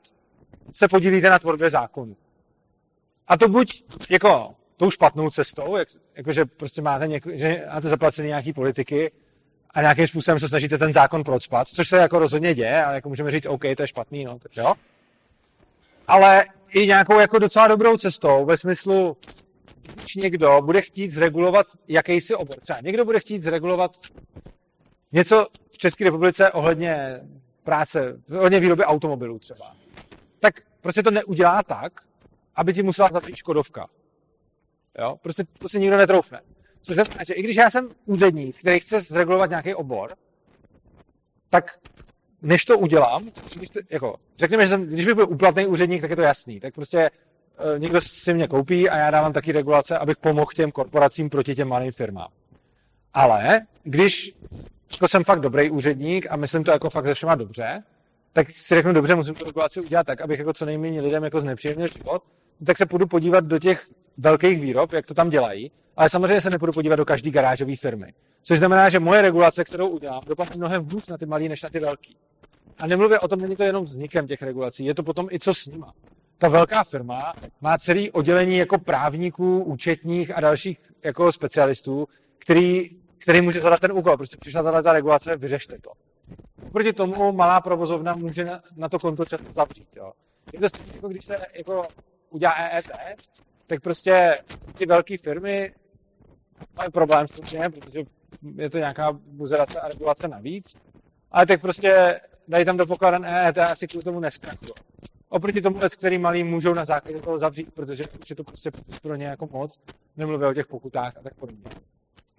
se 0.71 0.87
podílíte 0.87 1.29
na 1.29 1.39
tvorbě 1.39 1.69
zákonů. 1.69 2.15
A 3.27 3.37
to 3.37 3.47
buď 3.47 3.83
jako 4.09 4.55
tou 4.77 4.91
špatnou 4.91 5.29
cestou, 5.29 5.75
jak, 5.75 5.87
jakože 6.15 6.45
prostě 6.45 6.81
máte, 6.81 7.07
něko, 7.07 7.29
že 7.33 7.65
máte 7.73 7.87
zaplacený 7.87 8.27
nějaký 8.27 8.53
politiky 8.53 9.11
a 9.71 9.81
nějakým 9.81 10.07
způsobem 10.07 10.39
se 10.39 10.49
snažíte 10.49 10.77
ten 10.77 10.93
zákon 10.93 11.23
procpat, 11.23 11.67
což 11.67 11.87
se 11.87 11.97
jako 11.97 12.19
rozhodně 12.19 12.53
děje, 12.53 12.85
a 12.85 12.91
jako 12.91 13.09
můžeme 13.09 13.31
říct, 13.31 13.45
OK, 13.45 13.61
to 13.77 13.83
je 13.83 13.87
špatný, 13.87 14.25
no, 14.25 14.39
tak 14.39 14.57
jo. 14.57 14.73
Ale 16.07 16.45
i 16.69 16.87
nějakou 16.87 17.19
jako 17.19 17.39
docela 17.39 17.67
dobrou 17.67 17.97
cestou, 17.97 18.45
ve 18.45 18.57
smyslu, 18.57 19.17
když 19.95 20.15
někdo 20.15 20.61
bude 20.61 20.81
chtít 20.81 21.11
zregulovat 21.11 21.67
jakýsi 21.87 22.35
obor, 22.35 22.55
třeba 22.59 22.79
někdo 22.81 23.05
bude 23.05 23.19
chtít 23.19 23.43
zregulovat 23.43 23.91
něco 25.11 25.47
v 25.71 25.77
České 25.77 26.03
republice 26.03 26.51
ohledně 26.51 27.19
práce, 27.63 28.21
hodně 28.29 28.59
výroby 28.59 28.85
automobilů 28.85 29.39
třeba, 29.39 29.75
tak 30.39 30.61
prostě 30.81 31.03
to 31.03 31.11
neudělá 31.11 31.63
tak, 31.63 32.01
aby 32.55 32.73
ti 32.73 32.83
musela 32.83 33.09
zavřít 33.13 33.35
Škodovka. 33.35 33.89
Jo? 34.99 35.17
Prostě 35.21 35.43
to 35.59 35.69
si 35.69 35.79
nikdo 35.79 35.97
netroufne. 35.97 36.41
Což 36.81 36.95
znamená, 36.95 37.23
že 37.27 37.33
i 37.33 37.43
když 37.43 37.55
já 37.55 37.71
jsem 37.71 37.89
úředník, 38.05 38.59
který 38.59 38.79
chce 38.79 39.01
zregulovat 39.01 39.49
nějaký 39.49 39.75
obor, 39.75 40.15
tak 41.49 41.79
než 42.41 42.65
to 42.65 42.77
udělám, 42.77 43.29
když 43.55 43.69
to, 43.69 43.79
jako, 43.89 44.15
řekněme, 44.37 44.63
že 44.63 44.69
jsem, 44.69 44.85
když 44.85 45.05
bych 45.05 45.15
byl 45.15 45.29
úplatný 45.29 45.67
úředník, 45.67 46.01
tak 46.01 46.09
je 46.09 46.15
to 46.15 46.21
jasný. 46.21 46.59
Tak 46.59 46.73
prostě 46.73 46.99
e, 46.99 47.79
někdo 47.79 48.01
si 48.01 48.33
mě 48.33 48.47
koupí 48.47 48.89
a 48.89 48.97
já 48.97 49.11
dávám 49.11 49.33
taky 49.33 49.51
regulace, 49.51 49.97
abych 49.97 50.17
pomohl 50.17 50.51
těm 50.55 50.71
korporacím 50.71 51.29
proti 51.29 51.55
těm 51.55 51.67
malým 51.67 51.91
firmám. 51.91 52.31
Ale 53.13 53.61
když 53.83 54.35
jako 54.93 55.07
jsem 55.07 55.23
fakt 55.23 55.39
dobrý 55.39 55.69
úředník 55.69 56.27
a 56.29 56.35
myslím 56.35 56.63
to 56.63 56.71
jako 56.71 56.89
fakt 56.89 57.05
ze 57.05 57.13
všema 57.13 57.35
dobře, 57.35 57.83
tak 58.33 58.51
si 58.51 58.75
řeknu, 58.75 58.93
dobře, 58.93 59.15
musím 59.15 59.35
tu 59.35 59.45
regulaci 59.45 59.81
udělat 59.81 60.07
tak, 60.07 60.21
abych 60.21 60.39
jako 60.39 60.53
co 60.53 60.65
nejméně 60.65 61.01
lidem 61.01 61.23
jako 61.23 61.41
znepříjemnil 61.41 61.87
život, 61.87 62.23
tak 62.65 62.77
se 62.77 62.85
půjdu 62.85 63.07
podívat 63.07 63.45
do 63.45 63.59
těch 63.59 63.87
velkých 64.17 64.61
výrob, 64.61 64.93
jak 64.93 65.05
to 65.05 65.13
tam 65.13 65.29
dělají, 65.29 65.71
ale 65.97 66.09
samozřejmě 66.09 66.41
se 66.41 66.49
nepůjdu 66.49 66.73
podívat 66.73 66.95
do 66.95 67.05
každé 67.05 67.31
garážové 67.31 67.75
firmy. 67.75 68.13
Což 68.43 68.57
znamená, 68.57 68.89
že 68.89 68.99
moje 68.99 69.21
regulace, 69.21 69.63
kterou 69.63 69.87
udělám, 69.87 70.21
dopadne 70.27 70.55
mnohem 70.57 70.89
hůř 70.89 71.07
na 71.07 71.17
ty 71.17 71.25
malé 71.25 71.43
než 71.43 71.61
na 71.61 71.69
ty 71.69 71.79
velký. 71.79 72.17
A 72.79 72.87
nemluvě 72.87 73.19
o 73.19 73.27
tom, 73.27 73.41
není 73.41 73.55
to 73.55 73.63
jenom 73.63 73.85
vznikem 73.85 74.27
těch 74.27 74.41
regulací, 74.41 74.85
je 74.85 74.95
to 74.95 75.03
potom 75.03 75.27
i 75.31 75.39
co 75.39 75.53
s 75.53 75.65
nima. 75.65 75.93
Ta 76.37 76.47
velká 76.47 76.83
firma 76.83 77.33
má 77.61 77.77
celý 77.77 78.11
oddělení 78.11 78.57
jako 78.57 78.77
právníků, 78.77 79.63
účetních 79.63 80.37
a 80.37 80.41
dalších 80.41 80.79
jako 81.03 81.31
specialistů, 81.31 82.07
který, 82.39 82.89
který 83.23 83.41
může 83.41 83.61
zadat 83.61 83.79
ten 83.79 83.91
úkol. 83.91 84.17
Prostě 84.17 84.37
přišla 84.37 84.63
tato 84.63 84.83
ta 84.83 84.93
regulace, 84.93 85.37
vyřešte 85.37 85.79
to. 85.79 85.91
Proti 86.71 86.93
tomu 86.93 87.31
malá 87.31 87.61
provozovna 87.61 88.13
může 88.13 88.45
na, 88.45 88.61
na 88.75 88.89
to 88.89 88.99
konto 88.99 89.25
často 89.25 89.53
zavřít. 89.53 89.87
Jo. 89.95 90.11
Je 90.53 90.59
to 90.59 90.69
stejně, 90.69 90.91
jako 90.95 91.07
když 91.07 91.25
se 91.25 91.37
jako 91.57 91.87
udělá 92.29 92.53
EET, 92.53 92.85
tak 93.67 93.81
prostě 93.81 94.39
ty 94.77 94.85
velké 94.85 95.17
firmy 95.17 95.73
mají 96.77 96.91
problém 96.91 97.27
s 97.27 97.41
tím, 97.41 97.61
protože 97.79 98.03
je 98.55 98.69
to 98.69 98.77
nějaká 98.77 99.11
buzerace 99.11 99.79
a 99.79 99.87
regulace 99.87 100.27
navíc, 100.27 100.75
ale 101.31 101.45
tak 101.45 101.61
prostě 101.61 102.21
dají 102.47 102.65
tam 102.65 102.77
do 102.77 102.85
pokladen 102.85 103.25
EET 103.25 103.57
a 103.57 103.65
asi 103.65 103.87
kvůli 103.87 104.03
tomu 104.03 104.19
neskrachují. 104.19 104.71
Oproti 105.29 105.61
tomu, 105.61 105.79
který 105.97 106.17
malí 106.17 106.43
můžou 106.43 106.73
na 106.73 106.85
základě 106.85 107.19
toho 107.19 107.39
zavřít, 107.39 107.73
protože 107.73 108.03
už 108.21 108.29
je 108.29 108.35
to 108.35 108.43
prostě 108.43 108.71
pro 109.01 109.15
ně 109.15 109.25
jako 109.25 109.47
moc, 109.51 109.79
nemluvě 110.17 110.47
o 110.47 110.53
těch 110.53 110.67
pokutách 110.67 111.17
a 111.17 111.21
tak 111.21 111.33
podobně. 111.33 111.63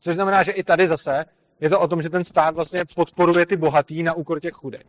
Což 0.04 0.14
znamená, 0.14 0.42
že 0.42 0.52
i 0.52 0.64
tady 0.64 0.88
zase 0.88 1.24
je 1.60 1.70
to 1.70 1.80
o 1.80 1.88
tom, 1.88 2.02
že 2.02 2.10
ten 2.10 2.24
stát 2.24 2.54
vlastně 2.54 2.82
podporuje 2.94 3.46
ty 3.46 3.56
bohatý 3.56 4.02
na 4.02 4.14
úkor 4.14 4.40
těch 4.40 4.52
chudých. 4.52 4.82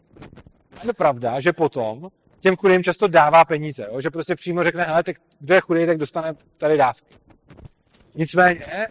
Je 0.87 0.93
pravda, 0.93 1.39
že 1.39 1.53
potom 1.53 2.09
těm 2.39 2.55
chudým 2.55 2.83
často 2.83 3.07
dává 3.07 3.45
peníze, 3.45 3.87
jo? 3.91 4.01
že 4.01 4.09
prostě 4.09 4.35
přímo 4.35 4.63
řekne, 4.63 4.83
hele, 4.83 5.03
tak 5.03 5.15
kdo 5.39 5.53
je 5.53 5.61
chudý, 5.61 5.85
tak 5.85 5.97
dostane 5.97 6.33
tady 6.57 6.77
dávky. 6.77 7.15
Nicméně 8.15 8.87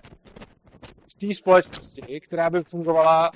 v 1.08 1.14
té 1.14 1.34
společnosti, 1.34 2.20
která 2.20 2.50
by 2.50 2.62
fungovala 2.62 3.30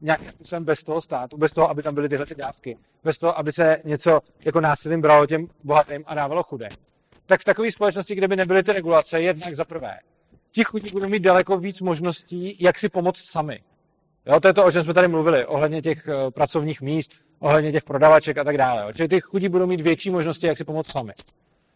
nějakým 0.00 0.30
způsobem 0.30 0.64
bez 0.64 0.84
toho 0.84 1.00
státu, 1.00 1.36
bez 1.36 1.52
toho, 1.52 1.70
aby 1.70 1.82
tam 1.82 1.94
byly 1.94 2.08
tyhle 2.08 2.26
ty 2.26 2.34
dávky, 2.34 2.78
bez 3.04 3.18
toho, 3.18 3.38
aby 3.38 3.52
se 3.52 3.76
něco 3.84 4.20
jako 4.44 4.60
násilím 4.60 5.00
bralo 5.00 5.26
těm 5.26 5.46
bohatým 5.64 6.04
a 6.06 6.14
dávalo 6.14 6.42
chudé. 6.42 6.68
Tak 7.26 7.40
v 7.40 7.44
takové 7.44 7.72
společnosti, 7.72 8.14
kde 8.14 8.28
by 8.28 8.36
nebyly 8.36 8.62
ty 8.62 8.72
regulace, 8.72 9.20
jednak 9.20 9.54
za 9.54 9.64
prvé, 9.64 9.98
ti 10.52 10.64
chudí 10.64 10.88
budou 10.92 11.08
mít 11.08 11.22
daleko 11.22 11.58
víc 11.58 11.80
možností, 11.80 12.56
jak 12.60 12.78
si 12.78 12.88
pomoct 12.88 13.18
sami. 13.18 13.60
Jo, 14.26 14.40
to 14.40 14.48
je 14.48 14.54
to, 14.54 14.64
o 14.64 14.72
čem 14.72 14.82
jsme 14.82 14.94
tady 14.94 15.08
mluvili, 15.08 15.46
ohledně 15.46 15.82
těch 15.82 16.08
uh, 16.08 16.30
pracovních 16.30 16.80
míst, 16.80 17.12
ohledně 17.38 17.72
těch 17.72 17.84
prodavaček 17.84 18.38
a 18.38 18.44
tak 18.44 18.58
dále. 18.58 18.82
Jo. 18.82 18.92
Čili 18.92 19.08
ty 19.08 19.20
chudí 19.20 19.48
budou 19.48 19.66
mít 19.66 19.80
větší 19.80 20.10
možnosti, 20.10 20.46
jak 20.46 20.58
si 20.58 20.64
pomoct 20.64 20.90
sami. 20.90 21.12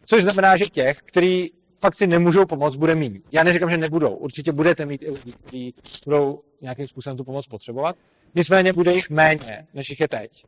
Což 0.05 0.22
znamená, 0.22 0.57
že 0.57 0.64
těch, 0.64 0.99
kteří 0.99 1.53
fakt 1.79 1.97
si 1.97 2.07
nemůžou 2.07 2.47
pomoct, 2.47 2.77
bude 2.77 2.95
méně. 2.95 3.20
Já 3.33 3.43
neříkám, 3.43 3.70
že 3.70 3.77
nebudou. 3.77 4.14
Určitě 4.14 4.53
budete 4.53 4.87
mít 4.87 5.03
i 5.03 5.11
lidi, 5.11 5.33
kteří 5.43 5.75
budou 6.05 6.41
nějakým 6.61 6.87
způsobem 6.87 7.16
tu 7.16 7.25
pomoc 7.25 7.47
potřebovat. 7.47 7.97
Nicméně 8.35 8.72
bude 8.72 8.95
jich 8.95 9.11
méně, 9.11 9.66
než 9.75 9.91
jich 9.91 10.01
je 10.01 10.09
teď. 10.09 10.45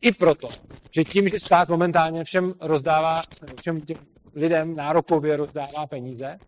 I 0.00 0.12
proto, 0.12 0.48
že 0.90 1.04
tím, 1.04 1.28
že 1.28 1.40
stát 1.40 1.68
momentálně 1.68 2.24
všem 2.24 2.54
rozdává, 2.60 3.20
všem 3.60 3.80
těm 3.80 3.96
lidem 4.34 4.76
nárokově 4.76 5.36
rozdává 5.36 5.86
peníze, 5.88 6.38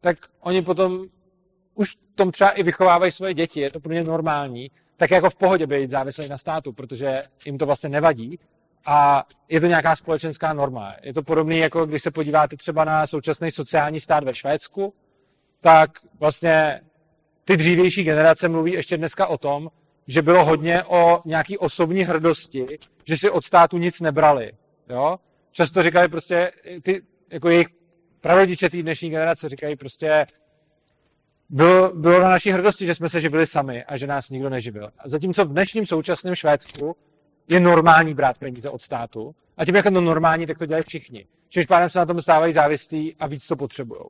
tak 0.00 0.16
oni 0.40 0.62
potom 0.62 1.04
už 1.74 1.96
tom 2.14 2.32
třeba 2.32 2.50
i 2.50 2.62
vychovávají 2.62 3.12
svoje 3.12 3.34
děti, 3.34 3.60
je 3.60 3.70
to 3.70 3.80
pro 3.80 3.92
ně 3.92 4.04
normální, 4.04 4.70
tak 4.96 5.10
jako 5.10 5.30
v 5.30 5.36
pohodě 5.36 5.66
být 5.66 5.90
závislý 5.90 6.28
na 6.28 6.38
státu, 6.38 6.72
protože 6.72 7.22
jim 7.46 7.58
to 7.58 7.66
vlastně 7.66 7.88
nevadí 7.88 8.38
a 8.86 9.24
je 9.48 9.60
to 9.60 9.66
nějaká 9.66 9.96
společenská 9.96 10.52
norma. 10.52 10.94
Je 11.02 11.14
to 11.14 11.22
podobné, 11.22 11.56
jako 11.56 11.86
když 11.86 12.02
se 12.02 12.10
podíváte 12.10 12.56
třeba 12.56 12.84
na 12.84 13.06
současný 13.06 13.50
sociální 13.50 14.00
stát 14.00 14.24
ve 14.24 14.34
Švédsku, 14.34 14.94
tak 15.60 15.90
vlastně 16.20 16.80
ty 17.44 17.56
dřívější 17.56 18.04
generace 18.04 18.48
mluví 18.48 18.72
ještě 18.72 18.96
dneska 18.96 19.26
o 19.26 19.38
tom, 19.38 19.70
že 20.06 20.22
bylo 20.22 20.44
hodně 20.44 20.84
o 20.84 21.22
nějaký 21.24 21.58
osobní 21.58 22.02
hrdosti, 22.02 22.78
že 23.04 23.16
si 23.16 23.30
od 23.30 23.44
státu 23.44 23.78
nic 23.78 24.00
nebrali. 24.00 24.52
Jo? 24.88 25.18
Často 25.52 25.82
říkají 25.82 26.08
prostě, 26.08 26.52
ty, 26.82 27.02
jako 27.30 27.48
jejich 27.48 27.68
prarodiče 28.20 28.70
té 28.70 28.82
dnešní 28.82 29.10
generace 29.10 29.48
říkají 29.48 29.76
prostě, 29.76 30.26
bylo, 31.48 31.92
bylo 31.94 32.20
na 32.20 32.30
naší 32.30 32.50
hrdosti, 32.50 32.86
že 32.86 32.94
jsme 32.94 33.08
se 33.08 33.20
živili 33.20 33.46
sami 33.46 33.84
a 33.84 33.96
že 33.96 34.06
nás 34.06 34.30
nikdo 34.30 34.50
neživil. 34.50 34.90
A 34.98 35.08
zatímco 35.08 35.44
v 35.44 35.48
dnešním 35.48 35.86
současném 35.86 36.34
Švédsku 36.34 36.96
je 37.48 37.60
normální 37.60 38.14
brát 38.14 38.38
peníze 38.38 38.70
od 38.70 38.82
státu 38.82 39.34
a 39.56 39.64
tím, 39.64 39.76
jak 39.76 39.84
je 39.84 39.90
to 39.90 40.00
normální, 40.00 40.46
tak 40.46 40.58
to 40.58 40.66
dělají 40.66 40.84
všichni. 40.86 41.26
Čímž 41.48 41.66
pádem 41.66 41.90
se 41.90 41.98
na 41.98 42.06
tom 42.06 42.22
stávají 42.22 42.52
závislí 42.52 43.16
a 43.20 43.26
víc 43.26 43.46
to 43.46 43.56
potřebují. 43.56 44.00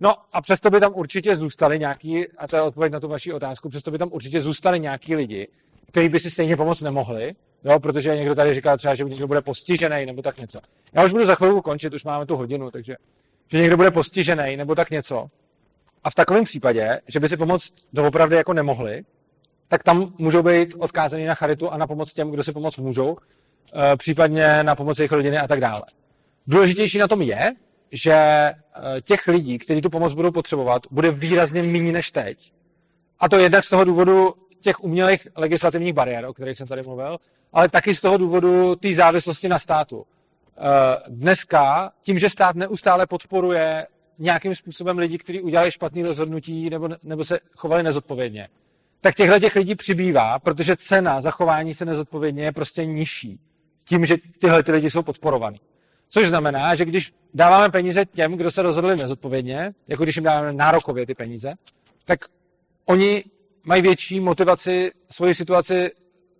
No 0.00 0.14
a 0.32 0.42
přesto 0.42 0.70
by 0.70 0.80
tam 0.80 0.92
určitě 0.94 1.36
zůstali 1.36 1.78
nějaký, 1.78 2.28
a 2.28 2.48
to 2.48 2.56
je 2.56 2.62
odpověď 2.62 2.92
na 2.92 3.00
tu 3.00 3.08
vaši 3.08 3.32
otázku, 3.32 3.68
přesto 3.68 3.90
by 3.90 3.98
tam 3.98 4.08
určitě 4.12 4.40
zůstali 4.40 4.80
nějaký 4.80 5.14
lidi, 5.16 5.48
kteří 5.86 6.08
by 6.08 6.20
si 6.20 6.30
stejně 6.30 6.56
pomoct 6.56 6.80
nemohli, 6.80 7.34
jo, 7.64 7.80
protože 7.80 8.16
někdo 8.16 8.34
tady 8.34 8.54
říkal 8.54 8.76
třeba, 8.76 8.94
že 8.94 9.04
někdo 9.04 9.26
bude 9.26 9.40
postižený 9.40 10.06
nebo 10.06 10.22
tak 10.22 10.38
něco. 10.38 10.60
Já 10.92 11.04
už 11.04 11.12
budu 11.12 11.26
za 11.26 11.34
chvilku 11.34 11.62
končit, 11.62 11.94
už 11.94 12.04
máme 12.04 12.26
tu 12.26 12.36
hodinu, 12.36 12.70
takže 12.70 12.96
že 13.52 13.58
někdo 13.58 13.76
bude 13.76 13.90
postižený 13.90 14.56
nebo 14.56 14.74
tak 14.74 14.90
něco. 14.90 15.26
A 16.04 16.10
v 16.10 16.14
takovém 16.14 16.44
případě, 16.44 17.00
že 17.08 17.20
by 17.20 17.28
si 17.28 17.36
pomoct 17.36 17.72
doopravdy 17.92 18.36
jako 18.36 18.52
nemohli, 18.52 19.02
tak 19.68 19.82
tam 19.82 20.12
můžou 20.18 20.42
být 20.42 20.74
odkázaní 20.78 21.24
na 21.24 21.34
charitu 21.34 21.70
a 21.70 21.76
na 21.76 21.86
pomoc 21.86 22.12
těm, 22.12 22.30
kdo 22.30 22.44
si 22.44 22.52
pomoct 22.52 22.76
můžou, 22.76 23.16
eh, 23.74 23.96
případně 23.96 24.62
na 24.62 24.74
pomoc 24.74 24.98
jejich 24.98 25.12
rodiny 25.12 25.38
a 25.38 25.48
tak 25.48 25.60
dále. 25.60 25.82
Důležitější 26.46 26.98
na 26.98 27.08
tom 27.08 27.22
je, 27.22 27.52
že 27.92 28.14
eh, 28.14 28.54
těch 29.02 29.28
lidí, 29.28 29.58
kteří 29.58 29.80
tu 29.80 29.90
pomoc 29.90 30.14
budou 30.14 30.30
potřebovat, 30.30 30.82
bude 30.90 31.10
výrazně 31.10 31.62
méně 31.62 31.92
než 31.92 32.10
teď. 32.10 32.52
A 33.20 33.28
to 33.28 33.38
jednak 33.38 33.64
z 33.64 33.68
toho 33.68 33.84
důvodu 33.84 34.34
těch 34.60 34.84
umělých 34.84 35.28
legislativních 35.36 35.94
bariér, 35.94 36.24
o 36.24 36.34
kterých 36.34 36.58
jsem 36.58 36.66
tady 36.66 36.82
mluvil, 36.82 37.18
ale 37.52 37.68
taky 37.68 37.94
z 37.94 38.00
toho 38.00 38.16
důvodu 38.16 38.76
té 38.76 38.94
závislosti 38.94 39.48
na 39.48 39.58
státu. 39.58 40.04
Eh, 40.56 40.62
dneska, 41.08 41.92
tím, 42.02 42.18
že 42.18 42.30
stát 42.30 42.56
neustále 42.56 43.06
podporuje 43.06 43.86
nějakým 44.18 44.54
způsobem 44.54 44.98
lidi, 44.98 45.18
kteří 45.18 45.40
udělali 45.40 45.72
špatné 45.72 46.02
rozhodnutí 46.02 46.70
nebo, 46.70 46.88
nebo 47.02 47.24
se 47.24 47.38
chovali 47.56 47.82
nezodpovědně, 47.82 48.48
tak 49.00 49.14
těchto 49.14 49.38
těch 49.38 49.56
lidí 49.56 49.74
přibývá, 49.74 50.38
protože 50.38 50.76
cena 50.76 51.20
zachování 51.20 51.74
se 51.74 51.84
nezodpovědně 51.84 52.44
je 52.44 52.52
prostě 52.52 52.86
nižší 52.86 53.40
tím, 53.84 54.06
že 54.06 54.16
tyhle 54.38 54.62
ty 54.62 54.72
lidi 54.72 54.90
jsou 54.90 55.02
podporovaný. 55.02 55.60
Což 56.08 56.28
znamená, 56.28 56.74
že 56.74 56.84
když 56.84 57.12
dáváme 57.34 57.68
peníze 57.68 58.04
těm, 58.06 58.32
kdo 58.36 58.50
se 58.50 58.62
rozhodli 58.62 58.96
nezodpovědně, 58.96 59.72
jako 59.88 60.02
když 60.02 60.16
jim 60.16 60.24
dáváme 60.24 60.52
nárokově 60.52 61.06
ty 61.06 61.14
peníze, 61.14 61.54
tak 62.04 62.24
oni 62.84 63.24
mají 63.64 63.82
větší 63.82 64.20
motivaci 64.20 64.90
svoji 65.10 65.34
situaci 65.34 65.90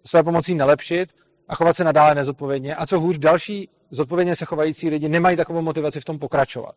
své 0.05 0.23
pomocí 0.23 0.55
nelepšit 0.55 1.15
a 1.49 1.55
chovat 1.55 1.77
se 1.77 1.85
nadále 1.85 2.15
nezodpovědně. 2.15 2.75
A 2.75 2.87
co 2.87 3.01
hůř, 3.01 3.19
další 3.19 3.69
zodpovědně 3.91 4.37
se 4.37 4.45
chovající 4.45 4.91
lidi 4.91 5.09
nemají 5.09 5.37
takovou 5.37 5.63
motivaci 5.63 6.01
v 6.01 6.05
tom 6.05 6.19
pokračovat. 6.19 6.75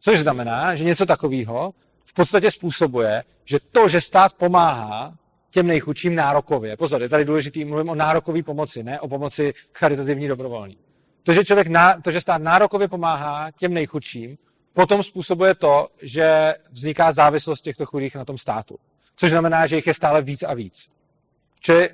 Což 0.00 0.18
znamená, 0.18 0.74
že 0.74 0.84
něco 0.84 1.06
takového 1.06 1.74
v 2.04 2.14
podstatě 2.14 2.50
způsobuje, 2.50 3.22
že 3.44 3.58
to, 3.72 3.88
že 3.88 4.00
stát 4.00 4.32
pomáhá 4.32 5.14
těm 5.50 5.66
nejchudším 5.66 6.14
nárokově, 6.14 6.76
pozor, 6.76 7.02
je 7.02 7.08
tady 7.08 7.24
důležitý, 7.24 7.64
mluvím 7.64 7.88
o 7.88 7.94
nárokové 7.94 8.42
pomoci, 8.42 8.82
ne 8.82 9.00
o 9.00 9.08
pomoci 9.08 9.54
charitativní 9.74 10.28
dobrovolný. 10.28 10.78
To, 11.22 11.32
že, 11.32 11.44
člověk, 11.44 11.68
to, 12.02 12.10
že 12.10 12.20
stát 12.20 12.42
nárokově 12.42 12.88
pomáhá 12.88 13.50
těm 13.50 13.74
nejchudším, 13.74 14.38
potom 14.72 15.02
způsobuje 15.02 15.54
to, 15.54 15.88
že 16.02 16.54
vzniká 16.70 17.12
závislost 17.12 17.60
těchto 17.60 17.86
chudých 17.86 18.14
na 18.14 18.24
tom 18.24 18.38
státu. 18.38 18.78
Což 19.16 19.30
znamená, 19.30 19.66
že 19.66 19.76
jich 19.76 19.86
je 19.86 19.94
stále 19.94 20.22
víc 20.22 20.42
a 20.42 20.54
víc. 20.54 20.88
Čili 21.60 21.90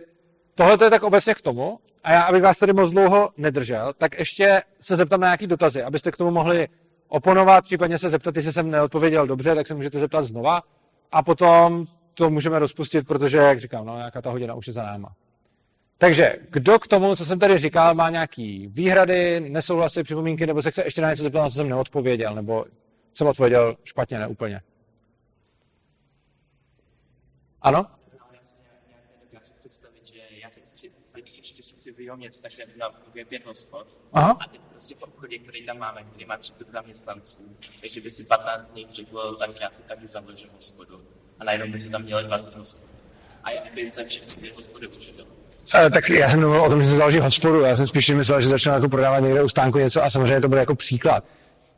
tohle 0.58 0.86
je 0.86 0.90
tak 0.90 1.02
obecně 1.02 1.34
k 1.34 1.40
tomu, 1.40 1.78
a 2.04 2.12
já, 2.12 2.22
abych 2.22 2.42
vás 2.42 2.58
tady 2.58 2.72
moc 2.72 2.90
dlouho 2.90 3.30
nedržel, 3.36 3.92
tak 3.98 4.18
ještě 4.18 4.62
se 4.80 4.96
zeptám 4.96 5.20
na 5.20 5.26
nějaký 5.26 5.46
dotazy, 5.46 5.82
abyste 5.82 6.10
k 6.10 6.16
tomu 6.16 6.30
mohli 6.30 6.68
oponovat, 7.08 7.64
případně 7.64 7.98
se 7.98 8.10
zeptat, 8.10 8.36
jestli 8.36 8.52
jsem 8.52 8.70
neodpověděl 8.70 9.26
dobře, 9.26 9.54
tak 9.54 9.66
se 9.66 9.74
můžete 9.74 9.98
zeptat 9.98 10.24
znova 10.24 10.62
a 11.12 11.22
potom 11.22 11.86
to 12.14 12.30
můžeme 12.30 12.58
rozpustit, 12.58 13.06
protože, 13.06 13.36
jak 13.36 13.60
říkám, 13.60 13.86
no, 13.86 13.96
nějaká 13.96 14.22
ta 14.22 14.30
hodina 14.30 14.54
už 14.54 14.66
je 14.66 14.72
za 14.72 14.82
náma. 14.82 15.12
Takže 15.98 16.36
kdo 16.50 16.78
k 16.78 16.86
tomu, 16.86 17.16
co 17.16 17.24
jsem 17.24 17.38
tady 17.38 17.58
říkal, 17.58 17.94
má 17.94 18.10
nějaký 18.10 18.66
výhrady, 18.66 19.40
nesouhlasy, 19.40 20.02
připomínky, 20.02 20.46
nebo 20.46 20.62
se 20.62 20.70
chce 20.70 20.84
ještě 20.84 21.02
na 21.02 21.10
něco 21.10 21.22
zeptat, 21.22 21.42
na 21.42 21.48
co 21.48 21.54
jsem 21.54 21.68
neodpověděl, 21.68 22.34
nebo 22.34 22.64
jsem 23.12 23.26
odpověděl 23.26 23.76
špatně, 23.84 24.18
ne 24.18 24.26
úplně. 24.26 24.60
Ano? 27.62 27.86
No, 28.12 28.26
já 28.32 28.40
si 28.42 28.56
nějak, 28.62 28.80
nějak 28.88 29.02
nedokážu 29.20 29.52
představit, 29.60 30.06
že 30.06 30.20
já 30.42 30.50
teď 30.50 30.66
si 30.66 30.90
sedí 31.16 31.42
si 31.98 32.04
vyhomět 32.04 32.42
takhle 32.42 32.64
na 32.76 32.88
budově 32.90 33.24
pět 33.24 33.46
hospod 33.46 33.96
Aha. 34.12 34.36
a 34.40 34.48
teď 34.48 34.60
prostě 34.70 34.94
v 34.94 35.02
obchodě, 35.02 35.38
který 35.38 35.66
tam 35.66 35.78
máme, 35.78 36.04
který 36.10 36.24
má 36.24 36.36
30 36.36 36.70
zaměstnanců, 36.70 37.38
takže 37.80 38.00
by 38.00 38.10
si 38.10 38.24
15 38.24 38.70
dní 38.70 38.86
tak 39.38 39.60
já 39.60 39.70
si 39.70 39.82
taky 39.82 40.08
zavřu 40.08 40.46
hospodu. 40.56 41.00
A 41.40 41.44
najednou 41.44 41.72
by 41.72 41.80
si 41.80 41.90
tam 41.90 42.02
měli 42.02 42.24
20 42.24 42.54
hospod. 42.54 42.88
A 43.44 43.50
jak 43.50 43.74
by 43.74 43.86
se 43.86 44.04
všechny 44.04 44.42
ty 44.42 44.54
hospody 44.56 44.86
uživil. 44.86 45.26
E, 45.74 45.90
tak 45.90 46.10
já 46.10 46.30
jsem 46.30 46.40
mluvil 46.40 46.62
o 46.62 46.70
tom, 46.70 46.82
že 46.82 46.88
se 46.88 46.96
založí 46.96 47.18
hospodu, 47.18 47.60
já 47.60 47.76
jsem 47.76 47.86
spíš 47.86 48.10
myslel, 48.10 48.40
že 48.40 48.48
začnu 48.48 48.72
jako 48.72 48.88
prodávat 48.88 49.20
někde 49.20 49.42
u 49.42 49.48
stánku 49.48 49.78
něco 49.78 50.04
a 50.04 50.10
samozřejmě 50.10 50.40
to 50.40 50.48
bude 50.48 50.60
jako 50.60 50.74
příklad. 50.74 51.24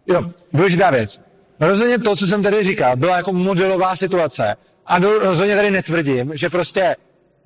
Jo, 0.06 0.30
důležitá 0.52 0.90
věc. 0.90 1.20
Rozhodně 1.60 1.98
to, 1.98 2.16
co 2.16 2.26
jsem 2.26 2.42
tady 2.42 2.64
říkal, 2.64 2.96
byla 2.96 3.16
jako 3.16 3.32
modelová 3.32 3.96
situace 3.96 4.56
a 4.86 4.98
do, 4.98 5.18
rozhodně 5.18 5.56
tady 5.56 5.70
netvrdím, 5.70 6.36
že 6.36 6.50
prostě 6.50 6.96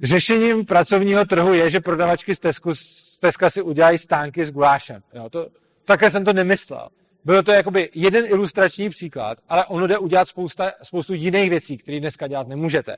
řešením 0.02 0.66
pracovního 0.66 1.24
trhu 1.24 1.54
je, 1.54 1.70
že 1.70 1.80
prodavačky 1.80 2.34
z, 2.34 2.40
Tesku, 2.40 2.74
z 2.74 3.18
Teska 3.18 3.50
si 3.50 3.62
udělají 3.62 3.98
stánky 3.98 4.44
s 4.44 4.50
gulášem. 4.50 5.02
Jo, 5.14 5.30
to, 5.30 5.48
také 5.84 6.10
jsem 6.10 6.24
to 6.24 6.32
nemyslel. 6.32 6.88
Bylo 7.24 7.42
to 7.42 7.52
jakoby 7.52 7.90
jeden 7.94 8.24
ilustrační 8.28 8.90
příklad, 8.90 9.38
ale 9.48 9.66
ono 9.66 9.86
jde 9.86 9.98
udělat 9.98 10.28
spousta, 10.28 10.72
spoustu 10.82 11.14
jiných 11.14 11.50
věcí, 11.50 11.76
které 11.76 12.00
dneska 12.00 12.26
dělat 12.26 12.48
nemůžete. 12.48 12.96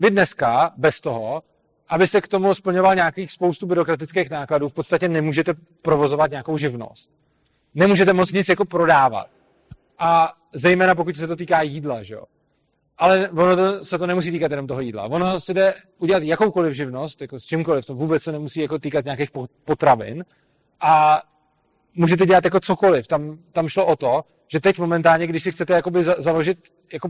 Vy 0.00 0.10
dneska 0.10 0.72
bez 0.76 1.00
toho, 1.00 1.42
abyste 1.88 2.20
k 2.20 2.28
tomu 2.28 2.54
splňoval 2.54 2.94
nějakých 2.94 3.32
spoustu 3.32 3.66
byrokratických 3.66 4.30
nákladů, 4.30 4.68
v 4.68 4.72
podstatě 4.72 5.08
nemůžete 5.08 5.54
provozovat 5.82 6.30
nějakou 6.30 6.58
živnost. 6.58 7.10
Nemůžete 7.74 8.12
moc 8.12 8.32
nic 8.32 8.48
jako 8.48 8.64
prodávat. 8.64 9.26
A 9.98 10.34
zejména 10.52 10.94
pokud 10.94 11.16
se 11.16 11.26
to 11.26 11.36
týká 11.36 11.62
jídla, 11.62 12.02
že 12.02 12.14
jo. 12.14 12.24
Ale 12.98 13.28
ono 13.28 13.56
to, 13.56 13.84
se 13.84 13.98
to 13.98 14.06
nemusí 14.06 14.30
týkat 14.30 14.50
jenom 14.50 14.66
toho 14.66 14.80
jídla. 14.80 15.04
Ono 15.04 15.40
si 15.40 15.54
jde 15.54 15.74
udělat 15.98 16.22
jakoukoliv 16.22 16.74
živnost, 16.74 17.22
jako 17.22 17.40
s 17.40 17.44
čímkoliv, 17.44 17.84
to 17.84 17.94
vůbec 17.94 18.22
se 18.22 18.32
nemusí 18.32 18.60
jako 18.60 18.78
týkat 18.78 19.04
nějakých 19.04 19.30
potravin. 19.64 20.24
A 20.80 21.22
můžete 21.94 22.26
dělat 22.26 22.44
jako 22.44 22.60
cokoliv. 22.60 23.06
Tam, 23.06 23.38
tam 23.52 23.68
šlo 23.68 23.86
o 23.86 23.96
to, 23.96 24.24
že 24.48 24.60
teď 24.60 24.78
momentálně, 24.78 25.26
když 25.26 25.42
si 25.42 25.52
chcete 25.52 25.72
jakoby 25.72 26.04
za, 26.04 26.14
založit, 26.18 26.58
jako 26.92 27.08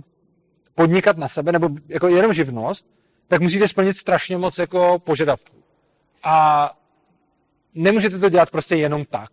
podnikat 0.75 1.17
na 1.17 1.29
sebe, 1.29 1.53
nebo 1.53 1.69
jako 1.89 2.09
jenom 2.09 2.33
živnost, 2.33 2.87
tak 3.29 3.41
musíte 3.41 3.69
splnit 3.69 3.97
strašně 3.97 4.39
moc 4.39 4.59
jako 4.59 4.99
požadavků. 4.99 5.57
A 6.23 6.71
nemůžete 7.75 8.19
to 8.19 8.29
dělat 8.29 8.51
prostě 8.51 8.77
jenom 8.77 9.05
tak. 9.05 9.31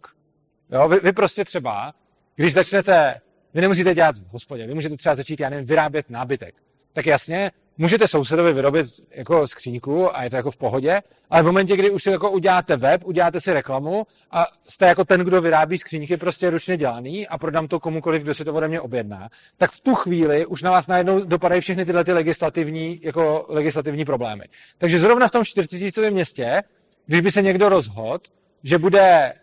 Jo? 0.71 0.87
Vy, 0.89 0.99
vy 1.03 1.11
prostě 1.13 1.45
třeba, 1.45 1.93
když 2.35 2.53
začnete, 2.53 3.21
vy 3.53 3.61
nemusíte 3.61 3.95
dělat 3.95 4.17
v 4.17 4.33
hospodě, 4.33 4.67
vy 4.67 4.73
můžete 4.73 4.97
třeba 4.97 5.15
začít, 5.15 5.39
já 5.39 5.49
nevím, 5.49 5.65
vyrábět 5.65 6.09
nábytek. 6.09 6.55
Tak 6.93 7.05
jasně, 7.05 7.51
můžete 7.77 8.07
sousedovi 8.07 8.53
vyrobit 8.53 8.85
jako 9.11 9.47
skříňku 9.47 10.15
a 10.15 10.23
je 10.23 10.29
to 10.29 10.35
jako 10.35 10.51
v 10.51 10.57
pohodě, 10.57 11.01
ale 11.29 11.41
v 11.41 11.45
momentě, 11.45 11.77
kdy 11.77 11.89
už 11.89 12.03
si 12.03 12.09
jako 12.09 12.31
uděláte 12.31 12.77
web, 12.77 13.05
uděláte 13.05 13.41
si 13.41 13.53
reklamu 13.53 14.07
a 14.31 14.47
jste 14.67 14.85
jako 14.85 15.05
ten, 15.05 15.21
kdo 15.21 15.41
vyrábí 15.41 15.77
skříňky 15.77 16.17
prostě 16.17 16.49
ručně 16.49 16.77
dělaný 16.77 17.27
a 17.27 17.37
prodám 17.37 17.67
to 17.67 17.79
komukoliv, 17.79 18.21
kdo 18.21 18.33
si 18.33 18.45
to 18.45 18.53
ode 18.53 18.67
mě 18.67 18.81
objedná, 18.81 19.29
tak 19.57 19.71
v 19.71 19.79
tu 19.79 19.95
chvíli 19.95 20.45
už 20.45 20.63
na 20.63 20.71
vás 20.71 20.87
najednou 20.87 21.25
dopadají 21.25 21.61
všechny 21.61 21.85
tyhle 21.85 22.03
ty 22.03 22.13
legislativní, 22.13 22.99
jako 23.03 23.45
legislativní 23.49 24.05
problémy. 24.05 24.43
Takže 24.77 24.99
zrovna 24.99 25.27
v 25.27 25.31
tom 25.31 25.45
40 25.45 26.09
městě, 26.09 26.63
když 27.05 27.21
by 27.21 27.31
se 27.31 27.41
někdo 27.41 27.69
rozhodl, 27.69 28.23
že 28.63 28.77
bude 28.77 29.33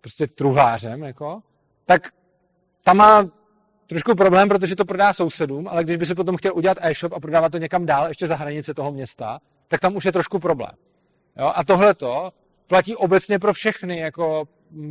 prostě 0.00 0.26
truhlářem, 0.26 1.02
jako, 1.02 1.40
tak 1.86 2.08
tam 2.82 2.96
má 2.96 3.28
trošku 3.86 4.14
problém, 4.14 4.48
protože 4.48 4.76
to 4.76 4.84
prodá 4.84 5.12
sousedům, 5.12 5.68
ale 5.68 5.84
když 5.84 5.96
by 5.96 6.06
si 6.06 6.14
potom 6.14 6.36
chtěl 6.36 6.56
udělat 6.56 6.78
e-shop 6.80 7.12
a 7.12 7.20
prodávat 7.20 7.52
to 7.52 7.58
někam 7.58 7.86
dál, 7.86 8.08
ještě 8.08 8.26
za 8.26 8.36
hranice 8.36 8.74
toho 8.74 8.92
města, 8.92 9.40
tak 9.68 9.80
tam 9.80 9.96
už 9.96 10.04
je 10.04 10.12
trošku 10.12 10.38
problém. 10.38 10.72
Jo? 11.38 11.52
A 11.54 11.64
tohle 11.64 11.94
to 11.94 12.32
platí 12.66 12.96
obecně 12.96 13.38
pro 13.38 13.52
všechny, 13.52 13.98
jako 13.98 14.44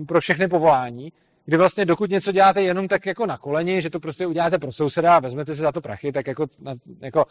pro 0.08 0.22
všechny 0.22 0.48
povolání, 0.48 1.14
kdy 1.46 1.58
vlastně 1.58 1.86
dokud 1.86 2.10
něco 2.10 2.32
děláte 2.32 2.62
jenom 2.62 2.88
tak 2.88 3.06
jako 3.06 3.26
na 3.26 3.38
koleni, 3.38 3.82
že 3.82 3.90
to 3.90 4.00
prostě 4.00 4.28
uděláte 4.28 4.60
pro 4.60 4.72
souseda 4.72 5.16
a 5.16 5.20
vezmete 5.20 5.56
si 5.56 5.62
za 5.62 5.72
to 5.72 5.82
prachy, 5.82 6.12
tak 6.12 6.28
jako, 6.28 6.48
jako 7.02 7.26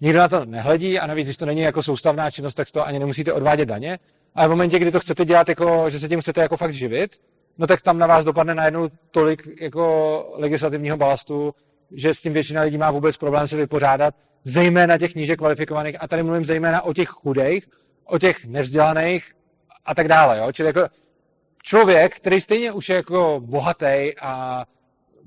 nikdo 0.00 0.18
na 0.18 0.28
to 0.28 0.44
nehledí 0.44 0.98
a 0.98 1.06
navíc, 1.06 1.26
když 1.26 1.36
to 1.36 1.46
není 1.46 1.60
jako 1.60 1.82
soustavná 1.82 2.30
činnost, 2.30 2.54
tak 2.54 2.70
toho 2.70 2.86
ani 2.86 2.98
nemusíte 2.98 3.32
odvádět 3.32 3.68
daně. 3.68 3.98
Ale 4.34 4.48
v 4.48 4.50
momentě, 4.50 4.78
kdy 4.78 4.90
to 4.90 5.00
chcete 5.00 5.24
dělat, 5.24 5.48
jako, 5.48 5.90
že 5.90 5.98
se 5.98 6.08
tím 6.08 6.20
chcete 6.20 6.40
jako 6.40 6.56
fakt 6.56 6.72
živit, 6.72 7.20
no 7.58 7.66
tak 7.66 7.82
tam 7.82 7.98
na 7.98 8.06
vás 8.06 8.24
dopadne 8.24 8.54
najednou 8.54 8.88
tolik 9.10 9.48
jako 9.60 10.34
legislativního 10.34 10.96
balastu, 10.96 11.54
že 11.92 12.14
s 12.14 12.22
tím 12.22 12.32
většina 12.32 12.62
lidí 12.62 12.78
má 12.78 12.90
vůbec 12.90 13.16
problém 13.16 13.48
se 13.48 13.56
vypořádat, 13.56 14.14
zejména 14.44 14.98
těch 14.98 15.14
níže 15.14 15.36
kvalifikovaných, 15.36 16.02
a 16.02 16.08
tady 16.08 16.22
mluvím 16.22 16.44
zejména 16.44 16.82
o 16.82 16.94
těch 16.94 17.08
chudých, 17.08 17.68
o 18.04 18.18
těch 18.18 18.44
nevzdělaných 18.44 19.32
a 19.84 19.94
tak 19.94 20.08
dále. 20.08 20.38
Jo? 20.38 20.52
Čili 20.52 20.66
jako 20.66 20.88
člověk, 21.62 22.16
který 22.16 22.40
stejně 22.40 22.72
už 22.72 22.88
je 22.88 22.96
jako 22.96 23.40
bohatý 23.44 24.12
a 24.20 24.64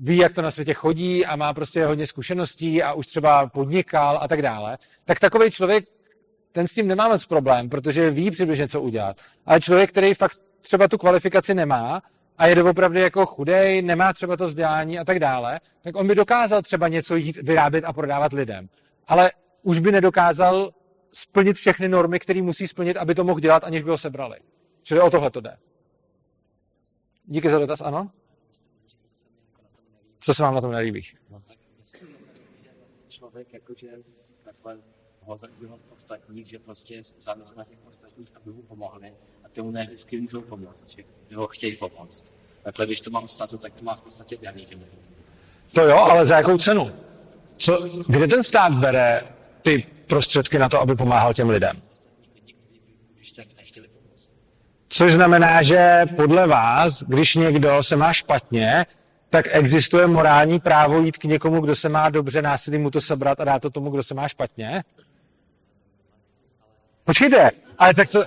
ví, 0.00 0.16
jak 0.16 0.34
to 0.34 0.42
na 0.42 0.50
světě 0.50 0.74
chodí 0.74 1.26
a 1.26 1.36
má 1.36 1.54
prostě 1.54 1.86
hodně 1.86 2.06
zkušeností 2.06 2.82
a 2.82 2.92
už 2.92 3.06
třeba 3.06 3.46
podnikal 3.46 4.18
a 4.22 4.28
tak 4.28 4.42
dále, 4.42 4.78
tak 5.04 5.20
takový 5.20 5.50
člověk, 5.50 5.84
ten 6.52 6.66
s 6.66 6.74
tím 6.74 6.88
nemá 6.88 7.08
moc 7.08 7.26
problém, 7.26 7.68
protože 7.68 8.10
ví 8.10 8.30
přibližně, 8.30 8.68
co 8.68 8.80
udělat. 8.80 9.16
Ale 9.46 9.60
člověk, 9.60 9.90
který 9.90 10.14
fakt 10.14 10.40
třeba 10.60 10.88
tu 10.88 10.98
kvalifikaci 10.98 11.54
nemá 11.54 12.02
a 12.38 12.46
je 12.46 12.64
opravdu 12.64 12.98
jako 12.98 13.26
chudej, 13.26 13.82
nemá 13.82 14.12
třeba 14.12 14.36
to 14.36 14.46
vzdělání 14.46 14.98
a 14.98 15.04
tak 15.04 15.18
dále, 15.18 15.60
tak 15.82 15.96
on 15.96 16.06
by 16.06 16.14
dokázal 16.14 16.62
třeba 16.62 16.88
něco 16.88 17.16
jít 17.16 17.36
vyrábět 17.36 17.84
a 17.84 17.92
prodávat 17.92 18.32
lidem. 18.32 18.68
Ale 19.06 19.32
už 19.62 19.78
by 19.78 19.92
nedokázal 19.92 20.70
splnit 21.12 21.52
všechny 21.52 21.88
normy, 21.88 22.20
které 22.20 22.42
musí 22.42 22.68
splnit, 22.68 22.96
aby 22.96 23.14
to 23.14 23.24
mohl 23.24 23.40
dělat, 23.40 23.64
aniž 23.64 23.82
by 23.82 23.90
ho 23.90 23.98
sebrali. 23.98 24.38
Čili 24.82 25.00
o 25.00 25.10
tohle 25.10 25.30
to 25.30 25.40
jde. 25.40 25.56
Díky 27.24 27.50
za 27.50 27.58
dotaz, 27.58 27.80
ano? 27.80 28.10
Co 30.20 30.34
se 30.34 30.42
vám 30.42 30.54
na 30.54 30.60
tom 30.60 30.72
nelíbí? 30.72 31.02
No 31.30 31.42
vlastně 31.76 32.08
člověk 33.08 33.52
jakože 33.52 33.88
takhle 34.44 34.78
hozenost 35.28 35.92
ostatních, 35.96 36.46
že 36.46 36.58
prostě 36.58 37.02
závisí 37.20 37.54
na 37.56 37.64
těch 37.64 37.78
ostatních, 37.88 38.28
aby 38.36 38.50
mu 38.50 38.62
pomohli 38.62 39.12
a 39.44 39.48
ty 39.48 39.62
mu 39.62 39.70
ne 39.70 39.86
vždycky 39.86 40.20
můžou 40.20 40.40
pomoct, 40.40 40.98
že 41.28 41.36
ho 41.36 41.46
chtějí 41.46 41.76
pomoct. 41.76 42.24
Takhle, 42.62 42.86
když 42.86 43.00
to 43.00 43.10
mám 43.10 43.28
stát, 43.28 43.60
tak 43.62 43.72
to 43.74 43.84
má 43.84 43.94
v 43.94 44.00
podstatě 44.00 44.38
daný, 44.42 44.66
že 44.70 44.78
To 45.72 45.82
jo, 45.82 45.96
ale 45.96 46.26
za 46.26 46.36
jakou 46.36 46.58
cenu? 46.58 46.92
Co, 47.56 47.88
kde 48.08 48.26
ten 48.26 48.42
stát 48.42 48.72
bere 48.72 49.22
ty 49.62 49.86
prostředky 50.06 50.58
na 50.58 50.68
to, 50.68 50.80
aby 50.80 50.94
pomáhal 50.94 51.34
těm 51.34 51.48
lidem? 51.50 51.82
Což 54.88 55.12
znamená, 55.12 55.62
že 55.62 56.06
podle 56.16 56.46
vás, 56.46 57.02
když 57.02 57.34
někdo 57.34 57.82
se 57.82 57.96
má 57.96 58.12
špatně, 58.12 58.86
tak 59.30 59.46
existuje 59.50 60.06
morální 60.06 60.60
právo 60.60 61.00
jít 61.00 61.18
k 61.18 61.24
někomu, 61.24 61.60
kdo 61.60 61.76
se 61.76 61.88
má 61.88 62.10
dobře, 62.10 62.42
násilí 62.42 62.78
mu 62.78 62.90
to 62.90 63.00
sebrat 63.00 63.40
a 63.40 63.44
dát 63.44 63.62
to 63.62 63.70
tomu, 63.70 63.90
kdo 63.90 64.02
se 64.02 64.14
má 64.14 64.28
špatně? 64.28 64.84
Počkejte, 67.08 67.50
ale 67.78 67.94
tak 67.94 68.08
co, 68.08 68.24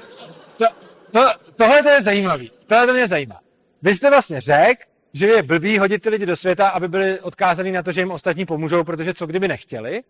to, 0.58 0.66
to, 1.12 1.20
tohle 1.56 1.84
to 1.84 1.90
je 1.90 2.02
zajímavý. 2.02 2.52
Tohle 2.68 2.88
to 2.88 2.94
mě 2.94 3.08
zajímá. 3.08 3.42
Vy 3.82 3.96
jste 3.96 4.10
vlastně 4.10 4.42
řekl, 4.42 4.84
že 5.14 5.28
je 5.28 5.44
blbý 5.44 5.78
hodit 5.78 6.02
ty 6.02 6.10
lidi 6.10 6.26
do 6.26 6.36
světa, 6.36 6.70
aby 6.70 6.88
byli 6.88 7.20
odkázaní 7.20 7.72
na 7.72 7.84
to, 7.84 7.92
že 7.92 8.02
jim 8.02 8.12
ostatní 8.12 8.46
pomůžou, 8.46 8.84
protože 8.84 9.14
co 9.14 9.28
kdyby 9.28 9.48
nechtěli? 9.48 10.04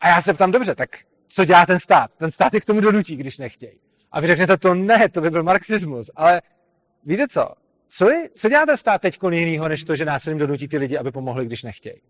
A 0.00 0.08
já 0.08 0.22
se 0.22 0.34
ptám, 0.34 0.50
dobře, 0.50 0.74
tak 0.74 0.90
co 1.28 1.44
dělá 1.44 1.66
ten 1.66 1.80
stát? 1.80 2.10
Ten 2.18 2.30
stát 2.30 2.54
je 2.54 2.60
k 2.60 2.64
tomu 2.64 2.80
donutí, 2.80 3.16
když 3.16 3.38
nechtějí. 3.38 3.78
A 4.12 4.20
vy 4.20 4.26
řeknete, 4.26 4.56
to 4.56 4.74
ne, 4.74 5.08
to 5.08 5.20
by 5.20 5.30
byl 5.30 5.42
marxismus. 5.42 6.10
Ale 6.16 6.42
víte 7.04 7.28
co? 7.28 7.48
Co, 7.88 8.10
je, 8.10 8.28
co 8.34 8.48
dělá 8.48 8.66
ten 8.66 8.76
stát 8.76 9.02
teď 9.02 9.18
jinýho, 9.30 9.68
než 9.68 9.84
to, 9.84 9.96
že 9.96 10.04
násilím 10.04 10.38
donutí 10.38 10.68
ty 10.68 10.78
lidi, 10.78 10.98
aby 10.98 11.10
pomohli, 11.10 11.46
když 11.46 11.62
nechtějí? 11.62 12.00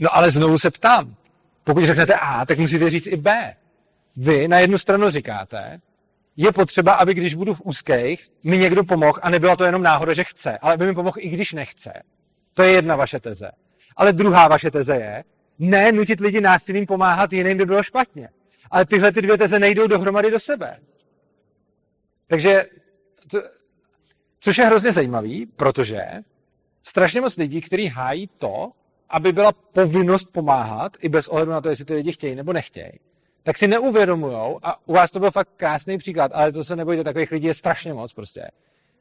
No 0.00 0.16
ale 0.16 0.30
znovu 0.30 0.58
se 0.58 0.70
ptám. 0.70 1.16
Pokud 1.68 1.84
řeknete 1.84 2.14
A, 2.14 2.46
tak 2.46 2.58
musíte 2.58 2.90
říct 2.90 3.06
i 3.06 3.16
B. 3.16 3.54
Vy 4.16 4.48
na 4.48 4.58
jednu 4.58 4.78
stranu 4.78 5.10
říkáte, 5.10 5.80
je 6.36 6.52
potřeba, 6.52 6.92
aby 6.92 7.14
když 7.14 7.34
budu 7.34 7.54
v 7.54 7.60
úzkých, 7.64 8.30
mi 8.44 8.58
někdo 8.58 8.84
pomohl 8.84 9.18
a 9.22 9.30
nebyla 9.30 9.56
to 9.56 9.64
jenom 9.64 9.82
náhoda, 9.82 10.14
že 10.14 10.24
chce, 10.24 10.58
ale 10.58 10.74
aby 10.74 10.86
mi 10.86 10.94
pomohl 10.94 11.16
i 11.18 11.28
když 11.28 11.52
nechce. 11.52 11.92
To 12.54 12.62
je 12.62 12.72
jedna 12.72 12.96
vaše 12.96 13.20
teze. 13.20 13.50
Ale 13.96 14.12
druhá 14.12 14.48
vaše 14.48 14.70
teze 14.70 14.96
je, 14.96 15.24
ne 15.58 15.92
nutit 15.92 16.20
lidi 16.20 16.40
násilím 16.40 16.86
pomáhat 16.86 17.32
jiným, 17.32 17.58
by 17.58 17.66
bylo 17.66 17.82
špatně. 17.82 18.28
Ale 18.70 18.86
tyhle 18.86 19.12
ty 19.12 19.22
dvě 19.22 19.38
teze 19.38 19.58
nejdou 19.58 19.86
dohromady 19.86 20.30
do 20.30 20.40
sebe. 20.40 20.78
Takže, 22.26 22.66
to, 23.30 23.42
což 24.40 24.58
je 24.58 24.66
hrozně 24.66 24.92
zajímavý, 24.92 25.46
protože 25.46 26.02
strašně 26.82 27.20
moc 27.20 27.36
lidí, 27.36 27.60
kteří 27.60 27.86
hájí 27.86 28.30
to, 28.38 28.72
aby 29.10 29.32
byla 29.32 29.52
povinnost 29.52 30.28
pomáhat, 30.32 30.96
i 31.00 31.08
bez 31.08 31.28
ohledu 31.28 31.50
na 31.50 31.60
to, 31.60 31.68
jestli 31.68 31.84
ty 31.84 31.94
lidi 31.94 32.12
chtějí 32.12 32.34
nebo 32.34 32.52
nechtějí, 32.52 32.92
tak 33.42 33.58
si 33.58 33.68
neuvědomujou, 33.68 34.58
a 34.62 34.88
u 34.88 34.92
vás 34.92 35.10
to 35.10 35.20
byl 35.20 35.30
fakt 35.30 35.48
krásný 35.56 35.98
příklad, 35.98 36.32
ale 36.34 36.52
to 36.52 36.64
se 36.64 36.76
nebojte, 36.76 37.04
takových 37.04 37.30
lidí 37.30 37.46
je 37.46 37.54
strašně 37.54 37.94
moc 37.94 38.12
prostě, 38.12 38.50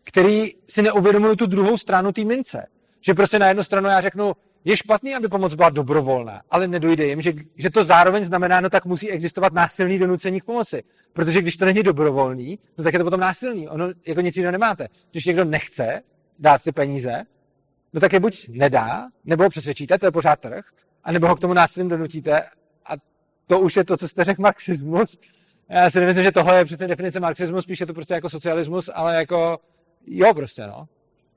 který 0.03 0.51
si 0.67 0.81
neuvědomují 0.81 1.37
tu 1.37 1.45
druhou 1.45 1.77
stranu 1.77 2.11
té 2.11 2.23
mince. 2.23 2.67
Že 3.01 3.13
prostě 3.13 3.39
na 3.39 3.47
jednu 3.47 3.63
stranu 3.63 3.89
já 3.89 4.01
řeknu, 4.01 4.33
je 4.65 4.77
špatný, 4.77 5.15
aby 5.15 5.27
pomoc 5.27 5.55
byla 5.55 5.69
dobrovolná, 5.69 6.41
ale 6.51 6.67
nedojde 6.67 7.05
jim, 7.05 7.21
že, 7.21 7.33
že 7.55 7.69
to 7.69 7.83
zároveň 7.83 8.23
znamená, 8.23 8.61
no 8.61 8.69
tak 8.69 8.85
musí 8.85 9.11
existovat 9.11 9.53
násilný 9.53 9.99
donucení 9.99 10.41
k 10.41 10.45
pomoci. 10.45 10.83
Protože 11.13 11.41
když 11.41 11.57
to 11.57 11.65
není 11.65 11.83
dobrovolný, 11.83 12.59
no 12.77 12.83
tak 12.83 12.93
je 12.93 12.99
to 12.99 13.03
potom 13.03 13.19
násilný. 13.19 13.67
Ono 13.67 13.89
jako 14.05 14.21
nic 14.21 14.37
jiného 14.37 14.51
nemáte. 14.51 14.87
Když 15.11 15.25
někdo 15.25 15.45
nechce 15.45 16.01
dát 16.39 16.63
ty 16.63 16.71
peníze, 16.71 17.23
no 17.97 18.01
tak 18.01 18.13
je 18.13 18.19
buď 18.19 18.47
nedá, 18.47 19.07
nebo 19.25 19.43
ho 19.43 19.49
přesvědčíte, 19.49 19.97
to 19.97 20.05
je 20.05 20.11
pořád 20.11 20.39
trh, 20.39 20.65
anebo 21.03 21.27
ho 21.27 21.35
k 21.35 21.39
tomu 21.39 21.53
násilím 21.53 21.89
donutíte 21.89 22.41
a 22.85 22.93
to 23.47 23.59
už 23.59 23.75
je 23.75 23.83
to, 23.83 23.97
co 23.97 24.07
jste 24.07 24.23
řekl 24.23 24.41
marxismus. 24.41 25.19
Já 25.69 25.89
si 25.89 25.99
nemyslím, 25.99 26.23
že 26.23 26.31
tohle 26.31 26.57
je 26.57 26.65
přece 26.65 26.87
definice 26.87 27.19
marxismu, 27.19 27.61
spíš 27.61 27.79
je 27.79 27.85
to 27.85 27.93
prostě 27.93 28.13
jako 28.13 28.29
socialismus, 28.29 28.89
ale 28.93 29.15
jako 29.15 29.59
jo 30.05 30.33
prostě, 30.33 30.61
no. 30.61 30.87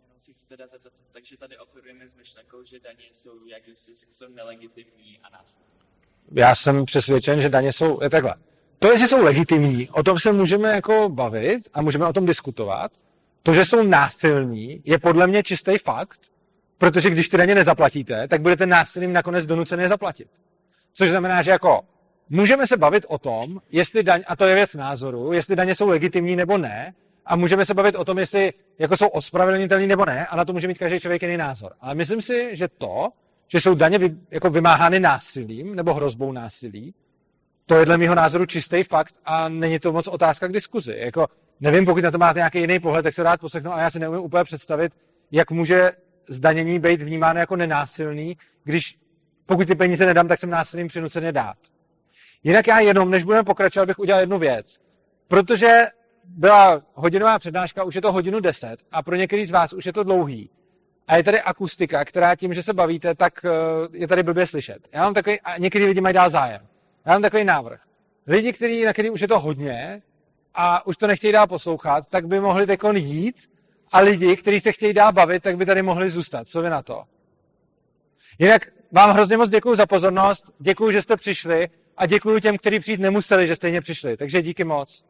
Jenom 0.02 0.18
si 0.18 0.32
chci 0.32 0.46
teda 0.46 0.66
zeptat, 0.66 0.92
takže 1.12 1.36
tady 1.36 1.58
operujeme 1.58 2.08
s 2.08 2.14
myšlenkou, 2.14 2.64
že 2.64 2.80
daně 2.80 3.04
jsou 3.12 3.46
jakýmsi 3.46 3.96
způsobem 3.96 4.34
nelegitimní 4.34 5.18
a 5.22 5.30
nás. 5.30 5.58
Já 6.32 6.54
jsem 6.54 6.84
přesvědčen, 6.84 7.40
že 7.40 7.48
daně 7.48 7.72
jsou, 7.72 8.02
je 8.02 8.10
takhle. 8.10 8.34
To, 8.78 8.90
jestli 8.90 9.08
jsou 9.08 9.22
legitimní, 9.24 9.88
o 9.88 10.02
tom 10.02 10.18
se 10.18 10.32
můžeme 10.32 10.68
jako 10.68 11.08
bavit 11.08 11.68
a 11.74 11.82
můžeme 11.82 12.06
o 12.06 12.12
tom 12.12 12.26
diskutovat. 12.26 12.92
To, 13.42 13.54
že 13.54 13.64
jsou 13.64 13.82
násilní, 13.82 14.82
je 14.84 14.98
podle 14.98 15.26
mě 15.26 15.42
čistý 15.42 15.78
fakt, 15.78 16.29
protože 16.80 17.10
když 17.10 17.28
ty 17.28 17.36
daně 17.36 17.54
nezaplatíte, 17.54 18.28
tak 18.28 18.40
budete 18.40 18.66
násilím 18.66 19.12
nakonec 19.12 19.46
donucený 19.46 19.82
je 19.82 19.88
zaplatit. 19.88 20.28
Což 20.94 21.10
znamená, 21.10 21.42
že 21.42 21.50
jako 21.50 21.80
můžeme 22.28 22.66
se 22.66 22.76
bavit 22.76 23.06
o 23.08 23.18
tom, 23.18 23.60
jestli 23.70 24.02
daň, 24.02 24.22
a 24.26 24.36
to 24.36 24.44
je 24.44 24.54
věc 24.54 24.74
názoru, 24.74 25.32
jestli 25.32 25.56
daně 25.56 25.74
jsou 25.74 25.88
legitimní 25.88 26.36
nebo 26.36 26.58
ne, 26.58 26.94
a 27.26 27.36
můžeme 27.36 27.66
se 27.66 27.74
bavit 27.74 27.94
o 27.94 28.04
tom, 28.04 28.18
jestli 28.18 28.52
jako 28.78 28.96
jsou 28.96 29.06
ospravedlnitelní 29.06 29.86
nebo 29.86 30.04
ne, 30.04 30.26
a 30.26 30.36
na 30.36 30.44
to 30.44 30.52
může 30.52 30.68
mít 30.68 30.78
každý 30.78 31.00
člověk 31.00 31.22
jiný 31.22 31.36
názor. 31.36 31.72
Ale 31.80 31.94
myslím 31.94 32.22
si, 32.22 32.56
že 32.56 32.68
to, 32.68 33.08
že 33.48 33.60
jsou 33.60 33.74
daně 33.74 33.98
vy, 33.98 34.16
jako 34.30 34.50
vymáhány 34.50 35.00
násilím 35.00 35.74
nebo 35.74 35.94
hrozbou 35.94 36.32
násilí, 36.32 36.94
to 37.66 37.74
je 37.74 37.84
dle 37.84 37.98
mého 37.98 38.14
názoru 38.14 38.46
čistý 38.46 38.82
fakt 38.82 39.14
a 39.24 39.48
není 39.48 39.78
to 39.78 39.92
moc 39.92 40.06
otázka 40.06 40.48
k 40.48 40.52
diskuzi. 40.52 40.94
Jako, 40.98 41.26
nevím, 41.60 41.84
pokud 41.84 42.04
na 42.04 42.10
to 42.10 42.18
máte 42.18 42.38
nějaký 42.38 42.58
jiný 42.58 42.80
pohled, 42.80 43.02
tak 43.02 43.14
se 43.14 43.22
rád 43.22 43.40
poslechnu, 43.40 43.72
ale 43.72 43.82
já 43.82 43.90
si 43.90 43.98
neumím 43.98 44.20
úplně 44.20 44.44
představit, 44.44 44.92
jak 45.30 45.50
může 45.50 45.92
zdanění 46.28 46.78
být 46.78 47.02
vnímáno 47.02 47.40
jako 47.40 47.56
nenásilný, 47.56 48.36
když 48.64 48.98
pokud 49.46 49.66
ty 49.66 49.74
peníze 49.74 50.06
nedám, 50.06 50.28
tak 50.28 50.38
jsem 50.38 50.50
násilným 50.50 50.88
přinucen 50.88 51.24
je 51.24 51.32
dát. 51.32 51.56
Jinak 52.42 52.66
já 52.66 52.80
jenom, 52.80 53.10
než 53.10 53.24
budeme 53.24 53.44
pokračovat, 53.44 53.86
bych 53.86 53.98
udělal 53.98 54.20
jednu 54.20 54.38
věc. 54.38 54.80
Protože 55.28 55.86
byla 56.24 56.82
hodinová 56.94 57.38
přednáška, 57.38 57.84
už 57.84 57.94
je 57.94 58.02
to 58.02 58.12
hodinu 58.12 58.40
deset 58.40 58.76
a 58.92 59.02
pro 59.02 59.16
některý 59.16 59.46
z 59.46 59.50
vás 59.50 59.72
už 59.72 59.86
je 59.86 59.92
to 59.92 60.04
dlouhý. 60.04 60.50
A 61.08 61.16
je 61.16 61.22
tady 61.22 61.40
akustika, 61.40 62.04
která 62.04 62.36
tím, 62.36 62.54
že 62.54 62.62
se 62.62 62.72
bavíte, 62.72 63.14
tak 63.14 63.44
eh, 63.44 63.50
je 63.92 64.08
tady 64.08 64.22
blbě 64.22 64.46
slyšet. 64.46 64.88
Já 64.92 65.04
mám 65.04 65.14
takový, 65.14 65.40
a 65.40 65.58
některý 65.58 65.84
lidi 65.84 66.00
mají 66.00 66.14
dál 66.14 66.30
zájem. 66.30 66.60
Já 67.06 67.12
mám 67.12 67.22
takový 67.22 67.44
návrh. 67.44 67.80
Lidi, 68.26 68.52
který, 68.52 68.84
na 68.84 68.92
který 68.92 69.10
už 69.10 69.20
je 69.20 69.28
to 69.28 69.40
hodně 69.40 70.02
a 70.54 70.86
už 70.86 70.96
to 70.96 71.06
nechtějí 71.06 71.32
dál 71.32 71.46
poslouchat, 71.46 72.06
tak 72.06 72.26
by 72.26 72.40
mohli 72.40 72.66
tekon 72.66 72.96
jít 72.96 73.50
a 73.92 74.00
lidi, 74.00 74.36
kteří 74.36 74.60
se 74.60 74.72
chtějí 74.72 74.92
dál 74.92 75.12
bavit, 75.12 75.42
tak 75.42 75.56
by 75.56 75.66
tady 75.66 75.82
mohli 75.82 76.10
zůstat. 76.10 76.48
Co 76.48 76.62
vy 76.62 76.70
na 76.70 76.82
to? 76.82 77.04
Jinak 78.38 78.68
vám 78.92 79.10
hrozně 79.10 79.36
moc 79.36 79.50
děkuji 79.50 79.74
za 79.74 79.86
pozornost, 79.86 80.50
děkuji, 80.58 80.92
že 80.92 81.02
jste 81.02 81.16
přišli 81.16 81.68
a 81.96 82.06
děkuji 82.06 82.40
těm, 82.40 82.58
kteří 82.58 82.80
přijít 82.80 83.00
nemuseli, 83.00 83.46
že 83.46 83.56
stejně 83.56 83.80
přišli. 83.80 84.16
Takže 84.16 84.42
díky 84.42 84.64
moc. 84.64 85.04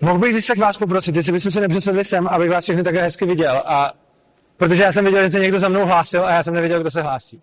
Mohl 0.00 0.18
bych 0.18 0.32
když 0.32 0.46
tak 0.46 0.58
vás 0.58 0.78
poprosit, 0.78 1.16
jestli 1.16 1.32
byste 1.32 1.50
se 1.50 1.60
nepřesedli 1.60 2.04
sem, 2.04 2.28
abych 2.28 2.50
vás 2.50 2.64
všechny 2.64 2.82
takhle 2.82 3.02
hezky 3.02 3.26
viděl. 3.26 3.62
A, 3.66 3.92
protože 4.56 4.82
já 4.82 4.92
jsem 4.92 5.04
viděl, 5.04 5.22
že 5.22 5.30
se 5.30 5.40
někdo 5.40 5.60
za 5.60 5.68
mnou 5.68 5.86
hlásil 5.86 6.26
a 6.26 6.30
já 6.30 6.42
jsem 6.42 6.54
nevěděl, 6.54 6.80
kdo 6.80 6.90
se 6.90 7.02
hlásí. 7.02 7.42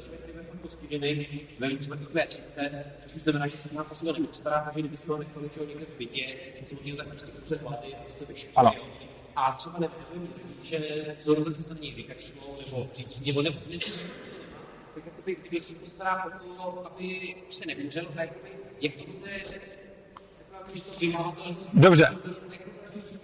člověk, 0.00 0.22
který 0.22 0.58
postižený, 0.62 1.40
velmi 1.58 1.78
třeba 1.78 1.96
IQ30, 1.96 2.82
což 2.98 3.22
znamená, 3.22 3.46
že 3.46 3.58
se 3.58 3.74
nám 3.74 3.84
po 3.84 3.94
sebe 3.94 4.12
nepostará, 4.12 4.60
takže 4.64 4.80
kdyby 4.80 4.96
z 4.96 5.02
toho 5.02 5.18
nechal 5.18 5.42
něčeho 5.42 5.66
někde 5.66 5.86
vidět, 5.98 6.36
tak 6.58 6.66
se 6.66 6.74
možná 6.74 6.96
tak 6.96 7.08
prostě 7.08 7.32
před 7.44 7.62
hlavy, 7.62 7.94
prostě 8.04 8.24
vyšší. 8.24 8.46
Ano. 8.56 8.74
A 9.36 9.52
třeba 9.52 9.78
nevím, 9.78 10.28
že 10.62 11.04
zrozenci 11.18 11.62
se 11.62 11.74
na 11.74 11.80
něj 11.80 11.94
vykašlou, 11.94 12.56
nebo 12.66 12.88
nebo 13.26 13.42
nebo 13.42 13.58
tak 14.94 15.06
jakoby, 15.06 15.36
kdyby 15.40 15.60
si 15.60 15.74
postará 15.74 16.30
o 16.58 16.72
to, 16.72 16.86
aby 16.86 17.34
se 17.50 17.66
neumřel, 17.66 18.04
tak 18.16 18.28
jak 18.80 18.94
to 18.94 19.04
bude, 19.04 19.30
Dobře. 21.72 22.08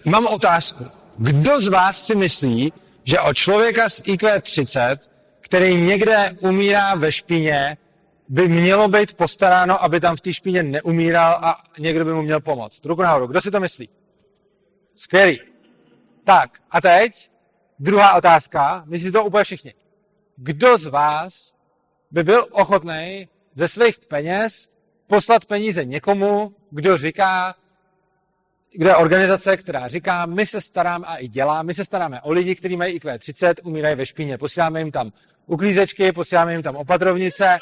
Mám 0.04 0.26
otázku. 0.26 0.86
Kdo 1.18 1.60
z 1.60 1.68
vás 1.68 2.06
si 2.06 2.14
myslí, 2.14 2.72
že 3.04 3.20
o 3.20 3.34
člověka 3.34 3.88
s 3.88 4.02
IQ 4.06 4.40
30, 4.40 5.10
který 5.48 5.76
někde 5.76 6.36
umírá 6.40 6.94
ve 6.94 7.12
špíně, 7.12 7.76
by 8.28 8.48
mělo 8.48 8.88
být 8.88 9.16
postaráno, 9.16 9.82
aby 9.82 10.00
tam 10.00 10.16
v 10.16 10.20
té 10.20 10.32
špíně 10.32 10.62
neumíral 10.62 11.32
a 11.32 11.64
někdo 11.78 12.04
by 12.04 12.14
mu 12.14 12.22
měl 12.22 12.40
pomoct? 12.40 12.84
Ruku 12.84 13.02
nahoru. 13.02 13.26
Kdo 13.26 13.40
si 13.40 13.50
to 13.50 13.60
myslí? 13.60 13.88
Skvělý. 14.94 15.40
Tak, 16.24 16.50
a 16.70 16.80
teď 16.80 17.30
druhá 17.78 18.14
otázka. 18.14 18.82
Myslí 18.86 19.12
to 19.12 19.24
úplně 19.24 19.44
všichni. 19.44 19.74
Kdo 20.36 20.78
z 20.78 20.86
vás 20.86 21.54
by 22.10 22.22
byl 22.22 22.46
ochotný 22.50 23.28
ze 23.54 23.68
svých 23.68 23.98
peněz 23.98 24.68
poslat 25.06 25.44
peníze 25.44 25.84
někomu, 25.84 26.54
kdo 26.70 26.98
říká, 26.98 27.54
kde 28.72 28.90
je 28.90 28.96
organizace, 28.96 29.56
která 29.56 29.88
říká, 29.88 30.26
my 30.26 30.46
se 30.46 30.60
staráme 30.60 31.06
a 31.06 31.16
i 31.16 31.28
dělá, 31.28 31.62
my 31.62 31.74
se 31.74 31.84
staráme 31.84 32.20
o 32.20 32.32
lidi, 32.32 32.54
kteří 32.54 32.76
mají 32.76 32.94
IQ 32.94 33.18
30, 33.18 33.60
umírají 33.64 33.96
ve 33.96 34.06
špíně, 34.06 34.38
posíláme 34.38 34.80
jim 34.80 34.90
tam 34.90 35.12
uklízečky, 35.46 36.12
posíláme 36.12 36.52
jim 36.52 36.62
tam 36.62 36.76
opatrovnice 36.76 37.58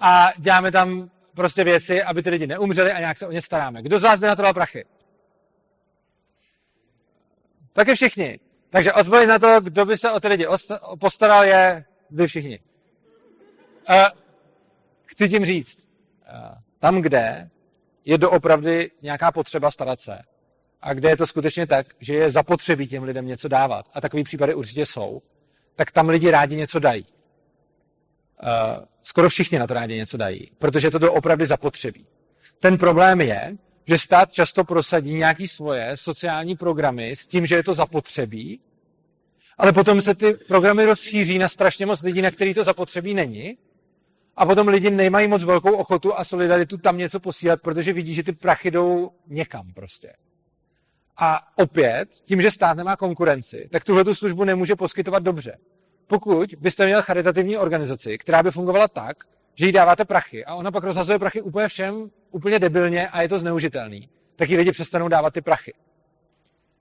a 0.00 0.28
děláme 0.38 0.72
tam 0.72 1.10
prostě 1.34 1.64
věci, 1.64 2.02
aby 2.02 2.22
ty 2.22 2.30
lidi 2.30 2.46
neumřeli 2.46 2.92
a 2.92 2.98
nějak 2.98 3.18
se 3.18 3.26
o 3.26 3.32
ně 3.32 3.42
staráme. 3.42 3.82
Kdo 3.82 3.98
z 3.98 4.02
vás 4.02 4.20
by 4.20 4.26
na 4.26 4.36
to 4.36 4.42
dal 4.42 4.54
prachy? 4.54 4.84
Taky 7.72 7.94
všichni. 7.94 8.38
Takže 8.70 8.92
odpověď 8.92 9.28
na 9.28 9.38
to, 9.38 9.60
kdo 9.60 9.84
by 9.84 9.98
se 9.98 10.10
o 10.10 10.20
ty 10.20 10.28
lidi 10.28 10.46
postaral, 11.00 11.44
je 11.44 11.84
vy 12.10 12.26
všichni. 12.26 12.60
Uh, 13.90 13.96
chci 15.04 15.28
tím 15.28 15.44
říct, 15.44 15.88
uh, 16.32 16.58
tam, 16.78 17.00
kde 17.00 17.50
je 18.04 18.18
doopravdy 18.18 18.90
nějaká 19.02 19.32
potřeba 19.32 19.70
starat 19.70 20.00
se 20.00 20.18
a 20.82 20.94
kde 20.94 21.08
je 21.08 21.16
to 21.16 21.26
skutečně 21.26 21.66
tak, 21.66 21.86
že 22.00 22.14
je 22.14 22.30
zapotřebí 22.30 22.88
těm 22.88 23.02
lidem 23.02 23.26
něco 23.26 23.48
dávat, 23.48 23.86
a 23.94 24.00
takový 24.00 24.24
případy 24.24 24.54
určitě 24.54 24.86
jsou, 24.86 25.22
tak 25.76 25.90
tam 25.90 26.08
lidi 26.08 26.30
rádi 26.30 26.56
něco 26.56 26.78
dají. 26.78 27.06
Uh, 28.42 28.84
skoro 29.02 29.28
všichni 29.28 29.58
na 29.58 29.66
to 29.66 29.74
rádi 29.74 29.96
něco 29.96 30.16
dají, 30.16 30.50
protože 30.58 30.90
to 30.90 30.98
doopravdy 30.98 31.46
zapotřebí. 31.46 32.06
Ten 32.60 32.78
problém 32.78 33.20
je, 33.20 33.56
že 33.86 33.98
stát 33.98 34.32
často 34.32 34.64
prosadí 34.64 35.14
nějaký 35.14 35.48
svoje 35.48 35.96
sociální 35.96 36.56
programy 36.56 37.16
s 37.16 37.26
tím, 37.26 37.46
že 37.46 37.54
je 37.54 37.62
to 37.62 37.74
zapotřebí, 37.74 38.60
ale 39.58 39.72
potom 39.72 40.02
se 40.02 40.14
ty 40.14 40.32
programy 40.32 40.84
rozšíří 40.84 41.38
na 41.38 41.48
strašně 41.48 41.86
moc 41.86 42.02
lidí, 42.02 42.22
na 42.22 42.30
který 42.30 42.54
to 42.54 42.64
zapotřebí 42.64 43.14
není. 43.14 43.58
A 44.36 44.46
potom 44.46 44.68
lidi 44.68 44.90
nemají 44.90 45.28
moc 45.28 45.44
velkou 45.44 45.76
ochotu 45.76 46.18
a 46.18 46.24
solidaritu 46.24 46.78
tam 46.78 46.98
něco 46.98 47.20
posílat, 47.20 47.60
protože 47.62 47.92
vidí, 47.92 48.14
že 48.14 48.22
ty 48.22 48.32
prachy 48.32 48.70
jdou 48.70 49.10
někam 49.26 49.72
prostě. 49.72 50.12
A 51.20 51.40
opět, 51.56 52.08
tím, 52.10 52.42
že 52.42 52.50
stát 52.50 52.76
nemá 52.76 52.96
konkurenci, 52.96 53.68
tak 53.72 53.84
tuhle 53.84 54.04
tu 54.04 54.14
službu 54.14 54.44
nemůže 54.44 54.76
poskytovat 54.76 55.22
dobře. 55.22 55.58
Pokud 56.06 56.54
byste 56.60 56.86
měl 56.86 57.02
charitativní 57.02 57.56
organizaci, 57.56 58.18
která 58.18 58.42
by 58.42 58.50
fungovala 58.50 58.88
tak, 58.88 59.16
že 59.54 59.66
jí 59.66 59.72
dáváte 59.72 60.04
prachy 60.04 60.44
a 60.44 60.54
ona 60.54 60.70
pak 60.70 60.84
rozhazuje 60.84 61.18
prachy 61.18 61.42
úplně 61.42 61.68
všem, 61.68 62.10
úplně 62.30 62.58
debilně 62.58 63.08
a 63.08 63.22
je 63.22 63.28
to 63.28 63.38
zneužitelný, 63.38 64.08
tak 64.36 64.50
jí 64.50 64.56
lidi 64.56 64.72
přestanou 64.72 65.08
dávat 65.08 65.34
ty 65.34 65.40
prachy. 65.40 65.74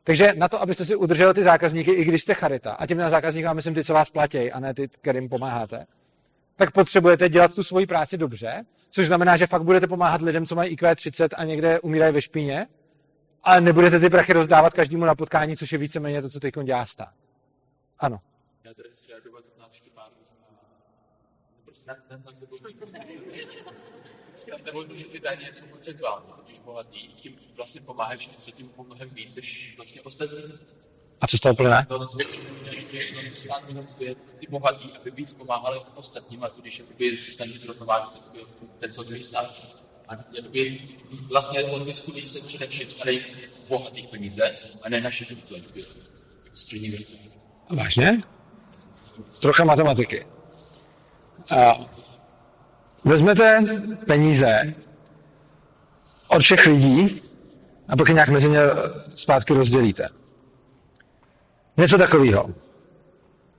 Takže 0.03 0.33
na 0.37 0.47
to, 0.47 0.61
abyste 0.61 0.85
si 0.85 0.95
udrželi 0.95 1.33
ty 1.33 1.43
zákazníky, 1.43 1.91
i 1.91 2.05
když 2.05 2.21
jste 2.21 2.33
charita, 2.33 2.71
a 2.71 2.87
tím 2.87 2.97
na 2.97 3.09
zákazníka 3.09 3.53
myslím 3.53 3.73
ty, 3.73 3.83
co 3.83 3.93
vás 3.93 4.09
platí, 4.09 4.51
a 4.51 4.59
ne 4.59 4.73
ty, 4.73 4.87
kterým 4.87 5.29
pomáháte, 5.29 5.85
tak 6.55 6.71
potřebujete 6.71 7.29
dělat 7.29 7.55
tu 7.55 7.63
svoji 7.63 7.85
práci 7.85 8.17
dobře, 8.17 8.65
což 8.89 9.07
znamená, 9.07 9.37
že 9.37 9.47
fakt 9.47 9.63
budete 9.63 9.87
pomáhat 9.87 10.21
lidem, 10.21 10.45
co 10.45 10.55
mají 10.55 10.71
IQ 10.71 10.95
30 10.95 11.33
a 11.37 11.43
někde 11.43 11.79
umírají 11.79 12.13
ve 12.13 12.21
špíně, 12.21 12.67
ale 13.43 13.61
nebudete 13.61 13.99
ty 13.99 14.09
prachy 14.09 14.33
rozdávat 14.33 14.73
každému 14.73 15.05
na 15.05 15.15
potkání, 15.15 15.57
což 15.57 15.71
je 15.71 15.77
víceméně 15.77 16.21
to, 16.21 16.29
co 16.29 16.39
teď 16.39 16.53
dělá 16.63 16.85
stát. 16.85 17.13
Ano. 17.99 18.19
Já 18.63 18.73
tady 18.73 18.89
chci 18.89 19.11
reagovat 19.11 19.43
na 19.59 19.69
Štěpánu. 19.71 20.15
Prostě. 21.65 21.91
Nebo 24.65 24.95
že 24.95 25.05
ty 25.05 25.19
daně 25.19 25.53
jsou 25.53 25.65
procentuální, 25.65 26.25
totiž 26.35 26.59
bohatí, 26.59 27.07
tím 27.07 27.39
vlastně 27.55 27.81
pomáhají 27.81 28.19
všichni 28.19 28.41
se 28.41 28.51
tím 28.51 28.71
mnohem 28.77 29.09
víc, 29.09 29.35
než 29.35 29.73
vlastně 29.77 30.01
ostatní. 30.01 30.59
A 31.21 31.27
co 31.27 31.37
z 31.37 31.39
toho 31.39 31.55
plyne? 31.55 31.87
Ty 34.39 34.47
bohatí, 34.49 34.93
aby 34.97 35.11
víc 35.11 35.33
pomáhali 35.33 35.79
ostatním, 35.95 36.43
a 36.43 36.49
tudíž 36.49 36.79
jakoby 36.79 37.17
se 37.17 37.31
snaží 37.31 37.57
zrovnovážit 37.57 38.23
ten 38.79 38.91
celkový 38.91 39.23
stát. 39.23 39.78
A 40.09 40.13
jakoby 40.31 40.79
vlastně 41.29 41.63
odpiskují 41.63 42.25
se 42.25 42.39
především 42.41 42.89
starají 42.89 43.21
bohatých 43.67 44.07
peníze, 44.07 44.55
a 44.81 44.89
ne 44.89 45.01
naše 45.01 45.25
peníze, 45.25 45.55
střední 46.53 46.89
vrstvy. 46.89 47.17
Vážně? 47.69 48.23
Trocha 49.39 49.63
matematiky. 49.63 50.25
A 51.57 51.79
vezmete 53.05 53.63
peníze 54.05 54.73
od 56.27 56.41
všech 56.41 56.65
lidí 56.65 57.21
a 57.87 57.95
pak 57.97 58.07
je 58.07 58.13
nějak 58.13 58.29
mezi 58.29 58.49
ně 58.49 58.59
zpátky 59.15 59.53
rozdělíte. 59.53 60.09
Něco 61.77 61.97
takového. 61.97 62.49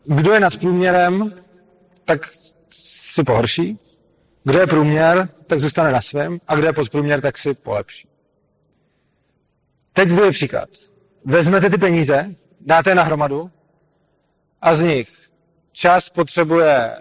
Kdo 0.04 0.32
je 0.32 0.40
nad 0.40 0.56
průměrem, 0.56 1.42
tak 2.04 2.26
si 2.68 3.24
pohorší. 3.24 3.78
Kdo 4.44 4.58
je 4.58 4.66
průměr, 4.66 5.28
tak 5.46 5.60
zůstane 5.60 5.92
na 5.92 6.02
svém. 6.02 6.40
A 6.48 6.56
kdo 6.56 6.66
je 6.66 6.72
podprůměr, 6.72 7.20
tak 7.20 7.38
si 7.38 7.54
polepší. 7.54 8.08
Teď 9.92 10.08
druhý 10.08 10.30
příklad. 10.30 10.68
Vezmete 11.24 11.70
ty 11.70 11.78
peníze, 11.78 12.34
dáte 12.60 12.90
je 12.90 12.94
na 12.94 13.02
hromadu 13.02 13.50
a 14.62 14.74
z 14.74 14.80
nich 14.80 15.08
část 15.72 16.10
potřebuje 16.10 16.96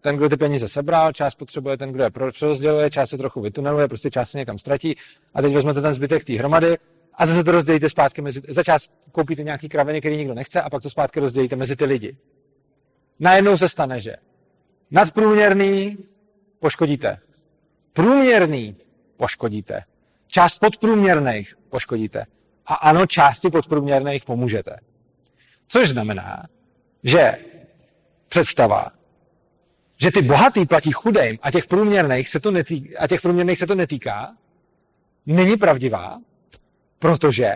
ten, 0.00 0.16
kdo 0.16 0.28
ty 0.28 0.36
peníze 0.36 0.68
sebral, 0.68 1.12
část 1.12 1.34
potřebuje 1.34 1.76
ten, 1.76 1.92
kdo 1.92 2.04
je 2.04 2.10
přerozděluje, 2.30 2.90
část 2.90 3.10
se 3.10 3.18
trochu 3.18 3.40
vytuneluje, 3.40 3.88
prostě 3.88 4.10
část 4.10 4.30
se 4.30 4.38
někam 4.38 4.58
ztratí 4.58 4.96
a 5.34 5.42
teď 5.42 5.54
vezmete 5.54 5.80
ten 5.80 5.94
zbytek 5.94 6.24
té 6.24 6.32
hromady 6.32 6.76
a 7.14 7.26
zase 7.26 7.44
to 7.44 7.52
rozdělíte 7.52 7.88
zpátky 7.88 8.22
mezi, 8.22 8.40
za 8.48 8.62
část 8.62 8.92
koupíte 9.12 9.42
nějaký 9.42 9.68
kraviny, 9.68 10.00
který 10.00 10.16
nikdo 10.16 10.34
nechce 10.34 10.62
a 10.62 10.70
pak 10.70 10.82
to 10.82 10.90
zpátky 10.90 11.20
rozdělíte 11.20 11.56
mezi 11.56 11.76
ty 11.76 11.84
lidi. 11.84 12.16
Najednou 13.20 13.56
se 13.56 13.68
stane, 13.68 14.00
že 14.00 14.16
nadprůměrný 14.90 15.98
poškodíte, 16.64 17.18
průměrný 17.92 18.76
poškodíte, 19.16 19.84
část 20.26 20.58
podprůměrných 20.58 21.54
poškodíte 21.68 22.26
a 22.66 22.74
ano, 22.74 23.06
části 23.06 23.50
podprůměrných 23.50 24.24
pomůžete. 24.24 24.80
Což 25.68 25.88
znamená, 25.88 26.42
že 27.02 27.38
představa, 28.28 28.92
že 29.96 30.10
ty 30.10 30.22
bohatý 30.22 30.66
platí 30.66 30.92
chudým 30.92 31.38
a 31.42 31.50
těch 31.50 31.66
průměrných 31.66 32.28
se 32.28 32.40
to 32.40 32.50
netýká, 32.50 32.98
a 32.98 33.06
těch 33.06 33.20
průměrných 33.20 33.58
se 33.58 33.66
to 33.66 33.74
netýká, 33.74 34.36
není 35.26 35.56
pravdivá, 35.56 36.18
protože 36.98 37.54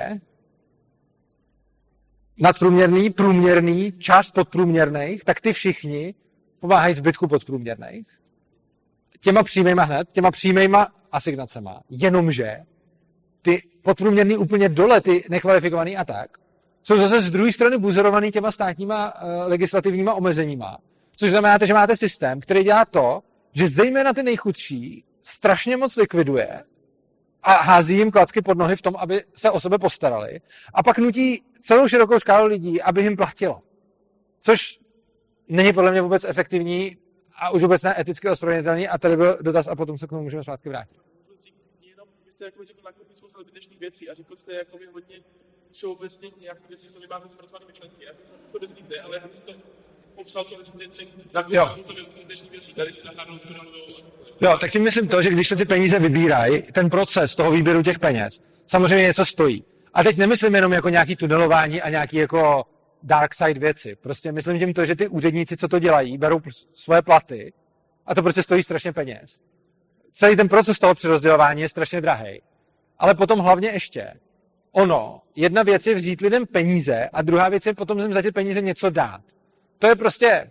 nadprůměrný, 2.38 3.10
průměrný, 3.10 3.92
část 3.98 4.30
podprůměrných, 4.30 5.24
tak 5.24 5.40
ty 5.40 5.52
všichni 5.52 6.14
pomáhají 6.60 6.94
zbytku 6.94 7.28
podprůměrných. 7.28 8.18
Těma 9.20 9.42
přímýma 9.42 9.84
hned, 9.84 10.12
těma 10.12 10.30
přímýma 10.30 10.88
asignacema, 11.12 11.80
jenomže 11.90 12.56
ty 13.42 13.62
podprůměrný 13.82 14.36
úplně 14.36 14.68
dole, 14.68 15.00
ty 15.00 15.24
nekvalifikovaný 15.30 15.96
a 15.96 16.04
tak, 16.04 16.38
jsou 16.82 16.98
zase 16.98 17.20
z 17.20 17.30
druhé 17.30 17.52
strany 17.52 17.78
buzerovaný 17.78 18.30
těma 18.30 18.52
státníma 18.52 19.14
uh, 19.14 19.30
legislativníma 19.46 20.14
omezeníma, 20.14 20.78
což 21.16 21.30
znamená, 21.30 21.58
že 21.62 21.74
máte 21.74 21.96
systém, 21.96 22.40
který 22.40 22.64
dělá 22.64 22.84
to, 22.84 23.22
že 23.52 23.68
zejména 23.68 24.12
ty 24.12 24.22
nejchudší 24.22 25.04
strašně 25.22 25.76
moc 25.76 25.96
likviduje 25.96 26.64
a 27.42 27.52
hází 27.52 27.96
jim 27.96 28.10
klacky 28.10 28.42
pod 28.42 28.58
nohy 28.58 28.76
v 28.76 28.82
tom, 28.82 28.96
aby 28.98 29.24
se 29.36 29.50
o 29.50 29.60
sebe 29.60 29.78
postarali 29.78 30.40
a 30.74 30.82
pak 30.82 30.98
nutí 30.98 31.42
celou 31.60 31.88
širokou 31.88 32.18
škálu 32.18 32.46
lidí, 32.46 32.82
aby 32.82 33.02
jim 33.02 33.16
platilo. 33.16 33.62
Což 34.40 34.80
není 35.48 35.72
podle 35.72 35.90
mě 35.90 36.02
vůbec 36.02 36.24
efektivní 36.24 36.96
a 37.38 37.50
už 37.50 37.62
vůbec 37.62 37.82
ne 37.82 38.00
eticky 38.00 38.28
ospravedlnitelný 38.28 38.88
a 38.88 38.98
tady 38.98 39.16
byl 39.16 39.38
dotaz 39.40 39.68
a 39.68 39.76
potom 39.76 39.98
se 39.98 40.06
k 40.06 40.10
tomu 40.10 40.22
můžeme 40.22 40.42
zpátky 40.42 40.68
vrátit. 40.68 40.96
Jenom, 41.82 42.08
vy 42.26 42.32
jste 42.32 42.44
jako 42.44 42.64
řekl 42.64 42.80
nakoupit 42.84 43.16
spoustu 43.16 43.42
zbytečných 43.42 43.80
věcí 43.80 44.10
a 44.10 44.14
řekl 44.14 44.36
jste 44.36 44.54
jako 44.54 44.78
hodně 44.92 45.16
všeobecně 45.72 46.30
nějaké 46.40 46.60
věci, 46.68 46.86
co 46.88 47.00
vy 47.00 47.06
máte 47.06 47.28
zpracované 47.28 47.66
myšlenky. 47.66 48.04
Já 48.04 48.12
to 48.52 48.58
nezníte, 48.58 49.00
ale 49.00 49.16
já 49.16 49.20
jsem 49.20 49.32
si 49.32 49.42
to 49.42 49.52
popsal, 50.14 50.44
co 50.44 50.56
že 50.78 51.06
Jo. 51.48 51.66
Jo, 54.40 54.58
tak 54.60 54.70
tím 54.70 54.82
myslím 54.82 55.08
to, 55.08 55.22
že 55.22 55.30
když 55.30 55.48
se 55.48 55.56
ty 55.56 55.64
peníze 55.64 55.98
vybírají, 55.98 56.62
ten 56.62 56.90
proces 56.90 57.36
toho 57.36 57.50
výběru 57.50 57.82
těch 57.82 57.98
peněz 57.98 58.40
samozřejmě 58.68 59.06
něco 59.06 59.24
stojí. 59.24 59.64
A 59.94 60.02
teď 60.02 60.16
nemyslím 60.16 60.54
jenom 60.54 60.72
jako 60.72 60.88
nějaký 60.88 61.16
tunelování 61.16 61.82
a 61.82 61.90
nějaký 61.90 62.16
jako 62.16 62.64
dark 63.02 63.34
side 63.34 63.60
věci. 63.60 63.96
Prostě 63.96 64.32
myslím 64.32 64.58
tím 64.58 64.74
to, 64.74 64.84
že 64.84 64.96
ty 64.96 65.08
úředníci, 65.08 65.56
co 65.56 65.68
to 65.68 65.78
dělají, 65.78 66.18
berou 66.18 66.40
svoje 66.74 67.02
platy 67.02 67.52
a 68.06 68.14
to 68.14 68.22
prostě 68.22 68.42
stojí 68.42 68.62
strašně 68.62 68.92
peněz. 68.92 69.40
Celý 70.12 70.36
ten 70.36 70.48
proces 70.48 70.78
toho 70.78 70.94
přerozdělování 70.94 71.62
je 71.62 71.68
strašně 71.68 72.00
drahý. 72.00 72.42
Ale 72.98 73.14
potom 73.14 73.38
hlavně 73.38 73.68
ještě, 73.68 74.14
ono, 74.72 75.22
jedna 75.36 75.62
věc 75.62 75.86
je 75.86 75.94
vzít 75.94 76.20
lidem 76.20 76.46
peníze 76.46 77.08
a 77.12 77.22
druhá 77.22 77.48
věc 77.48 77.66
je 77.66 77.74
potom 77.74 77.98
jim 77.98 78.12
za 78.12 78.22
ty 78.22 78.32
peníze 78.32 78.60
něco 78.60 78.90
dát. 78.90 79.20
To 79.78 79.86
je 79.86 79.94
prostě, 79.94 80.50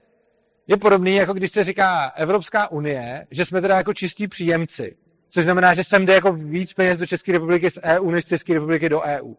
je 0.68 0.78
podobný, 0.78 1.16
jako 1.16 1.34
když 1.34 1.52
se 1.52 1.64
říká 1.64 2.12
Evropská 2.16 2.72
unie, 2.72 3.28
že 3.32 3.46
jsme 3.46 3.62
teda 3.62 3.78
jako 3.78 3.94
čistí 3.94 4.28
příjemci. 4.28 4.96
Což 5.30 5.44
znamená, 5.44 5.74
že 5.74 5.84
sem 5.84 6.06
jde 6.06 6.14
jako 6.14 6.34
víc 6.34 6.74
peněz 6.74 6.98
do 6.98 7.06
České 7.06 7.32
republiky 7.32 7.72
z 7.72 7.80
EU, 7.84 8.12
než 8.12 8.26
z 8.26 8.28
České 8.28 8.54
republiky 8.54 8.90
do 8.90 9.02
EU. 9.02 9.34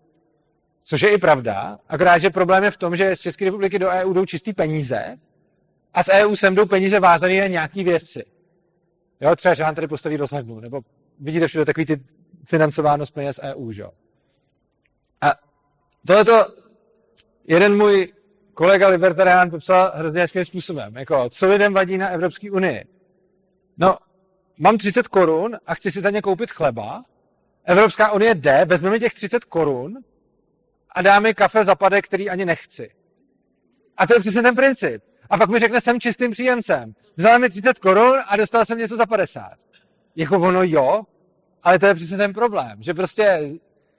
Což 0.88 1.00
je 1.00 1.10
i 1.10 1.18
pravda, 1.18 1.78
akorát, 1.88 2.18
že 2.18 2.30
problém 2.30 2.64
je 2.64 2.70
v 2.70 2.76
tom, 2.76 2.96
že 2.96 3.16
z 3.16 3.20
České 3.20 3.44
republiky 3.44 3.78
do 3.78 3.88
EU 3.88 4.12
jdou 4.12 4.24
čistý 4.24 4.52
peníze 4.52 5.18
a 5.94 6.02
z 6.02 6.08
EU 6.08 6.36
sem 6.36 6.54
jdou 6.54 6.66
peníze 6.66 7.00
vázané 7.00 7.40
na 7.40 7.46
nějaký 7.46 7.84
věci. 7.84 8.24
Jo, 9.20 9.36
třeba, 9.36 9.54
že 9.54 9.62
vám 9.62 9.74
tady 9.74 9.86
postaví 9.86 10.16
rozhlednu, 10.16 10.60
nebo 10.60 10.80
vidíte 11.20 11.46
všude 11.46 11.64
takový 11.64 11.86
ty 11.86 12.00
financováno 12.44 13.06
z 13.06 13.10
peněz 13.10 13.40
EU, 13.42 13.72
že 13.72 13.82
jo. 13.82 13.90
A 15.20 15.34
tohleto 16.06 16.46
jeden 17.46 17.76
můj 17.76 18.12
kolega 18.54 18.88
libertarián 18.88 19.50
popsal 19.50 19.92
hrozně 19.94 20.20
hezkým 20.20 20.44
způsobem. 20.44 20.96
Jako, 20.96 21.30
co 21.30 21.48
lidem 21.48 21.74
vadí 21.74 21.98
na 21.98 22.08
Evropské 22.08 22.50
unii? 22.50 22.84
No, 23.78 23.98
mám 24.58 24.78
30 24.78 25.08
korun 25.08 25.56
a 25.66 25.74
chci 25.74 25.90
si 25.90 26.00
za 26.00 26.10
ně 26.10 26.22
koupit 26.22 26.50
chleba. 26.50 27.04
Evropská 27.64 28.12
unie 28.12 28.34
jde, 28.34 28.64
vezmeme 28.64 28.98
těch 28.98 29.14
30 29.14 29.44
korun 29.44 29.98
a 30.98 31.02
dá 31.02 31.20
mi 31.20 31.34
kafe 31.34 31.64
zapadek, 31.64 32.04
který 32.04 32.30
ani 32.30 32.44
nechci. 32.44 32.90
A 33.96 34.06
to 34.06 34.14
je 34.14 34.20
přesně 34.20 34.42
ten 34.42 34.54
princip. 34.54 35.02
A 35.30 35.38
pak 35.38 35.50
mi 35.50 35.58
řekne, 35.58 35.80
jsem 35.80 36.00
čistým 36.00 36.30
příjemcem. 36.30 36.94
Vzal 37.16 37.38
mi 37.38 37.48
30 37.48 37.78
korun 37.78 38.18
a 38.26 38.36
dostal 38.36 38.64
jsem 38.64 38.78
něco 38.78 38.96
za 38.96 39.06
50. 39.06 39.52
Jako 40.16 40.36
ono 40.36 40.62
jo, 40.62 41.02
ale 41.62 41.78
to 41.78 41.86
je 41.86 41.94
přesně 41.94 42.16
ten 42.16 42.32
problém, 42.32 42.82
že 42.82 42.94
prostě 42.94 43.50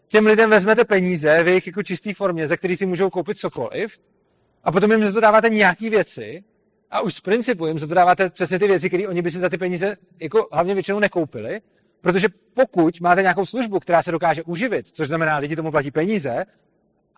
těm 0.07 0.26
lidem 0.26 0.49
vezmete 0.49 0.85
peníze 0.85 1.43
v 1.43 1.47
jejich 1.47 1.67
jako 1.67 1.84
čisté 1.84 2.13
formě, 2.13 2.47
ze 2.47 2.57
kterých 2.57 2.80
si 2.80 2.85
můžou 2.85 3.09
koupit 3.09 3.38
cokoliv, 3.38 3.99
a 4.63 4.71
potom 4.71 4.91
jim 4.91 5.11
za 5.11 5.19
dáváte 5.19 5.49
nějaké 5.49 5.89
věci, 5.89 6.43
a 6.91 7.01
už 7.01 7.13
z 7.13 7.21
principu 7.21 7.67
jim 7.67 7.80
za 7.80 7.88
to 7.88 7.93
dáváte 7.93 8.30
přesně 8.30 8.59
ty 8.59 8.67
věci, 8.67 8.88
které 8.89 9.07
oni 9.07 9.21
by 9.21 9.31
si 9.31 9.39
za 9.39 9.49
ty 9.49 9.57
peníze 9.57 9.97
jako 10.19 10.47
hlavně 10.51 10.73
většinou 10.73 10.99
nekoupili, 10.99 11.61
Protože 12.01 12.27
pokud 12.53 13.01
máte 13.01 13.21
nějakou 13.21 13.45
službu, 13.45 13.80
která 13.80 14.03
se 14.03 14.11
dokáže 14.11 14.43
uživit, 14.43 14.88
což 14.88 15.07
znamená, 15.07 15.38
lidi 15.38 15.55
tomu 15.55 15.71
platí 15.71 15.91
peníze 15.91 16.45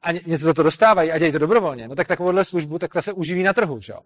a 0.02 0.12
ně- 0.12 0.22
něco 0.26 0.46
za 0.46 0.54
to 0.54 0.64
dostávají 0.64 1.12
a 1.12 1.18
dělají 1.18 1.32
to 1.32 1.40
dobrovolně, 1.40 1.88
no 1.88 1.96
tak 1.96 2.08
takovouhle 2.08 2.46
službu, 2.46 2.80
tak 2.80 2.94
ta 2.94 3.02
se 3.02 3.14
uživí 3.14 3.44
na 3.44 3.54
trhu, 3.54 3.82
že 3.82 3.94
jo? 3.94 4.00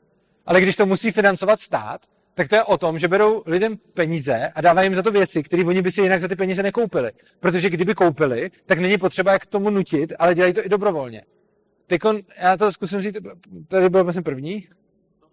Ale 0.45 0.61
když 0.61 0.75
to 0.75 0.85
musí 0.85 1.11
financovat 1.11 1.59
stát, 1.59 2.01
tak 2.33 2.47
to 2.47 2.55
je 2.55 2.63
o 2.63 2.77
tom, 2.77 2.99
že 2.99 3.07
berou 3.07 3.43
lidem 3.45 3.77
peníze 3.77 4.51
a 4.55 4.61
dávají 4.61 4.85
jim 4.85 4.95
za 4.95 5.01
to 5.03 5.11
věci, 5.11 5.43
které 5.43 5.65
oni 5.65 5.81
by 5.81 5.91
si 5.91 6.01
jinak 6.01 6.21
za 6.21 6.27
ty 6.27 6.35
peníze 6.35 6.63
nekoupili. 6.63 7.11
Protože 7.39 7.69
kdyby 7.69 7.95
koupili, 7.95 8.51
tak 8.65 8.79
není 8.79 8.97
potřeba 8.97 9.31
jak 9.31 9.45
tomu 9.45 9.69
nutit, 9.69 10.13
ale 10.19 10.35
dělají 10.35 10.53
to 10.53 10.65
i 10.65 10.69
dobrovolně. 10.69 11.25
Teďkon, 11.87 12.19
já 12.37 12.57
to 12.57 12.71
zkusím 12.71 13.01
říct, 13.01 13.15
tady 13.67 13.89
byl 13.89 14.03
myslím 14.03 14.23
první. 14.23 14.67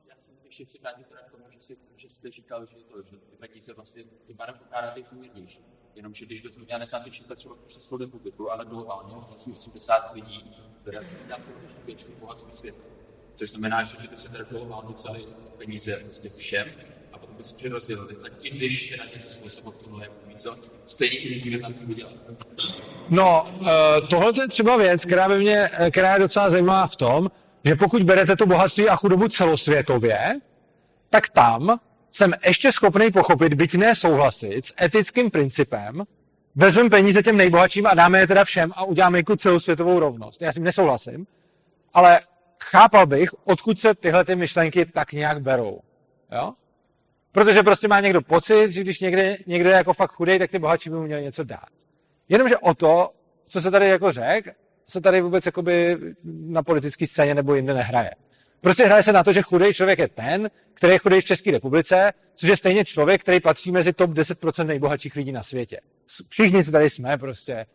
Já 0.09 0.15
jsem 0.19 0.35
ještě 0.45 0.65
chci 0.65 0.79
vrátit 0.79 1.07
k 1.07 1.31
tomu, 1.31 1.45
že, 1.51 1.61
si, 1.61 1.77
že 1.97 2.09
jste 2.09 2.31
říkal, 2.31 2.67
že, 2.67 2.77
to, 2.77 3.03
že 3.03 3.17
ty 3.17 3.37
peníze 3.37 3.73
vlastně 3.73 4.03
tím 4.27 4.37
pokládáte 4.37 5.01
těch 5.01 5.13
nejvěrnější. 5.13 5.61
Jenomže 5.95 6.27
když 6.27 6.45
vezmu, 6.45 6.65
já 6.69 6.79
neznám 6.79 7.03
ty 7.03 7.11
čísla 7.11 7.37
třeba 7.37 7.55
přes 7.67 7.87
celou 7.87 7.99
republiku, 7.99 8.53
ale 8.53 8.65
globálně 8.65 9.15
vlastně 9.29 9.53
80 9.53 10.13
lidí, 10.15 10.55
teda 10.85 11.01
na 11.29 11.37
většinu 11.85 12.15
bohatství 12.21 12.53
světa. 12.53 12.83
Což 13.37 13.51
znamená, 13.51 13.83
že 13.85 13.97
kdyby 13.99 14.17
se 14.17 14.29
teda 14.29 14.45
globálně 14.51 14.95
vzali 14.95 15.27
peníze 15.59 15.97
prostě 15.97 16.29
všem 16.29 16.69
a 17.13 17.19
potom 17.19 17.37
by 17.37 17.45
se 17.45 17.57
přerozdělili, 17.57 18.17
tak 18.17 18.33
i 18.41 18.51
když 18.51 18.91
teda 18.91 19.05
něco 19.15 19.31
způsobilo 19.31 19.73
k 19.73 19.85
tomu 19.85 20.01
jako 20.01 20.15
víc, 20.27 20.47
stejně 20.87 21.19
i 21.19 21.29
lidi 21.29 21.61
na 21.61 21.69
tom 21.69 21.87
vydělali. 21.87 22.17
No, 23.09 23.55
uh, 23.61 23.69
tohle 24.11 24.33
je 24.41 24.49
třeba 24.49 24.77
věc, 24.77 25.05
která, 25.05 25.29
by 25.29 25.39
mě, 25.39 25.71
eh, 25.73 25.91
která 25.91 26.15
je 26.15 26.21
docela 26.21 26.51
zajímavá 26.51 26.87
v 26.87 26.97
tom, 26.97 27.31
že 27.65 27.77
pokud 27.77 28.03
berete 28.03 28.37
to 28.37 28.47
bohatství 28.47 28.89
a 28.89 28.97
chudobu 28.97 29.29
celosvětově, 29.29 30.41
tak 31.11 31.29
tam 31.29 31.81
jsem 32.13 32.35
ještě 32.47 32.73
schopný 32.73 33.11
pochopit, 33.11 33.55
byť 33.55 33.75
ne 33.75 33.95
souhlasit 33.95 34.65
s 34.65 34.75
etickým 34.83 35.31
principem, 35.31 36.03
vezmeme 36.55 36.91
peníze 36.91 37.23
těm 37.23 37.37
nejbohatším 37.37 37.87
a 37.87 37.95
dáme 37.95 38.19
je 38.19 38.27
teda 38.27 38.45
všem 38.45 38.73
a 38.75 38.85
uděláme 38.85 39.19
jako 39.19 39.37
celosvětovou 39.37 39.99
rovnost. 39.99 40.43
Já 40.43 40.53
s 40.53 40.55
tím 40.55 40.65
nesouhlasím, 40.65 41.27
ale 41.95 42.21
chápal 42.63 43.07
bych, 43.07 43.31
odkud 43.45 43.81
se 43.81 43.95
tyhle 43.95 44.25
ty 44.25 44.37
myšlenky 44.37 44.87
tak 44.87 45.13
nějak 45.13 45.43
berou. 45.43 45.81
Jo? 46.33 46.53
Protože 47.33 47.63
prostě 47.63 47.89
má 47.89 48.01
někdo 48.01 48.23
pocit, 48.23 48.71
že 48.71 48.81
když 48.81 49.01
někde, 49.01 49.37
někdo 49.47 49.69
je 49.69 49.77
jako 49.77 49.93
fakt 49.93 50.13
chudej, 50.13 50.39
tak 50.39 50.51
ty 50.51 50.59
bohatší 50.59 50.91
by 50.91 50.97
mu 50.97 51.03
měli 51.03 51.23
něco 51.23 51.45
dát. 51.45 51.69
Jenomže 52.29 52.59
o 52.59 52.75
to, 52.75 53.11
co 53.47 53.61
se 53.61 53.71
tady 53.71 53.89
jako 53.89 54.13
řek, 54.13 54.57
se 54.89 55.01
tady 55.01 55.21
vůbec 55.21 55.47
jakoby 55.47 55.99
na 56.25 56.63
politické 56.63 57.07
scéně 57.07 57.35
nebo 57.35 57.55
jinde 57.55 57.75
nehraje. 57.75 58.11
Prostě 58.63 58.85
hraje 58.85 59.03
se 59.03 59.13
na 59.13 59.25
to, 59.25 59.33
že 59.33 59.43
chudý 59.43 59.75
člověk 59.75 59.99
je 59.99 60.09
ten, 60.09 60.51
který 60.75 60.93
je 60.93 60.99
chudý 60.99 61.21
v 61.21 61.25
České 61.25 61.51
republice, 61.51 62.13
což 62.35 62.49
je 62.49 62.57
stejně 62.57 62.85
člověk, 62.85 63.21
který 63.21 63.41
patří 63.41 63.73
mezi 63.73 63.93
top 63.93 64.11
10% 64.11 64.67
nejbohatších 64.67 65.17
lidí 65.17 65.33
na 65.33 65.43
světě. 65.43 65.81
Všichni, 66.29 66.65
co 66.65 66.73
tady 66.73 66.91
jsme 66.91 67.19
prostě. 67.19 67.67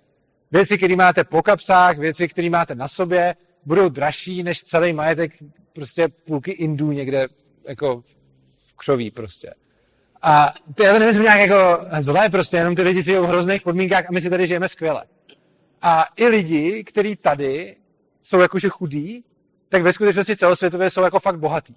Věci, 0.51 0.77
které 0.77 0.95
máte 0.95 1.23
po 1.23 1.43
kapsách, 1.43 1.97
věci, 1.97 2.27
které 2.27 2.49
máte 2.49 2.76
na 2.76 2.88
sobě, 2.88 3.35
budou 3.65 3.89
dražší 3.89 4.43
než 4.43 4.64
celý 4.64 4.93
majetek 4.93 5.31
prostě 5.73 6.07
půlky 6.07 6.51
Indů 6.51 6.91
někde 6.91 7.27
jako 7.68 8.03
v 8.68 8.76
křoví 8.76 9.11
prostě. 9.11 9.53
A 10.22 10.53
to 10.76 10.84
já 10.84 10.93
to 10.93 10.99
nemyslím 10.99 11.23
nějak 11.23 11.39
jako 11.39 11.85
zlé 11.99 12.30
prostě, 12.30 12.57
jenom 12.57 12.76
ty 12.76 12.81
lidi 12.81 13.03
žijou 13.03 13.23
v 13.23 13.27
hrozných 13.27 13.61
podmínkách 13.61 14.05
a 14.09 14.11
my 14.11 14.22
si 14.22 14.30
tady 14.30 14.47
žijeme 14.47 14.69
skvěle. 14.69 15.03
A 15.81 16.05
i 16.15 16.27
lidi, 16.27 16.84
kteří 16.84 17.15
tady 17.15 17.76
jsou 18.22 18.39
jakože 18.39 18.69
chudí, 18.69 19.23
tak 19.69 19.84
ve 19.84 19.94
skutečnosti 19.94 20.35
celosvětově 20.35 20.89
jsou 20.89 21.02
jako 21.02 21.19
fakt 21.19 21.39
bohatý. 21.39 21.76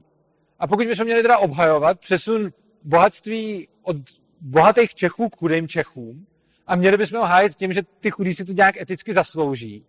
A 0.59 0.67
pokud 0.67 0.87
bychom 0.87 1.05
měli 1.05 1.23
teda 1.23 1.39
obhajovat 1.39 2.01
přesun 2.01 2.53
bohatství 2.85 3.69
od 3.83 3.97
bohatých 4.41 4.95
Čechů 4.95 5.29
k 5.29 5.37
chudým 5.37 5.69
Čechům 5.69 6.27
a 6.67 6.77
měli 6.77 6.97
bychom 6.97 7.19
ho 7.19 7.27
hájit 7.27 7.55
tím, 7.55 7.73
že 7.73 7.83
ty 8.01 8.11
chudí 8.11 8.35
si 8.35 8.45
to 8.45 8.53
nějak 8.53 8.77
eticky 8.81 9.15
zaslouží, 9.15 9.85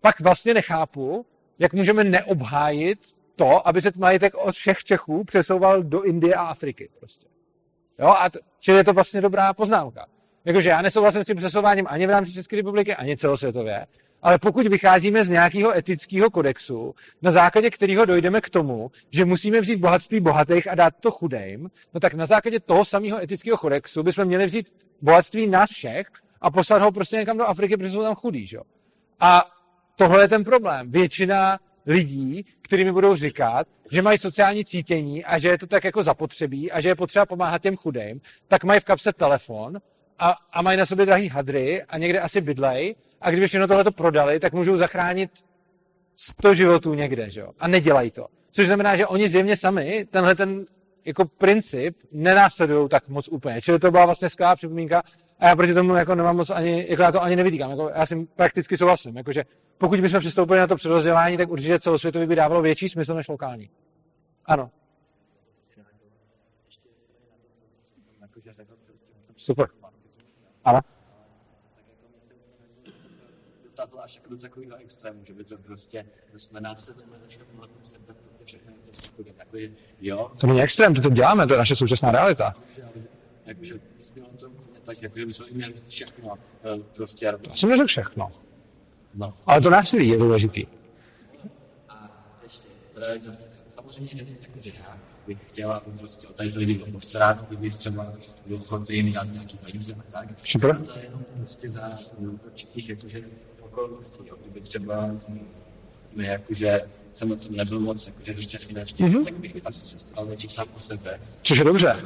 pak 0.00 0.20
vlastně 0.20 0.54
nechápu, 0.54 1.26
jak 1.58 1.72
můžeme 1.72 2.04
neobhájit 2.04 2.98
to, 3.36 3.68
aby 3.68 3.80
se 3.80 3.90
majetek 3.96 4.34
od 4.34 4.54
všech 4.54 4.84
Čechů 4.84 5.24
přesouval 5.24 5.82
do 5.82 6.02
Indie 6.02 6.34
a 6.34 6.42
Afriky. 6.42 6.88
Prostě. 6.98 7.26
Jo, 7.98 8.08
a 8.08 8.30
t- 8.30 8.38
čili 8.60 8.78
je 8.78 8.84
to 8.84 8.92
vlastně 8.92 9.20
dobrá 9.20 9.54
poznámka. 9.54 10.06
Jakože 10.44 10.68
já 10.68 10.82
nesouhlasím 10.82 11.22
s 11.24 11.26
tím 11.26 11.36
přesouváním 11.36 11.86
ani 11.88 12.06
v 12.06 12.10
rámci 12.10 12.32
České 12.32 12.56
republiky, 12.56 12.94
ani 12.94 13.16
celosvětově, 13.16 13.86
ale 14.26 14.38
pokud 14.38 14.66
vycházíme 14.66 15.24
z 15.24 15.30
nějakého 15.30 15.76
etického 15.76 16.30
kodexu, 16.30 16.94
na 17.22 17.30
základě 17.30 17.70
kterého 17.70 18.04
dojdeme 18.04 18.40
k 18.40 18.50
tomu, 18.50 18.90
že 19.10 19.24
musíme 19.24 19.60
vzít 19.60 19.76
bohatství 19.76 20.20
bohatých 20.20 20.68
a 20.68 20.74
dát 20.74 20.94
to 21.00 21.10
chudým, 21.10 21.70
no 21.94 22.00
tak 22.00 22.14
na 22.14 22.26
základě 22.26 22.60
toho 22.60 22.84
samého 22.84 23.22
etického 23.22 23.58
kodexu 23.58 24.02
bychom 24.02 24.24
měli 24.24 24.46
vzít 24.46 24.66
bohatství 25.02 25.46
nás 25.46 25.70
všech 25.70 26.06
a 26.40 26.50
poslat 26.50 26.82
ho 26.82 26.92
prostě 26.92 27.16
někam 27.16 27.38
do 27.38 27.44
Afriky, 27.44 27.76
protože 27.76 27.90
jsou 27.90 28.02
tam 28.02 28.14
chudí. 28.14 28.46
Že? 28.46 28.58
A 29.20 29.44
tohle 29.96 30.24
je 30.24 30.28
ten 30.28 30.44
problém. 30.44 30.90
Většina 30.90 31.58
lidí, 31.86 32.44
kterými 32.62 32.92
budou 32.92 33.16
říkat, 33.16 33.66
že 33.90 34.02
mají 34.02 34.18
sociální 34.18 34.64
cítění 34.64 35.24
a 35.24 35.38
že 35.38 35.48
je 35.48 35.58
to 35.58 35.66
tak 35.66 35.84
jako 35.84 36.02
zapotřebí 36.02 36.72
a 36.72 36.80
že 36.80 36.88
je 36.88 36.94
potřeba 36.94 37.26
pomáhat 37.26 37.62
těm 37.62 37.76
chudým, 37.76 38.20
tak 38.48 38.64
mají 38.64 38.80
v 38.80 38.84
kapse 38.84 39.12
telefon 39.12 39.78
a, 40.18 40.36
a 40.52 40.62
mají 40.62 40.78
na 40.78 40.86
sobě 40.86 41.06
drahý 41.06 41.28
hadry 41.28 41.82
a 41.82 41.98
někde 41.98 42.20
asi 42.20 42.40
bydlej 42.40 42.94
a 43.26 43.30
kdyby 43.30 43.48
všechno 43.48 43.68
tohle 43.68 43.84
prodali, 43.84 44.40
tak 44.40 44.52
můžou 44.52 44.76
zachránit 44.76 45.30
100 46.16 46.54
životů 46.54 46.94
někde, 46.94 47.30
že 47.30 47.40
jo? 47.40 47.50
A 47.58 47.68
nedělají 47.68 48.10
to. 48.10 48.26
Což 48.50 48.66
znamená, 48.66 48.96
že 48.96 49.06
oni 49.06 49.28
zjevně 49.28 49.56
sami 49.56 50.06
tenhle 50.10 50.34
ten 50.34 50.66
jako 51.04 51.24
princip 51.24 51.96
nenásledují 52.12 52.88
tak 52.88 53.08
moc 53.08 53.28
úplně. 53.28 53.60
Čili 53.60 53.78
to 53.78 53.90
byla 53.90 54.04
vlastně 54.04 54.28
skvělá 54.28 54.56
připomínka 54.56 55.02
a 55.38 55.48
já 55.48 55.56
proti 55.56 55.74
tomu 55.74 55.94
jako 55.94 56.14
nemám 56.14 56.36
moc 56.36 56.50
ani, 56.50 56.86
jako 56.88 57.02
já 57.02 57.12
to 57.12 57.22
ani 57.22 57.36
nevytýkám. 57.36 57.70
Jako 57.70 57.90
já 57.94 58.06
si 58.06 58.26
prakticky 58.36 58.76
souhlasím. 58.76 59.16
Jakože 59.16 59.44
pokud 59.78 60.00
bychom 60.00 60.20
přistoupili 60.20 60.58
na 60.58 60.66
to 60.66 60.76
přerozdělání, 60.76 61.36
tak 61.36 61.50
určitě 61.50 61.80
celosvětově 61.80 62.26
by 62.26 62.36
dávalo 62.36 62.62
větší 62.62 62.88
smysl 62.88 63.14
než 63.14 63.28
lokální. 63.28 63.70
Ano. 64.44 64.70
Super. 69.36 69.68
Ano. 70.64 70.80
Dotáhl 73.76 74.02
až 74.02 74.14
jako 74.16 74.30
do 74.30 74.36
takového 74.36 74.76
extrému, 74.76 75.24
že 75.24 75.32
by 75.34 75.44
to 75.44 75.58
prostě, 75.58 76.06
my 76.32 76.38
jsme 76.38 76.60
následujeme 76.60 77.16
našeho 77.24 77.44
bohatým 77.54 77.76
světa, 77.82 78.14
prostě 78.14 78.44
všechno 78.44 78.72
je 79.24 79.32
to 79.50 79.56
jo, 80.00 80.30
To 80.40 80.46
není 80.46 80.62
extrém, 80.62 80.94
to, 80.94 81.00
to 81.00 81.10
děláme, 81.10 81.46
to 81.46 81.54
je 81.54 81.58
naše 81.58 81.76
současná 81.76 82.10
realita. 82.10 82.54
že, 82.76 82.82
jakože, 83.46 83.74
myslím, 83.96 84.24
to 84.24 84.50
úplně 84.50 84.80
tak, 84.82 85.02
jakože 85.02 85.26
bychom 85.26 85.46
měli 85.52 85.74
všechno, 85.88 86.38
eh, 86.64 86.82
prostě, 86.96 87.26
Já 87.26 87.54
jsem 87.54 87.70
neřekl 87.70 87.86
všechno. 87.86 88.32
no. 89.14 89.34
Ale 89.46 89.60
to 89.60 89.70
násilí 89.70 90.08
je 90.08 90.18
důležitý. 90.18 90.66
A 91.88 92.10
ještě, 92.42 92.68
teda, 92.94 93.36
samozřejmě, 93.68 94.26
jakože 94.40 94.72
já 94.78 94.98
bych 95.26 95.48
chtěla 95.48 95.82
prostě 95.98 96.28
o 96.28 96.32
tady 96.32 96.52
ty 96.52 96.58
lidi 96.58 96.74
postarat, 96.92 97.48
kdyby 97.48 97.70
třeba 97.70 98.12
byl 98.46 98.56
ochotný 98.56 98.96
jim 98.96 99.12
dát 99.12 99.32
nějaký 99.32 99.58
peníze 99.58 99.94
a 99.94 100.02
tak. 100.10 100.38
Super. 100.44 100.70
A 100.70 100.92
to 100.92 100.98
je 100.98 101.04
jenom 101.04 101.24
prostě 101.36 101.68
za 101.70 101.98
určitých 102.18 102.88
jakože 102.88 103.24
okolností, 103.76 104.22
jo. 104.28 104.34
kdyby 104.42 104.60
třeba 104.60 105.10
mi 106.16 106.26
jakože 106.26 106.80
jsem 107.12 107.30
o 107.30 107.36
tom 107.36 107.56
nebyl 107.56 107.80
moc 107.80 108.06
jakože 108.06 108.32
ještě 108.32 108.58
finančně, 108.58 109.06
Mhm. 109.06 109.14
mm-hmm. 109.18 109.24
tak 109.24 109.34
bych 109.34 109.56
asi 109.64 109.80
se 109.86 109.98
staral 109.98 110.26
nejdřív 110.26 110.52
sám 110.52 110.66
o 110.76 110.80
sebe. 110.80 111.20
Což 111.42 111.58
je 111.58 111.64
dobře. 111.64 111.96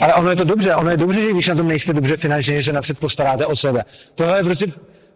Ale 0.00 0.14
ono 0.14 0.30
je 0.30 0.36
to 0.36 0.44
dobře, 0.44 0.74
ono 0.74 0.90
je 0.90 0.96
dobře, 0.96 1.20
že 1.22 1.30
když 1.32 1.48
na 1.48 1.54
tom 1.54 1.68
nejste 1.68 1.92
dobře 1.92 2.16
finančně, 2.16 2.56
že 2.56 2.62
se 2.62 2.72
napřed 2.72 2.98
postaráte 2.98 3.46
o 3.46 3.56
sebe. 3.56 3.84
Tohle 4.14 4.38
je 4.38 4.44
prostě 4.44 4.66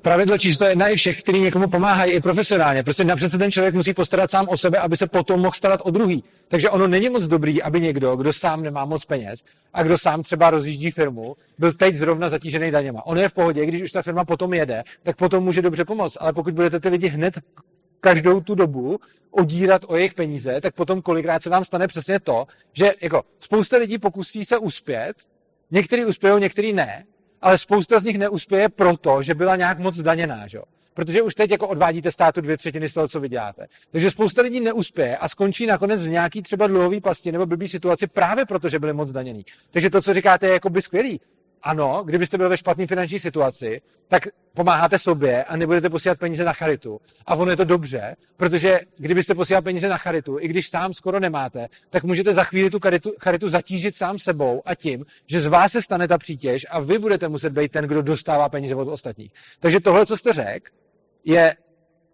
pravidlo 0.02 0.38
číslo 0.38 0.66
jedna 0.66 0.88
i 0.88 0.96
všech, 0.96 1.22
který 1.22 1.40
někomu 1.40 1.68
pomáhají 1.68 2.12
i 2.12 2.20
profesionálně. 2.20 2.82
Prostě 2.82 3.04
napřed 3.04 3.30
se 3.30 3.38
ten 3.38 3.50
člověk 3.50 3.74
musí 3.74 3.94
postarat 3.94 4.30
sám 4.30 4.48
o 4.48 4.56
sebe, 4.56 4.78
aby 4.78 4.96
se 4.96 5.06
potom 5.06 5.40
mohl 5.40 5.54
starat 5.54 5.80
o 5.84 5.90
druhý. 5.90 6.24
Takže 6.48 6.70
ono 6.70 6.86
není 6.86 7.08
moc 7.08 7.24
dobrý, 7.24 7.62
aby 7.62 7.80
někdo, 7.80 8.16
kdo 8.16 8.32
sám 8.32 8.62
nemá 8.62 8.84
moc 8.84 9.04
peněz 9.04 9.44
a 9.74 9.82
kdo 9.82 9.98
sám 9.98 10.22
třeba 10.22 10.50
rozjíždí 10.50 10.90
firmu, 10.90 11.36
byl 11.58 11.72
teď 11.72 11.94
zrovna 11.94 12.28
zatížený 12.28 12.70
daněma. 12.70 13.06
Ono 13.06 13.20
je 13.20 13.28
v 13.28 13.32
pohodě, 13.32 13.66
když 13.66 13.82
už 13.82 13.92
ta 13.92 14.02
firma 14.02 14.24
potom 14.24 14.54
jede, 14.54 14.82
tak 15.02 15.16
potom 15.16 15.44
může 15.44 15.62
dobře 15.62 15.84
pomoct. 15.84 16.16
Ale 16.20 16.32
pokud 16.32 16.54
budete 16.54 16.80
ty 16.80 16.88
lidi 16.88 17.08
hned 17.08 17.34
každou 18.00 18.40
tu 18.40 18.54
dobu 18.54 18.98
odírat 19.30 19.82
o 19.86 19.96
jejich 19.96 20.14
peníze, 20.14 20.60
tak 20.60 20.74
potom 20.74 21.02
kolikrát 21.02 21.42
se 21.42 21.50
vám 21.50 21.64
stane 21.64 21.88
přesně 21.88 22.20
to, 22.20 22.46
že 22.72 22.92
jako 23.00 23.22
spousta 23.40 23.76
lidí 23.76 23.98
pokusí 23.98 24.44
se 24.44 24.58
uspět, 24.58 25.12
někteří 25.70 26.04
uspějou, 26.04 26.38
někteří 26.38 26.72
ne, 26.72 27.04
ale 27.42 27.58
spousta 27.58 28.00
z 28.00 28.04
nich 28.04 28.18
neuspěje 28.18 28.68
proto, 28.68 29.22
že 29.22 29.34
byla 29.34 29.56
nějak 29.56 29.78
moc 29.78 29.94
zdaněná, 29.94 30.46
že? 30.46 30.58
Protože 30.94 31.22
už 31.22 31.34
teď 31.34 31.50
jako 31.50 31.68
odvádíte 31.68 32.10
státu 32.10 32.40
dvě 32.40 32.56
třetiny 32.56 32.88
z 32.88 32.94
toho, 32.94 33.08
co 33.08 33.20
vyděláte. 33.20 33.66
Takže 33.90 34.10
spousta 34.10 34.42
lidí 34.42 34.60
neuspěje 34.60 35.16
a 35.16 35.28
skončí 35.28 35.66
nakonec 35.66 36.06
v 36.06 36.10
nějaký 36.10 36.42
třeba 36.42 36.66
dluhový 36.66 37.00
pasti 37.00 37.32
nebo 37.32 37.46
blbý 37.46 37.68
situaci 37.68 38.06
právě 38.06 38.46
proto, 38.46 38.68
že 38.68 38.78
byli 38.78 38.92
moc 38.92 39.08
zdaněný. 39.08 39.44
Takže 39.70 39.90
to, 39.90 40.02
co 40.02 40.14
říkáte, 40.14 40.46
je 40.46 40.52
jako 40.52 40.70
by 40.70 40.82
skvělý. 40.82 41.20
Ano, 41.62 42.02
kdybyste 42.04 42.36
byli 42.36 42.48
ve 42.48 42.56
špatné 42.56 42.86
finanční 42.86 43.18
situaci, 43.18 43.80
tak 44.08 44.28
pomáháte 44.54 44.98
sobě 44.98 45.44
a 45.44 45.56
nebudete 45.56 45.90
posílat 45.90 46.18
peníze 46.18 46.44
na 46.44 46.52
charitu. 46.52 47.00
A 47.26 47.34
ono 47.34 47.50
je 47.50 47.56
to 47.56 47.64
dobře, 47.64 48.16
protože 48.36 48.80
kdybyste 48.96 49.34
posílali 49.34 49.64
peníze 49.64 49.88
na 49.88 49.96
charitu, 49.96 50.38
i 50.40 50.48
když 50.48 50.68
sám 50.68 50.94
skoro 50.94 51.20
nemáte, 51.20 51.68
tak 51.90 52.04
můžete 52.04 52.34
za 52.34 52.44
chvíli 52.44 52.70
tu 52.70 52.78
charitu, 52.80 53.12
charitu 53.20 53.48
zatížit 53.48 53.96
sám 53.96 54.18
sebou 54.18 54.62
a 54.64 54.74
tím, 54.74 55.04
že 55.26 55.40
z 55.40 55.46
vás 55.46 55.72
se 55.72 55.82
stane 55.82 56.08
ta 56.08 56.18
přítěž 56.18 56.66
a 56.70 56.80
vy 56.80 56.98
budete 56.98 57.28
muset 57.28 57.52
být 57.52 57.72
ten, 57.72 57.84
kdo 57.84 58.02
dostává 58.02 58.48
peníze 58.48 58.74
od 58.74 58.88
ostatních. 58.88 59.32
Takže 59.60 59.80
tohle, 59.80 60.06
co 60.06 60.16
jste 60.16 60.32
řekl, 60.32 60.70
je 61.24 61.56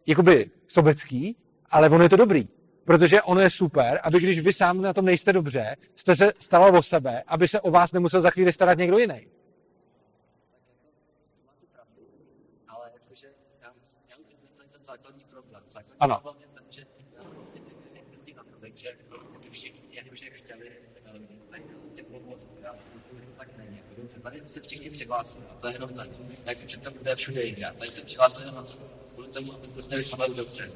jakoby 0.06 0.50
sobecký, 0.68 1.36
ale 1.70 1.90
ono 1.90 2.02
je 2.02 2.08
to 2.08 2.16
dobrý. 2.16 2.48
Protože 2.84 3.22
ono 3.22 3.40
je 3.40 3.50
super, 3.50 4.00
aby 4.02 4.20
když 4.20 4.40
vy 4.40 4.52
sám 4.52 4.82
na 4.82 4.92
tom 4.92 5.04
nejste 5.04 5.32
dobře, 5.32 5.76
jste 5.96 6.16
se 6.16 6.32
staral 6.38 6.76
o 6.76 6.82
sebe, 6.82 7.22
aby 7.26 7.48
se 7.48 7.60
o 7.60 7.70
vás 7.70 7.92
nemusel 7.92 8.20
za 8.20 8.30
chvíli 8.30 8.52
starat 8.52 8.78
někdo 8.78 8.98
jiný. 8.98 9.26
máte 11.46 11.66
pravdu, 11.72 12.02
ale 12.68 12.90
jakože 12.94 13.26
já, 13.62 13.68
já 14.08 14.16
už 14.16 14.26
vím 14.42 14.50
ten, 14.56 14.68
ten 14.68 14.82
základní 14.82 15.24
problém. 15.24 15.46
Základní 15.52 15.54
Ano. 15.54 15.54
problém 15.54 15.54
je 15.54 15.54
ten, 15.54 15.54
že 15.54 15.54
já 15.54 15.54
prostě 15.54 15.54
nevěřím 15.54 15.54
lidi 15.64 15.82
na 15.82 15.85
to, 16.22 16.36
takže 18.60 18.96
prostě 19.08 19.38
by 19.42 19.50
všichni 19.50 19.96
jakože 19.96 20.30
chtěli 20.30 20.70
um, 21.14 21.28
tak 21.50 21.62
prostě 21.62 22.02
pomoct. 22.02 22.50
Já 22.62 22.72
si 22.72 22.94
myslím, 22.94 23.20
že 23.20 23.26
to 23.26 23.32
tak 23.38 23.56
není. 23.56 23.80
Jako 23.96 24.20
tady 24.20 24.42
se 24.46 24.60
všichni 24.60 24.90
přihlásili, 24.90 25.44
a 25.50 25.54
to 25.60 25.66
je 25.66 25.72
jenom 25.72 25.94
tak. 25.94 26.08
Tak 26.44 26.58
přitom 26.58 26.94
to 26.94 27.08
je 27.08 27.16
všude 27.16 27.42
jinde. 27.42 27.72
Tady 27.78 27.90
se 27.90 28.02
přihlásili 28.02 28.42
jenom 28.42 28.54
na 28.54 28.62
to, 28.62 28.74
tomu, 29.26 29.52
aby 29.52 29.66
prostě 29.74 29.96
vypadali 29.96 30.34
dobře. 30.34 30.70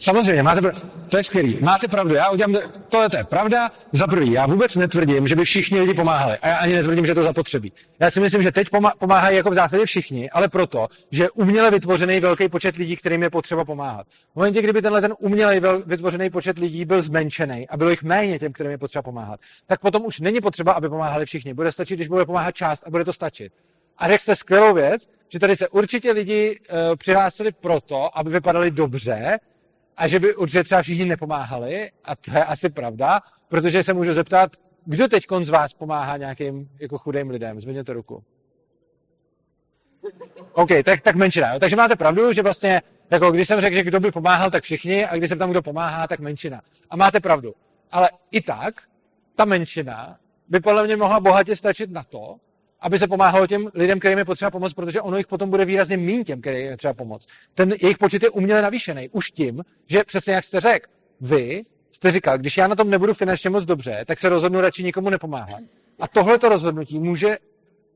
Samozřejmě, 0.00 0.42
máte 0.42 0.60
pravdu. 0.60 0.80
To 1.08 1.16
je 1.16 1.24
skvělý. 1.24 1.58
Máte 1.60 1.88
pravdu. 1.88 2.14
Já 2.14 2.30
udělám, 2.30 2.54
to, 2.88 3.08
to 3.08 3.16
je 3.16 3.24
pravda. 3.24 3.72
Za 3.92 4.06
prvý, 4.06 4.32
já 4.32 4.46
vůbec 4.46 4.76
netvrdím, 4.76 5.28
že 5.28 5.36
by 5.36 5.44
všichni 5.44 5.80
lidi 5.80 5.94
pomáhali. 5.94 6.38
A 6.38 6.48
já 6.48 6.56
ani 6.56 6.74
netvrdím, 6.74 7.06
že 7.06 7.14
to 7.14 7.22
zapotřebí. 7.22 7.72
Já 8.00 8.10
si 8.10 8.20
myslím, 8.20 8.42
že 8.42 8.52
teď 8.52 8.68
pomá- 8.68 8.92
pomáhají 8.98 9.36
jako 9.36 9.50
v 9.50 9.54
zásadě 9.54 9.86
všichni, 9.86 10.30
ale 10.30 10.48
proto, 10.48 10.88
že 11.10 11.30
uměle 11.30 11.70
vytvořený 11.70 12.20
velký 12.20 12.48
počet 12.48 12.76
lidí, 12.76 12.96
kterým 12.96 13.22
je 13.22 13.30
potřeba 13.30 13.64
pomáhat. 13.64 14.06
V 14.32 14.36
momentě, 14.36 14.62
kdyby 14.62 14.82
tenhle 14.82 15.00
ten 15.00 15.14
uměle 15.18 15.60
vytvořený 15.86 16.30
počet 16.30 16.58
lidí 16.58 16.84
byl 16.84 17.02
zmenšený 17.02 17.68
a 17.68 17.76
bylo 17.76 17.90
jich 17.90 18.02
méně 18.02 18.38
těm, 18.38 18.52
kterým 18.52 18.70
je 18.70 18.78
potřeba 18.78 19.02
pomáhat, 19.02 19.40
tak 19.66 19.80
potom 19.80 20.04
už 20.06 20.20
není 20.20 20.40
potřeba, 20.40 20.72
aby 20.72 20.88
pomáhali 20.88 21.26
všichni. 21.26 21.54
Bude 21.54 21.72
stačit, 21.72 21.96
když 21.96 22.08
bude 22.08 22.24
pomáhat 22.24 22.52
část 22.52 22.82
a 22.86 22.90
bude 22.90 23.04
to 23.04 23.12
stačit. 23.12 23.52
A 23.98 24.08
řekl 24.08 24.22
jste 24.22 24.36
skvělou 24.36 24.74
věc, 24.74 25.08
že 25.28 25.38
tady 25.38 25.56
se 25.56 25.68
určitě 25.68 26.12
lidi 26.12 26.60
uh, 26.60 26.96
přihlásili 26.96 27.52
proto, 27.52 28.18
aby 28.18 28.30
vypadali 28.30 28.70
dobře, 28.70 29.38
a 29.96 30.08
že 30.08 30.20
by 30.20 30.36
určitě 30.36 30.64
třeba 30.64 30.82
všichni 30.82 31.04
nepomáhali, 31.04 31.90
a 32.04 32.16
to 32.16 32.30
je 32.30 32.44
asi 32.44 32.70
pravda, 32.70 33.20
protože 33.48 33.82
se 33.82 33.92
můžu 33.92 34.14
zeptat, 34.14 34.52
kdo 34.84 35.08
teď 35.08 35.24
z 35.42 35.48
vás 35.48 35.74
pomáhá 35.74 36.16
nějakým 36.16 36.68
jako 36.80 36.98
chudým 36.98 37.30
lidem? 37.30 37.60
Zvedněte 37.60 37.92
ruku. 37.92 38.24
OK, 40.52 40.68
tak, 40.84 41.00
tak 41.00 41.16
menšina. 41.16 41.52
Jo. 41.52 41.60
Takže 41.60 41.76
máte 41.76 41.96
pravdu, 41.96 42.32
že 42.32 42.42
vlastně, 42.42 42.82
jako 43.10 43.30
když 43.30 43.48
jsem 43.48 43.60
řekl, 43.60 43.76
že 43.76 43.82
kdo 43.82 44.00
by 44.00 44.10
pomáhal, 44.10 44.50
tak 44.50 44.62
všichni, 44.62 45.06
a 45.06 45.16
když 45.16 45.28
se 45.28 45.36
tam 45.36 45.50
kdo 45.50 45.62
pomáhá, 45.62 46.06
tak 46.06 46.20
menšina. 46.20 46.60
A 46.90 46.96
máte 46.96 47.20
pravdu. 47.20 47.54
Ale 47.90 48.10
i 48.30 48.40
tak, 48.40 48.82
ta 49.34 49.44
menšina 49.44 50.18
by 50.48 50.60
podle 50.60 50.84
mě 50.84 50.96
mohla 50.96 51.20
bohatě 51.20 51.56
stačit 51.56 51.90
na 51.90 52.02
to, 52.02 52.36
aby 52.84 52.98
se 52.98 53.08
pomáhalo 53.08 53.46
těm 53.46 53.70
lidem, 53.74 53.98
kterým 53.98 54.18
je 54.18 54.24
potřeba 54.24 54.50
pomoct, 54.50 54.74
protože 54.74 55.00
ono 55.00 55.16
jich 55.16 55.26
potom 55.26 55.50
bude 55.50 55.64
výrazně 55.64 55.96
méně 55.96 56.24
těm, 56.24 56.40
kterým 56.40 56.66
je 56.66 56.76
třeba 56.76 56.94
pomoct. 56.94 57.26
Ten 57.54 57.74
jejich 57.82 57.98
počet 57.98 58.22
je 58.22 58.30
uměle 58.30 58.62
navýšený 58.62 59.08
už 59.08 59.30
tím, 59.30 59.62
že 59.86 60.04
přesně 60.04 60.34
jak 60.34 60.44
jste 60.44 60.60
řekl, 60.60 60.90
vy 61.20 61.62
jste 61.92 62.10
říkal, 62.10 62.38
když 62.38 62.56
já 62.56 62.66
na 62.66 62.76
tom 62.76 62.90
nebudu 62.90 63.14
finančně 63.14 63.50
moc 63.50 63.64
dobře, 63.64 64.04
tak 64.06 64.18
se 64.18 64.28
rozhodnu 64.28 64.60
radši 64.60 64.84
nikomu 64.84 65.10
nepomáhat. 65.10 65.60
A 66.00 66.08
tohleto 66.08 66.48
rozhodnutí 66.48 66.98
může 66.98 67.38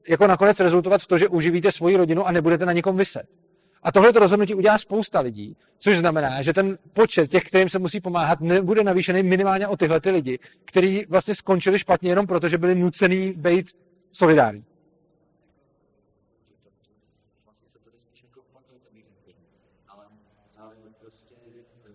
jako 0.09 0.27
nakonec 0.27 0.61
rezultovat 0.61 1.03
v 1.03 1.07
to, 1.07 1.19
že 1.19 1.29
uživíte 1.29 1.73
svoji 1.73 1.97
rodinu 1.97 2.27
a 2.27 2.33
nebudete 2.33 2.67
na 2.67 2.73
nikom 2.73 2.97
vyset. 2.97 3.27
A 3.83 3.93
tohle 3.93 4.13
rozhodnutí 4.13 4.55
udělá 4.55 4.79
spousta 4.79 5.21
lidí, 5.21 5.57
což 5.79 5.99
znamená, 5.99 6.43
že 6.43 6.53
ten 6.53 6.79
počet 6.93 7.31
těch, 7.31 7.45
kterým 7.45 7.69
se 7.69 7.79
musí 7.79 8.01
pomáhat, 8.01 8.41
nebude 8.41 8.85
navýšený 8.85 9.23
minimálně 9.23 9.69
o 9.69 9.77
tyhle 9.77 10.01
ty 10.01 10.11
lidi, 10.11 10.39
kteří 10.65 11.07
vlastně 11.09 11.35
skončili 11.35 11.79
špatně 11.79 12.11
jenom 12.11 12.27
proto, 12.27 12.49
že 12.49 12.59
byli 12.59 12.75
nucený 12.75 13.33
být 13.33 13.67
solidární. 14.13 14.65
Vlastně 17.45 17.69
se 17.69 17.79
tady 17.79 17.99
spíš 17.99 18.23
jako 18.23 18.41
opakuje 18.41 18.81
to 18.81 18.91
míření. 18.93 19.35
Ale, 19.89 20.05
ale 20.59 20.75
prostě 21.01 21.35
eh, 21.87 21.93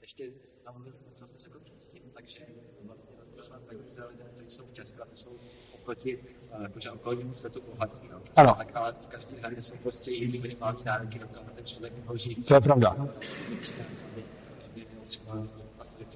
ještě 0.00 0.30
tam 0.64 0.86
co 1.14 1.26
jste 1.26 1.38
řekl 1.38 1.60
předtím, 1.76 2.02
takže 2.12 2.46
vlastně 2.82 3.16
rozdělíme 3.36 3.66
peníze 3.66 4.06
lidem, 4.06 4.26
kteří 4.34 4.50
jsou 4.50 4.66
v 4.66 4.72
Česku 4.72 5.02
a 5.02 5.06
ty 5.06 5.16
jsou 5.16 5.38
oproti 5.82 6.18
eh, 6.18 6.62
jakože 6.62 6.90
okolnímu 6.90 7.34
světu 7.34 7.60
bohatí. 7.74 8.08
No. 8.12 8.18
Ano. 8.36 8.54
Tak 8.56 8.68
ale 8.74 8.94
v 9.00 9.06
každé 9.06 9.36
země 9.36 9.62
jsou 9.62 9.74
prostě 9.82 10.10
jiný 10.10 10.38
minimální 10.38 10.78
nároky 10.84 11.18
na 11.18 11.26
to, 11.26 11.40
aby 11.40 11.50
ten 11.50 11.64
člověk 11.64 11.92
mohl 12.04 12.16
žít. 12.16 12.46
To 12.46 12.54
je 12.54 12.60
pravda. 12.60 12.96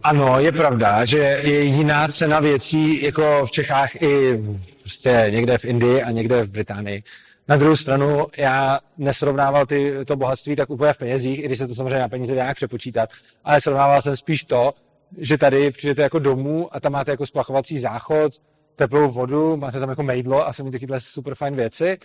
Ano, 0.03 0.41
je 0.41 0.53
pravda, 0.53 1.05
že 1.05 1.19
je 1.19 1.63
jiná 1.65 2.09
cena 2.09 2.41
věcí 2.41 3.03
jako 3.03 3.47
v 3.47 3.51
Čechách 3.51 4.03
i 4.03 4.43
prostě 4.81 5.27
někde 5.31 5.59
v 5.59 5.65
Indii 5.65 6.03
a 6.03 6.11
někde 6.11 6.43
v 6.43 6.51
Británii. 6.51 7.03
Na 7.49 7.57
druhou 7.57 7.77
stranu, 7.77 8.27
já 8.37 8.81
nesrovnával 8.99 9.67
ty, 9.67 9.95
to 10.07 10.17
bohatství 10.17 10.57
tak 10.57 10.71
úplně 10.71 10.93
v 10.93 10.99
penězích, 10.99 11.39
i 11.39 11.43
když 11.43 11.59
se 11.59 11.69
to 11.69 11.75
samozřejmě 11.75 11.99
na 11.99 12.09
peníze 12.09 12.35
dá 12.35 12.43
nějak 12.43 12.57
přepočítat, 12.57 13.11
ale 13.45 13.61
srovnával 13.61 14.03
jsem 14.03 14.17
spíš 14.17 14.45
to, 14.45 14.73
že 15.19 15.39
tady 15.39 15.71
přijdete 15.71 16.03
jako 16.03 16.19
domů 16.19 16.69
a 16.77 16.81
tam 16.81 16.93
máte 16.93 17.11
jako 17.11 17.27
splachovací 17.27 17.81
záchod, 17.81 18.33
teplou 18.77 19.11
vodu, 19.11 19.57
máte 19.57 19.81
tam 19.81 19.89
jako 19.89 20.03
mejdlo 20.03 20.47
a 20.47 20.53
jsou 20.53 20.71
takovéhle 20.71 21.01
super 21.01 21.35
fajn 21.35 21.57
věci. 21.57 21.99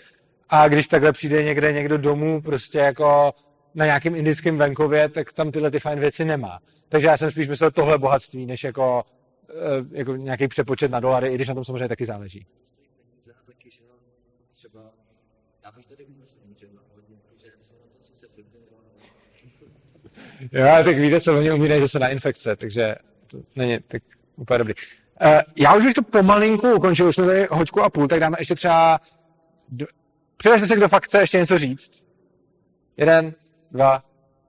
A 0.50 0.68
když 0.68 0.88
takhle 0.88 1.12
přijde 1.12 1.44
někde 1.44 1.74
někdo 1.74 1.98
domů 1.98 2.42
prostě 2.42 2.78
jako 2.78 3.34
na 3.76 3.86
nějakém 3.86 4.16
indickém 4.16 4.58
venkově, 4.58 5.10
tak 5.10 5.34
tam 5.34 5.52
tyhle 5.52 5.72
ty 5.72 5.80
fajn 5.80 6.00
věci 6.00 6.26
nemá. 6.26 6.60
Takže 6.90 7.08
já 7.08 7.18
jsem 7.18 7.32
spíš 7.32 7.48
myslel 7.48 7.72
tohle 7.72 7.98
bohatství, 7.98 8.46
než 8.46 8.64
jako, 8.64 9.04
eh, 9.50 9.54
jako 9.92 10.16
nějaký 10.16 10.48
přepočet 10.48 10.92
na 10.92 11.00
dolary, 11.00 11.28
i 11.28 11.36
když 11.36 11.48
na 11.48 11.56
tom 11.56 11.66
samozřejmě 11.66 11.88
taky 11.88 12.06
záleží. 12.06 12.48
třeba, 14.52 14.92
já 15.66 15.72
bych 15.72 15.86
tady 15.86 16.06
myslím, 16.20 16.56
že 16.56 16.68
hodně, 16.96 17.16
že 17.44 17.52
jsem 17.62 17.78
na 17.78 18.04
sice 18.04 18.28
Jo, 20.52 20.84
tak 20.84 20.98
víte, 20.98 21.22
co 21.22 21.38
oni 21.38 21.52
umírají 21.52 21.82
zase 21.82 22.00
na 22.00 22.10
infekce, 22.10 22.56
takže 22.56 22.96
to 23.28 23.42
není 23.56 23.80
tak 23.80 24.04
úplně 24.36 24.58
dobrý. 24.58 24.74
Uh, 25.26 25.42
já 25.56 25.76
už 25.76 25.84
bych 25.84 25.94
to 25.94 26.04
pomalinku 26.04 26.74
ukončil, 26.74 27.08
už 27.08 27.16
jsme 27.16 27.26
tady 27.26 27.48
hoďku 27.52 27.82
a 27.82 27.90
půl, 27.90 28.08
tak 28.08 28.20
dáme 28.20 28.38
ještě 28.40 28.56
třeba... 28.56 29.00
D... 29.70 29.86
Přihlašte 30.38 30.68
se, 30.68 30.76
kdo 30.76 30.88
fakt 30.88 31.04
chce 31.04 31.20
ještě 31.20 31.38
něco 31.38 31.58
říct. 31.58 32.04
Jeden, 32.98 33.34
dva, 33.72 34.04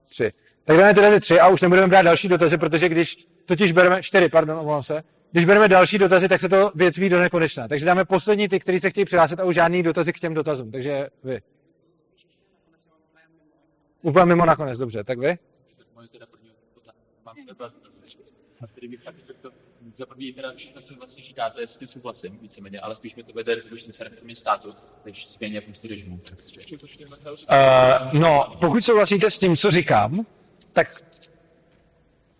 tři. 0.08 0.32
Tak 0.64 0.76
dáme 0.76 0.94
tyhle 0.94 1.14
ty 1.14 1.20
tři 1.20 1.40
a 1.40 1.48
už 1.48 1.60
nebudeme 1.60 1.86
brát 1.88 2.02
další 2.02 2.28
dotazy, 2.28 2.58
protože 2.58 2.88
když 2.88 3.26
totiž 3.46 3.72
bereme, 3.72 4.02
čtyři, 4.02 4.28
pardon, 4.28 4.58
omlouvám 4.58 4.82
se, 4.82 5.02
když 5.32 5.44
bereme 5.44 5.68
další 5.68 5.98
dotazy, 5.98 6.28
tak 6.28 6.40
se 6.40 6.48
to 6.48 6.72
větví 6.74 7.08
do 7.08 7.20
nekonečna. 7.20 7.68
Takže 7.68 7.86
dáme 7.86 8.04
poslední 8.04 8.48
ty, 8.48 8.60
kteří 8.60 8.80
se 8.80 8.90
chtějí 8.90 9.04
přihlásit 9.04 9.40
a 9.40 9.44
už 9.44 9.54
žádný 9.54 9.82
dotazy 9.82 10.12
k 10.12 10.20
těm 10.20 10.34
dotazům. 10.34 10.70
Takže 10.70 11.08
vy. 11.24 11.40
Úplně 14.02 14.24
mimo 14.24 14.46
nakonec, 14.46 14.78
dobře. 14.78 15.04
Tak 15.04 15.18
vy? 15.18 15.38
tak 15.78 15.86
moje 15.94 16.08
teda 16.08 16.26
první 16.26 16.50
otázka, 16.76 17.00
mám 17.24 17.36
dotaz, 17.46 17.72
který 18.72 18.88
bych 18.88 19.04
taky 19.04 19.22
to 19.42 19.50
za 19.94 20.06
první 20.06 20.32
teda 20.32 20.52
všechno, 20.56 20.82
co 20.82 20.94
vlastně 20.94 21.24
říkáte, 21.24 21.66
s 21.66 21.76
tím 21.76 21.88
souhlasím 21.88 22.38
víceméně, 22.38 22.80
ale 22.80 22.96
spíš 22.96 23.16
mi 23.16 23.22
to 23.22 23.32
vede 23.32 23.56
když 23.68 23.82
se 23.82 24.04
reformě 24.04 24.36
státu, 24.36 24.74
než 25.04 25.28
změně 25.28 25.60
prostě 25.60 25.88
režimu. 25.88 26.20
Uh, 27.50 28.12
no, 28.12 28.56
pokud 28.60 28.84
souhlasíte 28.84 29.30
s 29.30 29.38
tím, 29.38 29.56
co 29.56 29.70
říkám, 29.70 30.26
tak 30.72 31.04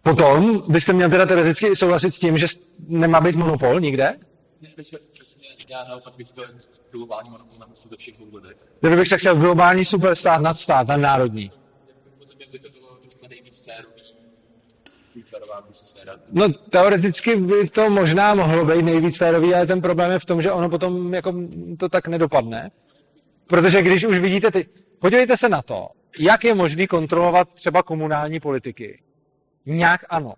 potom 0.02 0.62
byste 0.68 0.92
měl 0.92 1.10
teda 1.10 1.26
teoreticky 1.26 1.76
souhlasit 1.76 2.10
s 2.10 2.20
tím, 2.20 2.38
že 2.38 2.46
nemá 2.78 3.20
být 3.20 3.36
monopol 3.36 3.80
nikde. 3.80 4.18
Já 5.68 5.84
naopak 5.84 6.16
bych 6.16 6.30
to 6.30 6.42
globální 6.90 7.30
monopol 7.30 7.58
na 7.58 7.66
ze 7.74 7.96
všech 7.96 8.14
ohledech. 8.20 8.56
Kdyby 8.80 8.96
bych 8.96 9.08
tak 9.08 9.20
chtěl 9.20 9.36
globální 9.36 9.84
superstát 9.84 10.42
nad 10.42 10.58
stát, 10.58 10.88
nad 10.88 10.96
národní. 10.96 11.52
By 12.50 12.58
to 12.58 12.70
bylo 12.70 12.98
nejvíc 13.28 13.58
férový, 13.58 14.02
No, 16.32 16.48
teoreticky 16.52 17.36
by 17.36 17.68
to 17.68 17.90
možná 17.90 18.34
mohlo 18.34 18.64
být 18.64 18.82
nejvíc 18.82 19.16
férový, 19.16 19.54
ale 19.54 19.66
ten 19.66 19.82
problém 19.82 20.12
je 20.12 20.18
v 20.18 20.24
tom, 20.24 20.42
že 20.42 20.52
ono 20.52 20.68
potom 20.68 21.14
jako 21.14 21.34
to 21.78 21.88
tak 21.88 22.08
nedopadne. 22.08 22.70
Protože 23.46 23.82
když 23.82 24.04
už 24.04 24.18
vidíte 24.18 24.50
ty... 24.50 24.68
Podívejte 24.98 25.36
se 25.36 25.48
na 25.48 25.62
to, 25.62 25.88
jak 26.18 26.44
je 26.44 26.54
možné 26.54 26.86
kontrolovat 26.86 27.54
třeba 27.54 27.82
komunální 27.82 28.40
politiky. 28.40 29.02
Nějak 29.66 30.04
ano. 30.08 30.34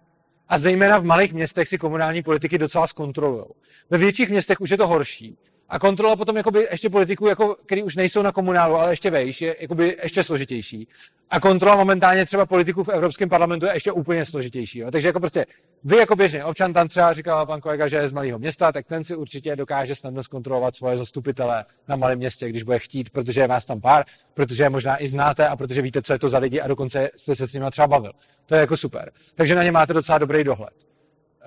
A 0.49 0.59
zejména 0.59 0.99
v 0.99 1.05
malých 1.05 1.33
městech 1.33 1.69
si 1.69 1.79
komunální 1.79 2.23
politiky 2.23 2.59
docela 2.59 2.87
zkontrolují. 2.87 3.45
Ve 3.91 3.99
větších 3.99 4.31
městech 4.31 4.61
už 4.61 4.71
je 4.71 4.77
to 4.77 4.87
horší, 4.87 5.39
A 5.75 5.79
kontrola 5.79 6.17
potom 6.17 6.37
jakoby 6.37 6.69
ještě 6.71 6.91
politiků, 6.91 7.27
jako, 7.27 7.57
který 7.67 7.83
už 7.83 7.97
nejsou 7.97 8.23
na 8.23 8.33
komunálu, 8.33 8.75
ale 8.77 8.93
ještě 8.93 9.11
vejš, 9.11 9.43
je 9.43 9.57
jakoby 9.61 9.97
ještě 10.03 10.23
složitější. 10.23 10.89
A 11.31 11.41
kontrola 11.41 11.77
momentálně 11.77 12.27
třeba 12.27 12.47
politiků 12.47 12.85
v 12.85 12.89
Evropském 12.89 13.29
parlamentu 13.29 13.67
je 13.67 13.75
ještě 13.75 13.93
úplně 13.93 14.27
složitější. 14.27 14.79
Jo. 14.79 14.91
Takže 14.91 15.09
jako 15.09 15.21
prostě 15.21 15.47
vy 15.85 15.97
jako 15.97 16.17
běžný 16.17 16.43
občan, 16.43 16.73
tam 16.73 16.89
třeba 16.89 17.13
říkal 17.13 17.47
pan 17.47 17.61
kolega, 17.61 17.89
že 17.89 17.97
je 17.97 18.09
z 18.09 18.13
malého 18.13 18.39
města, 18.39 18.73
tak 18.73 18.87
ten 18.87 19.05
si 19.05 19.17
určitě 19.17 19.57
dokáže 19.57 19.95
snadno 19.95 20.23
zkontrolovat 20.23 20.77
svoje 20.77 20.97
zastupitele 20.97 21.65
na 21.89 21.97
malém 21.97 22.19
městě, 22.19 22.49
když 22.49 22.63
bude 22.63 22.79
chtít, 22.79 23.11
protože 23.11 23.41
je 23.41 23.49
vás 23.49 23.67
tam 23.67 23.81
pár, 23.81 24.05
protože 24.35 24.63
je 24.63 24.71
možná 24.71 25.03
i 25.03 25.09
znáte 25.09 25.49
a 25.49 25.57
protože 25.57 25.83
víte, 25.83 26.03
co 26.03 26.13
je 26.13 26.19
to 26.19 26.29
za 26.29 26.39
lidi 26.39 26.61
a 26.61 26.69
dokonce 26.69 27.11
jste 27.17 27.35
se 27.35 27.47
s 27.47 27.53
nimi 27.53 27.67
třeba 27.71 27.87
bavil. 27.87 28.13
To 28.47 28.55
je 28.55 28.61
jako 28.61 28.77
super. 28.77 29.13
Takže 29.35 29.55
na 29.55 29.63
ně 29.63 29.73
máte 29.73 29.93
docela 29.93 30.19
dobrý 30.19 30.45
dohled. 30.45 30.75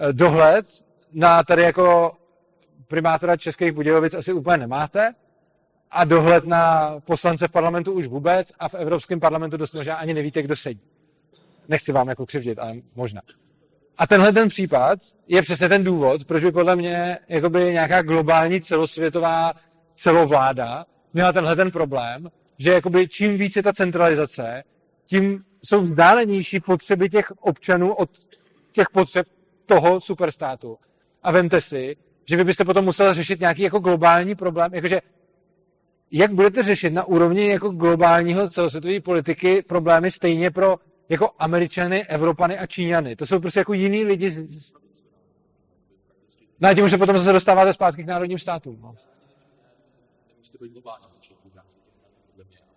Eh, 0.10 0.14
Dohled 0.14 0.66
na 1.14 1.44
tady 1.44 1.62
jako 1.62 2.12
primátora 2.88 3.38
Českých 3.38 3.72
Budějovic 3.72 4.14
asi 4.14 4.34
úplně 4.34 4.58
nemáte 4.58 5.14
a 5.92 6.04
dohled 6.04 6.46
na 6.46 6.96
poslance 7.00 7.48
v 7.48 7.52
parlamentu 7.52 7.92
už 7.92 8.08
vůbec 8.08 8.52
a 8.60 8.70
v 8.70 8.76
Evropském 8.76 9.20
parlamentu 9.20 9.58
dost 9.58 9.74
možná 9.74 9.96
ani 9.96 10.14
nevíte, 10.14 10.42
kdo 10.42 10.56
sedí. 10.56 10.82
Nechci 11.68 11.92
vám 11.92 12.08
jako 12.08 12.26
křivdit, 12.26 12.60
ale 12.60 12.74
možná. 12.96 13.22
A 13.98 14.08
tenhle 14.08 14.34
ten 14.34 14.48
případ 14.48 15.00
je 15.28 15.42
přesně 15.42 15.70
ten 15.70 15.84
důvod, 15.84 16.26
proč 16.26 16.44
by 16.44 16.52
podle 16.52 16.76
mě 16.76 17.20
jakoby 17.28 17.60
nějaká 17.60 18.02
globální 18.02 18.62
celosvětová 18.62 19.54
celovláda 19.96 20.86
měla 21.14 21.34
tenhle 21.34 21.56
ten 21.56 21.72
problém, 21.72 22.32
že 22.58 22.72
jakoby 22.72 23.08
čím 23.08 23.38
víc 23.38 23.56
je 23.56 23.64
ta 23.64 23.74
centralizace, 23.74 24.64
tím 25.06 25.44
jsou 25.64 25.82
vzdálenější 25.82 26.60
potřeby 26.60 27.10
těch 27.10 27.32
občanů 27.40 27.94
od 27.94 28.10
těch 28.72 28.90
potřeb 28.94 29.28
toho 29.66 30.02
superstátu. 30.02 30.78
A 31.24 31.32
vemte 31.32 31.62
si, 31.62 31.98
že 32.30 32.36
vy 32.36 32.44
byste 32.44 32.66
potom 32.66 32.86
musel 32.86 33.14
řešit 33.14 33.40
nějaký 33.40 33.62
jako 33.62 33.80
globální 33.80 34.36
problém, 34.36 34.74
jakože 34.74 35.02
jak 36.12 36.34
budete 36.34 36.64
řešit 36.64 36.90
na 36.90 37.04
úrovni 37.04 37.48
jako 37.50 37.70
globálního 37.70 38.50
celosvětové 38.50 39.00
politiky 39.02 39.62
problémy 39.62 40.12
stejně 40.12 40.52
pro 40.52 40.80
jako 41.10 41.30
Američany, 41.40 42.06
Evropany 42.08 42.58
a 42.60 42.66
Číňany. 42.66 43.16
To 43.16 43.26
jsou 43.26 43.40
prostě 43.40 43.60
jako 43.60 43.74
jiný 43.74 44.04
lidi. 44.04 44.30
z- 44.32 44.72
No 46.60 46.70
a 46.70 46.74
tím 46.74 46.86
už 46.86 46.92
se 46.92 46.98
potom 46.98 47.18
zase 47.18 47.34
dostáváte 47.34 47.74
zpátky 47.74 48.04
k 48.04 48.08
národním 48.08 48.40
státům. 48.40 48.80
No. 48.82 48.96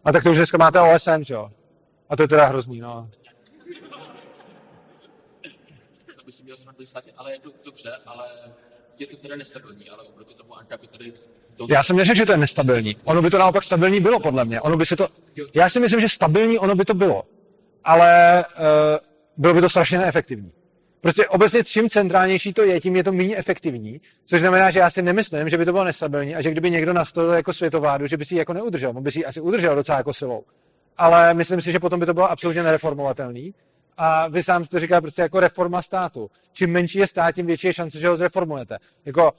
A 0.05 0.13
tak 0.13 0.23
to 0.23 0.31
už 0.31 0.37
dneska 0.37 0.59
máte 0.59 0.81
OSN, 0.81 1.23
že 1.23 1.35
jo? 1.35 1.51
A 2.09 2.17
to 2.17 2.23
je 2.23 2.29
teda 2.29 2.47
hrozný, 2.47 2.81
no. 2.81 3.11
Ale 7.17 7.33
je 7.33 7.41
to 7.41 7.51
dobře, 7.65 7.93
ale 8.07 8.29
je 8.99 9.07
to 9.07 9.17
teda 9.17 9.37
nestabilní, 9.37 9.91
ale 9.91 10.03
oproti 10.03 10.35
tomu 10.35 10.53
je 10.83 10.89
tady 10.89 11.13
to... 11.57 11.67
Já 11.71 11.83
jsem 11.83 11.97
neřekl, 11.97 12.17
že 12.17 12.27
to 12.27 12.33
je 12.33 12.39
nestabilní. 12.39 12.97
Ono 13.05 13.23
by 13.23 13.31
to 13.31 13.39
naopak 13.39 13.63
stabilní 13.63 14.01
bylo, 14.01 14.21
podle 14.21 14.45
mě. 14.45 14.61
Ono 14.61 14.77
by 14.77 14.87
se 14.87 14.97
to... 14.97 15.09
Já 15.55 15.69
si 15.69 15.81
myslím, 15.81 16.01
že 16.01 16.09
stabilní 16.09 16.59
ono 16.59 16.75
by 16.75 16.85
to 16.85 16.95
bylo. 16.95 17.23
Ale 17.85 18.45
uh, 18.45 18.65
bylo 19.37 19.55
by 19.55 19.61
to 19.61 19.69
strašně 19.69 19.99
neefektivní. 19.99 20.53
Prostě 21.01 21.29
obecně 21.29 21.65
čím 21.65 21.89
centrálnější 21.89 22.53
to 22.53 22.63
je, 22.63 22.81
tím 22.81 22.97
je 22.97 23.05
to 23.05 23.13
méně 23.13 23.37
efektivní, 23.37 24.01
což 24.25 24.41
znamená, 24.41 24.71
že 24.71 24.79
já 24.79 24.91
si 24.91 25.03
nemyslím, 25.03 25.49
že 25.49 25.59
by 25.59 25.65
to 25.65 25.73
bylo 25.73 25.85
nestabilní 25.85 26.35
a 26.35 26.43
že 26.43 26.51
kdyby 26.51 26.71
někdo 26.71 26.93
nastolil 26.93 27.33
jako 27.33 27.53
světovládu, 27.53 28.07
že 28.07 28.17
by 28.17 28.25
si 28.25 28.35
ji 28.35 28.39
jako 28.39 28.53
neudržel. 28.53 28.91
On 28.97 29.03
by 29.03 29.13
si 29.13 29.19
ji 29.19 29.25
asi 29.25 29.41
udržel 29.41 29.75
docela 29.75 29.99
jako 29.99 30.13
silou. 30.13 30.45
Ale 30.97 31.35
myslím 31.35 31.61
si, 31.61 31.73
že 31.73 31.79
potom 31.79 32.01
by 32.01 32.07
to 32.07 32.15
bylo 32.15 32.31
absolutně 32.31 32.63
nereformovatelný. 32.63 33.55
A 34.03 34.29
vy 34.29 34.43
sám 34.43 34.65
jste 34.65 34.81
říkal 34.81 35.01
prostě 35.01 35.23
jako 35.23 35.41
reforma 35.41 35.83
státu. 35.83 36.31
Čím 36.53 36.71
menší 36.73 36.99
je 36.99 37.07
stát, 37.07 37.35
tím 37.35 37.47
větší 37.47 37.67
je 37.67 37.73
šance, 37.73 38.01
že 38.01 38.09
ho 38.09 38.17
zreformujete. 38.17 38.79
Jako 39.05 39.33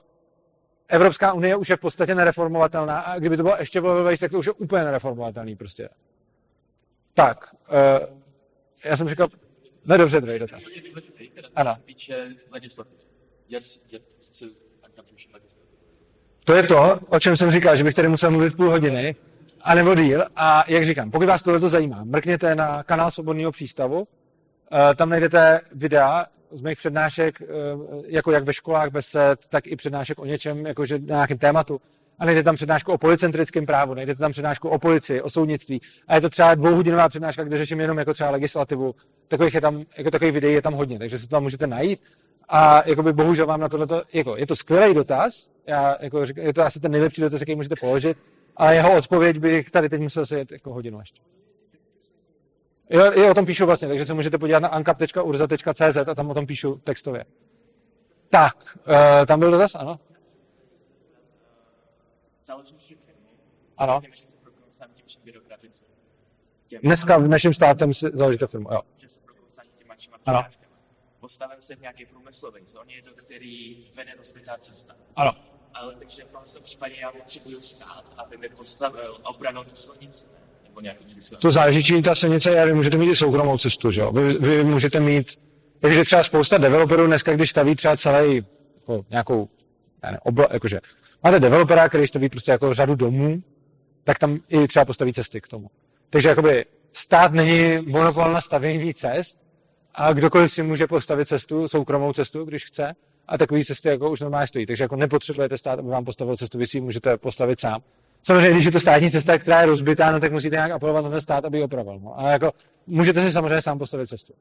Evropská 0.88 1.34
unie 1.34 1.56
už 1.56 1.70
je 1.70 1.76
v 1.76 1.80
podstatě 1.80 2.16
nereformovatelná 2.16 3.00
a 3.00 3.20
kdyby 3.20 3.38
to 3.38 3.44
bylo 3.44 3.56
ještě 3.60 3.80
level 3.80 4.18
tak 4.18 4.32
to 4.32 4.40
už 4.40 4.46
je 4.46 4.52
úplně 4.52 4.84
nereformovatelný 4.84 5.56
prostě. 5.56 5.90
Tak, 7.14 7.56
uh, 7.72 8.18
já 8.86 8.98
jsem 8.98 9.10
říkal, 9.10 9.28
no 9.86 9.98
dobře, 9.98 10.22
druhý 10.22 10.40
dotaz. 10.40 10.62
Ano. 11.56 11.74
To 16.46 16.54
je 16.54 16.64
to, 16.64 17.00
o 17.10 17.20
čem 17.20 17.38
jsem 17.38 17.52
říkal, 17.52 17.76
že 17.76 17.84
bych 17.84 17.96
tady 17.96 18.08
musel 18.08 18.32
mluvit 18.32 18.56
půl 18.56 18.70
hodiny, 18.70 19.16
a 19.62 19.76
nebo 19.76 19.96
díl. 19.96 20.26
A 20.36 20.64
jak 20.68 20.86
říkám, 20.86 21.12
pokud 21.12 21.28
vás 21.28 21.44
tohle 21.44 21.70
zajímá, 21.70 22.04
mrkněte 22.04 22.56
na 22.56 22.84
kanál 22.84 23.12
Svobodného 23.12 23.52
přístavu, 23.52 24.08
tam 24.96 25.10
najdete 25.10 25.62
videa 25.76 26.26
z 26.52 26.62
mých 26.62 26.78
přednášek, 26.78 27.42
eh, 27.42 27.46
jako 28.08 28.32
jak 28.32 28.44
ve 28.44 28.54
školách 28.54 28.92
besed, 28.92 29.48
tak 29.50 29.68
i 29.68 29.76
přednášek 29.76 30.20
o 30.20 30.26
něčem, 30.26 30.66
jakože 30.66 31.00
na 31.00 31.16
nějakém 31.16 31.38
tématu. 31.38 31.82
A 32.20 32.26
najdete 32.26 32.44
tam 32.44 32.56
přednášku 32.56 32.92
o 32.92 32.98
policentrickém 32.98 33.66
právu, 33.66 33.94
najdete 33.94 34.20
tam 34.20 34.32
přednášku 34.32 34.70
o 34.70 34.80
policii, 34.80 35.22
o 35.22 35.30
soudnictví. 35.30 35.82
A 36.08 36.16
je 36.16 36.22
to 36.22 36.30
třeba 36.30 36.56
dvouhodinová 36.56 37.10
přednáška, 37.10 37.44
kde 37.44 37.58
řeším 37.58 37.80
jenom 37.80 37.98
jako 37.98 38.14
třeba 38.14 38.30
legislativu. 38.30 38.96
Takových 39.28 39.54
je 39.54 39.62
tam, 39.62 39.84
jako 39.98 40.12
takových 40.12 40.34
videí 40.34 40.54
je 40.54 40.62
tam 40.62 40.74
hodně, 40.74 41.00
takže 41.00 41.20
se 41.20 41.28
to 41.28 41.36
tam 41.36 41.44
můžete 41.44 41.68
najít. 41.68 42.00
A 42.50 42.90
jakoby 42.90 43.14
bohužel 43.14 43.46
vám 43.46 43.60
na 43.60 43.70
tohle, 43.70 43.88
jako, 44.14 44.38
je 44.38 44.48
to 44.48 44.56
skvělý 44.56 44.94
dotaz, 44.94 45.48
já, 45.68 45.98
jako, 46.00 46.24
je 46.36 46.54
to 46.54 46.66
asi 46.66 46.80
ten 46.80 46.92
nejlepší 46.92 47.22
dotaz, 47.22 47.40
jaký 47.40 47.56
můžete 47.56 47.76
položit, 47.80 48.18
a 48.58 48.72
jeho 48.72 48.98
odpověď 48.98 49.40
bych 49.40 49.72
tady 49.72 49.90
teď 49.90 50.02
musel 50.02 50.26
sedět 50.26 50.52
jako 50.52 50.74
hodinu 50.74 51.00
ještě. 51.00 51.22
Jo, 52.92 53.12
jo, 53.12 53.32
o 53.32 53.34
tom 53.34 53.46
píšu 53.46 53.66
vlastně, 53.66 53.88
takže 53.88 54.06
se 54.06 54.14
můžete 54.14 54.38
podívat 54.38 54.60
na 54.60 54.68
ankap.urza.cz 54.68 55.98
a 55.98 56.16
tam 56.16 56.30
o 56.30 56.34
tom 56.34 56.46
píšu 56.46 56.76
textově. 56.84 57.26
Tak, 58.30 58.78
uh, 58.88 59.26
tam 59.26 59.40
byl 59.40 59.52
dotaz, 59.52 59.76
ano? 59.76 60.00
založím 62.52 62.80
si 62.80 62.96
firmu. 62.96 63.28
Ano. 63.78 64.02
Dneska 66.84 67.18
v 67.18 67.28
našem 67.28 67.54
státem 67.54 67.94
si 67.94 68.06
založíte 68.14 68.48
firmu, 68.48 68.70
jo. 68.72 68.82
Že 68.98 69.10
se 69.10 69.20
těma 69.78 69.96
všema 69.96 70.18
Ano. 70.26 70.46
Postavím 71.20 71.62
se 71.62 71.76
v 71.76 71.82
nějaké 71.82 72.06
průmyslové 72.06 72.60
zóně, 72.66 72.96
je 72.96 73.02
to, 73.02 73.14
který 73.14 73.88
vede 73.96 74.16
rozbitá 74.16 74.58
cesta. 74.58 74.96
Ano. 75.16 75.36
Ale 75.74 75.96
takže 75.96 76.24
v 76.24 76.32
tomto 76.32 76.62
případě 76.62 76.96
já 76.96 77.12
potřebuju 77.12 77.62
stát, 77.62 78.06
aby 78.18 78.38
mi 78.38 78.50
postavil 78.50 79.18
obranou 79.24 79.64
do 79.64 79.76
silnice. 79.76 80.28
Nebo 80.72 80.82
nějakým 80.82 81.08
způsobem. 81.08 81.40
To 81.42 81.52
záleží, 81.52 81.84
čím 81.84 82.04
ta 82.04 82.16
silnice 82.16 82.52
je, 82.52 82.66
vy 82.66 82.74
můžete 82.74 82.98
mít 82.98 83.12
i 83.12 83.16
soukromou 83.16 83.58
cestu, 83.58 83.92
že 83.92 84.02
jo. 84.02 84.12
Vy, 84.12 84.34
vy 84.34 84.64
můžete 84.64 85.00
mít, 85.00 85.28
takže 85.80 86.04
třeba 86.04 86.24
spousta 86.24 86.58
developerů 86.58 87.08
dneska, 87.08 87.34
když 87.34 87.50
staví 87.50 87.76
třeba 87.76 87.98
celý, 87.98 88.36
jako 88.76 89.06
nějakou, 89.10 89.50
já 90.04 90.12
ne, 90.12 90.20
obla, 90.24 90.48
jakože, 90.52 90.80
máte 91.24 91.40
developera, 91.40 91.90
který 91.90 92.08
staví 92.08 92.30
prostě 92.30 92.52
jako 92.52 92.74
řadu 92.74 92.96
domů, 92.96 93.44
tak 94.04 94.20
tam 94.20 94.40
i 94.50 94.68
třeba 94.68 94.86
postaví 94.86 95.14
cesty 95.14 95.42
k 95.42 95.48
tomu. 95.48 95.68
Takže 96.10 96.30
jakoby 96.30 96.66
stát 96.94 97.32
není 97.32 97.78
monopol 97.86 98.34
na 98.34 98.42
stavění 98.42 98.94
cest 98.94 99.40
a 99.96 100.14
kdokoliv 100.14 100.54
si 100.54 100.64
může 100.64 100.88
postavit 100.88 101.28
cestu, 101.28 101.68
soukromou 101.68 102.14
cestu, 102.14 102.46
když 102.46 102.66
chce, 102.66 102.94
a 103.28 103.38
takový 103.38 103.66
cesty 103.66 103.90
jako 103.90 104.12
už 104.12 104.22
normálně 104.22 104.48
stojí. 104.48 104.66
Takže 104.66 104.84
jako 104.84 104.96
nepotřebujete 104.96 105.58
stát, 105.58 105.80
aby 105.80 105.90
vám 105.90 106.06
postavil 106.06 106.38
cestu, 106.38 106.58
vy 106.58 106.68
si 106.68 106.78
ji 106.78 106.82
můžete 106.82 107.18
postavit 107.18 107.60
sám. 107.60 107.82
Samozřejmě, 108.24 108.52
když 108.52 108.66
je 108.66 108.72
to 108.72 108.80
státní 108.80 109.12
cesta, 109.12 109.38
která 109.38 109.62
je 109.62 109.68
rozbitá, 109.68 110.12
no, 110.12 110.20
tak 110.20 110.32
musíte 110.32 110.56
nějak 110.56 110.72
apelovat 110.72 111.04
na 111.04 111.10
ten 111.10 111.22
stát, 111.22 111.46
aby 111.46 111.58
ji 111.58 111.64
opravil. 111.64 112.00
No. 112.00 112.20
A 112.20 112.32
jako 112.32 112.52
můžete 112.88 113.24
si 113.24 113.32
samozřejmě 113.32 113.62
sám 113.62 113.80
postavit 113.80 114.08
cestu. 114.08 114.34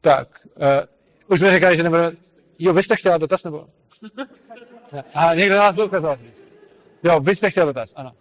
Tak, 0.00 0.46
uh, 0.56 1.32
už 1.34 1.40
mi 1.40 1.52
říkali, 1.52 1.76
že 1.76 1.82
nebude... 1.82 2.12
Jo, 2.58 2.72
vy 2.72 2.82
jste 2.82 2.96
chtěla 2.96 3.18
dotaz, 3.18 3.44
nebo? 3.44 3.66
Ne. 4.92 5.04
A 5.14 5.34
někdo 5.34 5.56
nás 5.56 5.76
to 5.76 5.86
ukazoval. 5.86 6.18
Jo, 7.02 7.20
vy 7.20 7.36
jste 7.36 7.50
chtěl 7.50 7.66
dotaz, 7.66 7.92
ano. 7.96 8.12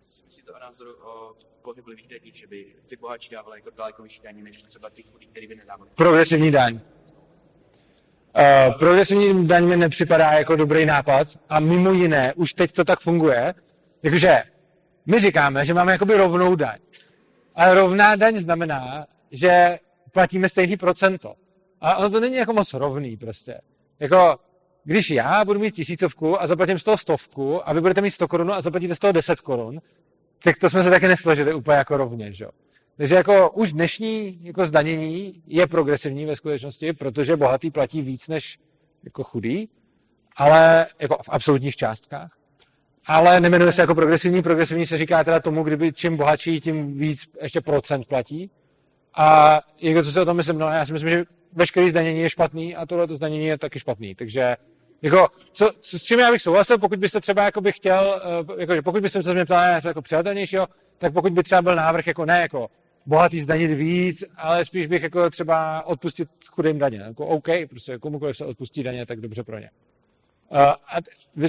Co 0.00 0.12
si 0.12 0.22
myslíte 0.26 0.52
o 0.52 0.58
názoru 0.58 0.90
o 1.02 1.34
pohyblivých 1.62 2.08
daních, 2.08 2.34
že 2.34 2.46
by 2.46 2.66
ty 2.86 2.96
bohatší 2.96 3.30
dávali 3.30 3.58
jako 3.58 3.70
daleko 3.76 4.02
vyšší 4.02 4.20
daně, 4.24 4.42
než 4.42 4.62
třeba 4.62 4.90
ty 4.90 5.02
chudí, 5.02 5.26
který 5.26 5.46
by 5.46 5.54
nedávali? 5.54 5.90
Progresivní 5.94 6.50
daň. 6.50 6.80
Uh, 8.36 8.78
progresivní 8.78 9.46
daň 9.46 9.64
mi 9.64 9.76
nepřipadá 9.76 10.32
jako 10.32 10.56
dobrý 10.56 10.86
nápad 10.86 11.28
a 11.48 11.60
mimo 11.60 11.92
jiné, 11.92 12.32
už 12.34 12.54
teď 12.54 12.72
to 12.72 12.84
tak 12.84 13.00
funguje, 13.00 13.54
jakože 14.02 14.42
my 15.06 15.20
říkáme, 15.20 15.64
že 15.64 15.74
máme 15.74 15.92
jakoby 15.92 16.16
rovnou 16.16 16.54
daň. 16.54 16.78
Ale 17.54 17.74
rovná 17.74 18.16
daň 18.16 18.36
znamená, 18.36 19.06
že 19.30 19.78
platíme 20.12 20.48
stejný 20.48 20.76
procento. 20.76 21.34
A 21.80 21.96
ono 21.96 22.10
to 22.10 22.20
není 22.20 22.36
jako 22.36 22.52
moc 22.52 22.74
rovný 22.74 23.16
prostě. 23.16 23.60
Jako, 24.00 24.38
když 24.84 25.10
já 25.10 25.44
budu 25.44 25.60
mít 25.60 25.74
tisícovku 25.74 26.42
a 26.42 26.46
zaplatím 26.46 26.78
z 26.78 26.84
toho 26.84 26.96
stovku 26.96 27.68
a 27.68 27.72
vy 27.72 27.80
budete 27.80 28.00
mít 28.00 28.10
100 28.10 28.28
korun 28.28 28.52
a 28.52 28.60
zaplatíte 28.60 28.94
z 28.94 28.98
toho 28.98 29.12
10 29.12 29.40
korun, 29.40 29.80
tak 30.42 30.58
to 30.58 30.70
jsme 30.70 30.82
se 30.82 30.90
taky 30.90 31.08
nesložili 31.08 31.54
úplně 31.54 31.76
jako 31.76 31.96
rovně, 31.96 32.32
že 32.32 32.44
jo. 32.44 32.50
Takže 33.00 33.14
jako 33.14 33.50
už 33.50 33.72
dnešní 33.72 34.38
jako 34.42 34.64
zdanění 34.64 35.42
je 35.46 35.66
progresivní 35.66 36.26
ve 36.26 36.36
skutečnosti, 36.36 36.92
protože 36.92 37.36
bohatý 37.36 37.70
platí 37.70 38.02
víc 38.02 38.28
než 38.28 38.58
jako 39.04 39.24
chudý, 39.24 39.68
ale 40.36 40.86
jako 41.00 41.16
v 41.22 41.28
absolutních 41.28 41.76
částkách. 41.76 42.36
Ale 43.06 43.40
nemenuje 43.40 43.72
se 43.72 43.80
jako 43.80 43.94
progresivní. 43.94 44.42
Progresivní 44.42 44.86
se 44.86 44.98
říká 44.98 45.24
teda 45.24 45.40
tomu, 45.40 45.62
kdyby 45.62 45.92
čím 45.92 46.16
bohatší, 46.16 46.60
tím 46.60 46.94
víc 46.94 47.20
ještě 47.42 47.60
procent 47.60 48.06
platí. 48.06 48.50
A 49.14 49.60
jako 49.80 50.02
co 50.02 50.12
si 50.12 50.20
o 50.20 50.24
tom 50.24 50.36
myslím, 50.36 50.58
no 50.58 50.66
já 50.66 50.86
si 50.86 50.92
myslím, 50.92 51.10
že 51.10 51.24
veškerý 51.52 51.90
zdanění 51.90 52.20
je 52.20 52.30
špatný 52.30 52.76
a 52.76 52.86
tohle 52.86 53.06
zdanění 53.10 53.46
je 53.46 53.58
taky 53.58 53.78
špatný. 53.78 54.14
Takže 54.14 54.56
Jako, 55.02 55.28
co, 55.52 55.70
co, 55.80 55.98
s 55.98 56.02
čím 56.02 56.18
já 56.18 56.30
bych 56.30 56.42
souhlasil, 56.42 56.78
pokud 56.78 56.98
byste 56.98 57.20
třeba 57.20 57.44
jako 57.44 57.60
by 57.60 57.72
chtěl, 57.72 58.20
eh, 58.24 58.60
jako, 58.60 58.82
pokud 58.84 59.02
byste 59.02 59.22
se 59.22 59.34
mě 59.34 59.44
ptali 59.44 59.74
něco 59.74 59.88
jako 59.88 60.02
přijatelnějšího, 60.02 60.66
tak 60.98 61.12
pokud 61.12 61.32
by 61.32 61.42
třeba 61.42 61.62
byl 61.62 61.76
návrh 61.76 62.06
jako 62.06 62.24
ne 62.24 62.40
jako 62.40 62.68
bohatý 63.06 63.40
zdanit 63.40 63.70
víc, 63.70 64.24
ale 64.36 64.64
spíš 64.64 64.86
bych 64.86 65.02
jako 65.02 65.30
třeba 65.30 65.86
odpustit 65.86 66.28
chudým 66.46 66.78
daně. 66.78 66.98
Jako 66.98 67.26
OK, 67.26 67.48
prostě 67.68 67.98
komukoliv 67.98 68.36
se 68.36 68.44
odpustí 68.44 68.82
daně, 68.82 69.06
tak 69.06 69.20
dobře 69.20 69.44
pro 69.44 69.58
ně. 69.58 69.70
Uh, 70.50 70.58
a 70.58 70.96
vy, 71.36 71.48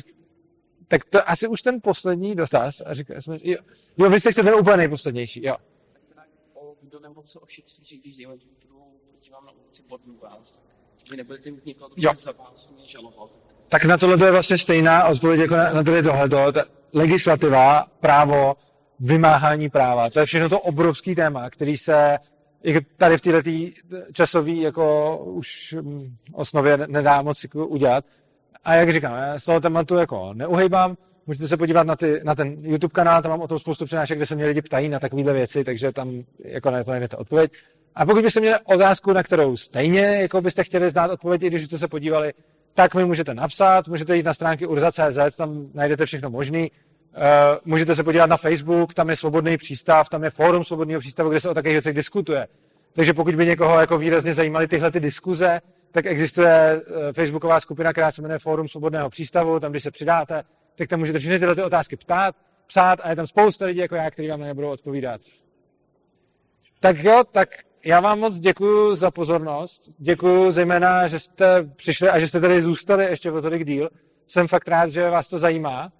tak 0.87 1.05
to 1.05 1.29
asi 1.29 1.47
už 1.47 1.61
ten 1.61 1.81
poslední 1.81 2.35
dotaz. 2.35 2.81
A 2.85 2.93
říkali 2.93 3.21
jsme, 3.21 3.37
jo, 3.43 3.57
jo, 3.97 4.09
vy 4.09 4.19
jste 4.19 4.33
ten 4.33 4.55
úplně 4.55 4.77
nejposlednější, 4.77 5.45
jo. 5.45 5.55
Kdo 6.81 6.99
nemohl 6.99 7.27
se 7.27 7.39
ošetřit, 7.39 7.85
že 7.85 7.97
když 7.97 8.25
budu 8.25 8.83
proti 9.09 9.31
vám 9.31 9.45
na 9.45 9.51
ulici 9.51 9.83
bodnu 9.89 10.17
vás, 10.21 10.51
tak 10.51 10.63
vy 11.11 11.17
nebudete 11.17 11.51
mít 11.51 11.65
někoho, 11.65 11.89
kdo 11.89 12.09
za 12.15 12.31
vás 12.31 12.71
mě 12.71 12.87
žaloval. 12.87 13.29
Tak 13.69 13.85
na 13.85 13.97
tohle 13.97 14.27
je 14.27 14.31
vlastně 14.31 14.57
stejná 14.57 15.07
odpověď 15.07 15.39
jako 15.39 15.55
na, 15.55 15.73
na 15.73 15.83
tady 15.83 16.03
tohleto. 16.03 16.51
Ta 16.51 16.65
legislativa, 16.93 17.85
právo, 17.99 18.55
vymáhání 19.01 19.69
práva. 19.69 20.09
To 20.09 20.19
je 20.19 20.25
všechno 20.25 20.49
to 20.49 20.59
obrovský 20.59 21.15
téma, 21.15 21.49
který 21.49 21.77
se 21.77 22.17
tady 22.97 23.17
v 23.17 23.21
této 23.21 23.49
časové 24.13 24.51
jako 24.51 25.17
už 25.17 25.75
mm, 25.81 26.15
osnově 26.33 26.77
nedá 26.87 27.21
moc 27.21 27.43
jako 27.43 27.67
udělat. 27.67 28.05
A 28.63 28.75
jak 28.75 28.93
říkám, 28.93 29.13
já 29.13 29.39
z 29.39 29.45
toho 29.45 29.59
tématu 29.59 29.95
jako 29.95 30.33
neuhejbám, 30.33 30.97
můžete 31.27 31.47
se 31.47 31.57
podívat 31.57 31.87
na, 31.87 31.95
ty, 31.95 32.21
na 32.23 32.35
ten 32.35 32.57
YouTube 32.61 32.91
kanál, 32.91 33.21
tam 33.21 33.31
mám 33.31 33.41
o 33.41 33.47
tom 33.47 33.59
spoustu 33.59 33.85
přenášek, 33.85 34.17
kde 34.17 34.25
se 34.25 34.35
mě 34.35 34.45
lidi 34.45 34.61
ptají 34.61 34.89
na 34.89 34.99
takovéhle 34.99 35.33
věci, 35.33 35.63
takže 35.63 35.91
tam 35.91 36.23
jako 36.45 36.71
na 36.71 36.83
to 36.83 36.91
najdete 36.91 37.17
odpověď. 37.17 37.51
A 37.95 38.05
pokud 38.05 38.21
byste 38.21 38.39
měli 38.39 38.55
otázku, 38.65 39.13
na 39.13 39.23
kterou 39.23 39.57
stejně 39.57 40.01
jako 40.01 40.41
byste 40.41 40.63
chtěli 40.63 40.89
znát 40.89 41.11
odpověď, 41.11 41.43
i 41.43 41.47
když 41.47 41.65
jste 41.65 41.77
se 41.77 41.87
podívali, 41.87 42.33
tak 42.73 42.95
mi 42.95 43.05
můžete 43.05 43.33
napsat, 43.33 43.87
můžete 43.87 44.17
jít 44.17 44.25
na 44.25 44.33
stránky 44.33 44.67
urza.cz, 44.67 45.35
tam 45.35 45.69
najdete 45.73 46.05
všechno 46.05 46.29
možný. 46.29 46.71
Uh, 47.17 47.23
můžete 47.65 47.95
se 47.95 48.03
podívat 48.03 48.25
na 48.25 48.37
Facebook, 48.37 48.93
tam 48.93 49.09
je 49.09 49.15
svobodný 49.15 49.57
přístav, 49.57 50.09
tam 50.09 50.23
je 50.23 50.29
fórum 50.29 50.63
svobodného 50.63 50.99
přístavu, 50.99 51.29
kde 51.29 51.39
se 51.39 51.49
o 51.49 51.53
takových 51.53 51.75
věcech 51.75 51.95
diskutuje. 51.95 52.47
Takže 52.93 53.13
pokud 53.13 53.35
by 53.35 53.45
někoho 53.45 53.79
jako 53.79 53.97
výrazně 53.97 54.33
zajímaly 54.33 54.67
tyhle 54.67 54.91
ty 54.91 54.99
diskuze, 54.99 55.61
tak 55.91 56.05
existuje 56.05 56.81
uh, 56.81 57.11
facebooková 57.11 57.59
skupina, 57.59 57.91
která 57.91 58.11
se 58.11 58.21
jmenuje 58.21 58.39
Fórum 58.39 58.67
svobodného 58.67 59.09
přístavu, 59.09 59.59
tam 59.59 59.71
když 59.71 59.83
se 59.83 59.91
přidáte, 59.91 60.43
tak 60.75 60.87
tam 60.87 60.99
můžete 60.99 61.19
všechny 61.19 61.39
tyhle 61.39 61.55
ty 61.55 61.63
otázky 61.63 61.95
ptát, 61.95 62.35
psát 62.67 62.99
a 63.03 63.09
je 63.09 63.15
tam 63.15 63.27
spousta 63.27 63.65
lidí 63.65 63.79
jako 63.79 63.95
já, 63.95 64.11
kteří 64.11 64.27
vám 64.27 64.39
na 64.39 64.47
ně 64.47 64.53
budou 64.53 64.69
odpovídat. 64.69 65.21
Tak 66.79 67.03
jo, 67.03 67.23
tak 67.31 67.49
já 67.85 67.99
vám 67.99 68.19
moc 68.19 68.39
děkuji 68.39 68.95
za 68.95 69.11
pozornost. 69.11 69.91
Děkuji 69.97 70.51
zejména, 70.51 71.07
že 71.07 71.19
jste 71.19 71.63
přišli 71.75 72.09
a 72.09 72.19
že 72.19 72.27
jste 72.27 72.39
tady 72.39 72.61
zůstali 72.61 73.05
ještě 73.05 73.31
o 73.31 73.41
tolik 73.41 73.65
díl. 73.65 73.89
Jsem 74.27 74.47
fakt 74.47 74.67
rád, 74.67 74.89
že 74.89 75.09
vás 75.09 75.27
to 75.27 75.39
zajímá. 75.39 75.91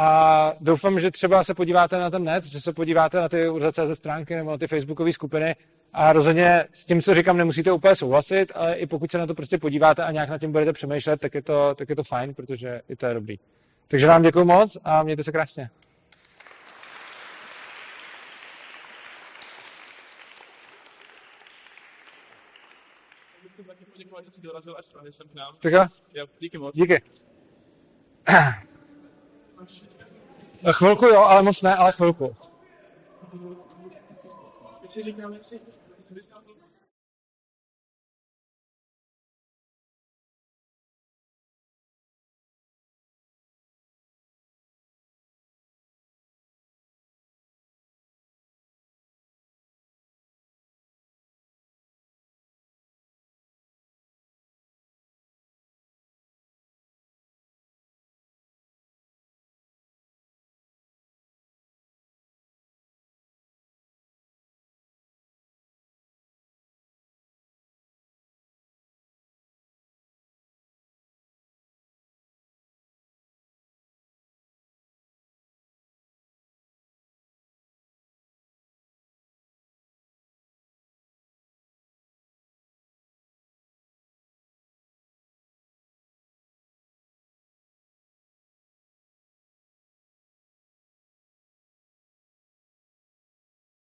A 0.00 0.52
doufám, 0.60 0.98
že 0.98 1.10
třeba 1.10 1.44
se 1.44 1.54
podíváte 1.54 1.98
na 1.98 2.10
ten 2.10 2.24
net, 2.24 2.44
že 2.44 2.60
se 2.60 2.72
podíváte 2.72 3.20
na 3.20 3.28
ty 3.28 3.48
urza.cz 3.48 3.98
stránky 3.98 4.34
nebo 4.34 4.50
na 4.50 4.58
ty 4.58 4.66
facebookové 4.66 5.12
skupiny 5.12 5.56
a 5.92 6.12
rozhodně 6.12 6.66
s 6.72 6.86
tím, 6.86 7.02
co 7.02 7.14
říkám, 7.14 7.36
nemusíte 7.36 7.72
úplně 7.72 7.96
souhlasit, 7.96 8.52
ale 8.54 8.74
i 8.74 8.86
pokud 8.86 9.10
se 9.10 9.18
na 9.18 9.26
to 9.26 9.34
prostě 9.34 9.58
podíváte 9.58 10.04
a 10.04 10.10
nějak 10.10 10.28
nad 10.28 10.38
tím 10.38 10.52
budete 10.52 10.72
přemýšlet, 10.72 11.20
tak 11.20 11.34
je 11.34 11.42
to, 11.42 11.74
tak 11.74 11.88
je 11.88 11.96
to 11.96 12.04
fajn, 12.04 12.34
protože 12.34 12.80
i 12.88 12.96
to 12.96 13.06
je 13.06 13.14
dobrý. 13.14 13.36
Takže 13.88 14.06
vám 14.06 14.22
děkuji 14.22 14.44
moc 14.44 14.76
a 14.84 15.02
mějte 15.02 15.24
se 15.24 15.32
krásně. 15.32 15.70
Taky 23.66 23.84
poděkovat, 23.84 24.24
že 24.24 24.30
jsi 24.30 24.40
dorazil 24.40 24.76
až 24.78 24.88
tady 24.88 25.12
sem 25.12 25.28
k 25.28 25.34
nám. 25.34 25.54
Tak 25.60 25.72
Jo, 26.14 26.26
díky 26.40 26.58
moc. 26.58 26.76
díky. 26.76 27.02
Chvilku 30.72 31.06
jo, 31.06 31.24
ale 31.24 31.42
moc 31.42 31.62
ne, 31.62 31.74
ale 31.74 31.92
chvilku. 31.92 32.36
My 34.80 34.88
si 34.88 35.02